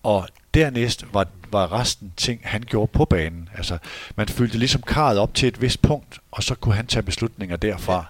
og 0.02 0.28
dernæst 0.54 1.04
var, 1.12 1.26
var 1.54 1.72
resten 1.72 2.12
ting, 2.16 2.40
han 2.44 2.62
gjorde 2.62 2.92
på 2.92 3.04
banen. 3.04 3.48
Altså, 3.56 3.78
man 4.16 4.28
følte 4.28 4.58
ligesom 4.58 4.82
karret 4.82 5.18
op 5.18 5.34
til 5.34 5.48
et 5.48 5.62
vist 5.62 5.82
punkt, 5.82 6.18
og 6.30 6.42
så 6.42 6.54
kunne 6.54 6.74
han 6.74 6.86
tage 6.86 7.02
beslutninger 7.02 7.56
derfra, 7.56 8.04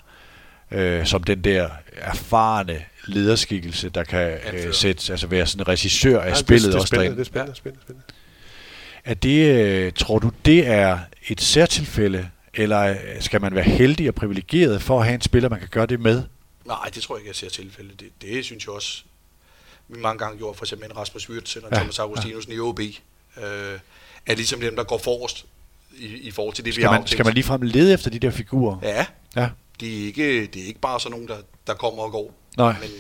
ja. 0.70 0.76
øh, 0.76 1.06
som 1.06 1.22
den 1.22 1.44
der 1.44 1.68
erfarne 1.96 2.84
lederskikkelse, 3.06 3.88
der 3.88 4.04
kan 4.04 4.38
øh, 4.52 4.74
sætte, 4.74 5.12
altså 5.12 5.26
være 5.26 5.46
sådan 5.46 5.62
en 5.62 5.68
regissør 5.68 6.20
af 6.20 6.28
ja, 6.28 6.34
spillet 6.34 6.66
det, 6.66 6.74
også 6.74 6.86
spændende, 6.86 7.12
det 7.12 7.20
er 7.20 7.24
spændende, 7.24 7.56
spændende, 7.56 7.82
spændende. 7.82 8.06
Er 9.04 9.14
det, 9.14 9.64
øh, 9.64 9.92
tror 9.92 10.18
du, 10.18 10.30
det 10.44 10.66
er 10.66 10.98
et 11.28 11.40
særtilfælde, 11.40 12.28
eller 12.54 12.96
skal 13.20 13.40
man 13.40 13.54
være 13.54 13.64
heldig 13.64 14.08
og 14.08 14.14
privilegeret 14.14 14.82
for 14.82 14.98
at 14.98 15.04
have 15.04 15.14
en 15.14 15.20
spiller, 15.20 15.48
man 15.48 15.58
kan 15.58 15.68
gøre 15.68 15.86
det 15.86 16.00
med? 16.00 16.22
Nej, 16.64 16.90
det 16.94 17.02
tror 17.02 17.16
jeg 17.16 17.20
ikke, 17.20 17.28
jeg 17.28 17.36
ser 17.36 17.48
tilfælde. 17.48 17.90
Det, 18.00 18.08
det 18.22 18.44
synes 18.44 18.66
jeg 18.66 18.74
også, 18.74 19.04
vi 19.88 20.00
mange 20.00 20.18
gange 20.18 20.38
gjorde, 20.38 20.58
for 20.58 20.64
eksempel 20.64 20.92
Rasmus 20.92 21.30
Wirtz 21.30 21.56
eller 21.56 21.68
ja, 21.72 21.76
Thomas 21.76 21.98
Augustinusen 21.98 22.52
ja. 22.52 22.56
i 22.56 22.60
OB, 22.60 22.80
øh, 23.36 23.78
er 24.26 24.34
ligesom 24.34 24.60
dem, 24.60 24.76
der 24.76 24.84
går 24.84 24.98
forrest 24.98 25.46
i, 25.96 26.06
i 26.06 26.30
forhold 26.30 26.54
til 26.54 26.64
det, 26.64 26.74
skal 26.74 26.82
vi 26.82 26.86
har 26.86 26.98
man, 26.98 27.06
Skal 27.06 27.24
man 27.24 27.34
ligefrem 27.34 27.62
lede 27.62 27.92
efter 27.92 28.10
de 28.10 28.18
der 28.18 28.30
figurer? 28.30 28.78
Ja. 28.82 29.06
ja. 29.36 29.48
Det, 29.80 30.00
er 30.00 30.06
ikke, 30.06 30.46
det 30.46 30.62
er 30.62 30.66
ikke 30.66 30.80
bare 30.80 31.00
sådan 31.00 31.10
nogen, 31.10 31.28
der, 31.28 31.36
der 31.66 31.74
kommer 31.74 32.02
og 32.02 32.12
går. 32.12 32.34
Nej. 32.56 32.72
Men, 32.80 32.90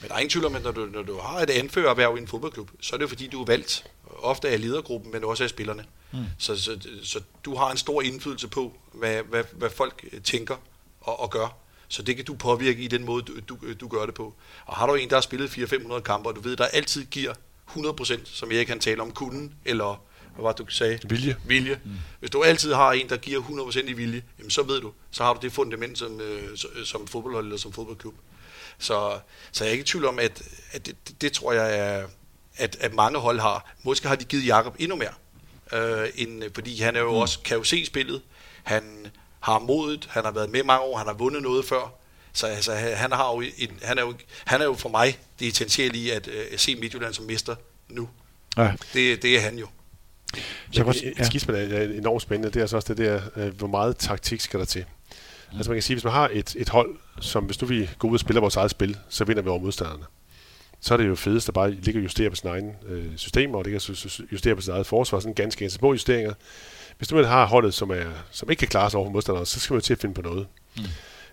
men 0.00 0.08
der 0.08 0.14
er 0.14 0.18
ingen 0.18 0.30
tvivl 0.30 0.46
om, 0.46 0.56
at 0.56 0.62
når 0.62 0.70
du, 0.70 0.88
når 0.92 1.02
du 1.02 1.18
har 1.18 1.40
et 1.40 1.50
anførererhverv 1.50 2.16
i 2.16 2.20
en 2.20 2.28
fodboldklub, 2.28 2.70
så 2.80 2.96
er 2.96 2.98
det 2.98 3.08
fordi, 3.08 3.26
du 3.26 3.40
er 3.40 3.46
valgt. 3.46 3.84
Ofte 4.22 4.48
af 4.48 4.60
ledergruppen, 4.60 5.12
men 5.12 5.24
også 5.24 5.44
af 5.44 5.50
spillerne. 5.50 5.84
Mm. 6.12 6.18
Så, 6.38 6.56
så, 6.56 6.78
så 7.02 7.20
du 7.44 7.54
har 7.54 7.70
en 7.70 7.76
stor 7.76 8.02
indflydelse 8.02 8.48
på, 8.48 8.72
hvad, 8.92 9.22
hvad, 9.22 9.44
hvad 9.52 9.70
folk 9.70 10.04
tænker 10.24 10.56
og, 11.00 11.20
og 11.20 11.30
gør. 11.30 11.56
Så 11.88 12.02
det 12.02 12.16
kan 12.16 12.24
du 12.24 12.34
påvirke 12.34 12.82
i 12.82 12.88
den 12.88 13.04
måde, 13.04 13.22
du, 13.22 13.32
du, 13.48 13.58
du 13.80 13.88
gør 13.88 14.06
det 14.06 14.14
på. 14.14 14.34
Og 14.66 14.76
har 14.76 14.86
du 14.86 14.94
en, 14.94 15.08
der 15.08 15.16
har 15.16 15.20
spillet 15.20 15.48
400-500 15.48 16.00
kampe, 16.00 16.28
og 16.28 16.36
du 16.36 16.40
ved, 16.40 16.56
der 16.56 16.64
altid 16.64 17.04
giver 17.04 17.34
100%, 17.76 18.20
som 18.24 18.52
jeg 18.52 18.66
kan 18.66 18.80
tale 18.80 19.02
om, 19.02 19.10
kunden, 19.10 19.54
eller 19.64 20.02
hvad 20.34 20.42
var 20.42 20.52
det, 20.52 20.66
du 20.66 20.72
sagde? 20.72 20.98
Vilje. 21.08 21.36
Vilje. 21.44 21.80
Mm. 21.84 21.90
Hvis 22.20 22.30
du 22.30 22.42
altid 22.42 22.72
har 22.72 22.92
en, 22.92 23.08
der 23.08 23.16
giver 23.16 23.40
100% 23.40 23.78
i 23.78 23.92
vilje, 23.92 24.22
jamen 24.38 24.50
så 24.50 24.62
ved 24.62 24.80
du, 24.80 24.92
så 25.10 25.24
har 25.24 25.34
du 25.34 25.38
det 25.42 25.52
fundament 25.52 25.98
som, 25.98 26.20
øh, 26.20 26.48
som 26.84 27.06
fodboldhold 27.06 27.44
eller 27.44 27.58
som 27.58 27.72
fodboldklub. 27.72 28.14
Så, 28.78 29.18
så 29.52 29.64
jeg 29.64 29.68
er 29.68 29.72
ikke 29.72 29.82
i 29.82 29.86
tvivl 29.86 30.04
om, 30.04 30.18
at, 30.18 30.42
at 30.72 30.86
det, 30.86 30.96
det, 31.08 31.20
det 31.20 31.32
tror 31.32 31.52
jeg 31.52 31.78
er, 31.78 32.06
at, 32.56 32.76
at 32.80 32.94
mange 32.94 33.18
hold 33.18 33.40
har. 33.40 33.74
Måske 33.82 34.08
har 34.08 34.16
de 34.16 34.24
givet 34.24 34.46
Jakob 34.46 34.76
endnu 34.78 34.96
mere, 34.96 35.14
øh, 35.72 36.08
end, 36.14 36.42
fordi 36.54 36.80
han 36.80 36.96
er 36.96 37.00
jo 37.00 37.10
mm. 37.10 37.16
også, 37.16 37.38
kan 37.44 37.56
jo 37.56 37.64
se 37.64 37.86
spillet. 37.86 38.22
Han 38.62 39.06
har 39.40 39.58
modet, 39.58 40.08
han 40.10 40.24
har 40.24 40.32
været 40.32 40.50
med 40.50 40.62
mange 40.62 40.82
år, 40.82 40.98
han 40.98 41.06
har 41.06 41.14
vundet 41.14 41.42
noget 41.42 41.64
før. 41.64 41.94
Så 42.38 42.46
altså, 42.46 42.72
han, 42.74 43.12
har 43.12 43.32
jo 43.34 43.40
en, 43.40 43.70
han, 43.82 43.98
er 43.98 44.02
jo, 44.02 44.14
han 44.44 44.60
er 44.60 44.64
jo 44.64 44.74
for 44.74 44.88
mig 44.88 45.18
det 45.40 45.48
essentielle 45.48 45.98
i 45.98 46.10
at 46.10 46.28
uh, 46.28 46.32
se 46.56 46.76
Midtjylland 46.76 47.14
som 47.14 47.24
mester 47.24 47.54
nu. 47.88 48.08
Ja. 48.56 48.72
Det, 48.92 49.22
det 49.22 49.36
er 49.36 49.40
han 49.40 49.58
jo. 49.58 49.66
Så 50.72 50.84
godt, 50.84 51.02
ja. 51.18 51.24
Skismen 51.24 51.56
er 51.56 51.82
enormt 51.82 52.22
spændende. 52.22 52.54
Det 52.54 52.62
er 52.62 52.66
så 52.66 52.76
også 52.76 52.94
det 52.94 52.98
der, 52.98 53.20
øh, 53.36 53.58
hvor 53.58 53.66
meget 53.66 53.96
taktik 53.96 54.40
skal 54.40 54.60
der 54.60 54.66
til. 54.66 54.84
Mm. 55.52 55.56
Altså 55.56 55.70
man 55.70 55.76
kan 55.76 55.82
sige, 55.82 55.94
hvis 55.94 56.04
man 56.04 56.12
har 56.12 56.30
et, 56.32 56.56
et 56.58 56.68
hold, 56.68 56.96
som 57.20 57.44
hvis 57.44 57.60
nu 57.60 57.66
vi 57.66 57.90
går 57.98 58.08
ud 58.08 58.14
og 58.14 58.20
spiller 58.20 58.40
vores 58.40 58.56
eget 58.56 58.70
spil, 58.70 58.98
så 59.08 59.24
vinder 59.24 59.42
vi 59.42 59.48
over 59.48 59.60
modstanderne. 59.60 60.04
Så 60.80 60.94
er 60.94 60.98
det 60.98 61.08
jo 61.08 61.14
fedest 61.14 61.48
at 61.48 61.54
bare 61.54 61.70
ligge 61.70 62.00
og 62.00 62.04
justere 62.04 62.30
på 62.30 62.36
sin 62.36 62.48
egen 62.48 62.72
øh, 62.88 63.16
systemer, 63.16 63.58
og 63.58 63.64
ligge 63.64 63.76
og 63.76 64.32
justere 64.32 64.54
på 64.54 64.60
sit 64.60 64.70
eget 64.70 64.86
forsvar, 64.86 65.20
sådan 65.20 65.34
ganske 65.34 65.58
ganske 65.58 65.78
små 65.78 65.92
justeringer, 65.92 66.34
hvis 66.98 67.08
du 67.08 67.22
har 67.22 67.46
holdet, 67.46 67.74
som, 67.74 67.90
er, 67.90 68.04
som 68.30 68.50
ikke 68.50 68.60
kan 68.60 68.68
klare 68.68 68.90
sig 68.90 68.98
over 68.98 69.06
for 69.06 69.12
modstandere, 69.12 69.46
så 69.46 69.60
skal 69.60 69.74
man 69.74 69.82
til 69.82 69.92
at 69.92 70.00
finde 70.00 70.14
på 70.14 70.22
noget. 70.22 70.46
Mm. 70.76 70.82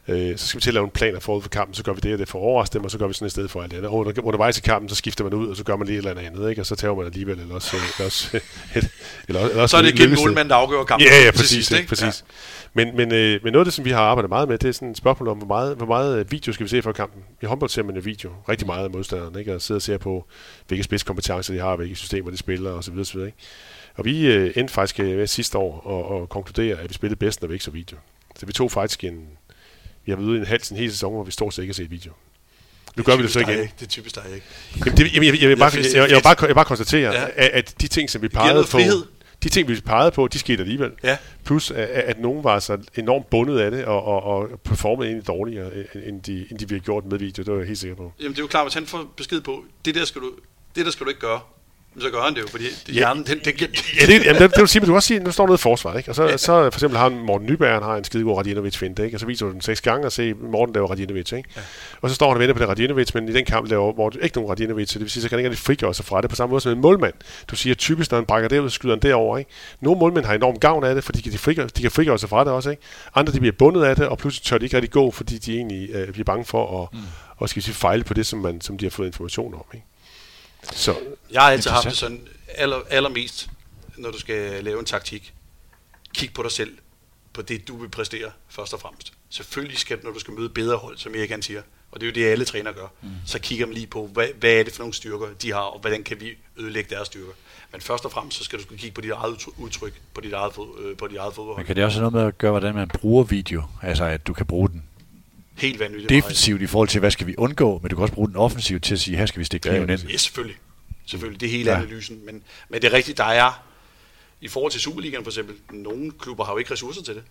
Øh, 0.07 0.37
så 0.37 0.47
skal 0.47 0.57
vi 0.57 0.61
til 0.61 0.69
at 0.69 0.73
lave 0.73 0.83
en 0.83 0.89
plan 0.89 1.21
forud 1.21 1.41
for 1.41 1.49
kampen, 1.49 1.73
så 1.73 1.83
gør 1.83 1.93
vi 1.93 1.99
det 1.99 2.13
og 2.13 2.19
det 2.19 2.29
for 2.29 2.39
at 2.39 2.43
overraske 2.43 2.73
dem, 2.73 2.83
og 2.83 2.91
så 2.91 2.97
gør 2.97 3.07
vi 3.07 3.13
sådan 3.13 3.25
i 3.25 3.29
stedet 3.29 3.51
for 3.51 3.61
alt 3.61 3.71
det 3.71 3.77
andet. 3.77 3.91
Og 3.91 3.97
under, 3.97 4.21
undervejs 4.23 4.57
i 4.57 4.61
kampen, 4.61 4.89
så 4.89 4.95
skifter 4.95 5.23
man 5.23 5.33
ud, 5.33 5.47
og 5.47 5.55
så 5.55 5.63
gør 5.63 5.75
man 5.75 5.87
lige 5.87 5.99
et 5.99 6.05
eller 6.05 6.21
andet, 6.21 6.49
ikke? 6.49 6.61
og 6.61 6.65
så 6.65 6.75
tager 6.75 6.95
man 6.95 7.05
alligevel, 7.05 7.39
eller 7.39 7.55
også... 7.55 7.75
Eller 7.75 8.05
også, 8.05 8.37
et, 8.75 8.89
eller, 9.27 9.41
eller 9.41 9.61
også 9.61 9.73
så 9.73 9.77
er 9.77 9.81
det 9.81 9.99
igen 9.99 10.15
målmand, 10.15 10.49
der 10.49 10.55
afgør 10.55 10.83
kampen. 10.83 11.07
Ja, 11.07 11.25
ja, 11.25 11.31
præcis. 11.31 11.49
Sidst, 11.49 11.71
ikke? 11.71 11.87
præcis. 11.87 12.25
Ja. 12.27 12.33
Men, 12.73 12.97
men, 12.97 13.13
øh, 13.13 13.39
men 13.43 13.53
noget 13.53 13.61
af 13.61 13.65
det, 13.65 13.73
som 13.73 13.85
vi 13.85 13.91
har 13.91 14.01
arbejdet 14.01 14.29
meget 14.29 14.47
med, 14.47 14.57
det 14.57 14.69
er 14.69 14.71
sådan 14.71 14.91
et 14.91 14.97
spørgsmål 14.97 15.27
om, 15.27 15.37
hvor 15.37 15.47
meget, 15.47 15.77
hvor 15.77 15.85
meget 15.85 16.19
øh, 16.19 16.31
video 16.31 16.53
skal 16.53 16.63
vi 16.63 16.69
se 16.69 16.81
for 16.81 16.91
kampen. 16.91 17.23
I 17.41 17.45
håndbold 17.45 17.69
ser 17.69 17.83
man 17.83 17.95
jo 17.95 18.01
video 18.05 18.31
rigtig 18.49 18.67
meget 18.67 18.83
af 18.83 18.91
modstanderne, 18.91 19.39
ikke? 19.39 19.55
og 19.55 19.61
sidder 19.61 19.77
og 19.77 19.81
ser 19.81 19.97
på, 19.97 20.25
hvilke 20.67 20.83
spidskompetencer 20.83 21.53
de 21.53 21.59
har, 21.59 21.75
hvilke 21.75 21.95
systemer 21.95 22.31
de 22.31 22.37
spiller 22.37 22.71
osv. 22.71 22.99
osv. 22.99 23.19
Ikke? 23.19 23.37
Og 23.95 24.05
vi 24.05 24.27
øh, 24.27 24.53
endte 24.55 24.73
faktisk 24.73 24.99
øh, 24.99 25.27
sidste 25.27 25.57
år 25.57 25.81
og, 25.85 26.05
og 26.05 26.29
konkludere, 26.29 26.77
at 26.79 26.89
vi 26.89 26.93
spillede 26.93 27.19
bedst, 27.19 27.41
når 27.41 27.47
vi 27.47 27.53
ikke 27.53 27.65
så 27.65 27.71
video. 27.71 27.97
Så 28.35 28.45
vi 28.45 28.53
tog 28.53 28.71
faktisk 28.71 29.03
en, 29.03 29.27
vi 30.05 30.11
har 30.11 30.15
været 30.15 30.27
ude 30.27 30.37
i 30.37 30.39
en 30.39 30.47
halv, 30.47 30.61
en 30.71 30.77
hel 30.77 30.91
sæson, 30.91 31.13
hvor 31.13 31.23
vi 31.23 31.31
stort 31.31 31.53
set 31.53 31.63
ikke 31.63 31.71
har 31.71 31.75
set 31.75 31.91
video. 31.91 32.11
Nu 32.95 33.03
gør 33.03 33.15
vi 33.15 33.23
det 33.23 33.31
så 33.31 33.39
igen. 33.39 33.59
Ikke. 33.59 33.73
Det 33.79 33.85
er 33.85 33.89
typisk 33.89 34.15
dig 34.15 34.23
ikke. 34.33 34.45
Jamen, 34.85 34.97
det, 34.97 35.13
jamen, 35.13 35.27
jeg, 35.27 35.41
jeg, 35.41 35.49
vil 35.49 35.57
bare, 35.57 35.71
jeg, 35.75 35.85
jeg, 35.93 36.09
jeg, 36.09 36.21
bare, 36.23 36.45
jeg 36.45 36.55
bare 36.55 36.65
konstatere, 36.65 37.13
ja. 37.13 37.25
at, 37.35 37.49
at 37.49 37.81
de 37.81 37.87
ting, 37.87 38.09
som 38.09 38.21
vi 38.21 38.27
pegede 38.27 38.63
på, 38.71 38.79
de 39.43 39.49
ting, 39.49 39.67
vi 39.67 39.81
pegede 39.85 40.11
på, 40.11 40.27
de 40.27 40.39
skete 40.39 40.61
alligevel. 40.61 40.91
Ja. 41.03 41.17
Plus, 41.43 41.71
at, 41.71 41.87
at 41.87 42.19
nogen 42.19 42.43
var 42.43 42.59
så 42.59 42.77
enormt 42.95 43.29
bundet 43.29 43.59
af 43.59 43.71
det, 43.71 43.85
og, 43.85 44.03
og, 44.03 44.23
og 44.23 44.59
performede 44.63 45.07
egentlig 45.07 45.27
dårligere, 45.27 45.71
end 46.07 46.21
de, 46.21 46.45
end 46.51 46.59
de 46.59 46.69
vi 46.69 46.75
har 46.75 46.79
gjort 46.79 47.05
med 47.05 47.17
video. 47.17 47.43
Det 47.43 47.53
var 47.53 47.59
jeg 47.59 47.67
helt 47.67 47.79
sikker 47.79 47.95
på. 47.95 48.13
Jamen, 48.19 48.31
det 48.31 48.39
er 48.39 48.43
jo 48.43 48.47
klart, 48.47 48.65
hvis 48.65 48.73
han 48.73 48.85
får 48.85 49.13
besked 49.17 49.41
på, 49.41 49.63
det 49.85 49.95
der 49.95 50.05
skal 50.05 50.21
du, 50.21 50.31
det 50.75 50.85
der 50.85 50.91
skal 50.91 51.05
du 51.05 51.09
ikke 51.09 51.21
gøre 51.21 51.39
så 51.99 52.09
gør 52.09 52.21
han 52.21 52.35
det 52.35 52.41
jo, 52.41 52.47
fordi 52.47 52.63
det, 52.63 52.93
hjernen, 52.93 53.23
den, 53.23 53.39
den, 53.45 53.53
den, 53.59 53.67
ja, 54.01 54.05
det, 54.05 54.25
jamen, 54.25 54.41
det, 54.41 54.51
det 54.51 54.59
vil 54.59 54.67
sige, 54.67 54.79
men 54.79 54.85
du 54.85 54.91
kan 54.91 54.95
også 54.95 55.07
sige, 55.07 55.19
nu 55.19 55.31
står 55.31 55.45
noget 55.45 55.59
i 55.59 55.61
forsvaret, 55.61 55.97
ikke? 55.97 56.11
Og 56.11 56.15
så, 56.15 56.23
ja. 56.23 56.37
så 56.37 56.69
for 56.71 56.77
eksempel 56.77 56.97
har 56.99 57.09
Morten 57.09 57.47
Nyberg, 57.47 57.73
han 57.73 57.83
har 57.83 57.95
en 57.95 58.03
skidegod 58.03 58.37
Radinovic 58.37 58.77
finte, 58.77 59.05
ikke? 59.05 59.15
Og 59.15 59.19
så 59.19 59.25
viser 59.25 59.45
du 59.45 59.51
den 59.51 59.61
seks 59.61 59.81
gange 59.81 60.05
og 60.05 60.11
se, 60.11 60.33
Morten 60.33 60.75
laver 60.75 60.87
Radinovic, 60.87 61.31
ikke? 61.31 61.49
Ja. 61.55 61.61
Og 62.01 62.09
så 62.09 62.15
står 62.15 62.27
han 62.27 62.35
og 62.35 62.39
venter 62.39 62.53
på 62.53 62.59
det 62.59 62.69
Radinovic, 62.69 63.13
men 63.13 63.29
i 63.29 63.33
den 63.33 63.45
kamp 63.45 63.69
laver 63.69 63.93
Morten 63.95 64.19
ikke 64.23 64.37
nogen 64.37 64.51
Radinovic, 64.51 64.89
så 64.89 64.93
det 64.93 65.01
vil 65.03 65.11
sige, 65.11 65.23
så 65.23 65.29
kan 65.29 65.35
han 65.35 65.39
ikke 65.39 65.49
rigtig 65.49 65.65
frigøre 65.65 65.93
sig 65.93 66.05
fra 66.05 66.21
det 66.21 66.29
på 66.29 66.35
samme 66.35 66.51
måde 66.51 66.61
som 66.61 66.71
en 66.71 66.81
målmand. 66.81 67.13
Du 67.47 67.55
siger 67.55 67.75
typisk, 67.75 68.11
når 68.11 68.17
han 68.17 68.25
brækker 68.25 68.49
det 68.49 68.59
ud, 68.59 68.69
skyder 68.69 68.95
han 68.95 69.01
derover, 69.01 69.37
ikke? 69.37 69.51
Nogle 69.81 69.99
målmænd 69.99 70.25
har 70.25 70.33
enormt 70.33 70.61
gavn 70.61 70.83
af 70.83 70.95
det, 70.95 71.03
fordi 71.03 71.29
de, 71.29 71.37
frigør, 71.37 71.67
de 71.67 71.81
kan 71.81 71.91
frigøre 71.91 72.19
sig 72.19 72.29
fra 72.29 72.43
det 72.43 72.53
også, 72.53 72.69
ikke? 72.69 72.83
Andre 73.15 73.33
de 73.33 73.39
bliver 73.39 73.55
bundet 73.59 73.83
af 73.83 73.95
det, 73.95 74.07
og 74.07 74.17
pludselig 74.17 74.45
tør 74.45 74.57
de 74.57 74.65
ikke 74.65 74.75
rigtig 74.75 74.91
gå, 74.91 75.11
fordi 75.11 75.37
de 75.37 75.55
egentlig 75.55 75.89
øh, 75.89 76.11
bliver 76.11 76.25
bange 76.25 76.45
for 76.45 76.83
at, 76.83 76.87
mm. 76.93 76.99
og 77.37 77.49
skal 77.49 77.63
sige, 77.63 77.75
fejle 77.75 78.03
på 78.03 78.13
det, 78.13 78.25
som, 78.25 78.39
man, 78.39 78.61
som 78.61 78.77
de 78.77 78.85
har 78.85 78.89
fået 78.89 79.07
information 79.07 79.53
om, 79.53 79.63
ikke? 79.73 79.85
Så, 80.71 80.95
jeg 81.31 81.41
har 81.41 81.51
altid 81.51 81.71
haft 81.71 81.85
det 81.85 81.97
sådan, 81.97 82.27
aller, 82.47 82.81
allermest, 82.89 83.49
når 83.97 84.11
du 84.11 84.19
skal 84.19 84.63
lave 84.63 84.79
en 84.79 84.85
taktik, 84.85 85.33
kig 86.13 86.33
på 86.33 86.43
dig 86.43 86.51
selv, 86.51 86.77
på 87.33 87.41
det 87.41 87.67
du 87.67 87.77
vil 87.77 87.89
præstere 87.89 88.31
først 88.49 88.73
og 88.73 88.79
fremmest. 88.79 89.13
Selvfølgelig 89.29 89.77
skal 89.77 89.99
når 90.03 90.11
du 90.11 90.19
skal 90.19 90.33
møde 90.33 90.49
bedre 90.49 90.77
hold, 90.77 90.97
som 90.97 91.15
Erik 91.15 91.43
siger, 91.43 91.61
og 91.91 92.01
det 92.01 92.07
er 92.07 92.11
jo 92.11 92.15
det, 92.15 92.31
alle 92.31 92.45
trænere 92.45 92.73
gør, 92.73 92.87
mm. 93.01 93.09
så 93.25 93.39
kigger 93.39 93.65
man 93.65 93.73
lige 93.73 93.87
på, 93.87 94.07
hvad, 94.07 94.27
hvad 94.39 94.51
er 94.51 94.63
det 94.63 94.73
for 94.73 94.79
nogle 94.83 94.93
styrker, 94.93 95.27
de 95.41 95.51
har, 95.51 95.59
og 95.59 95.79
hvordan 95.79 96.03
kan 96.03 96.19
vi 96.19 96.37
ødelægge 96.57 96.95
deres 96.95 97.05
styrker. 97.05 97.31
Men 97.71 97.81
først 97.81 98.05
og 98.05 98.11
fremmest, 98.11 98.37
så 98.37 98.43
skal 98.43 98.59
du 98.59 98.63
kigge 98.75 98.91
på 98.91 99.01
dit 99.01 99.11
eget 99.11 99.45
udtryk, 99.57 99.93
på 100.13 100.21
dit 100.21 100.33
eget, 100.33 100.53
øh, 100.79 100.97
på 100.97 101.07
dit 101.07 101.17
eget 101.17 101.33
fodbold. 101.33 101.57
Men 101.57 101.65
kan 101.65 101.75
det 101.75 101.83
også 101.83 101.99
have 101.99 102.11
noget 102.11 102.23
med 102.23 102.27
at 102.27 102.37
gøre, 102.37 102.51
hvordan 102.51 102.75
man 102.75 102.87
bruger 102.87 103.23
video? 103.23 103.63
Altså, 103.81 104.03
at 104.03 104.27
du 104.27 104.33
kan 104.33 104.45
bruge 104.45 104.69
den 104.69 104.83
helt 105.57 105.79
vanvittigt 105.79 106.09
defensivt 106.09 106.61
i 106.61 106.67
forhold 106.67 106.87
til, 106.87 106.99
hvad 106.99 107.11
skal 107.11 107.27
vi 107.27 107.35
undgå, 107.37 107.79
men 107.81 107.89
du 107.89 107.95
kan 107.95 108.03
også 108.03 108.13
bruge 108.13 108.27
den 108.27 108.35
offensivt 108.35 108.83
til 108.83 108.93
at 108.93 108.99
sige, 108.99 109.17
her 109.17 109.25
skal 109.25 109.39
vi 109.39 109.45
stikke 109.45 109.69
kniven 109.69 109.89
ind. 109.89 109.99
Ja, 110.09 110.17
selvfølgelig 110.17 110.57
selvfølgelig. 111.05 111.41
Det 111.41 111.47
er 111.47 111.51
hele 111.51 111.71
ja. 111.71 111.77
analysen. 111.77 112.25
Men, 112.25 112.43
men 112.69 112.81
det 112.81 112.87
er 112.87 112.93
rigtigt, 112.93 113.17
der 113.17 113.23
er, 113.23 113.63
i 114.41 114.47
forhold 114.47 114.71
til 114.71 114.81
Superligaen 114.81 115.23
for 115.23 115.31
eksempel, 115.31 115.55
nogle 115.71 116.11
klubber 116.19 116.43
har 116.43 116.53
jo 116.53 116.57
ikke 116.57 116.71
ressourcer 116.71 117.03
til 117.03 117.15
det. 117.15 117.23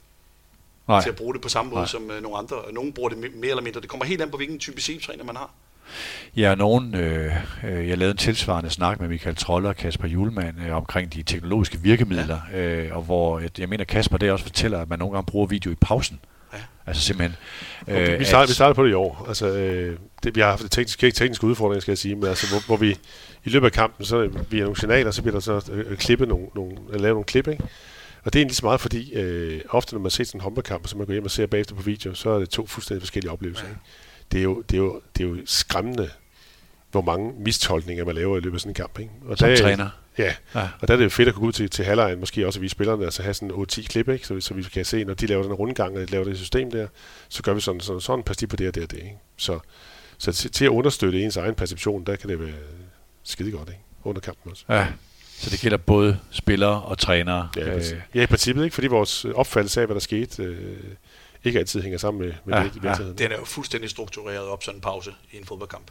Nej. 0.88 1.02
Til 1.02 1.08
at 1.08 1.16
bruge 1.16 1.34
det 1.34 1.42
på 1.42 1.48
samme 1.48 1.70
måde 1.70 1.80
Nej. 1.80 1.86
som 1.86 2.02
uh, 2.02 2.22
nogle 2.22 2.38
andre. 2.38 2.56
Nogle 2.72 2.92
bruger 2.92 3.08
det 3.08 3.18
mere 3.18 3.50
eller 3.50 3.62
mindre. 3.62 3.80
Det 3.80 3.88
kommer 3.88 4.04
helt 4.04 4.22
an 4.22 4.30
på, 4.30 4.36
hvilken 4.36 4.58
type 4.58 4.80
cheftræner 4.80 5.24
man 5.24 5.36
har. 5.36 5.50
Ja, 6.36 6.54
nogen, 6.54 6.94
øh, 6.94 7.32
øh, 7.64 7.88
jeg 7.88 7.98
lavede 7.98 8.10
en 8.10 8.16
tilsvarende 8.16 8.70
snak 8.70 9.00
med 9.00 9.08
Michael 9.08 9.36
Troller 9.36 9.68
og 9.68 9.76
Kasper 9.76 10.08
Julemand 10.08 10.62
øh, 10.66 10.76
omkring 10.76 11.12
de 11.12 11.22
teknologiske 11.22 11.78
virkemidler, 11.78 12.40
ja. 12.52 12.58
øh, 12.58 12.96
og 12.96 13.02
hvor 13.02 13.42
jeg 13.58 13.68
mener 13.68 13.84
Kasper 13.84 14.16
det 14.16 14.30
også 14.30 14.44
fortæller, 14.44 14.80
at 14.80 14.88
man 14.88 14.98
nogle 14.98 15.12
gange 15.12 15.26
bruger 15.26 15.46
video 15.46 15.72
i 15.72 15.74
pausen. 15.74 16.20
Ja. 16.55 16.61
Altså 16.86 17.02
simpelthen. 17.02 17.36
Øh, 17.88 18.20
vi, 18.20 18.24
startede, 18.24 18.48
vi 18.48 18.55
startede 18.55 18.74
på 18.74 18.84
det 18.84 18.90
i 18.90 18.94
år. 18.94 19.24
Altså, 19.28 19.46
øh, 19.46 19.98
det, 20.22 20.36
vi 20.36 20.40
har 20.40 20.48
haft 20.48 20.70
tekniske, 20.70 21.07
ikke 21.07 21.16
tekniske 21.16 21.46
udfordringer, 21.46 21.80
skal 21.80 21.92
jeg 21.92 21.98
sige, 21.98 22.14
men 22.16 22.24
altså, 22.24 22.46
hvor, 22.48 22.66
hvor 22.66 22.76
vi 22.76 22.90
i 23.44 23.50
løbet 23.50 23.66
af 23.66 23.72
kampen, 23.72 24.05
så 24.07 24.30
via 24.50 24.62
nogle 24.62 24.76
signaler, 24.76 25.11
så 25.11 25.22
bliver 25.22 25.32
der 25.32 25.40
så 25.40 25.72
øh, 25.72 25.96
klippet 25.96 26.28
nogle, 26.28 26.46
nogle, 26.55 26.76
lavet 26.90 27.14
nogle 27.14 27.24
klip, 27.24 27.48
ikke? 27.48 27.64
Og 28.24 28.32
det 28.32 28.38
er 28.38 28.40
egentlig 28.40 28.57
så 28.57 28.66
meget, 28.66 28.80
fordi 28.80 29.14
øh, 29.14 29.61
ofte 29.70 29.94
når 29.94 30.00
man 30.00 30.11
ser 30.11 30.24
sådan 30.24 30.38
en 30.38 30.42
håndboldkamp, 30.42 30.86
så 30.86 30.96
man 30.96 31.07
går 31.07 31.12
hjem 31.12 31.24
og 31.24 31.30
ser 31.30 31.46
bagefter 31.46 31.74
på 31.74 31.82
video, 31.82 32.14
så 32.14 32.30
er 32.30 32.38
det 32.38 32.50
to 32.50 32.66
fuldstændig 32.66 33.02
forskellige 33.02 33.32
oplevelser. 33.32 33.64
Ja. 33.64 33.70
Ikke? 33.70 33.80
Det, 34.32 34.38
er 34.38 34.42
jo, 34.42 34.62
det, 34.70 34.76
er 34.76 34.78
jo, 34.78 35.00
det 35.16 35.24
er 35.24 35.28
jo 35.28 35.36
skræmmende, 35.44 36.11
hvor 36.95 37.03
mange 37.03 37.32
mistolkninger 37.38 38.05
man 38.05 38.14
laver 38.14 38.36
i 38.36 38.40
løbet 38.40 38.57
af 38.57 38.61
sådan 38.61 38.70
en 38.70 38.74
kamp. 38.74 38.99
Ikke? 38.99 39.11
Og 39.26 39.38
Som 39.38 39.49
der, 39.49 39.57
træner? 39.57 39.88
Ja. 40.18 40.34
ja, 40.55 40.68
og 40.80 40.88
der 40.88 40.95
er 40.95 40.99
det 40.99 41.05
jo 41.05 41.11
fedt 41.11 41.28
at 41.28 41.34
kunne 41.34 41.40
gå 41.42 41.47
ud 41.47 41.53
til, 41.53 41.70
til 41.70 41.84
halvlejen, 41.84 42.20
måske 42.20 42.47
også 42.47 42.59
at 42.59 42.62
vi 42.62 42.68
spillerne, 42.68 43.05
altså 43.05 43.22
have 43.22 43.34
sådan 43.34 43.51
8-10 43.51 43.86
klip, 43.86 44.09
ikke? 44.09 44.26
Så, 44.26 44.40
så 44.40 44.55
vi 44.55 44.62
kan 44.62 44.84
se, 44.84 45.05
når 45.05 45.14
de 45.14 45.26
laver 45.26 45.42
den 45.42 45.53
rundgang, 45.53 45.95
og 45.95 46.01
de 46.01 46.07
laver 46.07 46.24
det 46.24 46.38
system 46.38 46.70
der, 46.70 46.86
så 47.28 47.42
gør 47.42 47.55
vi 47.55 47.61
sådan, 47.61 47.80
sådan, 47.80 48.01
sådan 48.01 48.22
pas 48.22 48.36
på 48.49 48.57
det 48.57 48.68
og 48.68 48.74
det 48.74 48.82
og 48.82 48.90
det. 48.90 48.99
Ikke? 48.99 49.16
Så, 49.36 49.59
så 50.18 50.32
til, 50.32 50.51
til 50.51 50.64
at 50.64 50.68
understøtte 50.68 51.22
ens 51.22 51.36
egen 51.36 51.55
perception, 51.55 52.05
der 52.05 52.16
kan 52.16 52.30
det 52.30 52.40
være 52.40 52.53
skide 53.22 53.51
godt, 53.51 53.68
ikke? 53.68 53.80
under 54.05 54.20
kampen 54.20 54.51
også. 54.51 54.64
Ja. 54.68 54.86
Så 55.38 55.51
det 55.51 55.61
gælder 55.61 55.76
både 55.76 56.18
spillere 56.30 56.82
og 56.82 56.99
trænere? 56.99 57.49
Ja, 57.57 57.76
øh. 57.76 57.82
ja 58.14 58.22
i 58.22 58.26
princippet 58.26 58.64
ikke, 58.64 58.74
fordi 58.74 58.86
vores 58.86 59.24
opfattelse 59.24 59.80
af, 59.80 59.86
hvad 59.86 59.95
der 59.95 60.01
skete, 60.01 60.42
øh, 60.42 60.76
ikke 61.45 61.59
altid 61.59 61.82
hænger 61.82 61.99
sammen 61.99 62.26
med, 62.26 62.34
med 62.45 62.55
ja, 62.55 62.64
det, 62.64 62.74
virkeligheden. 62.74 63.16
Ja. 63.18 63.24
Den 63.24 63.32
er 63.32 63.38
jo 63.38 63.45
fuldstændig 63.45 63.90
struktureret 63.90 64.47
op 64.47 64.62
sådan 64.62 64.78
en 64.78 64.80
pause 64.80 65.11
i 65.32 65.36
en 65.36 65.45
fodboldkamp. 65.45 65.90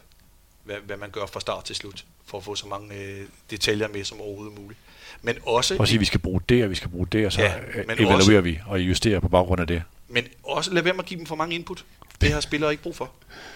Hvad, 0.64 0.76
hvad 0.86 0.98
man 0.98 1.10
gør 1.10 1.26
fra 1.26 1.40
start 1.40 1.64
til 1.64 1.76
slut, 1.76 2.06
for 2.26 2.38
at 2.38 2.44
få 2.44 2.56
så 2.56 2.68
mange 2.68 2.96
øh, 2.96 3.26
detaljer 3.52 3.88
med 3.88 4.04
som 4.04 4.22
overhovedet 4.22 4.60
muligt. 4.60 4.80
Men 5.22 5.36
også... 5.46 5.76
Og 5.80 5.88
sige, 5.88 6.00
vi 6.00 6.06
skal 6.06 6.20
bruge 6.20 6.42
det, 6.50 6.64
og 6.64 6.70
vi 6.70 6.76
skal 6.76 6.90
bruge 6.90 7.08
det, 7.12 7.26
og 7.26 7.34
så 7.34 7.42
ja, 7.42 7.54
men 7.76 7.92
evaluerer 7.92 8.16
også, 8.16 8.42
vi 8.42 8.60
og 8.68 8.80
justerer 8.80 9.20
på 9.20 9.30
baggrund 9.30 9.62
af 9.62 9.68
det. 9.68 9.84
Men 10.08 10.26
også 10.44 10.74
lad 10.74 10.84
være 10.84 10.94
med 10.94 11.04
at 11.04 11.06
give 11.06 11.18
dem 11.18 11.26
for 11.26 11.36
mange 11.36 11.56
input. 11.56 11.86
Det 12.22 12.32
har 12.32 12.40
spillere 12.40 12.72
ikke 12.72 12.84
brug 12.84 12.96
for. 12.96 13.12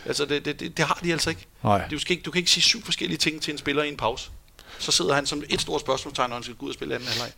Altså, 0.06 0.26
det, 0.26 0.46
det, 0.46 0.60
det, 0.60 0.78
det 0.78 0.86
har 0.86 1.00
de 1.04 1.12
altså 1.12 1.30
ikke. 1.30 1.46
Nej. 1.64 1.88
Du, 1.92 2.00
skal 2.00 2.12
ikke. 2.12 2.24
du 2.24 2.32
kan 2.32 2.40
ikke 2.40 2.52
sige 2.52 2.64
syv 2.64 2.84
forskellige 2.84 3.18
ting 3.18 3.42
til 3.42 3.52
en 3.52 3.58
spiller 3.58 3.84
i 3.84 3.90
en 3.90 3.98
pause. 3.98 4.30
Så 4.80 4.92
sidder 4.92 5.16
han 5.16 5.26
som 5.26 5.44
et 5.50 5.62
stort 5.62 5.82
spørgsmålstegn, 5.82 6.30
når 6.30 6.36
han 6.36 6.44
skal 6.44 6.56
gå 6.56 6.66
ud 6.66 6.70
og 6.70 6.74
spille 6.74 6.96
anden 6.96 7.10
halvleg. 7.10 7.32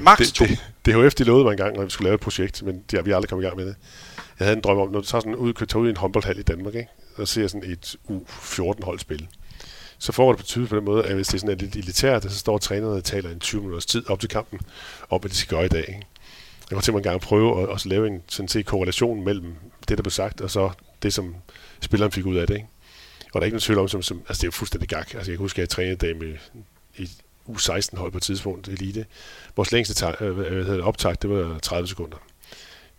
Max 0.00 0.18
det, 0.18 0.32
to. 0.34 0.44
Det, 0.44 0.58
DHF 0.86 1.14
de 1.14 1.24
lovede 1.24 1.44
mig 1.44 1.52
engang, 1.52 1.76
når 1.76 1.84
vi 1.84 1.90
skulle 1.90 2.04
lave 2.04 2.14
et 2.14 2.20
projekt, 2.20 2.62
men 2.62 2.84
det 2.90 2.98
har 2.98 3.02
vi 3.02 3.10
aldrig 3.10 3.28
kommet 3.28 3.44
i 3.44 3.46
gang 3.46 3.56
med 3.56 3.66
det. 3.66 3.76
Jeg 4.38 4.46
havde 4.46 4.56
en 4.56 4.62
drøm 4.62 4.78
om, 4.78 4.90
når 4.90 5.00
du 5.00 5.06
tager 5.06 5.20
sådan 5.20 5.34
ud, 5.34 5.52
tager 5.52 5.78
ud 5.78 5.86
i 5.86 5.90
en 5.90 5.96
håndboldhal 5.96 6.38
i 6.38 6.42
Danmark, 6.42 6.74
ikke? 6.74 6.88
Og 7.16 7.28
ser 7.28 7.46
sådan 7.46 7.70
et 7.70 7.96
U14-holdspil, 8.10 9.28
så 9.98 10.12
får 10.12 10.32
det 10.32 10.38
betydet 10.38 10.68
på 10.68 10.76
den 10.76 10.84
måde, 10.84 11.04
at 11.04 11.14
hvis 11.14 11.26
det 11.26 11.34
er 11.34 11.38
sådan 11.38 11.58
lidt 11.58 11.76
elitært, 11.76 12.22
så 12.22 12.38
står 12.38 12.58
trænerne 12.58 12.94
og 12.94 13.04
taler 13.04 13.30
en 13.30 13.40
20 13.40 13.60
minutters 13.60 13.86
tid 13.86 14.10
op 14.10 14.20
til 14.20 14.28
kampen, 14.28 14.60
om 15.10 15.20
hvad 15.20 15.30
de 15.30 15.36
skal 15.36 15.56
gøre 15.56 15.64
i 15.64 15.68
dag. 15.68 15.84
Ikke? 15.88 16.06
Jeg 16.70 16.76
kunne 16.76 16.82
tænke 16.82 16.92
mig 16.92 16.98
en 16.98 17.02
gang 17.02 17.14
at 17.14 17.20
prøve 17.20 17.62
at, 17.62 17.74
at 17.74 17.86
lave 17.86 18.06
en 18.06 18.22
sådan 18.28 18.48
set 18.48 18.66
korrelation 18.66 19.24
mellem 19.24 19.54
det, 19.88 19.98
der 19.98 20.02
blev 20.02 20.10
sagt, 20.10 20.40
og 20.40 20.50
så 20.50 20.70
det, 21.02 21.12
som 21.12 21.34
spilleren 21.80 22.12
fik 22.12 22.26
ud 22.26 22.36
af 22.36 22.46
det. 22.46 22.54
Ikke? 22.54 22.68
Og 23.32 23.40
der 23.40 23.40
er 23.40 23.44
ikke 23.44 23.54
nogen 23.54 23.60
tvivl 23.60 23.78
om, 23.78 23.88
som, 23.88 24.02
som, 24.02 24.18
altså 24.28 24.40
det 24.40 24.44
er 24.44 24.48
jo 24.48 24.52
fuldstændig 24.52 24.88
gak. 24.88 25.14
Altså 25.14 25.30
jeg 25.30 25.38
kan 25.38 25.44
huske, 25.44 25.56
at 25.56 25.60
jeg 25.60 25.68
trænede 25.68 25.96
dag 25.96 26.16
med 26.16 26.36
i 26.96 27.08
U16 27.48 27.98
hold 27.98 28.12
på 28.12 28.18
et 28.18 28.22
tidspunkt, 28.22 28.68
elite. 28.68 29.06
Vores 29.56 29.72
længste 29.72 30.06
øh, 30.20 30.32
hvad 30.32 30.64
hedder 30.64 30.84
optag, 30.84 31.16
det 31.22 31.30
var 31.30 31.58
30 31.58 31.88
sekunder. 31.88 32.16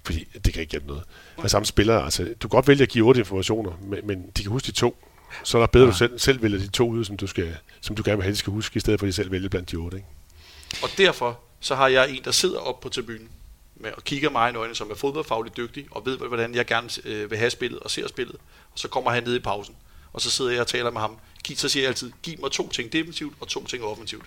Fordi 0.05 0.27
det 0.45 0.53
kan 0.53 0.61
ikke 0.61 0.71
hjælpe 0.71 0.87
noget. 0.87 1.03
Og 1.37 1.49
samme 1.49 1.65
spillere, 1.65 2.03
altså, 2.03 2.23
du 2.23 2.47
kan 2.47 2.49
godt 2.49 2.67
vælge 2.67 2.83
at 2.83 2.89
give 2.89 3.07
otte 3.07 3.19
informationer, 3.19 3.71
men, 3.81 3.99
men 4.07 4.31
de 4.37 4.41
kan 4.41 4.51
huske 4.51 4.65
de 4.65 4.71
to. 4.71 5.09
Så 5.43 5.57
er 5.57 5.61
der 5.61 5.67
bedre, 5.67 5.85
ja. 5.85 5.91
du 5.91 5.97
selv, 5.97 6.19
selv 6.19 6.41
vælger 6.41 6.59
de 6.59 6.67
to 6.67 6.89
ud, 6.89 7.05
som 7.05 7.17
du, 7.17 7.27
skal, 7.27 7.57
som 7.81 7.95
du 7.95 8.03
gerne 8.05 8.17
vil 8.17 8.23
have, 8.23 8.31
de 8.31 8.37
skal 8.37 8.53
huske, 8.53 8.77
i 8.77 8.79
stedet 8.79 8.99
for 8.99 9.05
at 9.05 9.07
de 9.07 9.13
selv 9.13 9.31
vælger 9.31 9.49
blandt 9.49 9.71
de 9.71 9.75
otte. 9.75 9.97
Ikke? 9.97 10.07
Og 10.83 10.89
derfor 10.97 11.39
så 11.59 11.75
har 11.75 11.87
jeg 11.87 12.09
en, 12.09 12.23
der 12.23 12.31
sidder 12.31 12.59
op 12.59 12.79
på 12.79 12.89
tribunen 12.89 13.29
med 13.75 13.91
og 13.91 14.03
kigger 14.03 14.29
mig 14.29 14.53
i 14.53 14.55
øjnene, 14.55 14.75
som 14.75 14.91
er 14.91 14.95
fodboldfagligt 14.95 15.57
dygtig, 15.57 15.87
og 15.91 16.05
ved, 16.05 16.17
hvordan 16.17 16.55
jeg 16.55 16.65
gerne 16.65 16.89
øh, 17.05 17.31
vil 17.31 17.37
have 17.37 17.49
spillet 17.49 17.79
og 17.79 17.91
ser 17.91 18.07
spillet. 18.07 18.35
Og 18.73 18.79
så 18.79 18.87
kommer 18.87 19.11
han 19.11 19.23
ned 19.23 19.35
i 19.35 19.39
pausen, 19.39 19.75
og 20.13 20.21
så 20.21 20.31
sidder 20.31 20.51
jeg 20.51 20.61
og 20.61 20.67
taler 20.67 20.91
med 20.91 21.01
ham. 21.01 21.17
Så 21.55 21.69
siger 21.69 21.83
jeg 21.83 21.89
altid, 21.89 22.11
giv 22.23 22.39
mig 22.41 22.51
to 22.51 22.69
ting 22.69 22.93
defensivt 22.93 23.33
og 23.39 23.47
to 23.47 23.65
ting 23.65 23.83
offensivt. 23.83 24.25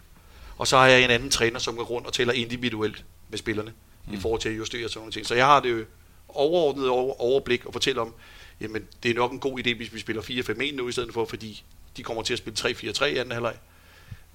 Og 0.59 0.66
så 0.66 0.79
har 0.79 0.87
jeg 0.87 1.05
en 1.05 1.11
anden 1.11 1.31
træner, 1.31 1.59
som 1.59 1.77
går 1.77 1.85
rundt 1.85 2.07
og 2.07 2.12
tæller 2.12 2.35
individuelt 2.35 3.05
med 3.31 3.39
spillerne, 3.39 3.72
mm. 4.07 4.15
i 4.15 4.17
forhold 4.17 4.41
til 4.41 4.49
at 4.49 4.57
justere 4.57 4.89
sådan 4.89 4.99
nogle 4.99 5.13
ting. 5.13 5.27
Så 5.27 5.35
jeg 5.35 5.47
har 5.47 5.61
det 5.61 5.87
overordnet 6.29 6.89
over, 6.89 7.21
overblik 7.21 7.67
og 7.67 7.73
fortælle 7.73 8.01
om, 8.01 8.15
jamen 8.61 8.83
det 9.03 9.11
er 9.11 9.15
nok 9.15 9.33
en 9.33 9.39
god 9.39 9.59
idé, 9.59 9.77
hvis 9.77 9.95
vi 9.95 10.01
spiller 10.01 10.23
4-5-1 10.23 10.77
nu 10.77 10.89
i 10.89 10.93
stedet 10.93 11.15
for, 11.15 11.25
fordi 11.25 11.65
de 11.97 12.03
kommer 12.03 12.23
til 12.23 12.33
at 12.33 12.39
spille 12.39 12.57
3-4-3 12.59 13.05
i 13.05 13.17
anden 13.17 13.33
halvleg. 13.33 13.55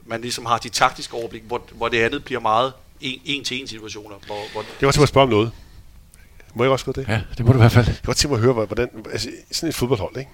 Man 0.05 0.21
ligesom 0.21 0.45
har 0.45 0.57
de 0.57 0.69
taktiske 0.69 1.13
overblik, 1.13 1.43
hvor, 1.43 1.61
hvor 1.71 1.89
det 1.89 2.01
andet 2.01 2.23
bliver 2.23 2.41
meget 2.41 2.73
en-til-en 3.01 3.67
situationer. 3.67 4.15
Hvor, 4.25 4.51
hvor 4.51 4.61
det 4.61 4.85
var 4.85 4.91
til 4.91 5.01
at 5.01 5.07
spørge 5.07 5.23
om 5.23 5.29
noget. 5.29 5.51
Må 6.53 6.63
jeg 6.63 6.71
også 6.71 6.85
gå 6.85 6.91
det? 6.91 7.07
Ja, 7.07 7.21
det 7.37 7.45
må 7.45 7.51
du 7.51 7.57
i 7.57 7.61
hvert 7.61 7.71
fald. 7.71 7.85
Jeg 7.85 7.95
kan 7.95 8.05
godt 8.05 8.17
tænke 8.17 8.31
mig 8.31 8.37
at 8.37 8.53
høre, 8.53 8.65
hvordan, 8.65 8.89
altså, 9.11 9.29
sådan 9.51 9.69
et 9.69 9.75
fodboldhold, 9.75 10.17
ikke? 10.17 10.31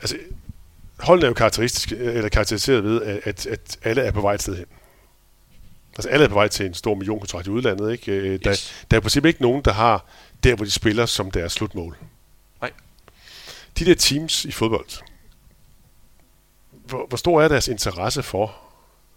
Altså, 0.00 0.16
holdene 0.98 1.26
er 1.26 1.30
jo 1.30 1.34
karakteristisk, 1.34 1.92
eller 1.92 2.28
karakteriseret 2.28 2.84
ved, 2.84 3.02
at, 3.02 3.46
at 3.46 3.78
alle 3.82 4.02
er 4.02 4.10
på 4.10 4.20
vej 4.20 4.34
et 4.34 4.42
sted 4.42 4.56
hen. 4.56 4.66
Altså 5.96 6.08
alle 6.08 6.24
er 6.24 6.28
på 6.28 6.34
vej 6.34 6.48
til 6.48 6.66
en 6.66 6.74
stor 6.74 6.94
millionkontrakt 6.94 7.46
i 7.46 7.50
udlandet. 7.50 7.92
Ikke? 7.92 8.12
Øh, 8.12 8.38
der, 8.44 8.52
yes. 8.52 8.84
der 8.90 8.96
er 8.96 9.00
i 9.00 9.02
princippet 9.02 9.28
ikke 9.28 9.42
nogen, 9.42 9.62
der 9.62 9.72
har 9.72 10.06
der, 10.44 10.56
hvor 10.56 10.64
de 10.64 10.70
spiller 10.70 11.06
som 11.06 11.30
deres 11.30 11.52
slutmål. 11.52 11.96
Nej. 12.60 12.70
De 13.78 13.84
der 13.84 13.94
teams 13.94 14.44
i 14.44 14.50
fodbold, 14.50 15.02
hvor, 16.70 17.06
hvor 17.08 17.16
stor 17.16 17.42
er 17.42 17.48
deres 17.48 17.68
interesse 17.68 18.22
for, 18.22 18.56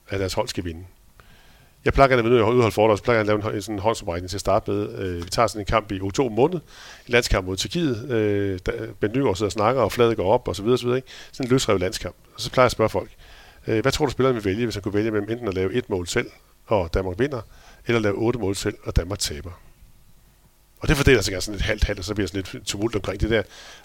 at 0.10 0.20
deres 0.20 0.34
hold 0.34 0.48
skal 0.48 0.66
vinde? 0.66 0.86
Jeg 1.86 1.94
plejer 1.94 2.08
gerne, 2.08 2.30
når 2.30 2.36
jeg 2.36 2.46
udholder 2.46 2.70
foredrag, 2.70 2.98
så 2.98 3.04
plejer 3.04 3.16
jeg 3.20 3.22
at 3.22 3.28
lave 3.28 3.56
en, 3.56 3.62
sådan 3.62 3.76
en 3.76 3.80
håndsoprækning 3.80 4.30
til 4.30 4.38
at 4.38 4.42
starte 4.42 4.72
med. 4.72 5.00
Øh, 5.00 5.26
vi 5.26 5.30
tager 5.30 5.48
sådan 5.48 5.62
en 5.62 5.66
kamp 5.66 5.92
i 5.92 6.02
oktober 6.02 6.36
måned, 6.36 6.56
en 6.56 6.62
landskamp 7.08 7.48
mod 7.48 7.58
Tyrkiet. 7.58 8.12
Øh, 8.12 8.60
ben 9.00 9.12
Nygaard 9.12 9.36
sidder 9.36 9.48
og 9.48 9.52
snakker, 9.52 9.82
og 9.82 9.92
fladet 9.92 10.18
går 10.18 10.34
op, 10.34 10.48
og 10.48 10.56
så 10.56 10.64
videre, 10.64 10.78
så 10.78 10.84
videre. 10.84 10.98
Ikke? 10.98 11.08
Sådan 11.32 11.46
en 11.46 11.52
løsrevet 11.52 11.82
landskamp. 11.82 12.16
Og 12.36 12.42
så 12.42 12.52
plejer 12.52 12.64
jeg 12.64 12.68
at 12.68 12.72
spørge 12.72 12.90
folk, 12.90 13.10
øh, 13.68 13.82
hvad 13.82 13.92
tror 13.92 14.06
du, 14.06 14.12
spilleren 14.12 14.36
vil 14.36 14.46
vælge, 14.46 14.66
hvis 14.66 14.76
han 14.76 14.84
kunne 14.84 14.94
vælge 14.94 15.12
mellem 15.12 15.30
enten 15.30 15.48
at 15.48 15.54
lave 15.54 15.74
et 15.74 15.90
mål 15.90 16.08
selv, 16.08 16.30
og 16.68 16.93
Danmark 16.93 17.20
vinder, 17.20 17.41
eller 17.88 17.99
lave 17.99 18.15
otte 18.15 18.39
mål 18.39 18.55
selv, 18.55 18.78
og 18.84 18.95
Danmark 18.95 19.20
taber? 19.20 19.51
Og 20.80 20.88
det 20.88 20.97
fordeler 20.97 21.22
sig 21.22 21.43
sådan 21.43 21.55
lidt 21.55 21.65
halvt 21.65 21.84
halvt, 21.84 21.99
og 21.99 22.05
så 22.05 22.15
bliver 22.15 22.28
sådan 22.28 22.43
lidt 22.53 22.65
tumult 22.68 22.95
omkring 22.95 23.22
det 23.22 23.30
der. 23.30 23.43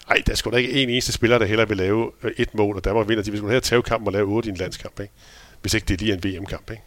Ej, 0.09 0.23
der 0.27 0.35
skulle 0.35 0.55
da 0.55 0.61
ikke 0.61 0.83
en 0.83 0.89
eneste 0.89 1.11
spiller, 1.11 1.37
der 1.37 1.45
heller 1.45 1.65
vil 1.65 1.77
lave 1.77 2.11
øh, 2.23 2.31
et 2.37 2.55
mål, 2.55 2.75
og 2.75 2.83
Danmark 2.83 3.07
vinder. 3.07 3.23
De 3.23 3.31
vil 3.31 3.37
skulle 3.37 3.51
have 3.51 3.61
tage 3.61 3.81
kampen 3.81 4.07
og 4.07 4.13
lave 4.13 4.27
otte 4.27 4.49
i 4.49 4.51
en 4.51 4.57
landskamp, 4.57 4.99
ikke? 4.99 5.13
hvis 5.61 5.73
ikke 5.73 5.85
det 5.85 5.93
er 5.93 5.97
lige 5.97 6.33
en 6.33 6.41
VM-kamp. 6.41 6.71
Ikke? 6.71 6.83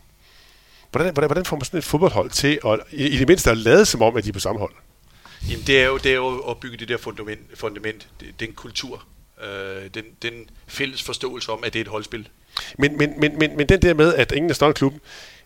Hvordan, 0.91 1.13
hvordan, 1.13 1.29
hvordan 1.29 1.45
får 1.45 1.57
man 1.57 1.65
sådan 1.65 1.79
et 1.79 1.85
fodboldhold 1.85 2.31
til 2.31 2.59
at, 2.67 2.81
i, 2.93 3.07
i 3.07 3.17
det 3.17 3.29
mindste 3.29 3.51
at 3.51 3.59
lade 3.59 3.87
som 3.87 4.03
om, 4.03 4.17
at 4.17 4.25
de 4.25 4.29
er 4.29 4.33
på 4.33 4.41
samme 4.41 4.59
hold? 4.59 4.73
Jamen, 5.51 5.67
det 5.67 5.81
er 5.81 5.87
jo, 5.87 5.97
det 5.97 6.11
er 6.11 6.15
jo 6.15 6.39
at 6.39 6.59
bygge 6.61 6.77
det 6.77 6.89
der 6.89 6.97
fundament, 6.97 7.41
fundament 7.55 8.09
den 8.41 8.53
kultur, 8.53 9.05
øh, 9.45 9.91
den, 9.95 10.05
den 10.23 10.33
fælles 10.67 11.03
forståelse 11.03 11.53
om, 11.53 11.65
at 11.65 11.73
det 11.73 11.79
er 11.79 11.85
et 11.85 11.89
holdspil. 11.89 12.29
Men, 12.79 12.99
men, 12.99 13.21
men, 13.21 13.39
men, 13.39 13.57
men 13.57 13.69
den 13.69 13.83
der 13.83 13.95
med, 13.95 14.15
at 14.15 14.33
ingen 14.33 14.51
er 14.51 14.55
større 14.55 14.73
klubben, 14.73 15.01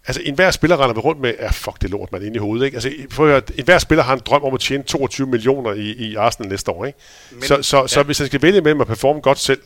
altså 0.06 0.22
enhver 0.24 0.50
spiller 0.50 0.80
render 0.80 1.00
rundt 1.00 1.20
med, 1.20 1.34
ja 1.40 1.50
fuck 1.50 1.82
det 1.82 1.90
lort 1.90 2.12
man 2.12 2.22
inde 2.22 2.36
i 2.36 2.38
hovedet, 2.38 2.64
ikke? 2.66 2.74
Altså 2.74 2.92
for 3.10 3.24
at 3.24 3.30
høre, 3.30 3.42
enhver 3.58 3.78
spiller 3.78 4.02
har 4.02 4.14
en 4.14 4.20
drøm 4.26 4.42
om 4.42 4.54
at 4.54 4.60
tjene 4.60 4.82
22 4.82 5.26
millioner 5.26 5.72
i, 5.72 5.90
i 5.90 6.14
Arsenal 6.14 6.50
næste 6.50 6.70
år, 6.70 6.84
ikke? 6.84 6.98
Men, 7.30 7.42
så, 7.42 7.62
så, 7.62 7.80
ja. 7.80 7.86
så 7.86 8.02
hvis 8.02 8.18
han 8.18 8.26
skal 8.26 8.42
vælge 8.42 8.60
mellem 8.60 8.80
at 8.80 8.86
performe 8.86 9.20
godt 9.20 9.38
selv, 9.38 9.62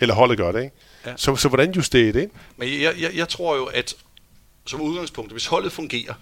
eller 0.00 0.14
holdet 0.14 0.38
gør 0.38 0.52
det, 0.52 0.62
ikke? 0.62 0.76
Ja. 1.06 1.12
Så, 1.16 1.36
så 1.36 1.48
hvordan 1.48 1.72
justerer 1.72 2.12
det? 2.12 2.30
Men 2.56 2.68
jeg, 2.82 2.94
jeg, 3.00 3.10
jeg 3.14 3.28
tror 3.28 3.56
jo, 3.56 3.64
at 3.64 3.94
som 4.66 4.80
udgangspunkt, 4.80 5.32
hvis 5.32 5.46
holdet 5.46 5.72
fungerer, 5.72 6.14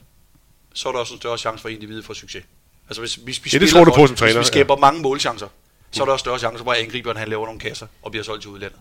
så 0.74 0.88
er 0.88 0.92
der 0.92 1.00
også 1.00 1.14
en 1.14 1.20
større 1.20 1.38
chance 1.38 1.62
for 1.62 1.68
individet 1.68 2.04
for 2.04 2.14
succes. 2.14 2.44
Altså 2.88 3.00
hvis, 3.00 3.14
hvis 3.14 3.44
vi, 3.44 3.50
ja, 3.52 3.58
det 3.58 3.68
tror 3.68 3.84
du 3.84 3.92
på 3.94 4.06
som 4.06 4.16
træner, 4.16 4.32
hvis 4.34 4.40
vi 4.40 4.46
skaber 4.46 4.74
ja. 4.74 4.80
mange 4.80 5.02
målchancer, 5.02 5.48
så 5.90 6.02
er 6.02 6.04
der 6.04 6.12
også 6.12 6.22
større 6.22 6.38
chance 6.38 6.64
for, 6.64 6.72
at 6.72 6.78
angriberen 6.82 7.16
han 7.16 7.28
laver 7.28 7.46
nogle 7.46 7.60
kasser 7.60 7.86
og 8.02 8.10
bliver 8.10 8.24
solgt 8.24 8.42
til 8.42 8.50
udlandet. 8.50 8.78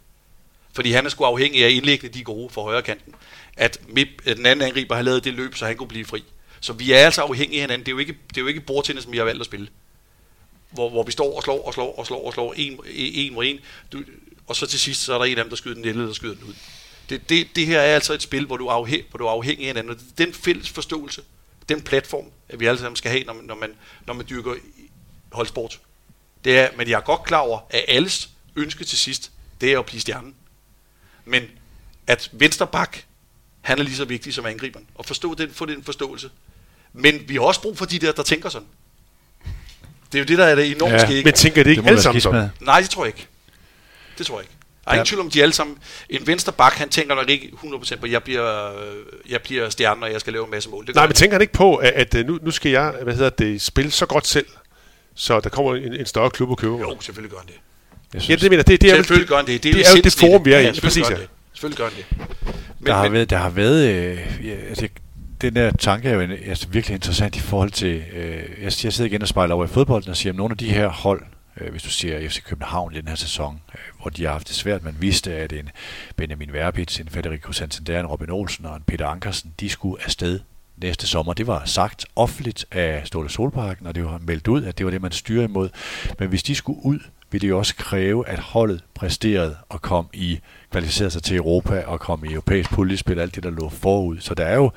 Fordi 0.73 0.91
han 0.91 1.05
er 1.05 1.09
sgu 1.09 1.23
afhængig 1.23 1.65
af 1.65 1.69
indlæggene, 1.69 2.13
de 2.13 2.23
gode 2.23 2.49
for 2.49 2.63
højre 2.63 2.81
kanten. 2.81 3.15
At, 3.57 3.79
mit, 3.87 4.07
at 4.25 4.37
den 4.37 4.45
anden 4.45 4.67
angriber 4.67 4.95
har 4.95 5.01
lavet 5.01 5.23
det 5.23 5.33
løb, 5.33 5.55
så 5.55 5.65
han 5.65 5.77
kunne 5.77 5.87
blive 5.87 6.05
fri. 6.05 6.23
Så 6.59 6.73
vi 6.73 6.91
er 6.91 6.97
altså 6.97 7.21
afhængige 7.21 7.59
af 7.59 7.63
hinanden. 7.63 7.85
Det 7.85 7.91
er 7.91 7.93
jo 7.93 7.97
ikke, 7.99 8.17
det 8.29 8.37
er 8.37 8.41
jo 8.41 8.47
ikke 8.47 8.61
bordtennis, 8.61 9.03
som 9.03 9.11
vi 9.11 9.17
har 9.17 9.23
valgt 9.23 9.39
at 9.39 9.45
spille. 9.45 9.67
Hvor, 10.71 10.89
hvor 10.89 11.03
vi 11.03 11.11
står 11.11 11.35
og 11.35 11.43
slår 11.43 11.67
og 11.67 11.73
slår 11.73 11.95
og 11.99 12.05
slår 12.05 12.25
og 12.25 12.33
slår 12.33 12.53
en, 12.53 12.79
en 12.93 13.33
mod 13.33 13.45
en. 13.45 13.59
Du, 13.91 14.03
og 14.47 14.55
så 14.55 14.65
til 14.65 14.79
sidst, 14.79 15.01
så 15.01 15.13
er 15.13 15.17
der 15.17 15.25
en 15.25 15.37
af 15.37 15.43
dem, 15.43 15.49
der 15.49 15.55
skyder 15.55 15.75
den 15.75 15.85
eller 15.85 16.05
der 16.05 16.13
skyder 16.13 16.35
den 16.35 16.43
ud. 16.43 16.53
Det, 17.09 17.29
det, 17.29 17.47
det 17.55 17.65
her 17.67 17.79
er 17.79 17.95
altså 17.95 18.13
et 18.13 18.21
spil, 18.21 18.45
hvor 18.45 18.57
du 18.57 18.67
er, 18.67 18.85
afhæ- 18.85 19.09
hvor 19.09 19.17
du 19.17 19.25
er 19.25 19.31
afhængig 19.31 19.67
af 19.67 19.75
hinanden. 19.75 20.11
Den 20.17 20.33
fælles 20.33 20.69
forståelse, 20.69 21.21
den 21.69 21.81
platform, 21.81 22.25
at 22.49 22.59
vi 22.59 22.65
alle 22.65 22.79
sammen 22.79 22.95
skal 22.95 23.11
have, 23.11 23.23
når 23.23 23.33
man, 23.33 23.45
når 23.45 23.55
man, 23.55 23.75
når 24.07 24.13
man 24.13 24.25
dyrker 24.29 24.53
holdsport. 25.31 25.79
Det 26.43 26.59
er, 26.59 26.69
men 26.77 26.89
jeg 26.89 26.97
er 26.97 27.01
godt 27.01 27.23
klar 27.23 27.39
over, 27.39 27.59
at 27.69 27.85
alles 27.87 28.29
ønske 28.55 28.83
til 28.83 28.97
sidst, 28.97 29.31
det 29.61 29.73
er 29.73 29.79
at 29.79 29.85
blive 29.85 30.01
stjernen. 30.01 30.35
Men 31.25 31.43
at 32.07 32.29
venstre 32.31 32.67
bak, 32.67 32.97
han 33.61 33.79
er 33.79 33.83
lige 33.83 33.95
så 33.95 34.05
vigtig 34.05 34.33
som 34.33 34.45
angriberen. 34.45 34.85
Og 34.95 35.05
forstå 35.05 35.33
den, 35.33 35.51
få 35.53 35.65
den 35.65 35.83
forståelse. 35.83 36.29
Men 36.93 37.21
vi 37.27 37.33
har 37.33 37.41
også 37.41 37.61
brug 37.61 37.77
for 37.77 37.85
de 37.85 37.99
der, 37.99 38.11
der 38.11 38.23
tænker 38.23 38.49
sådan. 38.49 38.67
Det 40.11 40.19
er 40.19 40.23
jo 40.23 40.25
det, 40.25 40.37
der 40.37 40.45
er 40.45 40.55
det 40.55 40.71
enormt 40.71 40.93
ja, 40.93 41.05
skægge. 41.05 41.23
Men 41.23 41.33
tænker 41.33 41.63
det 41.63 41.69
ikke 41.69 41.81
det 41.81 41.87
alle 41.87 42.01
sammen 42.01 42.21
sådan? 42.21 42.49
Nej, 42.59 42.79
det 42.81 42.89
tror 42.89 43.05
jeg 43.05 43.13
ikke. 43.15 43.27
Det 44.17 44.25
tror 44.25 44.35
jeg 44.39 44.43
ikke. 44.43 44.53
Der 44.85 44.91
er 44.91 44.95
ja. 44.95 44.99
ingen 44.99 45.05
tvivl 45.05 45.21
om, 45.21 45.29
de 45.29 45.41
alle 45.41 45.53
sammen... 45.53 45.77
En 46.09 46.27
venstre 46.27 46.51
bak, 46.51 46.73
han 46.73 46.89
tænker 46.89 47.15
nok 47.15 47.29
ikke 47.29 47.51
100% 47.63 47.95
på, 47.95 48.05
at 48.05 48.11
jeg 48.11 48.23
bliver, 48.23 48.71
jeg 49.29 49.41
bliver 49.41 49.69
stjerne, 49.69 50.05
og 50.05 50.11
jeg 50.11 50.19
skal 50.19 50.33
lave 50.33 50.45
en 50.45 50.51
masse 50.51 50.69
mål. 50.69 50.87
Det 50.87 50.95
Nej, 50.95 51.07
men 51.07 51.13
tænker 51.13 51.35
han 51.35 51.41
ikke 51.41 51.53
på, 51.53 51.75
at, 51.75 52.15
at 52.15 52.25
nu, 52.25 52.39
nu 52.41 52.51
skal 52.51 52.71
jeg 52.71 52.93
hvad 53.03 53.15
hedder 53.15 53.29
det, 53.29 53.61
spille 53.61 53.91
så 53.91 54.05
godt 54.05 54.27
selv, 54.27 54.47
så 55.15 55.39
der 55.39 55.49
kommer 55.49 55.75
en, 55.75 55.93
en 55.93 56.05
større 56.05 56.29
klub 56.29 56.49
og 56.49 56.57
køber 56.57 56.79
Jo, 56.79 57.01
selvfølgelig 57.01 57.31
gør 57.31 57.37
han 57.37 57.47
det. 57.47 57.55
Jeg 58.13 58.19
Ja, 58.19 58.25
synes, 58.25 58.41
det 58.41 58.49
mener, 58.51 58.63
det, 58.63 58.81
det 58.81 58.91
er, 58.91 58.95
Selvfølgelig 58.95 59.27
gør 59.27 59.35
han 59.37 59.45
det. 59.45 59.63
det 59.63 59.75
er 59.75 59.91
jo 59.95 60.01
det 60.03 60.15
forum, 60.19 60.45
vi 60.45 60.53
er 60.53 60.59
i. 60.59 60.63
selvfølgelig 60.63 60.81
Præcis, 60.83 61.07
gør 61.07 61.09
ja. 61.09 61.15
han 61.15 61.21
det. 61.21 61.29
Selvfølgelig 61.53 61.77
gør 61.77 61.85
han 61.85 61.93
det. 61.97 62.05
Men, 62.79 62.87
der, 62.87 62.93
har 62.93 63.03
men, 63.03 63.13
været, 63.13 63.29
der 63.29 63.37
har 63.37 63.49
været... 63.49 63.87
Øh, 63.87 64.47
ja, 64.47 64.55
altså, 64.69 64.87
den 65.41 65.55
der 65.55 65.71
tanke 65.71 66.09
er 66.09 66.13
jo 66.13 66.21
en, 66.21 66.31
altså, 66.31 66.67
virkelig 66.69 66.95
interessant 66.95 67.35
i 67.35 67.39
forhold 67.39 67.71
til... 67.71 68.03
Øh, 68.15 68.35
jeg, 68.35 68.63
jeg 68.63 68.71
sidder 68.71 69.05
igen 69.05 69.21
og 69.21 69.27
spejler 69.27 69.55
over 69.55 69.65
i 69.65 69.67
fodbolden 69.67 70.09
og 70.09 70.17
siger, 70.17 70.33
at 70.33 70.37
nogle 70.37 70.51
af 70.51 70.57
de 70.57 70.69
her 70.69 70.87
hold, 70.87 71.21
øh, 71.61 71.71
hvis 71.71 71.83
du 71.83 71.89
siger 71.89 72.29
FC 72.29 72.43
København 72.43 72.93
i 72.93 72.97
den 72.97 73.07
her 73.07 73.15
sæson, 73.15 73.61
øh, 73.73 73.79
hvor 74.01 74.09
de 74.09 74.23
har 74.23 74.31
haft 74.31 74.47
det 74.47 74.55
svært, 74.55 74.83
man 74.83 74.95
vidste, 74.99 75.33
at 75.33 75.53
en 75.53 75.69
Benjamin 76.15 76.53
Verbitz, 76.53 76.99
en 76.99 77.09
Federico 77.09 77.51
Santander, 77.51 77.99
en 77.99 78.05
Robin 78.05 78.29
Olsen 78.29 78.65
og 78.65 78.75
en 78.75 78.83
Peter 78.87 79.07
Ankersen, 79.07 79.53
de 79.59 79.69
skulle 79.69 80.03
afsted 80.03 80.39
næste 80.77 81.07
sommer. 81.07 81.33
Det 81.33 81.47
var 81.47 81.61
sagt 81.65 82.05
offentligt 82.15 82.65
af 82.71 83.01
Ståle 83.05 83.29
Solparken, 83.29 83.87
og 83.87 83.95
det 83.95 84.05
var 84.05 84.19
meldt 84.27 84.47
ud, 84.47 84.63
at 84.63 84.77
det 84.77 84.85
var 84.85 84.91
det, 84.91 85.01
man 85.01 85.11
styrer 85.11 85.43
imod. 85.43 85.69
Men 86.19 86.29
hvis 86.29 86.43
de 86.43 86.55
skulle 86.55 86.79
ud, 86.85 86.99
ville 87.33 87.41
det 87.41 87.49
jo 87.49 87.57
også 87.57 87.75
kræve, 87.75 88.27
at 88.27 88.39
holdet 88.39 88.81
præsterede 88.95 89.55
og 89.69 89.81
kom 89.81 90.05
i, 90.13 90.39
kvalificerede 90.71 91.11
sig 91.11 91.23
til 91.23 91.37
Europa 91.37 91.83
og 91.87 91.99
kom 91.99 92.25
i 92.25 92.31
europæisk 92.31 92.69
puljespil, 92.69 93.19
alt 93.19 93.35
det, 93.35 93.43
der 93.43 93.49
lå 93.49 93.69
forud. 93.81 94.17
Så 94.19 94.33
der 94.33 94.45
er 94.45 94.55
jo, 94.55 94.71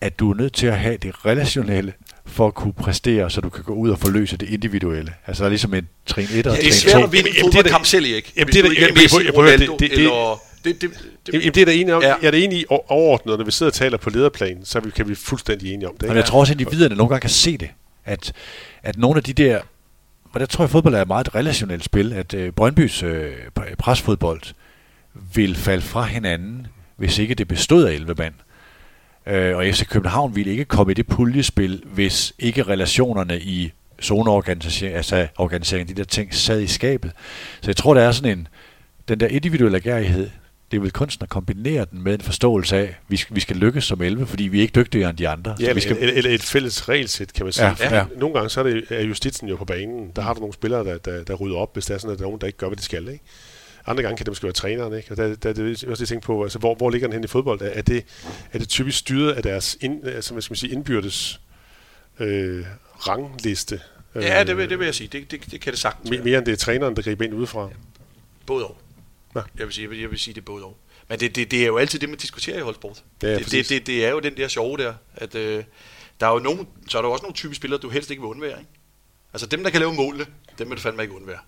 at 0.00 0.18
du 0.18 0.30
er 0.30 0.34
nødt 0.34 0.52
til 0.52 0.66
at 0.66 0.78
have 0.78 0.96
det 0.96 1.26
relationelle 1.26 1.92
for 2.26 2.46
at 2.46 2.54
kunne 2.54 2.72
præstere, 2.72 3.30
så 3.30 3.40
du 3.40 3.48
kan 3.48 3.64
gå 3.64 3.72
ud 3.74 3.90
og 3.90 3.98
forløse 3.98 4.36
det 4.36 4.48
individuelle. 4.48 5.12
Altså 5.26 5.42
der 5.42 5.46
er 5.46 5.50
ligesom 5.50 5.74
en 5.74 5.88
trin 6.06 6.26
1 6.34 6.46
og 6.46 6.56
det 6.56 6.58
er 6.58 6.62
trin 6.62 6.72
svært 6.72 6.92
2. 6.94 7.02
at 7.04 7.12
vinde 7.12 7.28
Jamen, 7.28 7.32
en 7.32 7.38
er 7.48 7.52
fodboldkamp 7.52 7.84
selv, 7.86 8.04
ikke? 8.06 8.32
Jamen, 8.36 8.52
det 8.54 8.64
er 8.64 8.70
ikke 8.70 8.82
jamen, 8.82 8.94
Messi, 9.02 9.16
jeg 9.24 9.34
prøver- 9.34 9.46
Ronaldo, 9.52 9.72
det- 9.72 9.80
det- 9.80 9.90
det- 9.90 9.98
eller... 9.98 10.40
Det, 10.64 10.80
det, 10.82 10.90
det, 11.26 11.34
Jamen, 11.34 11.54
det 11.54 11.60
er 11.60 11.64
der 11.64 11.72
enig 11.72 11.94
om. 11.94 12.02
Ja. 12.02 12.08
Ja. 12.08 12.14
Jeg 12.20 12.26
er 12.26 12.30
da 12.30 12.36
enig 12.38 12.58
i 12.58 12.64
overordnet, 12.68 13.38
når 13.38 13.44
vi 13.44 13.50
sidder 13.50 13.70
og 13.70 13.74
taler 13.74 13.96
på 13.98 14.10
lederplan, 14.10 14.60
så 14.64 14.80
vi, 14.80 14.90
kan 14.90 15.08
vi 15.08 15.14
fuldstændig 15.14 15.74
enige 15.74 15.88
om 15.88 15.96
det. 16.00 16.08
Men 16.08 16.16
jeg 16.16 16.24
tror 16.24 16.40
også, 16.40 16.52
at 16.52 16.60
individerne 16.60 16.94
nogle 16.96 17.08
gange 17.08 17.20
kan 17.20 17.30
se 17.30 17.56
det. 17.56 17.68
At, 18.04 18.32
at 18.82 18.98
nogle 18.98 19.16
af 19.16 19.22
de 19.24 19.32
der... 19.32 19.60
Og 20.34 20.40
der 20.40 20.46
tror 20.46 20.62
jeg, 20.62 20.66
at 20.66 20.70
fodbold 20.70 20.94
er 20.94 21.02
et 21.02 21.08
meget 21.08 21.34
relationelt 21.34 21.84
spil. 21.84 22.12
At 22.12 22.34
øh, 22.34 22.52
Brøndbys 22.52 23.02
øh, 23.02 23.32
presfodbold 23.78 24.42
vil 25.34 25.56
falde 25.56 25.82
fra 25.82 26.02
hinanden, 26.02 26.66
hvis 26.96 27.18
ikke 27.18 27.34
det 27.34 27.48
bestod 27.48 27.84
af 27.84 27.92
11 27.92 28.14
mand. 28.18 28.34
Øh, 29.26 29.56
og 29.56 29.64
FC 29.64 29.86
København 29.88 30.36
ville 30.36 30.50
ikke 30.50 30.64
komme 30.64 30.90
i 30.90 30.94
det 30.94 31.06
puljespil, 31.06 31.82
hvis 31.86 32.32
ikke 32.38 32.62
relationerne 32.62 33.40
i 33.40 33.72
zoneorganisering, 34.02 34.96
altså 34.96 35.26
organiseringen, 35.38 35.96
de 35.96 36.00
der 36.00 36.06
ting, 36.06 36.34
sad 36.34 36.60
i 36.60 36.66
skabet. 36.66 37.12
Så 37.60 37.70
jeg 37.70 37.76
tror, 37.76 37.94
der 37.94 38.02
er 38.02 38.12
sådan 38.12 38.38
en, 38.38 38.48
den 39.08 39.20
der 39.20 39.26
individuelle 39.26 39.76
agerighed, 39.76 40.30
det 40.72 40.78
er 40.78 40.80
vel 40.80 40.92
kunsten 40.92 41.22
at 41.22 41.28
kombinere 41.28 41.86
den 41.90 42.02
med 42.02 42.14
en 42.14 42.20
forståelse 42.20 42.76
af, 42.76 42.82
at 42.82 42.94
vi 43.08 43.16
skal, 43.16 43.36
vi 43.36 43.40
skal 43.40 43.56
lykkes 43.56 43.84
som 43.84 44.02
11, 44.02 44.26
fordi 44.26 44.44
vi 44.44 44.58
er 44.58 44.62
ikke 44.62 44.80
dygtigere 44.80 45.10
end 45.10 45.18
de 45.18 45.28
andre. 45.28 45.50
Ja, 45.50 45.54
så 45.56 45.62
vi 45.64 45.68
eller, 45.68 45.80
skal, 45.80 45.96
eller, 45.98 46.14
eller 46.14 46.30
et 46.30 46.42
fælles 46.42 46.88
regelsæt, 46.88 47.32
kan 47.32 47.46
man 47.46 47.52
sige. 47.52 47.66
Ja, 47.66 47.74
Ja, 47.80 47.96
ja. 47.96 48.04
Nogle 48.16 48.34
gange 48.34 48.50
så 48.50 48.60
er, 48.60 48.64
det, 48.64 48.84
er 48.90 49.02
justitsen 49.02 49.48
jo 49.48 49.56
på 49.56 49.64
banen. 49.64 50.12
Der 50.16 50.22
har 50.22 50.34
du 50.34 50.40
nogle 50.40 50.54
spillere, 50.54 50.84
der, 50.84 50.98
der, 50.98 51.24
der 51.24 51.34
rydder 51.34 51.56
op, 51.56 51.72
hvis 51.72 51.86
der 51.86 51.94
er 51.94 51.98
sådan, 51.98 52.12
at 52.12 52.18
der 52.18 52.24
er 52.24 52.28
nogen, 52.28 52.40
der 52.40 52.46
ikke 52.46 52.58
gør, 52.58 52.66
hvad 52.66 52.76
de 52.76 52.82
skal. 52.82 53.08
Ikke? 53.08 53.24
Andre 53.86 54.02
gange 54.02 54.16
kan 54.16 54.26
det 54.26 54.30
måske 54.30 54.44
være 54.44 54.52
træneren. 54.52 54.96
Ikke? 54.96 55.10
Og 55.10 55.16
der, 55.16 55.26
der, 55.28 55.34
der 55.34 55.48
er 55.48 55.52
det 55.52 55.70
også 55.70 55.86
det, 55.86 56.00
jeg 56.00 56.08
tænker 56.08 56.26
på, 56.26 56.42
altså, 56.42 56.58
hvor, 56.58 56.74
hvor 56.74 56.90
ligger 56.90 57.08
den 57.08 57.12
hen 57.12 57.24
i 57.24 57.26
fodbold? 57.26 57.60
Er, 57.60 57.66
er, 57.66 57.82
det, 57.82 58.04
er 58.52 58.58
det 58.58 58.68
typisk 58.68 58.98
styret 58.98 59.32
af 59.32 59.42
deres 59.42 59.76
ind, 59.80 60.06
altså, 60.06 60.32
hvad 60.32 60.42
skal 60.42 60.52
man 60.52 60.56
sige, 60.56 60.72
indbyrdes 60.72 61.40
øh, 62.20 62.64
rangliste? 63.08 63.80
ja, 64.14 64.44
det 64.44 64.56
vil, 64.56 64.70
det 64.70 64.78
vil 64.78 64.84
jeg 64.84 64.94
sige. 64.94 65.08
Det, 65.12 65.30
det, 65.30 65.40
det 65.50 65.60
kan 65.60 65.72
det 65.72 65.80
sagtens 65.80 66.10
Me, 66.10 66.16
være. 66.16 66.24
mere 66.24 66.38
end 66.38 66.46
det 66.46 66.52
er 66.52 66.56
træneren, 66.56 66.96
der 66.96 67.02
griber 67.02 67.24
ind 67.24 67.34
udefra. 67.34 67.68
Både 68.46 68.66
og. 68.66 68.76
Nå. 69.34 69.42
Jeg 69.58 69.66
vil 69.66 69.74
sige, 69.74 69.82
jeg 69.82 69.90
vil, 69.90 70.00
jeg 70.00 70.10
vil 70.10 70.18
sige 70.18 70.34
det 70.34 70.40
er 70.40 70.44
både 70.44 70.64
og. 70.64 70.76
Men 71.08 71.20
det, 71.20 71.36
det, 71.36 71.50
det 71.50 71.62
er 71.62 71.66
jo 71.66 71.78
altid 71.78 71.98
det, 71.98 72.08
man 72.08 72.18
diskuterer 72.18 72.58
i 72.58 72.60
holdsport. 72.60 73.02
Ja, 73.22 73.28
ja, 73.28 73.38
det, 73.38 73.50
det, 73.50 73.68
det, 73.68 73.86
det 73.86 74.04
er 74.06 74.10
jo 74.10 74.20
den 74.20 74.36
der 74.36 74.48
sjove 74.48 74.76
der, 74.76 74.94
at 75.14 75.34
øh, 75.34 75.64
der 76.20 76.26
er 76.26 76.32
jo 76.32 76.38
nogen, 76.38 76.68
så 76.88 76.98
er 76.98 77.02
der 77.02 77.08
jo 77.08 77.12
også 77.12 77.22
nogle 77.22 77.34
type 77.34 77.54
spillere, 77.54 77.80
du 77.80 77.88
helst 77.88 78.10
ikke 78.10 78.22
vil 78.22 78.28
undvære. 78.28 78.58
Ikke? 78.58 78.70
Altså 79.32 79.46
dem, 79.46 79.62
der 79.62 79.70
kan 79.70 79.80
lave 79.80 79.94
målene, 79.94 80.26
dem 80.58 80.68
vil 80.68 80.76
du 80.76 80.82
fandme 80.82 81.02
ikke 81.02 81.14
undvære. 81.14 81.38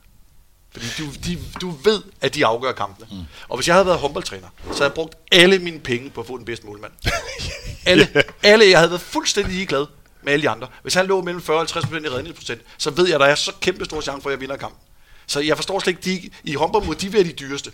Fordi 0.72 0.87
du, 0.99 1.05
de, 1.24 1.39
du 1.61 1.70
ved, 1.70 2.03
at 2.20 2.35
de 2.35 2.47
afgør 2.47 2.72
kampene. 2.72 3.07
Mm. 3.11 3.24
Og 3.49 3.57
hvis 3.57 3.68
jeg 3.68 3.74
havde 3.74 3.87
været 3.87 3.99
håndboldtræner, 3.99 4.49
så 4.62 4.68
havde 4.68 4.85
jeg 4.85 4.93
brugt 4.93 5.14
alle 5.32 5.59
mine 5.59 5.80
penge 5.80 6.11
på 6.11 6.20
at 6.20 6.26
få 6.26 6.37
den 6.37 6.45
bedste 6.45 6.66
målmand. 6.66 6.93
alle, 7.87 8.09
alle, 8.43 8.70
jeg 8.70 8.78
havde 8.78 8.91
været 8.91 9.01
fuldstændig 9.01 9.55
ligeglad 9.55 9.87
med 10.22 10.32
alle 10.32 10.43
de 10.43 10.49
andre. 10.49 10.68
Hvis 10.82 10.95
han 10.95 11.07
lå 11.07 11.22
mellem 11.22 11.43
40 11.43 11.57
og 11.57 11.61
50 11.61 12.05
i 12.05 12.09
redningsprocent, 12.09 12.62
så 12.78 12.91
ved 12.91 13.07
jeg, 13.07 13.14
at 13.14 13.20
der 13.20 13.26
er 13.26 13.35
så 13.35 13.53
kæmpe 13.61 13.85
stor 13.85 14.01
chance 14.01 14.22
for, 14.22 14.30
at 14.30 14.32
jeg 14.32 14.41
vinder 14.41 14.57
kampen. 14.57 14.80
Så 15.27 15.41
jeg 15.41 15.57
forstår 15.57 15.79
slet 15.79 16.07
ikke, 16.07 16.20
de, 16.22 16.31
i 16.51 16.55
håndbold 16.55 16.85
må 16.85 16.93
de 16.93 17.12
være 17.12 17.25
de 17.25 17.33
dyreste. 17.33 17.70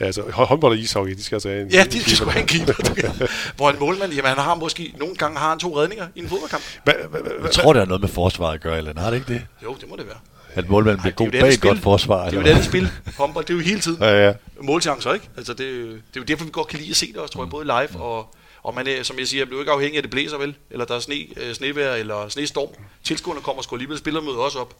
Ja, 0.00 0.04
altså 0.04 0.22
hå- 0.22 0.44
håndbold 0.44 0.72
og 0.72 0.78
ishockey, 0.78 1.14
de 1.14 1.22
skal 1.22 1.36
altså 1.36 1.48
have 1.48 1.62
en 1.62 1.68
Ja, 1.70 1.84
de 1.84 2.00
skal 2.00 2.12
sgu 2.16 2.30
have 2.30 2.40
en 2.40 2.46
keeper. 2.46 2.72
Hvor 3.56 3.70
en 3.70 3.76
målmand, 3.80 4.12
jamen 4.12 4.28
han 4.28 4.38
har 4.38 4.54
måske, 4.54 4.94
nogle 4.98 5.14
gange 5.16 5.38
har 5.38 5.48
han 5.48 5.58
to 5.58 5.80
redninger 5.80 6.06
i 6.14 6.20
en 6.20 6.28
fodboldkamp. 6.28 6.62
Hva, 6.84 6.92
hva, 7.10 7.18
hva, 7.18 7.30
jeg 7.42 7.50
tror, 7.50 7.72
der 7.72 7.80
er 7.80 7.84
noget 7.84 8.00
med 8.00 8.08
forsvaret 8.08 8.54
at 8.54 8.60
gøre, 8.60 8.78
eller 8.78 9.00
har 9.00 9.10
det 9.10 9.16
ikke 9.16 9.32
det? 9.32 9.46
Jo, 9.64 9.76
det 9.80 9.88
må 9.88 9.96
det 9.96 10.06
være. 10.06 10.16
At 10.54 10.68
målmanden 10.68 11.00
bliver 11.00 11.14
det 11.14 11.20
er 11.20 11.24
god 11.24 11.32
det 11.32 11.40
bag 11.40 11.52
et 11.54 11.60
godt 11.60 11.78
forsvar. 11.78 12.24
Det 12.24 12.28
er 12.28 12.32
jo 12.32 12.38
eller 12.40 12.56
et 12.56 12.66
hvad? 12.70 12.80
andet 12.82 12.90
spil. 13.04 13.14
Håndbold, 13.18 13.44
det 13.44 13.52
er 13.52 13.58
jo 13.58 13.64
hele 13.64 13.80
tiden. 13.80 13.98
Ja, 14.02 14.26
ja. 14.26 14.32
Målchancer, 14.60 15.12
ikke? 15.12 15.28
Altså, 15.36 15.52
det, 15.54 15.66
er 15.66 15.70
jo- 15.70 15.86
det 15.86 15.92
er 15.96 16.20
jo 16.20 16.22
derfor, 16.22 16.44
vi 16.44 16.50
godt 16.50 16.68
kan 16.68 16.78
lide 16.78 16.90
at 16.90 16.96
se 16.96 17.06
det 17.12 17.16
også, 17.16 17.32
tror 17.32 17.42
jeg, 17.44 17.50
både 17.50 17.64
live 17.64 18.00
og... 18.02 18.34
Og 18.62 18.74
man 18.74 18.86
er, 18.86 19.02
som 19.02 19.18
jeg 19.18 19.28
siger, 19.28 19.44
bliver 19.44 19.60
ikke 19.60 19.72
afhængig 19.72 19.94
af, 19.96 19.98
at 19.98 20.04
det 20.04 20.10
blæser 20.10 20.38
vel, 20.38 20.54
eller 20.70 20.84
der 20.84 20.94
er 20.96 21.00
sne, 21.00 21.14
øh, 21.36 21.54
snevejr 21.54 21.94
eller 21.94 22.28
snestorm. 22.28 22.68
Tilskuerne 23.04 23.40
kommer 23.40 23.62
sgu 23.62 23.74
alligevel 23.76 23.98
spillermødet 23.98 24.38
også 24.38 24.58
op. 24.58 24.74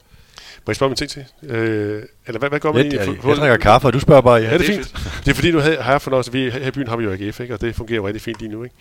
Må 0.66 0.70
jeg 0.70 0.76
spørge 0.76 0.88
om 0.88 0.92
en 0.92 0.96
ting 0.96 1.10
til? 1.10 1.24
Øh, 1.42 2.02
eller 2.26 2.38
hvad, 2.38 2.48
hvad 2.48 2.60
gør 2.60 2.72
man 2.72 2.76
Jeg, 2.76 2.92
egentlig? 2.92 3.14
jeg, 3.14 3.22
for- 3.22 3.28
jeg 3.28 3.36
drikker 3.36 3.56
kaffe, 3.56 3.86
og 3.88 3.92
du 3.92 4.00
spørger 4.00 4.20
bare, 4.22 4.34
ja. 4.34 4.50
Ja, 4.50 4.58
det 4.58 4.68
er 4.70 4.72
det 4.74 4.78
er 4.78 4.82
fint. 4.84 5.24
Det 5.24 5.30
er 5.30 5.34
fordi, 5.34 5.50
nu 5.50 5.58
har 5.58 5.80
har 5.80 5.90
jeg 5.92 6.02
fornøjelse. 6.02 6.32
Vi, 6.32 6.50
her 6.50 6.66
i 6.66 6.70
byen 6.70 6.88
har 6.88 6.96
vi 6.96 7.04
jo 7.04 7.12
AGF, 7.12 7.40
ikke? 7.40 7.54
og 7.54 7.60
det 7.60 7.74
fungerer 7.76 7.96
jo 7.96 8.06
rigtig 8.06 8.22
fint 8.22 8.38
lige 8.38 8.50
nu. 8.50 8.64
Ikke? 8.64 8.76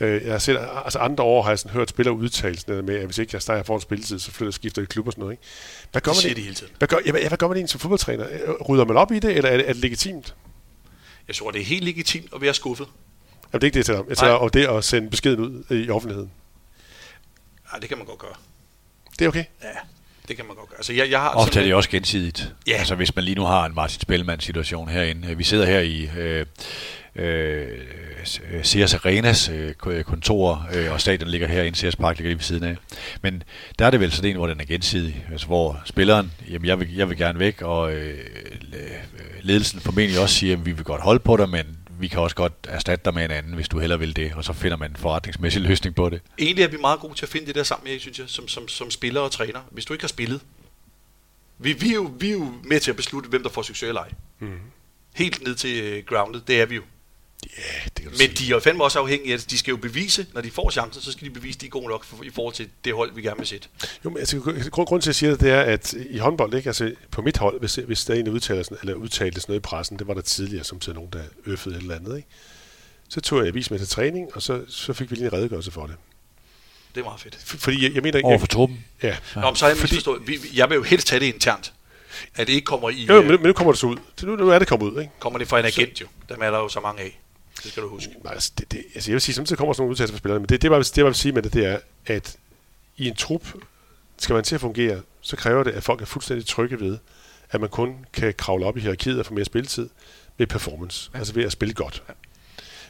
Øh, 0.00 0.24
Jeg 0.24 0.32
har 0.32 0.38
set, 0.38 0.58
altså 0.84 0.98
andre 0.98 1.24
år 1.24 1.42
har 1.42 1.50
jeg 1.50 1.58
sådan 1.58 1.72
hørt 1.72 1.90
spillere 1.90 2.14
udtale 2.14 2.58
sådan 2.58 2.84
med, 2.84 2.96
at 2.96 3.04
hvis 3.04 3.18
ikke 3.18 3.30
jeg 3.32 3.42
starter 3.42 3.62
får 3.62 3.74
en 3.74 3.80
spilletid, 3.80 4.18
så 4.18 4.30
flytter 4.30 4.52
skifter 4.52 4.82
i 4.82 4.84
klub 4.84 5.06
og 5.06 5.12
sådan 5.12 5.20
noget. 5.22 5.32
Ikke? 5.32 5.42
Hvad 5.92 6.02
gør 6.02 6.10
Det 6.12 6.16
man 6.16 6.20
siger 6.20 6.28
egentlig- 6.28 6.42
de 6.42 6.44
hele 6.44 6.54
tiden. 6.54 6.72
Hvad 6.78 6.88
gør, 6.88 6.96
ja, 7.06 7.10
hvad, 7.10 7.20
hvad 7.28 7.38
gør 7.38 7.48
man 7.48 7.56
egentlig 7.56 7.70
som 7.70 7.80
fodboldtræner? 7.80 8.26
Øh, 8.30 8.54
Rydder 8.68 8.84
man 8.84 8.96
op 8.96 9.12
i 9.12 9.18
det, 9.18 9.36
eller 9.36 9.50
er 9.50 9.56
det, 9.56 9.68
er 9.68 9.72
det 9.72 9.82
legitimt? 9.82 10.34
Jeg 11.28 11.36
tror, 11.36 11.50
det 11.50 11.60
er 11.60 11.64
helt 11.64 11.84
legitimt 11.84 12.26
at 12.34 12.40
være 12.40 12.54
skuffet. 12.54 12.86
Jamen, 13.52 13.60
det 13.60 13.62
er 13.62 13.66
ikke 13.66 13.74
det, 13.74 13.78
jeg 13.78 13.86
taler 13.86 14.00
om. 14.00 14.06
Jeg 14.08 14.16
taler 14.18 14.32
om 14.32 14.50
det 14.50 14.66
at 14.66 14.84
sende 14.84 15.10
beskeden 15.10 15.40
ud 15.40 15.64
i 15.76 15.90
offentligheden. 15.90 16.30
Ja, 17.74 17.78
det 17.80 17.88
kan 17.88 17.98
man 17.98 18.06
godt 18.06 18.18
gøre. 18.18 18.34
Det 19.18 19.24
er 19.24 19.28
okay. 19.28 19.44
Ja, 19.62 19.68
det 20.28 20.36
kan 20.36 20.46
man 20.46 20.56
godt 20.56 20.68
gøre. 20.68 20.78
Altså, 20.78 20.92
jeg, 20.92 21.10
jeg 21.10 21.20
har 21.20 21.28
Ofte 21.28 21.50
er 21.50 21.52
sådan 21.52 21.66
det 21.66 21.74
også 21.74 21.90
gensidigt. 21.90 22.54
Ja. 22.66 22.72
Altså 22.72 22.94
hvis 22.94 23.16
man 23.16 23.24
lige 23.24 23.34
nu 23.34 23.42
har 23.44 23.66
en 23.66 23.74
Martin 23.74 24.00
Spellemann 24.00 24.40
situation 24.40 24.88
herinde. 24.88 25.36
Vi 25.36 25.44
sidder 25.44 25.66
her 25.66 25.80
i 25.80 26.10
øh, 26.18 26.46
øh, 27.16 27.66
Sears 28.62 28.94
Arenas 28.94 29.48
øh, 29.48 29.74
ko- 29.74 30.02
kontor, 30.02 30.66
øh, 30.74 30.92
og 30.92 31.00
stadion 31.00 31.28
ligger 31.30 31.48
her 31.48 31.62
i 31.62 31.74
Sears 31.74 31.96
Park, 31.96 32.18
ligger 32.18 32.28
lige 32.28 32.38
ved 32.38 32.44
siden 32.44 32.64
af. 32.64 32.76
Men 33.22 33.42
der 33.78 33.86
er 33.86 33.90
det 33.90 34.00
vel 34.00 34.12
sådan 34.12 34.30
en, 34.30 34.36
hvor 34.36 34.46
den 34.46 34.60
er 34.60 34.64
gensidig. 34.64 35.26
Altså 35.32 35.46
hvor 35.46 35.80
spilleren, 35.84 36.32
jamen 36.50 36.66
jeg 36.66 36.80
vil, 36.80 36.94
jeg 36.94 37.08
vil 37.08 37.16
gerne 37.16 37.38
væk, 37.38 37.62
og 37.62 37.92
øh, 37.92 38.18
ledelsen 39.42 39.80
formentlig 39.80 40.20
også 40.20 40.34
siger, 40.34 40.56
at 40.56 40.66
vi 40.66 40.72
vil 40.72 40.84
godt 40.84 41.02
holde 41.02 41.20
på 41.20 41.36
dig, 41.36 41.48
men 41.48 41.66
vi 41.98 42.08
kan 42.08 42.20
også 42.20 42.36
godt 42.36 42.52
erstatte 42.68 43.04
dig 43.04 43.14
med 43.14 43.24
en 43.24 43.30
anden, 43.30 43.52
hvis 43.54 43.68
du 43.68 43.78
hellere 43.78 43.98
vil 43.98 44.16
det, 44.16 44.32
og 44.34 44.44
så 44.44 44.52
finder 44.52 44.76
man 44.76 44.90
en 44.90 44.96
forretningsmæssig 44.96 45.62
løsning 45.62 45.94
på 45.94 46.10
det. 46.10 46.20
Egentlig 46.38 46.64
er 46.64 46.68
vi 46.68 46.76
meget 46.76 47.00
gode 47.00 47.14
til 47.14 47.24
at 47.24 47.28
finde 47.28 47.46
det 47.46 47.54
der 47.54 47.62
sammen, 47.62 47.92
jeg 47.92 48.00
synes 48.00 48.18
jeg, 48.18 48.28
som, 48.28 48.48
som, 48.48 48.68
som 48.68 48.90
spiller 48.90 49.20
og 49.20 49.30
træner. 49.30 49.60
Hvis 49.70 49.84
du 49.84 49.92
ikke 49.92 50.02
har 50.02 50.08
spillet, 50.08 50.40
vi, 51.58 51.72
vi, 51.72 51.90
er 51.90 51.94
jo, 51.94 52.12
vi 52.18 52.28
er 52.28 52.32
jo 52.32 52.52
med 52.64 52.80
til 52.80 52.90
at 52.90 52.96
beslutte, 52.96 53.28
hvem 53.28 53.42
der 53.42 53.50
får 53.50 53.62
succes 53.62 53.88
eller 53.88 54.00
ej. 54.00 54.12
Mm. 54.38 54.58
Helt 55.14 55.42
ned 55.42 55.54
til 55.54 55.82
øh, 55.82 56.04
grounded, 56.04 56.40
det 56.40 56.60
er 56.60 56.66
vi 56.66 56.74
jo. 56.74 56.82
Ja, 57.46 57.62
det 57.84 57.94
kan 57.94 58.04
du 58.12 58.18
Men 58.18 58.30
de 58.30 58.44
er 58.44 58.48
jo 58.48 58.60
fandme 58.60 58.84
også 58.84 58.98
afhængige 58.98 59.32
af, 59.34 59.38
at 59.38 59.50
de 59.50 59.58
skal 59.58 59.70
jo 59.70 59.76
bevise, 59.76 60.26
når 60.34 60.40
de 60.40 60.50
får 60.50 60.70
chancen, 60.70 61.02
så 61.02 61.12
skal 61.12 61.26
de 61.28 61.30
bevise, 61.32 61.56
at 61.56 61.60
de 61.60 61.66
er 61.66 61.70
gode 61.70 61.88
nok 61.88 62.04
for, 62.04 62.22
i 62.24 62.30
forhold 62.30 62.54
til 62.54 62.68
det 62.84 62.94
hold, 62.94 63.12
vi 63.14 63.22
gerne 63.22 63.38
vil 63.38 63.46
sætte. 63.46 63.68
Jo, 64.04 64.10
men 64.10 64.18
altså, 64.18 64.38
grund, 64.70 64.86
grund 64.86 65.02
til, 65.02 65.06
at 65.06 65.06
jeg 65.06 65.14
siger 65.14 65.30
det, 65.30 65.40
det 65.40 65.50
er, 65.50 65.60
at 65.60 65.94
i 66.10 66.18
håndbold, 66.18 66.54
ikke, 66.54 66.68
altså 66.68 66.92
på 67.10 67.22
mit 67.22 67.36
hold, 67.36 67.60
hvis, 67.60 67.74
hvis 67.74 68.04
der 68.04 68.14
er 68.14 68.18
en, 68.18 68.26
der 68.26 68.32
udtaler 68.32 68.62
sådan, 68.62 68.78
eller 68.80 68.94
udtalte 68.94 69.40
sådan 69.40 69.52
noget 69.52 69.60
i 69.60 69.62
pressen, 69.62 69.98
det 69.98 70.06
var 70.08 70.14
der 70.14 70.20
tidligere, 70.20 70.64
som 70.64 70.78
til 70.80 70.94
nogen, 70.94 71.10
der 71.12 71.22
øffede 71.46 71.74
et 71.76 71.80
eller 71.82 71.96
andet, 71.96 72.16
ikke? 72.16 72.28
så 73.08 73.20
tog 73.20 73.38
jeg 73.38 73.46
avis 73.48 73.70
med 73.70 73.78
til 73.78 73.88
træning, 73.88 74.28
og 74.34 74.42
så, 74.42 74.62
så 74.68 74.92
fik 74.92 75.10
vi 75.10 75.16
lige 75.16 75.26
en 75.26 75.32
redegørelse 75.32 75.70
for 75.70 75.86
det. 75.86 75.96
Det 76.94 77.00
er 77.00 77.04
meget 77.04 77.20
fedt. 77.20 77.34
F- 77.34 77.58
fordi 77.58 77.84
jeg, 77.84 77.94
jeg 77.94 78.02
mener 78.02 78.16
ikke... 78.16 78.26
Over 78.28 78.38
for 78.38 78.46
truppen. 78.46 78.84
Ja. 79.02 79.16
Nå, 79.34 79.40
men 79.40 79.56
så 79.56 79.64
har 79.64 79.70
jeg 79.70 79.78
Fordi- 79.78 79.94
misforstået. 79.94 80.28
Vi, 80.28 80.38
jeg 80.54 80.68
vil 80.70 80.76
jo 80.76 80.82
helst 80.82 81.06
tage 81.06 81.20
det 81.20 81.26
internt. 81.34 81.72
At 82.34 82.46
det 82.46 82.52
ikke 82.52 82.64
kommer 82.64 82.90
i... 82.90 83.04
Jo, 83.04 83.14
øh, 83.14 83.22
men, 83.22 83.30
nu- 83.32 83.38
men 83.38 83.46
nu 83.46 83.52
kommer 83.52 83.72
det 83.72 83.80
så 83.80 83.86
ud. 83.86 83.96
Nu, 84.22 84.36
nu 84.36 84.48
er 84.48 84.58
det 84.58 84.68
kommet 84.68 84.86
ud, 84.92 85.00
ikke? 85.00 85.12
kommer 85.18 85.38
det 85.38 85.48
fra 85.48 85.58
en 85.58 85.64
agent 85.64 86.00
jo. 86.00 86.06
Dem 86.28 86.42
er 86.42 86.50
der 86.50 86.58
jo 86.58 86.68
så 86.68 86.80
mange 86.80 87.02
af. 87.02 87.20
Det 87.62 87.70
skal 87.70 87.82
du 87.82 87.88
huske. 87.88 88.16
Altså, 88.24 88.52
det, 88.58 88.72
det, 88.72 88.84
altså 88.94 89.10
jeg 89.10 89.14
vil 89.14 89.20
sige, 89.20 89.34
samtidig 89.34 89.58
kommer 89.58 89.72
sådan 89.72 89.82
nogle 89.82 89.90
udtalelser 89.90 90.14
fra 90.14 90.18
spillerne, 90.18 90.40
men 90.40 90.48
det, 90.48 90.62
det, 90.62 90.70
var, 90.70 90.78
det, 90.78 90.96
jeg 90.98 91.04
vil 91.04 91.14
sige 91.14 91.32
med 91.32 91.42
det, 91.42 91.52
det 91.52 91.66
er, 91.66 91.78
at 92.06 92.36
i 92.96 93.08
en 93.08 93.14
trup, 93.14 93.42
skal 94.18 94.34
man 94.34 94.44
til 94.44 94.54
at 94.54 94.60
fungere, 94.60 95.00
så 95.20 95.36
kræver 95.36 95.62
det, 95.62 95.70
at 95.70 95.82
folk 95.82 96.00
er 96.02 96.06
fuldstændig 96.06 96.46
trygge 96.46 96.80
ved, 96.80 96.98
at 97.50 97.60
man 97.60 97.70
kun 97.70 98.06
kan 98.12 98.34
kravle 98.34 98.66
op 98.66 98.76
i 98.76 98.80
hierarkiet 98.80 99.20
og 99.20 99.26
få 99.26 99.34
mere 99.34 99.44
spilletid 99.44 99.88
med 100.38 100.46
performance, 100.46 101.10
ja. 101.14 101.18
altså 101.18 101.34
ved 101.34 101.44
at 101.44 101.52
spille 101.52 101.74
godt. 101.74 102.02
Ja. 102.08 102.12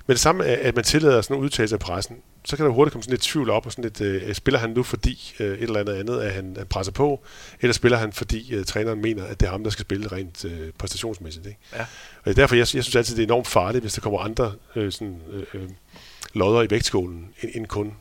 Men 0.06 0.14
det 0.14 0.20
samme 0.20 0.44
er, 0.44 0.68
at 0.68 0.74
man 0.74 0.84
tillader 0.84 1.22
sådan 1.22 1.34
nogle 1.34 1.44
udtalelser 1.44 1.76
i 1.76 1.78
pressen, 1.78 2.16
så 2.44 2.56
kan 2.56 2.66
der 2.66 2.72
hurtigt 2.72 2.92
komme 2.92 3.02
sådan 3.02 3.12
lidt 3.12 3.22
tvivl 3.22 3.50
op, 3.50 3.66
og 3.66 3.72
sådan 3.72 3.84
lidt, 3.84 4.00
øh, 4.00 4.34
spiller 4.34 4.58
han 4.58 4.70
nu 4.70 4.82
fordi 4.82 5.34
øh, 5.40 5.46
et 5.58 5.62
eller 5.62 5.80
andet 5.80 5.94
andet, 5.94 6.20
at 6.20 6.32
han, 6.32 6.54
han 6.58 6.66
presser 6.66 6.92
på, 6.92 7.24
eller 7.60 7.72
spiller 7.72 7.98
han 7.98 8.12
fordi 8.12 8.54
øh, 8.54 8.64
træneren 8.64 9.02
mener, 9.02 9.24
at 9.24 9.40
det 9.40 9.46
er 9.46 9.50
ham, 9.50 9.62
der 9.62 9.70
skal 9.70 9.82
spille 9.82 10.08
rent 10.12 10.44
øh, 10.44 10.72
præstationsmæssigt. 10.78 11.46
Ikke? 11.46 11.58
Ja. 11.72 11.80
Og 12.24 12.30
er 12.30 12.34
derfor, 12.34 12.54
jeg, 12.54 12.60
jeg 12.60 12.84
synes 12.84 12.96
altid, 12.96 13.16
det 13.16 13.22
er 13.22 13.26
enormt 13.26 13.46
farligt, 13.46 13.82
hvis 13.82 13.92
der 13.92 14.00
kommer 14.00 14.20
andre 14.20 14.52
øh, 14.76 14.92
sådan, 14.92 15.20
øh, 15.30 15.44
øh, 15.54 15.68
lodder 16.34 16.62
i 16.62 16.70
vægtskålen, 16.70 17.28
end, 17.42 17.50
end 17.54 17.66
kun 17.66 17.94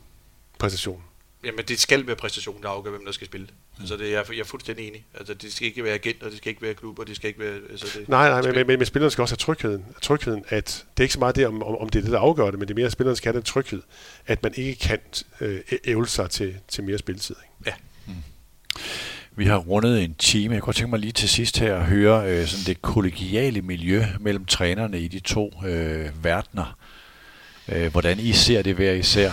præstation. 0.58 1.02
Jamen, 1.44 1.64
det 1.68 1.80
skal 1.80 2.06
være 2.06 2.16
præstation, 2.16 2.62
der 2.62 2.68
afgør, 2.68 2.90
hvem 2.90 3.04
der 3.04 3.12
skal 3.12 3.26
spille. 3.26 3.46
Mm. 3.46 3.80
Altså, 3.80 3.96
det 3.96 4.14
er, 4.14 4.24
jeg 4.28 4.38
er 4.38 4.44
fuldstændig 4.44 4.88
enig. 4.88 5.06
Altså, 5.14 5.34
det 5.34 5.52
skal 5.52 5.66
ikke 5.66 5.84
være 5.84 5.94
agenter, 5.94 6.28
det 6.28 6.38
skal 6.38 6.50
ikke 6.50 6.62
være 6.62 6.74
klubber, 6.74 7.04
det 7.04 7.16
skal 7.16 7.28
ikke 7.28 7.40
være... 7.40 7.54
Altså, 7.70 7.98
det, 7.98 8.08
nej, 8.08 8.28
nej, 8.28 8.42
men, 8.42 8.54
men, 8.54 8.66
men, 8.66 8.78
men, 8.78 8.86
spillerne 8.86 9.10
skal 9.10 9.22
også 9.22 9.32
have 9.32 9.54
trygheden. 9.54 9.84
Trygheden, 10.02 10.44
at 10.48 10.86
det 10.96 11.00
er 11.00 11.04
ikke 11.04 11.12
så 11.12 11.18
meget 11.18 11.36
det, 11.36 11.46
om, 11.46 11.62
om, 11.62 11.76
om 11.76 11.88
det 11.88 11.98
er 11.98 12.02
det, 12.02 12.12
der 12.12 12.18
afgør 12.18 12.50
det, 12.50 12.58
men 12.58 12.68
det 12.68 12.74
er 12.74 12.76
mere, 12.76 12.86
at 12.86 12.92
spillerne 12.92 13.16
skal 13.16 13.32
have 13.32 13.36
den 13.36 13.44
tryghed, 13.44 13.82
at 14.26 14.42
man 14.42 14.52
ikke 14.56 14.80
kan 14.80 14.98
øh, 15.40 15.60
ævle 15.84 16.08
sig 16.08 16.30
til, 16.30 16.56
til 16.68 16.84
mere 16.84 16.98
spilletid. 16.98 17.36
Ikke? 17.42 17.70
Ja. 17.70 17.74
Mm. 18.06 18.22
Vi 19.36 19.44
har 19.44 19.56
rundet 19.56 20.04
en 20.04 20.14
time. 20.14 20.54
Jeg 20.54 20.62
kunne 20.62 20.74
tænke 20.74 20.90
mig 20.90 20.98
lige 20.98 21.12
til 21.12 21.28
sidst 21.28 21.58
her 21.58 21.76
at 21.76 21.84
høre 21.84 22.30
øh, 22.30 22.46
sådan 22.46 22.66
det 22.66 22.82
kollegiale 22.82 23.62
miljø 23.62 24.04
mellem 24.20 24.44
trænerne 24.44 25.00
i 25.00 25.08
de 25.08 25.20
to 25.20 25.52
øh, 25.66 26.24
verdener. 26.24 26.78
Øh, 27.68 27.92
hvordan 27.92 28.18
I 28.18 28.32
ser 28.32 28.62
det 28.62 28.74
hver 28.74 28.92
især. 28.92 29.32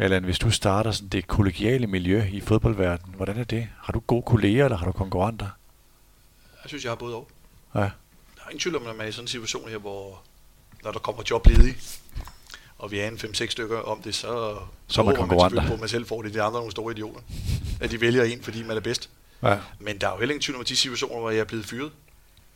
Allan, 0.00 0.24
hvis 0.24 0.38
du 0.38 0.50
starter 0.50 0.92
sådan 0.92 1.08
det 1.08 1.26
kollegiale 1.26 1.86
miljø 1.86 2.24
i 2.32 2.40
fodboldverdenen, 2.40 3.14
hvordan 3.14 3.36
er 3.36 3.44
det? 3.44 3.68
Har 3.82 3.92
du 3.92 4.00
gode 4.00 4.22
kolleger, 4.22 4.64
eller 4.64 4.76
har 4.76 4.86
du 4.86 4.92
konkurrenter? 4.92 5.46
Jeg 6.62 6.68
synes, 6.68 6.84
jeg 6.84 6.90
har 6.90 6.96
både 6.96 7.16
og. 7.16 7.28
Ja. 7.74 7.80
Der 7.80 7.86
er 8.44 8.48
ingen 8.48 8.60
tvivl 8.60 8.76
om, 8.76 8.86
at 8.86 8.96
man 8.96 9.06
er 9.06 9.08
i 9.08 9.12
sådan 9.12 9.24
en 9.24 9.28
situation 9.28 9.68
her, 9.68 9.78
hvor 9.78 10.22
når 10.84 10.92
der 10.92 10.98
kommer 10.98 11.22
job 11.30 11.46
ledige, 11.46 11.76
og 12.78 12.90
vi 12.90 13.00
er 13.00 13.08
en 13.08 13.14
5-6 13.14 13.46
stykker 13.46 13.78
om 13.78 14.02
det, 14.02 14.14
så, 14.14 14.58
så 14.86 15.00
er 15.00 15.04
man 15.04 15.16
konkurrenter. 15.16 15.66
på, 15.66 15.74
at 15.74 15.80
man 15.80 15.88
selv 15.88 16.06
får 16.06 16.22
det. 16.22 16.34
De 16.34 16.42
andre 16.42 16.58
nogle 16.58 16.70
store 16.70 16.92
idioter. 16.92 17.20
At 17.80 17.90
de 17.90 18.00
vælger 18.00 18.24
en, 18.24 18.42
fordi 18.42 18.62
man 18.62 18.76
er 18.76 18.80
bedst. 18.80 19.10
Ja. 19.42 19.58
Men 19.78 19.98
der 19.98 20.08
er 20.08 20.12
jo 20.12 20.18
heller 20.18 20.32
ingen 20.32 20.42
tvivl 20.42 20.56
om, 20.56 20.60
at 20.60 20.68
de 20.68 20.76
situationer, 20.76 21.20
hvor 21.20 21.30
jeg 21.30 21.40
er 21.40 21.44
blevet 21.44 21.66
fyret, 21.66 21.92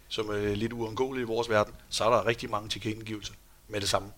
som 0.08 0.28
er 0.30 0.54
lidt 0.54 0.72
uundgåelige 0.72 1.22
i 1.22 1.26
vores 1.26 1.48
verden, 1.48 1.74
så 1.88 2.04
er 2.04 2.10
der 2.10 2.26
rigtig 2.26 2.50
mange 2.50 2.68
tilkendegivelser 2.68 3.34
med 3.68 3.80
det 3.80 3.88
samme. 3.88 4.08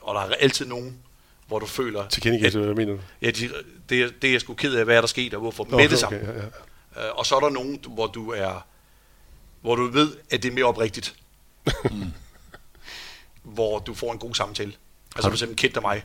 Og 0.00 0.14
der 0.14 0.20
er 0.20 0.34
altid 0.34 0.66
nogen, 0.66 0.98
hvor 1.46 1.58
du 1.58 1.66
føler... 1.66 2.08
Tilkendegivelse, 2.08 2.58
hvad 2.60 2.74
mener 2.74 2.92
du? 2.92 2.98
Ja, 3.22 3.30
de, 3.30 3.50
det, 3.88 4.22
det 4.22 4.28
er 4.28 4.32
jeg 4.32 4.40
sgu 4.40 4.54
ked 4.54 4.74
af, 4.74 4.84
hvad 4.84 4.96
er 4.96 5.00
der 5.00 5.08
sket, 5.08 5.34
og 5.34 5.40
hvorfor 5.40 5.64
okay, 5.64 5.76
med 5.76 5.88
det 5.88 5.98
samme. 5.98 6.18
Okay, 6.18 6.34
ja, 6.34 6.42
ja. 6.96 7.10
Uh, 7.10 7.18
og 7.18 7.26
så 7.26 7.36
er 7.36 7.40
der 7.40 7.50
nogen, 7.50 7.80
hvor 7.88 8.06
du 8.06 8.30
er... 8.30 8.66
Hvor 9.60 9.76
du 9.76 9.86
ved, 9.86 10.16
at 10.30 10.42
det 10.42 10.48
er 10.48 10.52
mere 10.52 10.64
oprigtigt. 10.64 11.14
mm. 11.84 12.12
hvor 13.42 13.78
du 13.78 13.94
får 13.94 14.12
en 14.12 14.18
god 14.18 14.34
samtale. 14.34 14.72
Altså 15.16 15.28
for 15.30 15.34
eksempel 15.34 15.56
Kent 15.56 15.76
og 15.76 15.82
mig. 15.82 16.04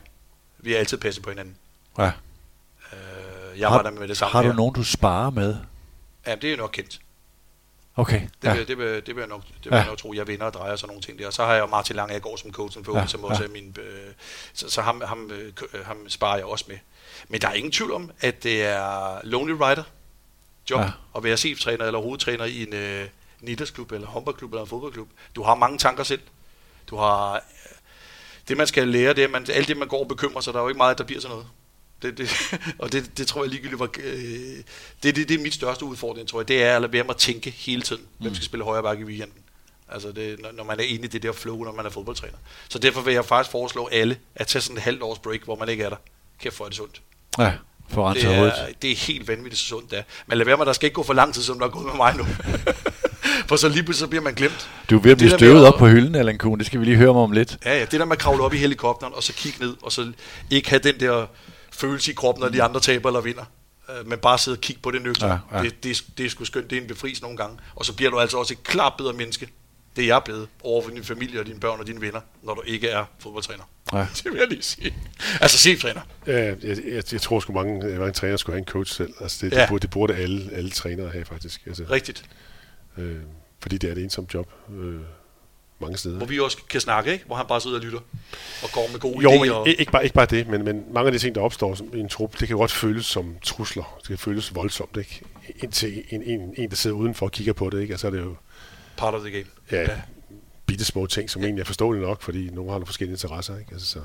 Vi 0.60 0.72
har 0.72 0.80
altid 0.80 0.98
passet 0.98 1.24
på 1.24 1.30
hinanden. 1.30 1.56
Ja. 1.98 2.12
Uh, 2.92 3.60
jeg 3.60 3.70
har, 3.70 3.76
var 3.76 3.84
der 3.84 3.92
med 3.92 4.08
det 4.08 4.18
samme 4.18 4.32
Har 4.32 4.42
du 4.42 4.48
her. 4.48 4.56
nogen, 4.56 4.74
du 4.74 4.84
sparer 4.84 5.30
med? 5.30 5.56
Ja, 6.28 6.36
det 6.36 6.54
er 6.54 6.58
nok 6.58 6.70
kendt. 6.74 7.00
Okay. 8.02 8.22
Det, 8.42 8.48
ja. 8.48 8.54
vil, 8.54 8.68
det, 8.68 8.78
vil, 8.78 8.88
det 9.06 9.16
vil 9.16 9.22
jeg 9.22 9.28
nok, 9.28 9.44
det 9.44 9.66
vil 9.66 9.72
ja. 9.72 9.78
jeg 9.78 9.88
nok 9.88 9.98
tro, 9.98 10.14
jeg 10.14 10.28
vinder 10.28 10.46
og 10.46 10.54
drejer 10.54 10.76
sådan 10.76 10.88
nogle 10.88 11.02
ting 11.02 11.20
der. 11.20 11.28
Og 11.28 11.34
så 11.34 11.46
har 11.46 11.54
jeg 11.54 11.62
jo 11.62 11.66
Martin 11.66 11.96
Lange, 11.96 12.20
går 12.20 12.36
som 12.36 12.54
coach 12.54 12.78
for 12.86 12.98
ja. 12.98 13.08
som 13.08 13.24
også 13.24 13.44
ja. 13.44 13.48
er 13.48 13.52
min... 13.52 13.76
Øh, 13.80 14.14
så, 14.54 14.70
så 14.70 14.82
ham, 14.82 15.02
ham, 15.06 15.32
øh, 15.32 15.86
ham 15.86 16.10
sparer 16.10 16.38
jeg 16.38 16.46
også 16.46 16.66
med. 16.68 16.78
Men 17.30 17.42
der 17.42 17.48
er 17.48 17.54
ingen 17.54 17.72
tvivl 17.72 17.92
om, 17.92 18.12
at 18.22 18.44
det 18.44 18.64
er 18.64 19.20
lonely 19.24 19.52
rider 19.52 19.84
job 20.70 20.80
ja. 20.80 20.92
at 21.16 21.24
være 21.24 21.38
cheftræner 21.38 21.86
eller 21.86 22.00
hovedtræner 22.00 22.46
i 22.46 22.64
en 22.64 22.74
øh, 22.74 23.08
niddersklub 23.40 23.92
eller 23.92 24.08
håndboldklub 24.08 24.52
eller 24.52 24.62
en 24.62 24.70
fodboldklub. 24.70 25.10
Du 25.36 25.44
har 25.44 25.56
mange 25.56 25.78
tanker 25.78 26.04
selv. 26.04 26.22
Du 26.90 26.98
har... 26.98 27.36
Øh, 27.36 27.42
det 28.48 28.58
man 28.58 28.68
skal 28.68 28.88
lære, 28.88 29.14
det 29.14 29.24
er, 29.24 29.28
man, 29.28 29.46
alt 29.50 29.68
det 29.68 29.78
man 29.78 29.88
går 29.88 30.00
og 30.00 30.08
bekymrer 30.08 30.42
sig, 30.42 30.54
der 30.54 30.60
er 30.60 30.64
jo 30.64 30.70
ikke 30.70 30.78
meget, 30.78 30.98
der 30.98 31.04
bliver 31.04 31.22
sådan 31.22 31.36
noget. 31.36 31.48
Det, 32.02 32.18
det, 32.18 32.30
og 32.80 32.92
det, 32.92 33.18
det 33.18 33.28
tror 33.28 33.44
jeg 33.44 33.50
ligegyldigt 33.50 33.80
var... 33.80 33.90
Øh, 34.04 34.16
det, 35.04 35.16
det, 35.16 35.30
det 35.30 35.32
er 35.32 35.40
mit 35.40 35.54
største 35.54 35.86
udfordring, 35.86 36.28
tror 36.28 36.40
jeg. 36.40 36.48
Det 36.48 36.64
er 36.64 36.76
at 36.76 36.82
lade 36.82 36.94
være 36.94 37.04
med 37.04 37.10
at 37.10 37.18
tænke 37.18 37.50
hele 37.50 37.82
tiden, 37.82 38.02
hvem 38.18 38.30
mm. 38.32 38.36
skal 38.36 38.46
spille 38.46 38.64
højre 38.64 38.84
bakke 38.84 39.02
i 39.02 39.06
weekenden. 39.06 39.38
Altså 39.90 40.12
det, 40.12 40.40
når, 40.56 40.64
man 40.64 40.80
er 40.80 40.84
inde 40.84 41.06
i 41.06 41.08
det 41.08 41.24
der 41.24 41.32
flow, 41.32 41.64
når 41.64 41.72
man 41.72 41.86
er 41.86 41.90
fodboldtræner. 41.90 42.38
Så 42.70 42.80
derfor 42.80 43.02
vil 43.02 43.14
jeg 43.14 43.26
faktisk 43.26 43.52
foreslå 43.52 43.90
alle 43.92 44.18
at 44.36 44.48
tage 44.48 44.62
sådan 44.62 44.78
et 44.78 44.84
halvt 44.84 45.02
års 45.02 45.20
break, 45.20 45.44
hvor 45.44 45.56
man 45.56 45.70
ikke 45.70 45.84
er 45.84 45.90
der. 45.90 45.96
Kæft 46.40 46.56
for 46.56 46.66
er 46.66 46.70
det 46.70 46.78
sundt. 46.78 47.02
Ja, 47.40 47.54
for 47.90 48.14
det 48.14 48.26
er, 48.26 48.52
det 48.82 48.92
er 48.92 48.96
helt 48.96 49.28
vanvittigt 49.28 49.58
så 49.62 49.68
sundt, 49.68 49.92
det 49.92 50.00
er. 50.00 50.04
Men 50.28 50.38
lad 50.38 50.46
være 50.46 50.58
med, 50.58 50.66
der 50.66 50.74
skal 50.74 50.86
ikke 50.86 50.96
gå 50.96 51.04
for 51.04 51.14
lang 51.14 51.34
tid, 51.34 51.44
som 51.44 51.60
der 51.60 51.66
er 51.66 51.70
gået 51.70 51.86
med 51.86 51.94
mig 51.94 52.18
nu. 52.18 52.26
for 53.50 53.56
så 53.56 53.70
lige 53.70 53.94
så 53.94 54.08
bliver 54.08 54.24
man 54.24 54.34
glemt. 54.34 54.70
Du 54.90 54.98
er 54.98 55.02
ved 55.02 55.12
at 55.12 55.18
blive 55.18 55.32
støvet 55.32 55.68
op 55.68 55.80
på 55.80 55.88
hylden, 55.88 56.16
Allan 56.16 56.38
Kuhn. 56.38 56.60
Det 56.60 56.66
skal 56.66 56.80
vi 56.80 56.86
lige 56.86 56.98
høre 56.98 57.14
mig 57.14 57.22
om 57.22 57.32
lidt. 57.32 57.58
Ja, 57.66 57.78
ja. 57.78 57.86
Det 57.86 58.00
der 58.00 58.06
med 58.06 58.16
at 58.16 58.20
kravle 58.20 58.44
op 58.44 58.54
i 58.54 58.58
helikopteren, 58.58 59.14
og 59.14 59.24
så 59.24 59.34
kigge 59.34 59.66
ned, 59.66 59.76
og 59.82 59.92
så 59.92 60.12
ikke 60.50 60.70
have 60.70 60.80
den 60.80 61.00
der 61.00 61.26
følelse 61.72 62.12
i 62.12 62.14
kroppen, 62.16 62.42
når 62.42 62.50
de 62.50 62.64
andre 62.64 62.80
taber 62.80 63.10
eller 63.10 63.22
vinder. 63.22 63.46
Øh, 63.90 64.08
men 64.08 64.20
bare 64.20 64.38
sidde 64.38 64.56
og 64.56 64.62
kigge 64.62 64.82
på 64.82 64.92
det 64.92 65.02
nøgter. 65.02 65.28
Ja, 65.28 65.58
ja. 65.58 65.64
Det, 65.64 65.84
det, 65.84 66.04
det 66.18 66.26
er 66.26 66.30
sgu 66.30 66.46
skønt, 66.46 66.70
det 66.70 66.78
er 66.78 66.82
en 66.82 66.88
befrielse 66.88 67.22
nogle 67.22 67.38
gange. 67.38 67.58
Og 67.76 67.86
så 67.86 67.96
bliver 67.96 68.12
du 68.12 68.20
altså 68.20 68.38
også 68.38 68.54
et 68.54 68.64
klart 68.64 68.94
bedre 68.98 69.14
menneske. 69.14 69.50
Det 69.96 70.02
er 70.02 70.08
jeg 70.08 70.22
blevet 70.26 70.48
over 70.64 70.82
for 70.84 70.90
din 70.90 71.04
familie 71.04 71.40
og 71.40 71.46
dine 71.46 71.60
børn 71.60 71.80
og 71.80 71.88
dine 71.88 72.02
venner, 72.02 72.22
når 72.44 72.54
du 72.54 72.62
ikke 72.62 72.88
er 72.88 73.06
fodboldtræner. 73.20 73.64
Ja. 73.94 73.98
Det 74.24 74.26
vil 74.26 74.40
jeg 74.40 74.48
lige 74.48 74.62
sige. 74.62 74.96
Altså 75.42 75.58
cheftræner. 75.58 76.02
Ja, 76.28 76.46
jeg, 76.46 76.58
jeg, 76.64 77.04
jeg 77.12 77.22
tror 77.22 77.40
sgu 77.40 77.54
mange, 77.54 78.00
mange 78.00 78.14
trænere 78.14 78.38
skulle 78.38 78.54
have 78.54 78.60
en 78.60 78.66
coach 78.66 78.96
selv. 78.96 79.14
Altså 79.22 79.46
det, 79.46 79.54
ja. 79.54 79.62
det, 79.62 79.70
burde, 79.70 79.82
det 79.82 79.90
burde 79.90 80.16
alle, 80.16 80.50
alle 80.54 80.70
trænere 80.70 81.10
have 81.10 81.26
faktisk. 81.26 81.62
Altså, 81.68 81.84
Rigtigt. 81.90 82.26
Øh, 82.98 83.18
fordi 83.62 83.78
det 83.78 83.88
er 83.88 83.92
et 83.92 84.04
ensomt 84.04 84.34
job. 84.34 84.50
Øh, 84.70 85.00
mange 85.82 85.98
steder. 85.98 86.18
Hvor 86.18 86.26
vi 86.26 86.40
også 86.40 86.58
kan 86.70 86.82
snakke, 86.82 87.14
ikke? 87.14 87.26
Hvor 87.26 87.36
han 87.36 87.46
bare 87.48 87.62
sidder 87.62 87.78
og 87.78 87.84
lytter 87.84 88.00
og 88.64 88.70
går 88.72 88.90
med 88.92 89.00
gode 89.00 89.22
jo, 89.22 89.30
idéer. 89.30 89.46
Jo, 89.46 89.66
ikke, 89.66 89.92
bare, 89.92 90.04
ikke 90.04 90.14
bare 90.14 90.26
det, 90.26 90.48
men, 90.48 90.66
men 90.66 90.84
mange 90.94 91.06
af 91.08 91.12
de 91.12 91.20
ting, 91.20 91.36
der 91.36 91.42
opstår 91.42 91.76
som, 91.76 91.88
i 91.94 92.00
en 92.00 92.10
trup, 92.10 92.40
det 92.40 92.48
kan 92.48 92.58
godt 92.58 92.72
føles 92.72 93.06
som 93.06 93.36
trusler. 93.44 93.98
Det 94.00 94.08
kan 94.08 94.18
føles 94.18 94.56
voldsomt, 94.56 94.98
ikke? 94.98 95.22
Indtil 95.64 96.04
en, 96.10 96.24
en, 96.24 96.54
en 96.58 96.70
der 96.70 96.76
sidder 96.76 96.96
udenfor 96.96 97.26
og 97.26 97.32
kigger 97.32 97.54
på 97.54 97.70
det, 97.70 97.82
ikke? 97.82 97.94
Altså 97.94 98.08
er 98.08 98.12
det 98.12 98.20
jo... 98.20 98.36
Part 98.98 99.14
of 99.14 99.22
the 99.22 99.32
game. 99.32 99.46
Ja, 99.72 99.82
ja. 99.82 100.02
bitte 100.66 100.86
små 100.86 101.06
ting, 101.06 101.30
som 101.30 101.42
ja. 101.42 101.46
egentlig 101.46 101.62
er 101.62 101.66
forståelige 101.66 102.06
nok, 102.06 102.22
fordi 102.22 102.50
nogle 102.50 102.72
har 102.72 102.78
nogle 102.78 102.86
forskellige 102.86 103.14
interesser, 103.14 103.58
ikke? 103.58 103.72
Altså, 103.72 103.88
så 103.88 104.00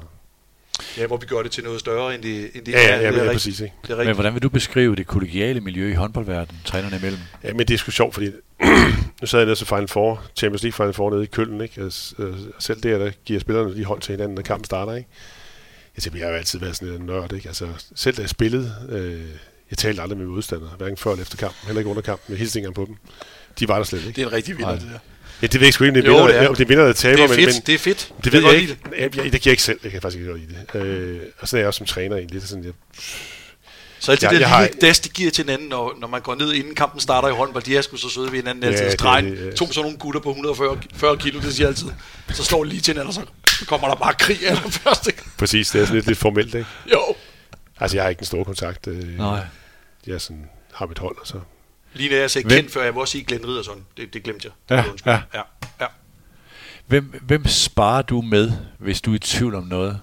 Ja, 0.99 1.07
hvor 1.07 1.17
vi 1.17 1.27
gør 1.27 1.43
det 1.43 1.51
til 1.51 1.65
noget 1.65 1.81
større, 1.81 2.15
end 2.15 2.23
det, 2.23 2.51
end 2.55 2.65
det 2.65 2.73
ja, 2.73 2.79
er. 2.79 3.01
Ja, 3.01 3.13
det 3.13 3.19
er, 3.19 3.25
ja, 3.25 3.33
præcis. 3.33 3.61
Ikke? 3.61 3.75
Det 3.87 3.91
er 3.91 4.05
Men 4.05 4.15
hvordan 4.15 4.35
vil 4.35 4.43
du 4.43 4.49
beskrive 4.49 4.97
det 4.97 5.07
kollegiale 5.07 5.61
miljø 5.61 5.91
i 5.91 5.95
håndboldverdenen, 5.95 6.61
trænerne 6.65 6.97
imellem? 6.97 7.21
Ja, 7.45 7.53
men 7.53 7.69
det 7.69 7.75
er 7.75 7.79
sgu 7.79 7.91
sjovt, 7.91 8.15
fordi 8.15 8.31
nu 9.21 9.27
sad 9.27 9.39
jeg 9.39 9.47
nede 9.47 9.57
til 9.57 9.67
Final 9.67 9.89
Four, 9.89 10.23
Champions 10.37 10.63
League 10.63 10.77
Final 10.77 10.93
Four 10.93 11.11
nede 11.11 11.23
i 11.23 11.27
Køln, 11.27 11.61
ikke? 11.61 11.81
Altså, 11.81 12.15
selv 12.59 12.81
der, 12.81 12.99
der 12.99 13.11
giver 13.25 13.41
spillerne 13.41 13.75
lige 13.75 13.85
hold 13.85 14.01
til 14.01 14.13
hinanden, 14.13 14.35
når 14.35 14.43
kampen 14.43 14.65
starter, 14.65 14.95
ikke? 14.95 15.09
Jeg 15.97 16.03
tænker, 16.03 16.19
jeg 16.19 16.27
har 16.27 16.33
jo 16.33 16.39
altid 16.39 16.59
været 16.59 16.77
sådan 16.77 16.95
en 16.95 17.07
nørd, 17.07 17.33
ikke? 17.33 17.49
Altså, 17.49 17.69
selv 17.95 18.17
da 18.17 18.23
jeg 18.23 18.31
spillede, 18.31 18.73
øh, 18.89 19.31
jeg 19.71 19.79
talte 19.79 20.03
aldrig 20.03 20.19
med 20.19 20.27
modstandere, 20.27 20.71
hverken 20.79 20.97
før 20.97 21.11
eller 21.11 21.23
efter 21.23 21.37
kampen, 21.37 21.67
heller 21.67 21.81
ikke 21.81 21.91
under 21.91 22.03
kampen, 22.03 22.33
med 22.33 22.39
hilsninger 22.39 22.71
på 22.71 22.85
dem. 22.85 22.97
De 23.59 23.69
var 23.69 23.77
der 23.77 23.85
slet 23.85 23.99
ikke. 23.99 24.17
Det 24.17 24.23
er 24.23 24.27
en 24.27 24.33
rigtig 24.33 24.59
vinder, 24.59 24.73
det 24.73 24.89
der. 24.93 24.99
Ja, 25.43 25.47
det 25.47 25.61
ved 25.61 25.67
jeg 25.67 25.75
sgu 25.75 25.85
ikke, 25.85 25.95
det 25.95 26.09
er 26.09 26.11
vinder, 26.11 26.27
det 26.27 26.37
er. 26.37 26.53
det 26.53 26.61
er 26.61 26.65
vinder, 26.65 26.85
der 26.85 26.93
taber. 26.93 27.17
Det 27.17 27.25
er 27.25 27.29
fedt, 27.29 27.47
men, 27.47 27.63
det 27.67 27.75
er 27.75 27.79
fedt. 27.79 28.13
Det 28.25 28.33
ved 28.33 28.43
jeg, 28.43 28.53
jeg 28.53 28.61
ikke. 28.61 28.79
Jeg, 28.99 29.17
jeg, 29.17 29.25
det 29.25 29.33
kan 29.33 29.43
jeg 29.45 29.53
ikke 29.53 29.63
selv. 29.63 29.81
Jeg 29.83 29.93
kan 29.93 30.03
faktisk 30.03 30.19
ikke 30.19 30.31
godt 30.31 30.41
lide 30.41 30.55
det. 30.73 30.81
Øh, 30.81 31.21
og 31.39 31.49
sådan 31.49 31.59
er 31.59 31.61
jeg 31.61 31.67
også 31.67 31.79
som 31.79 31.87
træner 31.87 32.17
egentlig. 32.17 32.35
Det 32.35 32.43
er 32.43 32.49
sådan, 32.49 32.65
jeg, 32.65 32.73
så 34.07 34.13
alt 34.13 34.21
det 34.21 34.41
der 34.41 34.47
har... 34.47 34.63
lille 34.63 34.81
das, 34.81 35.01
de 35.01 35.09
giver 35.09 35.31
til 35.31 35.45
hinanden, 35.45 35.69
når, 35.69 35.95
når 35.99 36.09
man 36.09 36.21
går 36.21 36.35
ned, 36.35 36.53
inden 36.53 36.75
kampen 36.75 37.01
starter 37.01 37.29
i 37.29 37.33
håndbold, 37.33 37.65
de 37.65 37.77
er 37.77 37.83
sgu 37.83 37.97
så 37.97 38.09
søde 38.09 38.33
ved 38.33 38.39
hinanden 38.39 38.65
altid. 38.65 38.85
Ja, 38.85 38.91
Stregen, 38.91 39.25
det, 39.25 39.39
det, 39.39 39.55
to 39.55 39.67
sådan 39.67 39.83
nogle 39.83 39.99
gutter 39.99 40.21
på 40.21 40.29
140 40.29 40.79
40 40.95 41.17
kilo, 41.17 41.41
det 41.41 41.55
siger 41.55 41.67
altid. 41.67 41.87
Så 42.29 42.45
slår 42.45 42.65
de 42.65 42.71
lige 42.71 42.81
til 42.81 42.95
hinanden, 42.95 43.09
og 43.09 43.15
så 43.49 43.67
kommer 43.67 43.89
der 43.89 43.95
bare 43.95 44.15
krig 44.15 44.49
af 44.49 44.57
den 44.57 44.73
første. 44.73 45.13
Præcis, 45.39 45.71
det 45.71 45.81
er 45.81 45.85
sådan 45.85 45.95
lidt, 45.95 46.07
lidt 46.07 46.19
formelt, 46.19 46.55
ikke? 46.55 46.67
Jo. 46.93 47.15
Altså, 47.81 47.97
jeg 47.97 48.05
har 48.05 48.11
ikke 48.11 48.21
en 48.21 48.27
stor 48.27 48.45
kontakt. 48.45 48.87
Øh, 48.87 49.19
Nej. 49.19 49.47
Jeg 50.07 50.15
er 50.15 50.19
sådan, 50.19 50.49
har 50.73 50.87
mit 50.87 50.99
hold, 50.99 51.19
og 51.21 51.27
så... 51.27 51.41
Lige 51.95 52.15
da 52.15 52.21
jeg 52.21 52.31
sagde 52.31 52.49
kendt 52.49 52.73
før, 52.73 52.83
jeg 52.83 52.95
vil 52.95 53.01
også 53.01 53.13
sige 53.13 53.25
Glenn 53.25 53.47
Riddersson. 53.47 53.85
Det, 53.97 54.15
det 54.15 54.23
glemte 54.23 54.51
jeg. 54.71 54.77
Ja, 54.77 55.13
ja. 55.13 55.21
ja. 55.35 55.41
ja. 55.81 55.87
Hvem, 56.87 57.05
hvem 57.23 57.47
sparer 57.47 58.03
du 58.03 58.21
med, 58.21 58.53
hvis 58.79 59.01
du 59.01 59.11
er 59.11 59.15
i 59.15 59.19
tvivl 59.19 59.55
om 59.55 59.65
noget? 59.65 60.01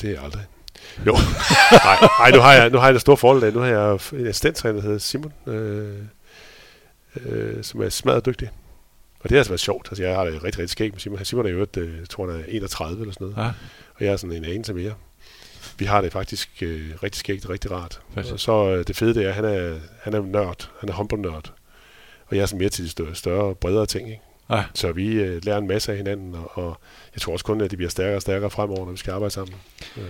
Det 0.00 0.10
er 0.10 0.20
aldrig. 0.22 0.44
Jo. 1.06 1.12
nej, 1.84 1.96
nej, 2.18 2.30
nu 2.30 2.40
har 2.40 2.52
jeg, 2.52 2.70
nu 2.70 2.78
har 2.78 2.86
jeg 2.86 2.94
et 2.94 3.00
stort 3.00 3.18
forhold. 3.18 3.52
Nu 3.52 3.60
har 3.60 3.66
jeg 3.66 3.92
en 4.12 4.26
assistenttræner, 4.26 4.74
der 4.74 4.82
hedder 4.82 4.98
Simon, 4.98 5.32
øh, 5.46 5.94
øh, 7.26 7.64
som 7.64 7.82
er 7.82 7.88
smadret 7.88 8.26
dygtig. 8.26 8.50
Og 9.20 9.28
det 9.28 9.30
har 9.30 9.38
altså 9.38 9.50
været 9.50 9.60
sjovt. 9.60 9.88
Altså, 9.90 10.02
jeg 10.02 10.14
har 10.14 10.24
det 10.24 10.34
rigtig, 10.34 10.44
rigtig 10.44 10.70
skægt 10.70 10.94
med 10.94 11.00
Simon. 11.00 11.24
Simon 11.24 11.46
er 11.46 11.50
jo 11.50 11.66
øh, 11.76 11.98
jeg 11.98 12.08
tror, 12.08 12.30
han 12.30 12.40
er 12.40 12.44
31 12.48 13.00
eller 13.00 13.12
sådan 13.12 13.26
noget. 13.26 13.46
Ja. 13.46 13.52
Og 13.94 14.04
jeg 14.04 14.12
er 14.12 14.16
sådan 14.16 14.36
en 14.36 14.44
anelse 14.44 14.74
mere. 14.74 14.94
Vi 15.78 15.84
har 15.84 16.00
det 16.00 16.12
faktisk 16.12 16.62
øh, 16.62 16.90
rigtig 17.02 17.18
skægt, 17.18 17.50
rigtig 17.50 17.70
rart. 17.70 18.00
Og 18.32 18.40
så 18.40 18.68
øh, 18.68 18.84
det 18.86 18.96
fede 18.96 19.14
det 19.14 19.24
er, 19.24 19.28
at 19.28 19.34
han 19.34 19.44
er, 19.44 19.78
han 20.02 20.14
er 20.14 20.22
nørd. 20.22 20.70
Han 20.80 20.88
er 20.88 20.92
håndboldnørd. 20.92 21.52
Og 22.26 22.36
jeg 22.36 22.42
er 22.42 22.46
sådan 22.46 22.58
mere 22.58 22.68
til 22.68 22.84
de 22.84 22.90
større, 22.90 23.14
større 23.14 23.54
bredere 23.54 23.86
ting. 23.86 24.10
Ikke? 24.10 24.22
Ja. 24.50 24.64
Så 24.74 24.92
vi 24.92 25.12
øh, 25.12 25.44
lærer 25.44 25.58
en 25.58 25.66
masse 25.66 25.92
af 25.92 25.96
hinanden, 25.96 26.34
og, 26.34 26.58
og 26.58 26.80
jeg 27.14 27.22
tror 27.22 27.32
også 27.32 27.44
kun, 27.44 27.60
at 27.60 27.70
de 27.70 27.76
bliver 27.76 27.90
stærkere 27.90 28.16
og 28.16 28.22
stærkere 28.22 28.50
fremover, 28.50 28.84
når 28.84 28.92
vi 28.92 28.98
skal 28.98 29.12
arbejde 29.12 29.34
sammen. 29.34 29.54
Øh. 29.96 30.04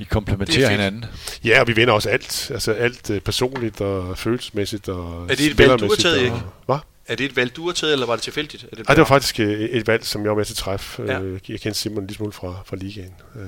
I 0.00 0.04
komplementerer 0.04 0.70
hinanden. 0.70 1.04
Ja, 1.44 1.60
og 1.60 1.68
vi 1.68 1.72
vinder 1.72 1.94
også 1.94 2.08
alt. 2.08 2.50
Altså 2.50 2.72
alt 2.72 3.10
øh, 3.10 3.20
personligt 3.20 3.80
og 3.80 4.18
følelsesmæssigt 4.18 4.88
og 4.88 5.26
Er 5.30 5.34
det 5.34 5.46
et 5.46 5.58
valg, 5.58 5.80
du 5.80 5.88
har 5.88 5.96
taget, 5.96 6.22
ikke? 6.22 6.36
Hvad? 6.66 6.76
Er 7.06 7.14
det 7.14 7.24
et 7.24 7.36
valg, 7.36 7.56
du 7.56 7.66
har 7.66 7.72
taget, 7.72 7.92
eller 7.92 8.06
var 8.06 8.14
det 8.14 8.22
tilfældigt? 8.22 8.62
Er 8.72 8.76
det, 8.76 8.84
Ej, 8.88 8.94
det 8.94 9.00
var 9.00 9.06
faktisk 9.06 9.40
øh, 9.40 9.60
et 9.60 9.86
valg, 9.86 10.04
som 10.04 10.22
jeg 10.22 10.30
var 10.30 10.36
med 10.36 10.44
til 10.44 10.52
at 10.52 10.56
træffe. 10.56 11.02
Ja. 11.02 11.20
Øh, 11.20 11.40
jeg 11.48 11.60
kendte 11.60 11.80
Simon 11.80 12.06
lige 12.06 12.16
smule 12.16 12.32
fra, 12.32 12.54
fra 12.66 12.76
ligaen. 12.76 13.14
Øh, 13.36 13.42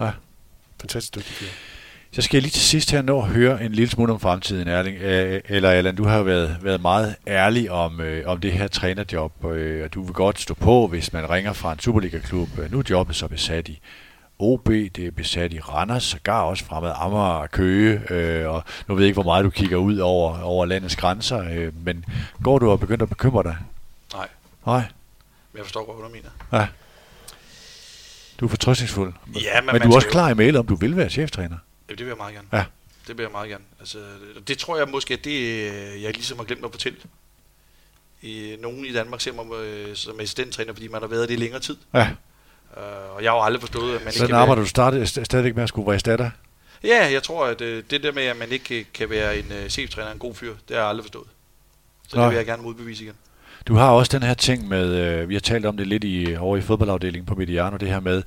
ja. 0.00 0.10
Fantastisk 0.80 1.14
dygtig 1.14 1.32
fyr. 1.32 1.46
Så 2.12 2.22
skal 2.22 2.36
jeg 2.36 2.42
lige 2.42 2.52
til 2.52 2.62
sidst 2.62 2.90
her 2.90 3.02
nå 3.02 3.22
at 3.22 3.28
høre 3.28 3.64
en 3.64 3.72
lille 3.72 3.90
smule 3.90 4.12
om 4.12 4.20
fremtiden, 4.20 4.68
Erling. 4.68 4.96
Eller 5.48 5.70
Allan, 5.70 5.96
du 5.96 6.04
har 6.04 6.22
været, 6.22 6.56
været 6.62 6.80
meget 6.80 7.14
ærlig 7.26 7.70
om, 7.70 8.00
øh, 8.00 8.22
om 8.26 8.40
det 8.40 8.52
her 8.52 8.68
trænerjob, 8.68 9.44
øh, 9.44 9.84
og 9.84 9.94
du 9.94 10.02
vil 10.02 10.12
godt 10.12 10.40
stå 10.40 10.54
på, 10.54 10.86
hvis 10.86 11.12
man 11.12 11.30
ringer 11.30 11.52
fra 11.52 11.72
en 11.72 11.78
Superliga-klub. 11.78 12.48
Nu 12.70 12.78
er 12.78 12.82
jobbet 12.90 13.16
så 13.16 13.28
besat 13.28 13.68
i 13.68 13.80
OB, 14.38 14.66
det 14.68 14.98
er 14.98 15.10
besat 15.10 15.52
i 15.52 15.60
Randers, 15.60 16.04
sågar 16.04 16.42
også 16.42 16.64
fremad 16.64 16.92
Amager 16.96 17.22
og 17.22 17.50
Køge, 17.50 18.12
øh, 18.12 18.48
og 18.48 18.64
nu 18.88 18.94
ved 18.94 19.02
jeg 19.02 19.08
ikke, 19.08 19.22
hvor 19.22 19.32
meget 19.32 19.44
du 19.44 19.50
kigger 19.50 19.76
ud 19.76 19.98
over, 19.98 20.40
over 20.42 20.66
landets 20.66 20.96
grænser, 20.96 21.50
øh, 21.50 21.84
men 21.84 22.04
går 22.42 22.58
du 22.58 22.70
og 22.70 22.80
begynder 22.80 23.02
at 23.02 23.08
bekymre 23.08 23.42
dig? 23.42 23.56
Nej. 24.12 24.28
Nej? 24.66 24.84
Men 25.52 25.58
jeg 25.58 25.64
forstår 25.64 25.84
godt, 25.86 25.98
hvad 25.98 26.08
du 26.08 26.14
mener. 26.14 26.30
Ja. 26.52 26.68
Du 28.40 28.44
er 28.44 28.48
fortrøstningsfuld. 28.48 29.12
Ja, 29.42 29.60
men, 29.60 29.72
men 29.72 29.82
du 29.82 29.90
er 29.90 29.94
også 29.94 30.08
klar 30.08 30.30
i 30.30 30.34
mail 30.34 30.56
om, 30.56 30.66
du 30.66 30.74
vil 30.74 30.96
være 30.96 31.10
cheftræner. 31.10 31.56
Ja, 31.88 31.94
det 31.94 32.00
vil 32.00 32.06
jeg 32.06 32.16
meget 32.16 32.34
gerne. 32.34 32.48
Ja. 32.52 32.64
Det 33.08 33.18
vil 33.18 33.22
jeg 33.22 33.32
meget 33.32 33.48
gerne. 33.48 33.64
Altså, 33.80 33.98
det, 33.98 34.48
det 34.48 34.58
tror 34.58 34.76
jeg 34.76 34.88
måske, 34.88 35.14
at 35.14 35.24
det, 35.24 35.40
øh, 35.40 36.02
jeg 36.02 36.12
ligesom 36.12 36.38
har 36.38 36.44
glemt 36.44 36.64
at 36.64 36.70
fortælle. 36.70 36.98
I, 38.22 38.56
nogen 38.60 38.84
i 38.84 38.92
Danmark 38.92 39.20
ser 39.20 39.32
mig 39.32 39.54
øh, 39.54 39.96
som 39.96 40.20
assistenttræner, 40.20 40.72
fordi 40.72 40.88
man 40.88 41.00
har 41.00 41.08
været 41.08 41.28
det 41.28 41.34
i 41.34 41.38
længere 41.38 41.60
tid. 41.60 41.76
Ja, 41.94 42.10
Uh, 42.76 43.16
og 43.16 43.22
jeg 43.22 43.30
har 43.30 43.36
jo 43.36 43.42
aldrig 43.42 43.60
forstået, 43.60 43.96
at 43.96 44.04
man 44.04 44.12
sådan 44.12 44.26
ikke 44.26 44.36
arbejder 44.36 44.62
du 44.62 44.68
stadig, 44.68 45.02
st- 45.02 45.24
stadigvæk 45.24 45.54
med 45.54 45.62
at 45.62 45.68
skulle 45.68 45.86
være 45.86 45.94
erstatter. 45.94 46.30
Ja, 46.84 47.12
jeg 47.12 47.22
tror, 47.22 47.46
at 47.46 47.60
øh, 47.60 47.82
det 47.90 48.02
der 48.02 48.12
med, 48.12 48.22
at 48.22 48.36
man 48.36 48.52
ikke 48.52 48.78
øh, 48.78 48.84
kan 48.94 49.10
være 49.10 49.38
en 49.38 49.44
øh, 49.62 49.68
cheftræner, 49.68 50.12
en 50.12 50.18
god 50.18 50.34
fyr, 50.34 50.54
det 50.68 50.76
har 50.76 50.82
jeg 50.82 50.88
aldrig 50.88 51.04
forstået. 51.04 51.26
Så 52.08 52.16
Nej. 52.16 52.24
det 52.24 52.30
vil 52.30 52.36
jeg 52.36 52.46
gerne 52.46 52.62
modbevise 52.62 53.04
igen. 53.04 53.14
Du 53.68 53.74
har 53.74 53.90
også 53.90 54.18
den 54.18 54.26
her 54.26 54.34
ting 54.34 54.68
med, 54.68 54.94
øh, 54.94 55.28
vi 55.28 55.34
har 55.34 55.40
talt 55.40 55.66
om 55.66 55.76
det 55.76 55.86
lidt 55.86 56.04
i, 56.04 56.36
over 56.38 56.56
i 56.56 56.60
fodboldafdelingen 56.60 57.26
på 57.26 57.34
Mediano, 57.34 57.76
det 57.76 57.88
her 57.88 58.00
med, 58.00 58.22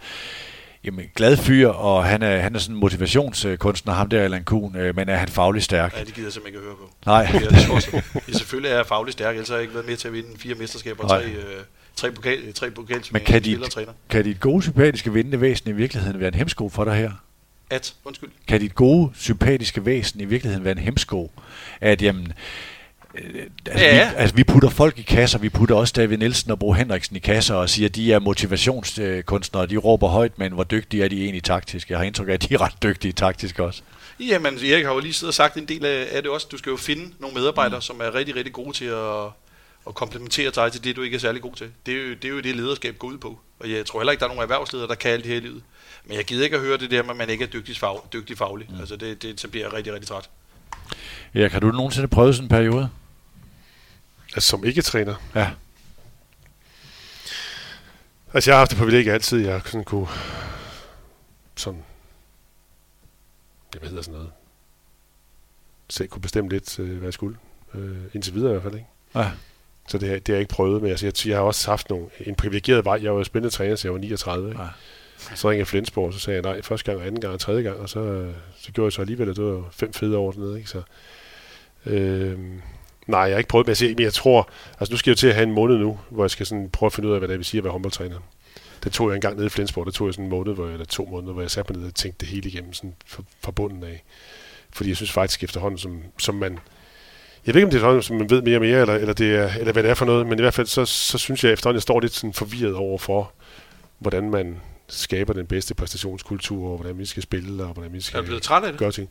jamen, 0.84 1.06
glad 1.16 1.38
fyr, 1.38 1.68
og 1.70 2.06
han 2.06 2.24
er, 2.24 2.40
han 2.40 2.56
er 2.56 2.60
sådan 2.60 2.76
en 2.76 2.80
motivationskunstner, 2.80 3.94
ham 3.94 4.10
der 4.10 4.22
Allan 4.22 4.44
Kuhn, 4.44 4.76
øh, 4.76 4.96
men 4.96 5.10
er 5.10 5.16
han 5.16 5.28
fagligt 5.28 5.66
stærk? 5.66 5.98
Ja, 5.98 6.04
det 6.04 6.14
gider 6.14 6.26
jeg 6.26 6.34
simpelthen 6.34 6.62
ikke 6.62 6.70
at 6.70 6.76
høre 6.76 6.76
på. 6.76 6.94
Nej. 7.06 7.50
Det 7.50 7.68
tror 7.68 8.02
jeg 8.28 8.36
selvfølgelig 8.36 8.72
er 8.72 8.76
jeg 8.76 8.86
fagligt 8.86 9.14
stærk, 9.14 9.36
ellers 9.36 9.48
har 9.48 9.56
jeg 9.56 9.62
ikke 9.62 9.74
været 9.74 9.88
med 9.88 9.98
til 9.98 10.08
at 10.08 10.14
vinde 10.14 10.30
fire 10.40 10.56
mesterskaber 10.56 11.04
og 11.04 11.10
tre, 11.10 11.24
øh, 11.26 11.44
tre, 12.00 12.12
pokal, 12.12 12.54
tre 12.54 12.66
Men 12.68 12.74
pokalturneringer 12.76 13.70
kan 13.70 13.86
de, 13.86 13.94
kan 14.10 14.24
dit 14.24 14.40
gode, 14.40 14.64
sympatiske 14.64 15.14
vindende 15.14 15.42
væsen 15.42 15.70
i 15.70 15.74
virkeligheden 15.74 16.20
være 16.20 16.28
en 16.28 16.34
hemsko 16.34 16.70
for 16.70 16.84
dig 16.84 16.96
her? 16.96 17.12
At, 17.70 17.94
undskyld. 18.06 18.30
Kan 18.48 18.60
dit 18.60 18.76
gode, 18.76 19.12
sympatiske 19.16 19.86
væsen 19.86 20.20
i 20.20 20.26
virkeligheden 20.26 20.66
være 20.66 20.72
en 20.72 20.78
hemsko? 20.78 21.32
At, 21.82 22.02
jamen, 22.02 22.34
øh, 23.16 23.42
altså, 23.66 23.86
Ja. 23.86 24.10
vi, 24.10 24.16
altså, 24.18 24.36
vi 24.36 24.44
putter 24.44 24.70
folk 24.70 25.00
i 25.00 25.02
kasser, 25.02 25.40
vi 25.40 25.50
putter 25.50 25.76
også 25.76 25.94
David 25.98 26.18
Nielsen 26.18 26.52
og 26.52 26.60
Bo 26.60 26.74
Henriksen 26.74 27.16
i 27.16 27.20
kasser 27.20 27.56
og 27.56 27.70
siger, 27.70 27.90
at 27.90 27.96
de 27.96 28.14
er 28.14 28.20
motivationskunstnere, 28.20 29.66
de 29.66 29.78
råber 29.78 30.08
højt, 30.08 30.40
men 30.40 30.52
hvor 30.52 30.64
dygtige 30.64 31.04
er 31.04 31.08
de 31.08 31.24
egentlig 31.24 31.44
taktisk? 31.44 31.90
Jeg 31.90 31.98
har 31.98 32.06
indtryk 32.06 32.30
af, 32.30 32.34
at 32.34 32.50
de 32.50 32.54
er 32.54 32.62
ret 32.62 32.84
dygtige 32.84 33.12
taktisk 33.12 33.60
også. 33.60 33.82
Jamen, 34.20 34.54
Erik 34.54 34.86
har 34.86 34.94
jo 34.94 35.00
lige 35.00 35.14
siddet 35.14 35.28
og 35.28 35.34
sagt 35.34 35.58
en 35.58 35.66
del 35.66 35.86
af, 35.86 36.08
af 36.12 36.22
det 36.22 36.32
også. 36.32 36.48
Du 36.52 36.58
skal 36.58 36.70
jo 36.70 36.78
finde 36.78 37.14
nogle 37.20 37.36
medarbejdere, 37.36 37.78
mm. 37.78 37.82
som 37.82 38.02
er 38.02 38.16
rigtig, 38.16 38.36
rigtig 38.36 38.54
gode 38.54 38.78
til 38.78 38.86
at, 38.86 39.26
at 39.90 39.96
komplementere 39.96 40.52
dig 40.52 40.72
til 40.72 40.84
det, 40.84 40.96
du 40.96 41.02
ikke 41.02 41.16
er 41.16 41.20
særlig 41.20 41.42
god 41.42 41.56
til. 41.56 41.72
Det 41.86 41.94
er, 41.94 42.04
jo, 42.04 42.10
det 42.14 42.26
er 42.26 42.30
jo 42.30 42.40
det, 42.40 42.56
lederskab 42.56 42.98
går 42.98 43.08
ud 43.08 43.18
på. 43.18 43.40
Og 43.60 43.72
jeg 43.72 43.86
tror 43.86 44.00
heller 44.00 44.12
ikke, 44.12 44.20
der 44.20 44.26
er 44.26 44.30
nogen 44.30 44.42
erhvervsledere, 44.42 44.88
der 44.88 44.96
kan 44.96 45.12
alt 45.12 45.24
det 45.24 45.32
her 45.32 45.38
i 45.38 45.44
livet. 45.44 45.64
Men 46.06 46.18
jeg 46.18 46.26
gider 46.26 46.44
ikke 46.44 46.56
at 46.56 46.62
høre 46.62 46.78
det 46.78 46.92
der 46.92 47.04
med, 47.04 47.10
at 47.10 47.18
man 47.18 47.30
ikke 47.30 47.44
er 47.44 47.48
dygtig, 47.48 47.78
fag, 47.78 48.00
dygtig 48.14 48.38
faglig. 48.38 48.68
Mm. 48.70 48.80
Altså, 48.80 48.96
det, 48.96 49.22
det, 49.22 49.42
så 49.42 49.48
bliver 49.48 49.66
jeg 49.66 49.74
rigtig, 49.74 49.94
rigtig 49.94 50.08
træt. 50.08 50.30
Erik, 51.34 51.52
har 51.52 51.60
du 51.60 51.72
nogensinde 51.72 52.08
prøvet 52.08 52.36
sådan 52.36 52.46
en 52.46 52.50
periode? 52.50 52.90
Altså 54.34 54.50
som 54.50 54.66
ikke-træner. 54.66 55.16
Ja. 55.36 55.52
Altså 58.34 58.50
jeg 58.50 58.56
har 58.56 58.60
haft 58.60 58.72
det 58.72 58.78
privilegie 58.78 59.14
altid, 59.14 59.46
jeg 59.46 59.62
sådan 59.66 59.84
kunne 59.84 60.08
sådan, 61.56 61.84
ja, 63.74 63.80
hvad 63.80 63.90
hedder 63.90 64.04
sådan 64.04 64.18
noget, 64.18 64.32
selv 65.90 66.08
kunne 66.08 66.22
bestemme 66.22 66.50
lidt, 66.50 66.80
øh, 66.80 66.98
hvad 66.98 67.08
jeg 67.08 67.14
skulle. 67.14 67.38
Øh, 67.74 67.98
indtil 68.14 68.34
videre 68.34 68.50
i 68.50 68.52
hvert 68.52 68.64
fald, 68.64 68.76
ikke? 68.76 68.88
Ja. 69.16 69.32
Så 69.90 69.98
det, 69.98 70.10
har- 70.10 70.16
det 70.20 70.28
har 70.28 70.34
jeg 70.34 70.40
ikke 70.42 70.54
prøvet, 70.54 70.82
men 70.82 70.92
altså, 70.92 71.06
jeg, 71.06 71.28
jeg 71.28 71.38
har 71.38 71.44
også 71.44 71.70
haft 71.70 71.90
nogle, 71.90 72.06
en 72.26 72.36
privilegeret 72.36 72.86
vej. 72.86 73.00
Jeg 73.04 73.12
var 73.12 73.18
jo 73.18 73.24
spændende 73.24 73.56
træner, 73.56 73.76
så 73.76 73.88
jeg 73.88 73.94
var 73.94 74.00
39. 74.00 74.50
Ikke? 74.50 74.62
Ja. 74.62 74.68
Så 75.36 75.50
ringede 75.50 75.60
jeg 75.60 75.68
Flensborg, 75.68 76.08
og 76.08 76.14
så 76.14 76.20
sagde 76.20 76.36
jeg 76.44 76.54
nej, 76.54 76.62
første 76.62 76.92
gang, 76.92 77.06
anden 77.08 77.22
gang 77.22 77.34
og 77.34 77.40
tredje 77.40 77.62
gang, 77.62 77.78
og 77.78 77.90
så, 77.90 78.28
så 78.60 78.72
gjorde 78.72 78.86
jeg 78.86 78.92
så 78.94 79.02
alligevel, 79.02 79.30
at 79.30 79.36
det 79.36 79.44
var 79.46 79.64
fem 79.72 79.94
fede 79.94 80.18
år 80.18 80.32
dernede, 80.32 80.58
ikke? 80.58 80.70
Så, 80.70 80.82
øh, 81.86 82.40
nej, 83.08 83.20
jeg 83.20 83.32
har 83.32 83.38
ikke 83.38 83.48
prøvet, 83.48 83.68
men 83.68 83.70
jeg, 83.70 83.78
siger, 83.78 83.96
men 83.96 84.04
jeg 84.04 84.14
tror, 84.14 84.50
altså 84.80 84.94
nu 84.94 84.98
skal 84.98 85.10
jeg 85.12 85.16
jo 85.16 85.20
til 85.20 85.28
at 85.28 85.34
have 85.36 85.44
en 85.48 85.54
måned 85.54 85.78
nu, 85.78 86.00
hvor 86.10 86.24
jeg 86.24 86.32
skal 86.32 86.46
sådan 86.46 86.70
prøve 86.70 86.88
at 86.88 86.94
finde 86.94 87.10
ud 87.10 87.14
af, 87.14 87.20
hvad 87.20 87.28
det 87.30 87.38
vil 87.38 87.46
sige 87.46 87.58
at 87.60 87.64
være 87.64 87.72
håndboldtræner. 87.72 88.18
Det 88.84 88.92
tog 88.92 89.10
jeg 89.10 89.16
en 89.16 89.22
gang 89.22 89.36
nede 89.36 89.46
i 89.46 89.50
Flensborg, 89.50 89.86
der 89.86 89.92
tog 89.92 90.08
jeg 90.08 90.14
sådan 90.14 90.26
en 90.26 90.30
måned, 90.30 90.54
hvor 90.54 90.66
jeg, 90.66 90.74
eller 90.74 90.86
to 90.86 91.06
måneder, 91.12 91.34
hvor 91.34 91.42
jeg 91.42 91.52
satte 91.52 91.74
mig 91.74 91.80
ned 91.82 91.88
og 91.90 91.96
tænkte 91.96 92.26
det 92.26 92.28
hele 92.34 92.50
igennem 92.50 92.74
sådan 92.74 92.96
fra, 93.06 93.24
fra 93.42 93.52
bunden 93.52 93.84
af. 93.84 94.04
Fordi 94.74 94.90
jeg 94.90 94.98
synes 94.98 95.12
faktisk 95.12 95.44
efterhånden, 95.44 95.78
som, 95.78 96.02
som 96.18 96.36
man, 96.36 96.60
jeg 97.50 97.56
ved 97.56 97.62
ikke, 97.62 97.66
om 97.66 97.72
det 97.72 97.78
er 97.78 97.82
sådan, 97.82 98.02
som 98.02 98.16
man 98.16 98.30
ved 98.30 98.42
mere 98.42 98.58
og 98.58 98.62
mere, 98.62 98.82
eller, 98.82 98.96
eller, 98.96 99.14
det 99.14 99.36
er, 99.36 99.50
eller 99.60 99.74
hvad 99.74 99.84
det 99.84 99.90
er 99.90 99.94
for 99.94 100.06
noget, 100.06 100.28
men 100.28 100.40
i 100.40 100.42
hvert 100.42 100.54
fald, 100.54 100.68
så, 100.68 100.86
så 100.86 101.18
synes 101.18 101.44
jeg 101.44 101.54
efterhånden, 101.54 101.76
jeg 101.76 101.82
står 101.82 102.00
lidt 102.00 102.14
sådan 102.14 102.34
forvirret 102.34 102.76
over 102.76 102.98
for, 102.98 103.32
hvordan 104.00 104.30
man 104.30 104.58
skaber 104.88 105.34
den 105.34 105.48
bedste 105.48 105.76
præstationskultur, 105.76 106.70
og 106.70 106.78
hvordan 106.78 106.98
vi 106.98 107.06
skal 107.06 107.24
spille, 107.24 107.64
og 107.64 107.74
hvordan 107.74 107.94
vi 107.94 108.02
skal 108.02 108.24
blevet 108.24 108.42
træt 108.42 108.64
af 108.64 108.72
det? 108.72 108.80
gøre 108.80 108.92
ting. 108.92 109.10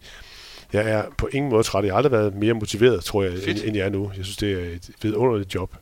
Jeg 0.73 0.91
er 0.91 1.05
på 1.19 1.29
ingen 1.33 1.51
måde 1.51 1.63
træt. 1.63 1.85
Jeg 1.85 1.93
har 1.93 1.97
aldrig 1.97 2.13
været 2.13 2.35
mere 2.35 2.55
motiveret, 2.55 3.05
tror 3.05 3.23
jeg, 3.23 3.33
Fedt. 3.33 3.49
end, 3.49 3.59
end 3.65 3.77
jeg 3.77 3.87
er 3.87 3.91
nu. 3.91 4.13
Jeg 4.17 4.25
synes, 4.25 4.37
det 4.37 4.53
er 4.53 4.75
et 4.75 4.91
vidunderligt 5.03 5.55
job. 5.55 5.77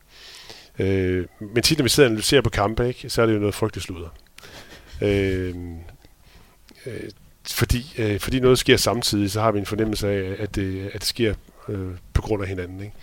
Øh, 0.78 1.26
men 1.40 1.62
tit, 1.62 1.78
når 1.78 1.82
vi 1.82 1.88
sidder 1.88 2.08
og 2.08 2.10
analyserer 2.10 2.42
på 2.42 2.50
kampe, 2.50 2.88
ikke, 2.88 3.10
så 3.10 3.22
er 3.22 3.26
det 3.26 3.34
jo 3.34 3.38
noget 3.38 3.54
frygteligt 3.54 3.86
sludder. 3.86 4.08
Øh, 5.02 5.54
øh, 6.86 6.92
fordi, 7.50 7.94
øh, 7.98 8.20
fordi 8.20 8.40
noget 8.40 8.58
sker 8.58 8.76
samtidig, 8.76 9.30
så 9.30 9.40
har 9.40 9.52
vi 9.52 9.58
en 9.58 9.66
fornemmelse 9.66 10.08
af, 10.08 10.36
at 10.38 10.54
det, 10.54 10.86
at 10.86 10.92
det 10.92 11.04
sker 11.04 11.34
øh, 11.68 11.90
på 12.14 12.22
grund 12.22 12.42
af 12.42 12.48
hinanden. 12.48 12.80
Ikke? 12.80 12.94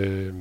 Øh, 0.00 0.34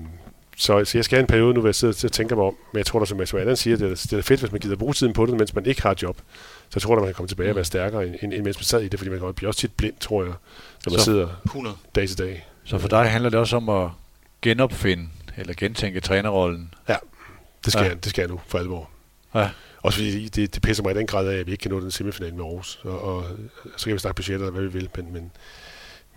så, 0.57 0.85
så 0.85 0.97
jeg 0.97 1.05
skal 1.05 1.15
have 1.15 1.21
en 1.21 1.27
periode 1.27 1.53
nu, 1.53 1.59
hvor 1.59 1.67
jeg 1.67 1.75
sidder 1.75 2.01
og 2.07 2.11
tænker 2.11 2.35
mig 2.35 2.45
om, 2.45 2.55
men 2.73 2.77
jeg 2.77 2.85
tror, 2.85 2.99
der 2.99 3.05
som 3.05 3.17
Mads 3.17 3.33
Allan 3.33 3.55
siger, 3.55 3.77
det 3.77 3.85
er, 3.91 4.07
det 4.09 4.13
er 4.13 4.21
fedt, 4.21 4.39
hvis 4.39 4.51
man 4.51 4.61
gider 4.61 4.75
bruge 4.75 4.93
tiden 4.93 5.13
på 5.13 5.25
det, 5.25 5.33
mens 5.37 5.53
man 5.55 5.65
ikke 5.65 5.81
har 5.81 5.91
et 5.91 6.01
job. 6.03 6.17
Så 6.69 6.71
jeg 6.75 6.81
tror, 6.81 6.95
at 6.95 6.99
man 7.01 7.07
kan 7.07 7.13
komme 7.15 7.27
tilbage 7.27 7.49
og 7.49 7.55
være 7.55 7.65
stærkere, 7.65 8.07
end, 8.07 8.15
end, 8.21 8.33
end 8.33 8.43
mens 8.43 8.57
man 8.57 8.63
sad 8.63 8.81
i 8.81 8.87
det, 8.87 8.99
fordi 8.99 9.09
man 9.11 9.19
kan 9.19 9.33
blive 9.33 9.49
også 9.49 9.59
tit 9.59 9.71
blind, 9.77 9.93
tror 9.99 10.23
jeg, 10.23 10.33
når 10.85 10.91
man 10.91 10.99
Så- 10.99 11.05
sidder 11.05 11.27
100. 11.45 11.75
dag 11.95 12.07
til 12.07 12.17
dag. 12.17 12.47
Så 12.63 12.77
for 12.77 12.87
dig 12.87 13.09
handler 13.11 13.29
det 13.29 13.39
også 13.39 13.55
om 13.57 13.69
at 13.69 13.89
genopfinde, 14.41 15.09
eller 15.37 15.53
gentænke 15.57 15.99
trænerrollen. 15.99 16.73
Det 17.65 17.73
skal, 17.73 17.79
Ja. 17.79 17.85
ja. 17.85 17.89
jeg, 17.93 18.03
det 18.03 18.09
skal 18.09 18.21
jeg 18.21 18.29
nu, 18.29 18.39
for 18.47 18.57
alvor. 18.59 18.89
Ja. 19.35 19.49
Også 19.81 19.97
fordi 19.99 20.27
det, 20.27 20.53
det 20.55 20.61
pisser 20.61 20.83
mig 20.83 20.95
i 20.95 20.97
den 20.97 21.07
grad 21.07 21.27
af, 21.27 21.37
at 21.39 21.45
vi 21.47 21.51
ikke 21.51 21.61
kan 21.61 21.71
nå 21.71 21.79
den 21.79 21.91
semifinal 21.91 22.33
med 22.33 22.45
Aarhus. 22.45 22.79
Og, 22.83 23.01
og 23.01 23.25
så 23.77 23.85
kan 23.85 23.93
vi 23.93 23.99
snakke 23.99 24.15
budgetter, 24.15 24.49
hvad 24.51 24.61
vi 24.63 24.67
vil, 24.69 24.89
men, 24.95 25.13
men, 25.13 25.31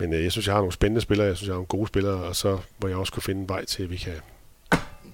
men 0.01 0.13
øh, 0.13 0.23
jeg 0.23 0.31
synes, 0.31 0.47
jeg 0.47 0.53
har 0.53 0.59
nogle 0.59 0.73
spændende 0.73 1.01
spillere, 1.01 1.27
jeg 1.27 1.37
synes, 1.37 1.47
jeg 1.47 1.53
har 1.53 1.57
nogle 1.57 1.67
gode 1.67 1.87
spillere, 1.87 2.13
og 2.13 2.35
så 2.35 2.57
må 2.81 2.87
jeg 2.87 2.97
også 2.97 3.13
kunne 3.13 3.23
finde 3.23 3.41
en 3.41 3.49
vej 3.49 3.65
til, 3.65 3.83
at 3.83 3.91
vi 3.91 3.97
kan... 3.97 4.13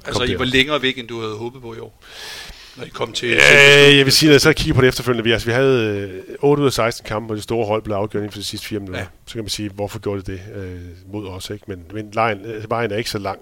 Altså, 0.05 0.23
I 0.23 0.39
var 0.39 0.45
længere 0.45 0.81
væk, 0.81 0.97
end 0.97 1.07
du 1.07 1.21
havde 1.21 1.35
håbet 1.35 1.61
på 1.61 1.73
i 1.73 1.79
år. 1.79 2.03
Når 2.77 2.83
I 2.83 2.89
kom 2.89 3.13
til... 3.13 3.29
Øh, 3.29 3.97
jeg 3.97 4.05
vil 4.05 4.13
sige, 4.13 4.27
når 4.27 4.33
jeg 4.33 4.41
så 4.41 4.53
kigger 4.53 4.73
på 4.73 4.81
det 4.81 4.87
efterfølgende, 4.87 5.23
vi, 5.23 5.31
altså, 5.31 5.47
vi 5.47 5.53
havde 5.53 5.99
øh, 6.29 6.35
8 6.39 6.61
ud 6.61 6.67
af 6.67 6.73
16 6.73 7.07
kampe, 7.07 7.25
hvor 7.25 7.35
de 7.35 7.41
store 7.41 7.65
hold 7.65 7.81
blev 7.81 7.95
afgjort 7.95 8.21
inden 8.21 8.31
for 8.31 8.39
de 8.39 8.45
sidste 8.45 8.67
4 8.67 8.79
minutter. 8.79 8.99
Ja. 8.99 9.07
Så 9.25 9.33
kan 9.33 9.43
man 9.43 9.49
sige, 9.49 9.69
hvorfor 9.69 9.99
gjorde 9.99 10.21
det 10.21 10.27
det 10.27 10.41
øh, 10.55 11.11
mod 11.11 11.27
os? 11.27 11.49
Ikke? 11.49 11.65
Men, 11.67 11.83
men 11.93 12.11
lejen, 12.11 12.45
øh, 12.45 12.69
vejen 12.69 12.91
er 12.91 12.97
ikke 12.97 13.09
så 13.09 13.19
lang. 13.19 13.39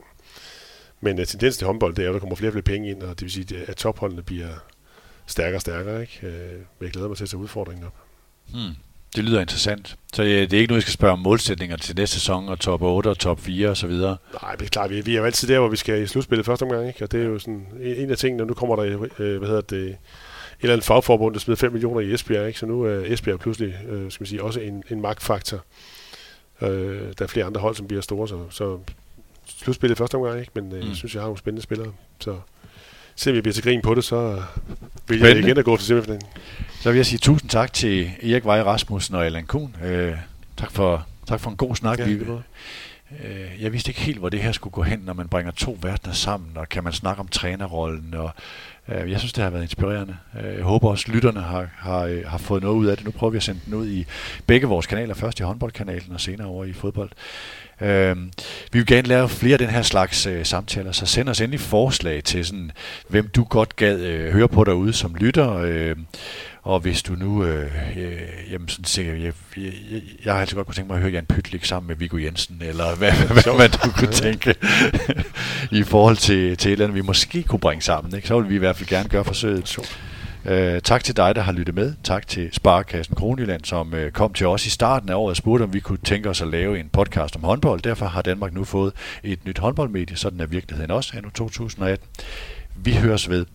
Men 1.02 1.20
øh, 1.20 1.26
tendensen 1.26 1.60
til 1.60 1.68
håndbold, 1.68 1.96
det 1.96 2.06
er, 2.06 2.10
at 2.10 2.14
der 2.14 2.20
kommer 2.20 2.36
flere 2.36 2.50
og 2.50 2.54
flere 2.54 2.64
penge 2.64 2.90
ind, 2.90 3.02
og 3.04 3.10
det 3.10 3.22
vil 3.22 3.32
sige, 3.32 3.58
at 3.68 3.76
topholdene 3.76 4.24
bliver 4.24 4.50
stærkere 5.28 5.58
og 5.58 5.62
stærkere. 5.62 6.02
Ikke? 6.02 6.20
Øh, 6.24 6.52
men 6.52 6.82
jeg 6.82 6.92
glæder 6.92 7.08
mig 7.08 7.18
til 7.18 7.24
at 7.24 7.30
tage 7.30 7.42
udfordringen 7.42 7.86
op. 7.86 7.96
Hmm. 8.52 8.76
Det 9.16 9.24
lyder 9.24 9.42
interessant. 9.42 9.96
Så 10.14 10.24
øh, 10.24 10.30
det 10.30 10.54
er 10.54 10.58
ikke 10.58 10.68
noget, 10.72 10.80
jeg 10.80 10.82
skal 10.82 10.94
spørge 10.94 11.14
om 11.14 11.20
målsætninger 11.20 11.78
til 11.78 11.96
næste 11.96 12.14
sæson, 12.16 12.50
og 12.50 12.60
top 12.60 12.82
8 12.82 13.08
og 13.08 13.20
top 13.20 13.40
4 13.40 13.70
og 13.70 13.78
så 13.78 13.88
videre. 13.88 14.18
Nej, 14.42 14.56
det 14.56 14.66
er 14.66 14.70
klart, 14.70 14.90
vi, 14.90 15.02
vi 15.02 15.14
er 15.16 15.20
jo 15.20 15.26
altid 15.26 15.48
der, 15.48 15.60
hvor 15.60 15.68
vi 15.70 15.76
skal 15.76 16.02
i 16.02 16.08
slutspillet 16.08 16.46
første 16.46 16.64
omgang, 16.64 16.88
ikke? 16.88 17.04
og 17.04 17.12
det 17.12 17.22
er 17.22 17.26
jo 17.26 17.40
sådan 17.40 17.68
en, 17.82 17.96
en 17.96 18.10
af 18.12 18.18
tingene, 18.18 18.46
nu 18.46 18.54
kommer 18.54 18.76
der, 18.76 19.08
øh, 19.20 19.38
hvad 19.38 19.48
hedder 19.48 19.62
det, 19.62 19.88
et 19.90 19.98
eller 20.62 20.74
andet 20.74 20.86
fagforbund, 20.86 21.34
der 21.34 21.40
smider 21.40 21.56
5 21.58 21.72
millioner 21.72 22.00
i 22.00 22.14
Esbjerg, 22.14 22.48
ikke? 22.48 22.60
så 22.60 22.66
nu 22.66 22.82
er 22.84 23.02
Esbjerg 23.06 23.40
pludselig, 23.40 23.76
øh, 23.90 24.12
skal 24.12 24.24
man 24.24 24.28
sige, 24.28 24.44
også 24.44 24.60
en, 24.60 24.84
en 24.90 25.02
magtfaktor. 25.02 25.64
Øh, 26.62 26.70
der 27.20 27.24
er 27.26 27.28
flere 27.28 27.46
andre 27.46 27.62
hold, 27.62 27.76
som 27.76 27.88
bliver 27.88 28.02
store, 28.02 28.28
så, 28.28 28.40
så 28.50 28.78
slutspillet 29.60 29.98
første 29.98 30.16
omgang, 30.16 30.40
ikke? 30.40 30.52
men 30.56 30.72
øh, 30.72 30.82
Mm. 30.84 30.88
jeg 30.88 30.96
synes, 30.96 31.14
jeg 31.14 31.22
har 31.22 31.28
nogle 31.28 31.38
spændende 31.40 31.62
spillere, 31.64 31.92
så 32.20 32.36
selvom 33.16 33.36
jeg 33.36 33.44
bliver 33.44 33.54
til 33.54 33.64
grin 33.64 33.82
på 33.82 33.96
det, 33.96 34.04
så 34.04 34.42
vil 35.08 35.20
jeg 35.20 35.38
igen 35.38 35.58
at 35.58 35.66
gå 35.66 35.78
til 35.78 35.86
semifinalen. 35.86 36.22
Så 36.86 36.92
vil 36.92 36.98
jeg 36.98 37.06
sige 37.06 37.20
tusind 37.20 37.50
tak 37.50 37.74
til 37.74 38.12
Erik 38.24 38.46
Vej 38.46 38.62
Rasmussen 38.62 39.16
og 39.16 39.26
Allan 39.26 39.46
Kuhn. 39.46 39.76
Øh, 39.84 40.14
tak, 40.58 40.72
for, 40.72 41.06
tak 41.28 41.40
for 41.40 41.50
en 41.50 41.56
god 41.58 41.76
snak. 41.76 42.00
Ja, 42.00 42.06
Vi- 42.06 42.20
Øh, 43.24 43.64
jeg 43.64 43.74
vidste 43.74 43.90
ikke 43.90 44.02
helt, 44.02 44.18
hvor 44.20 44.30
det 44.30 44.42
her 44.42 44.52
skulle 44.52 44.72
gå 44.72 44.82
hen, 44.84 45.00
når 45.06 45.14
man 45.14 45.28
bringer 45.28 45.52
to 45.52 45.78
verdener 45.82 46.14
sammen, 46.14 46.50
og 46.58 46.70
kan 46.70 46.84
man 46.84 46.94
snakke 46.94 47.20
om 47.20 47.28
trænerrollen. 47.28 48.14
Og, 48.14 48.32
øh, 48.90 49.12
jeg 49.12 49.20
synes, 49.20 49.34
det 49.34 49.44
har 49.44 49.52
været 49.52 49.62
inspirerende. 49.64 50.16
Øh, 50.44 50.56
jeg 50.56 50.64
håber 50.64 50.90
også, 50.90 51.12
lytterne 51.12 51.42
har, 51.42 51.68
har, 51.78 52.00
øh, 52.02 52.26
har 52.28 52.38
fået 52.38 52.64
noget 52.64 52.76
ud 52.76 52.86
af 52.86 52.98
det. 52.98 53.06
Nu 53.06 53.12
prøver 53.12 53.32
vi 53.32 53.38
at 53.38 53.44
sende 53.44 53.62
den 53.66 53.74
ud 53.74 53.88
i 53.88 54.06
begge 54.48 54.68
vores 54.68 54.86
kanaler. 54.86 55.14
Først 55.14 55.40
i 55.40 55.44
håndboldkanalen, 55.44 56.14
og 56.14 56.22
senere 56.22 56.48
over 56.48 56.66
i 56.66 56.74
fodbold. 56.74 57.10
Øh, 57.82 58.18
vi 58.72 58.80
vil 58.80 58.86
gerne 58.86 59.08
lave 59.08 59.30
flere 59.30 59.54
af 59.54 59.60
den 59.60 59.70
her 59.70 59.82
slags 59.82 60.26
øh, 60.26 60.46
samtaler, 60.46 60.92
så 60.92 61.06
send 61.06 61.30
os 61.30 61.42
endelig 61.42 61.60
forslag 61.60 62.24
til, 62.24 62.46
sådan, 62.46 62.72
hvem 63.08 63.28
du 63.28 63.44
godt 63.44 63.76
gad 63.76 64.00
øh, 64.00 64.34
høre 64.34 64.48
på 64.48 64.64
derude 64.64 64.94
som 64.94 65.16
lytter. 65.16 65.54
Øh, 65.54 65.96
og 66.66 66.80
hvis 66.80 67.04
du 67.04 67.14
nu, 67.14 67.44
øh, 67.44 67.72
øh, 67.98 68.22
jamen 68.52 68.70
sådan 68.70 68.86
siger, 68.86 69.14
jeg, 69.14 69.34
jeg, 69.58 69.74
jeg, 69.92 70.02
jeg 70.26 70.34
har 70.34 70.42
altid 70.42 70.56
godt 70.56 70.68
kunne 70.68 70.76
tænke 70.76 70.88
mig 70.88 70.96
at 70.96 71.02
høre 71.02 71.12
Jan 71.12 71.26
Pytlik 71.26 71.66
sammen 71.66 71.88
med 71.88 71.96
Viggo 71.96 72.18
Jensen, 72.18 72.62
eller 72.62 72.96
hvad, 72.96 73.12
hvad 73.44 73.58
man 73.58 73.70
nu 73.86 73.92
kunne 73.92 74.12
tænke 74.12 74.56
i 75.72 75.84
forhold 75.84 76.18
til, 76.18 76.58
til 76.58 76.70
et 76.70 76.72
eller 76.72 76.86
andet, 76.86 76.96
vi 76.96 77.02
måske 77.02 77.44
kunne 77.44 77.60
bringe 77.60 77.82
sammen. 77.82 78.16
Ikke? 78.16 78.28
Så 78.28 78.40
vil 78.40 78.50
vi 78.50 78.56
i 78.56 78.58
hvert 78.58 78.76
fald 78.76 78.90
gerne 78.90 79.10
gøre 79.10 79.24
forsøget. 79.24 79.68
Så. 79.68 79.90
Øh, 80.46 80.82
tak 80.82 81.04
til 81.04 81.18
dig, 81.18 81.36
der 81.36 81.42
har 81.42 81.52
lyttet 81.52 81.76
med. 81.76 81.94
Tak 82.04 82.28
til 82.28 82.50
Sparkassen 82.52 83.16
Kronjylland, 83.16 83.66
som 83.66 83.94
øh, 83.94 84.12
kom 84.12 84.34
til 84.34 84.48
os 84.48 84.66
i 84.66 84.70
starten 84.70 85.10
af 85.10 85.16
året 85.16 85.30
og 85.30 85.38
spurgte, 85.38 85.64
om 85.64 85.74
vi 85.74 85.80
kunne 85.80 86.00
tænke 86.04 86.30
os 86.30 86.42
at 86.42 86.48
lave 86.48 86.80
en 86.80 86.90
podcast 86.90 87.36
om 87.36 87.44
håndbold. 87.44 87.82
Derfor 87.82 88.06
har 88.06 88.22
Danmark 88.22 88.54
nu 88.54 88.64
fået 88.64 88.94
et 89.24 89.46
nyt 89.46 89.58
håndboldmedie. 89.58 90.18
Sådan 90.18 90.40
er 90.40 90.46
virkeligheden 90.46 90.92
også, 90.92 91.18
endnu 91.18 91.32
2018. 91.32 92.08
Vi 92.76 92.94
høres 92.94 93.30
ved. 93.30 93.46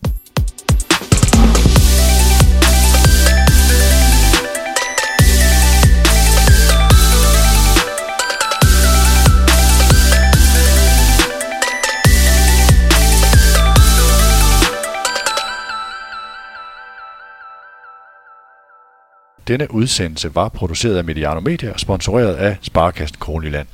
Denne 19.50 19.74
udsendelse 19.74 20.34
var 20.34 20.48
produceret 20.48 20.96
af 20.96 21.04
Mediano 21.04 21.40
Media 21.40 21.72
og 21.72 21.80
sponsoreret 21.80 22.34
af 22.34 22.56
Sparekassen 22.62 23.16
Kronjylland. 23.20 23.66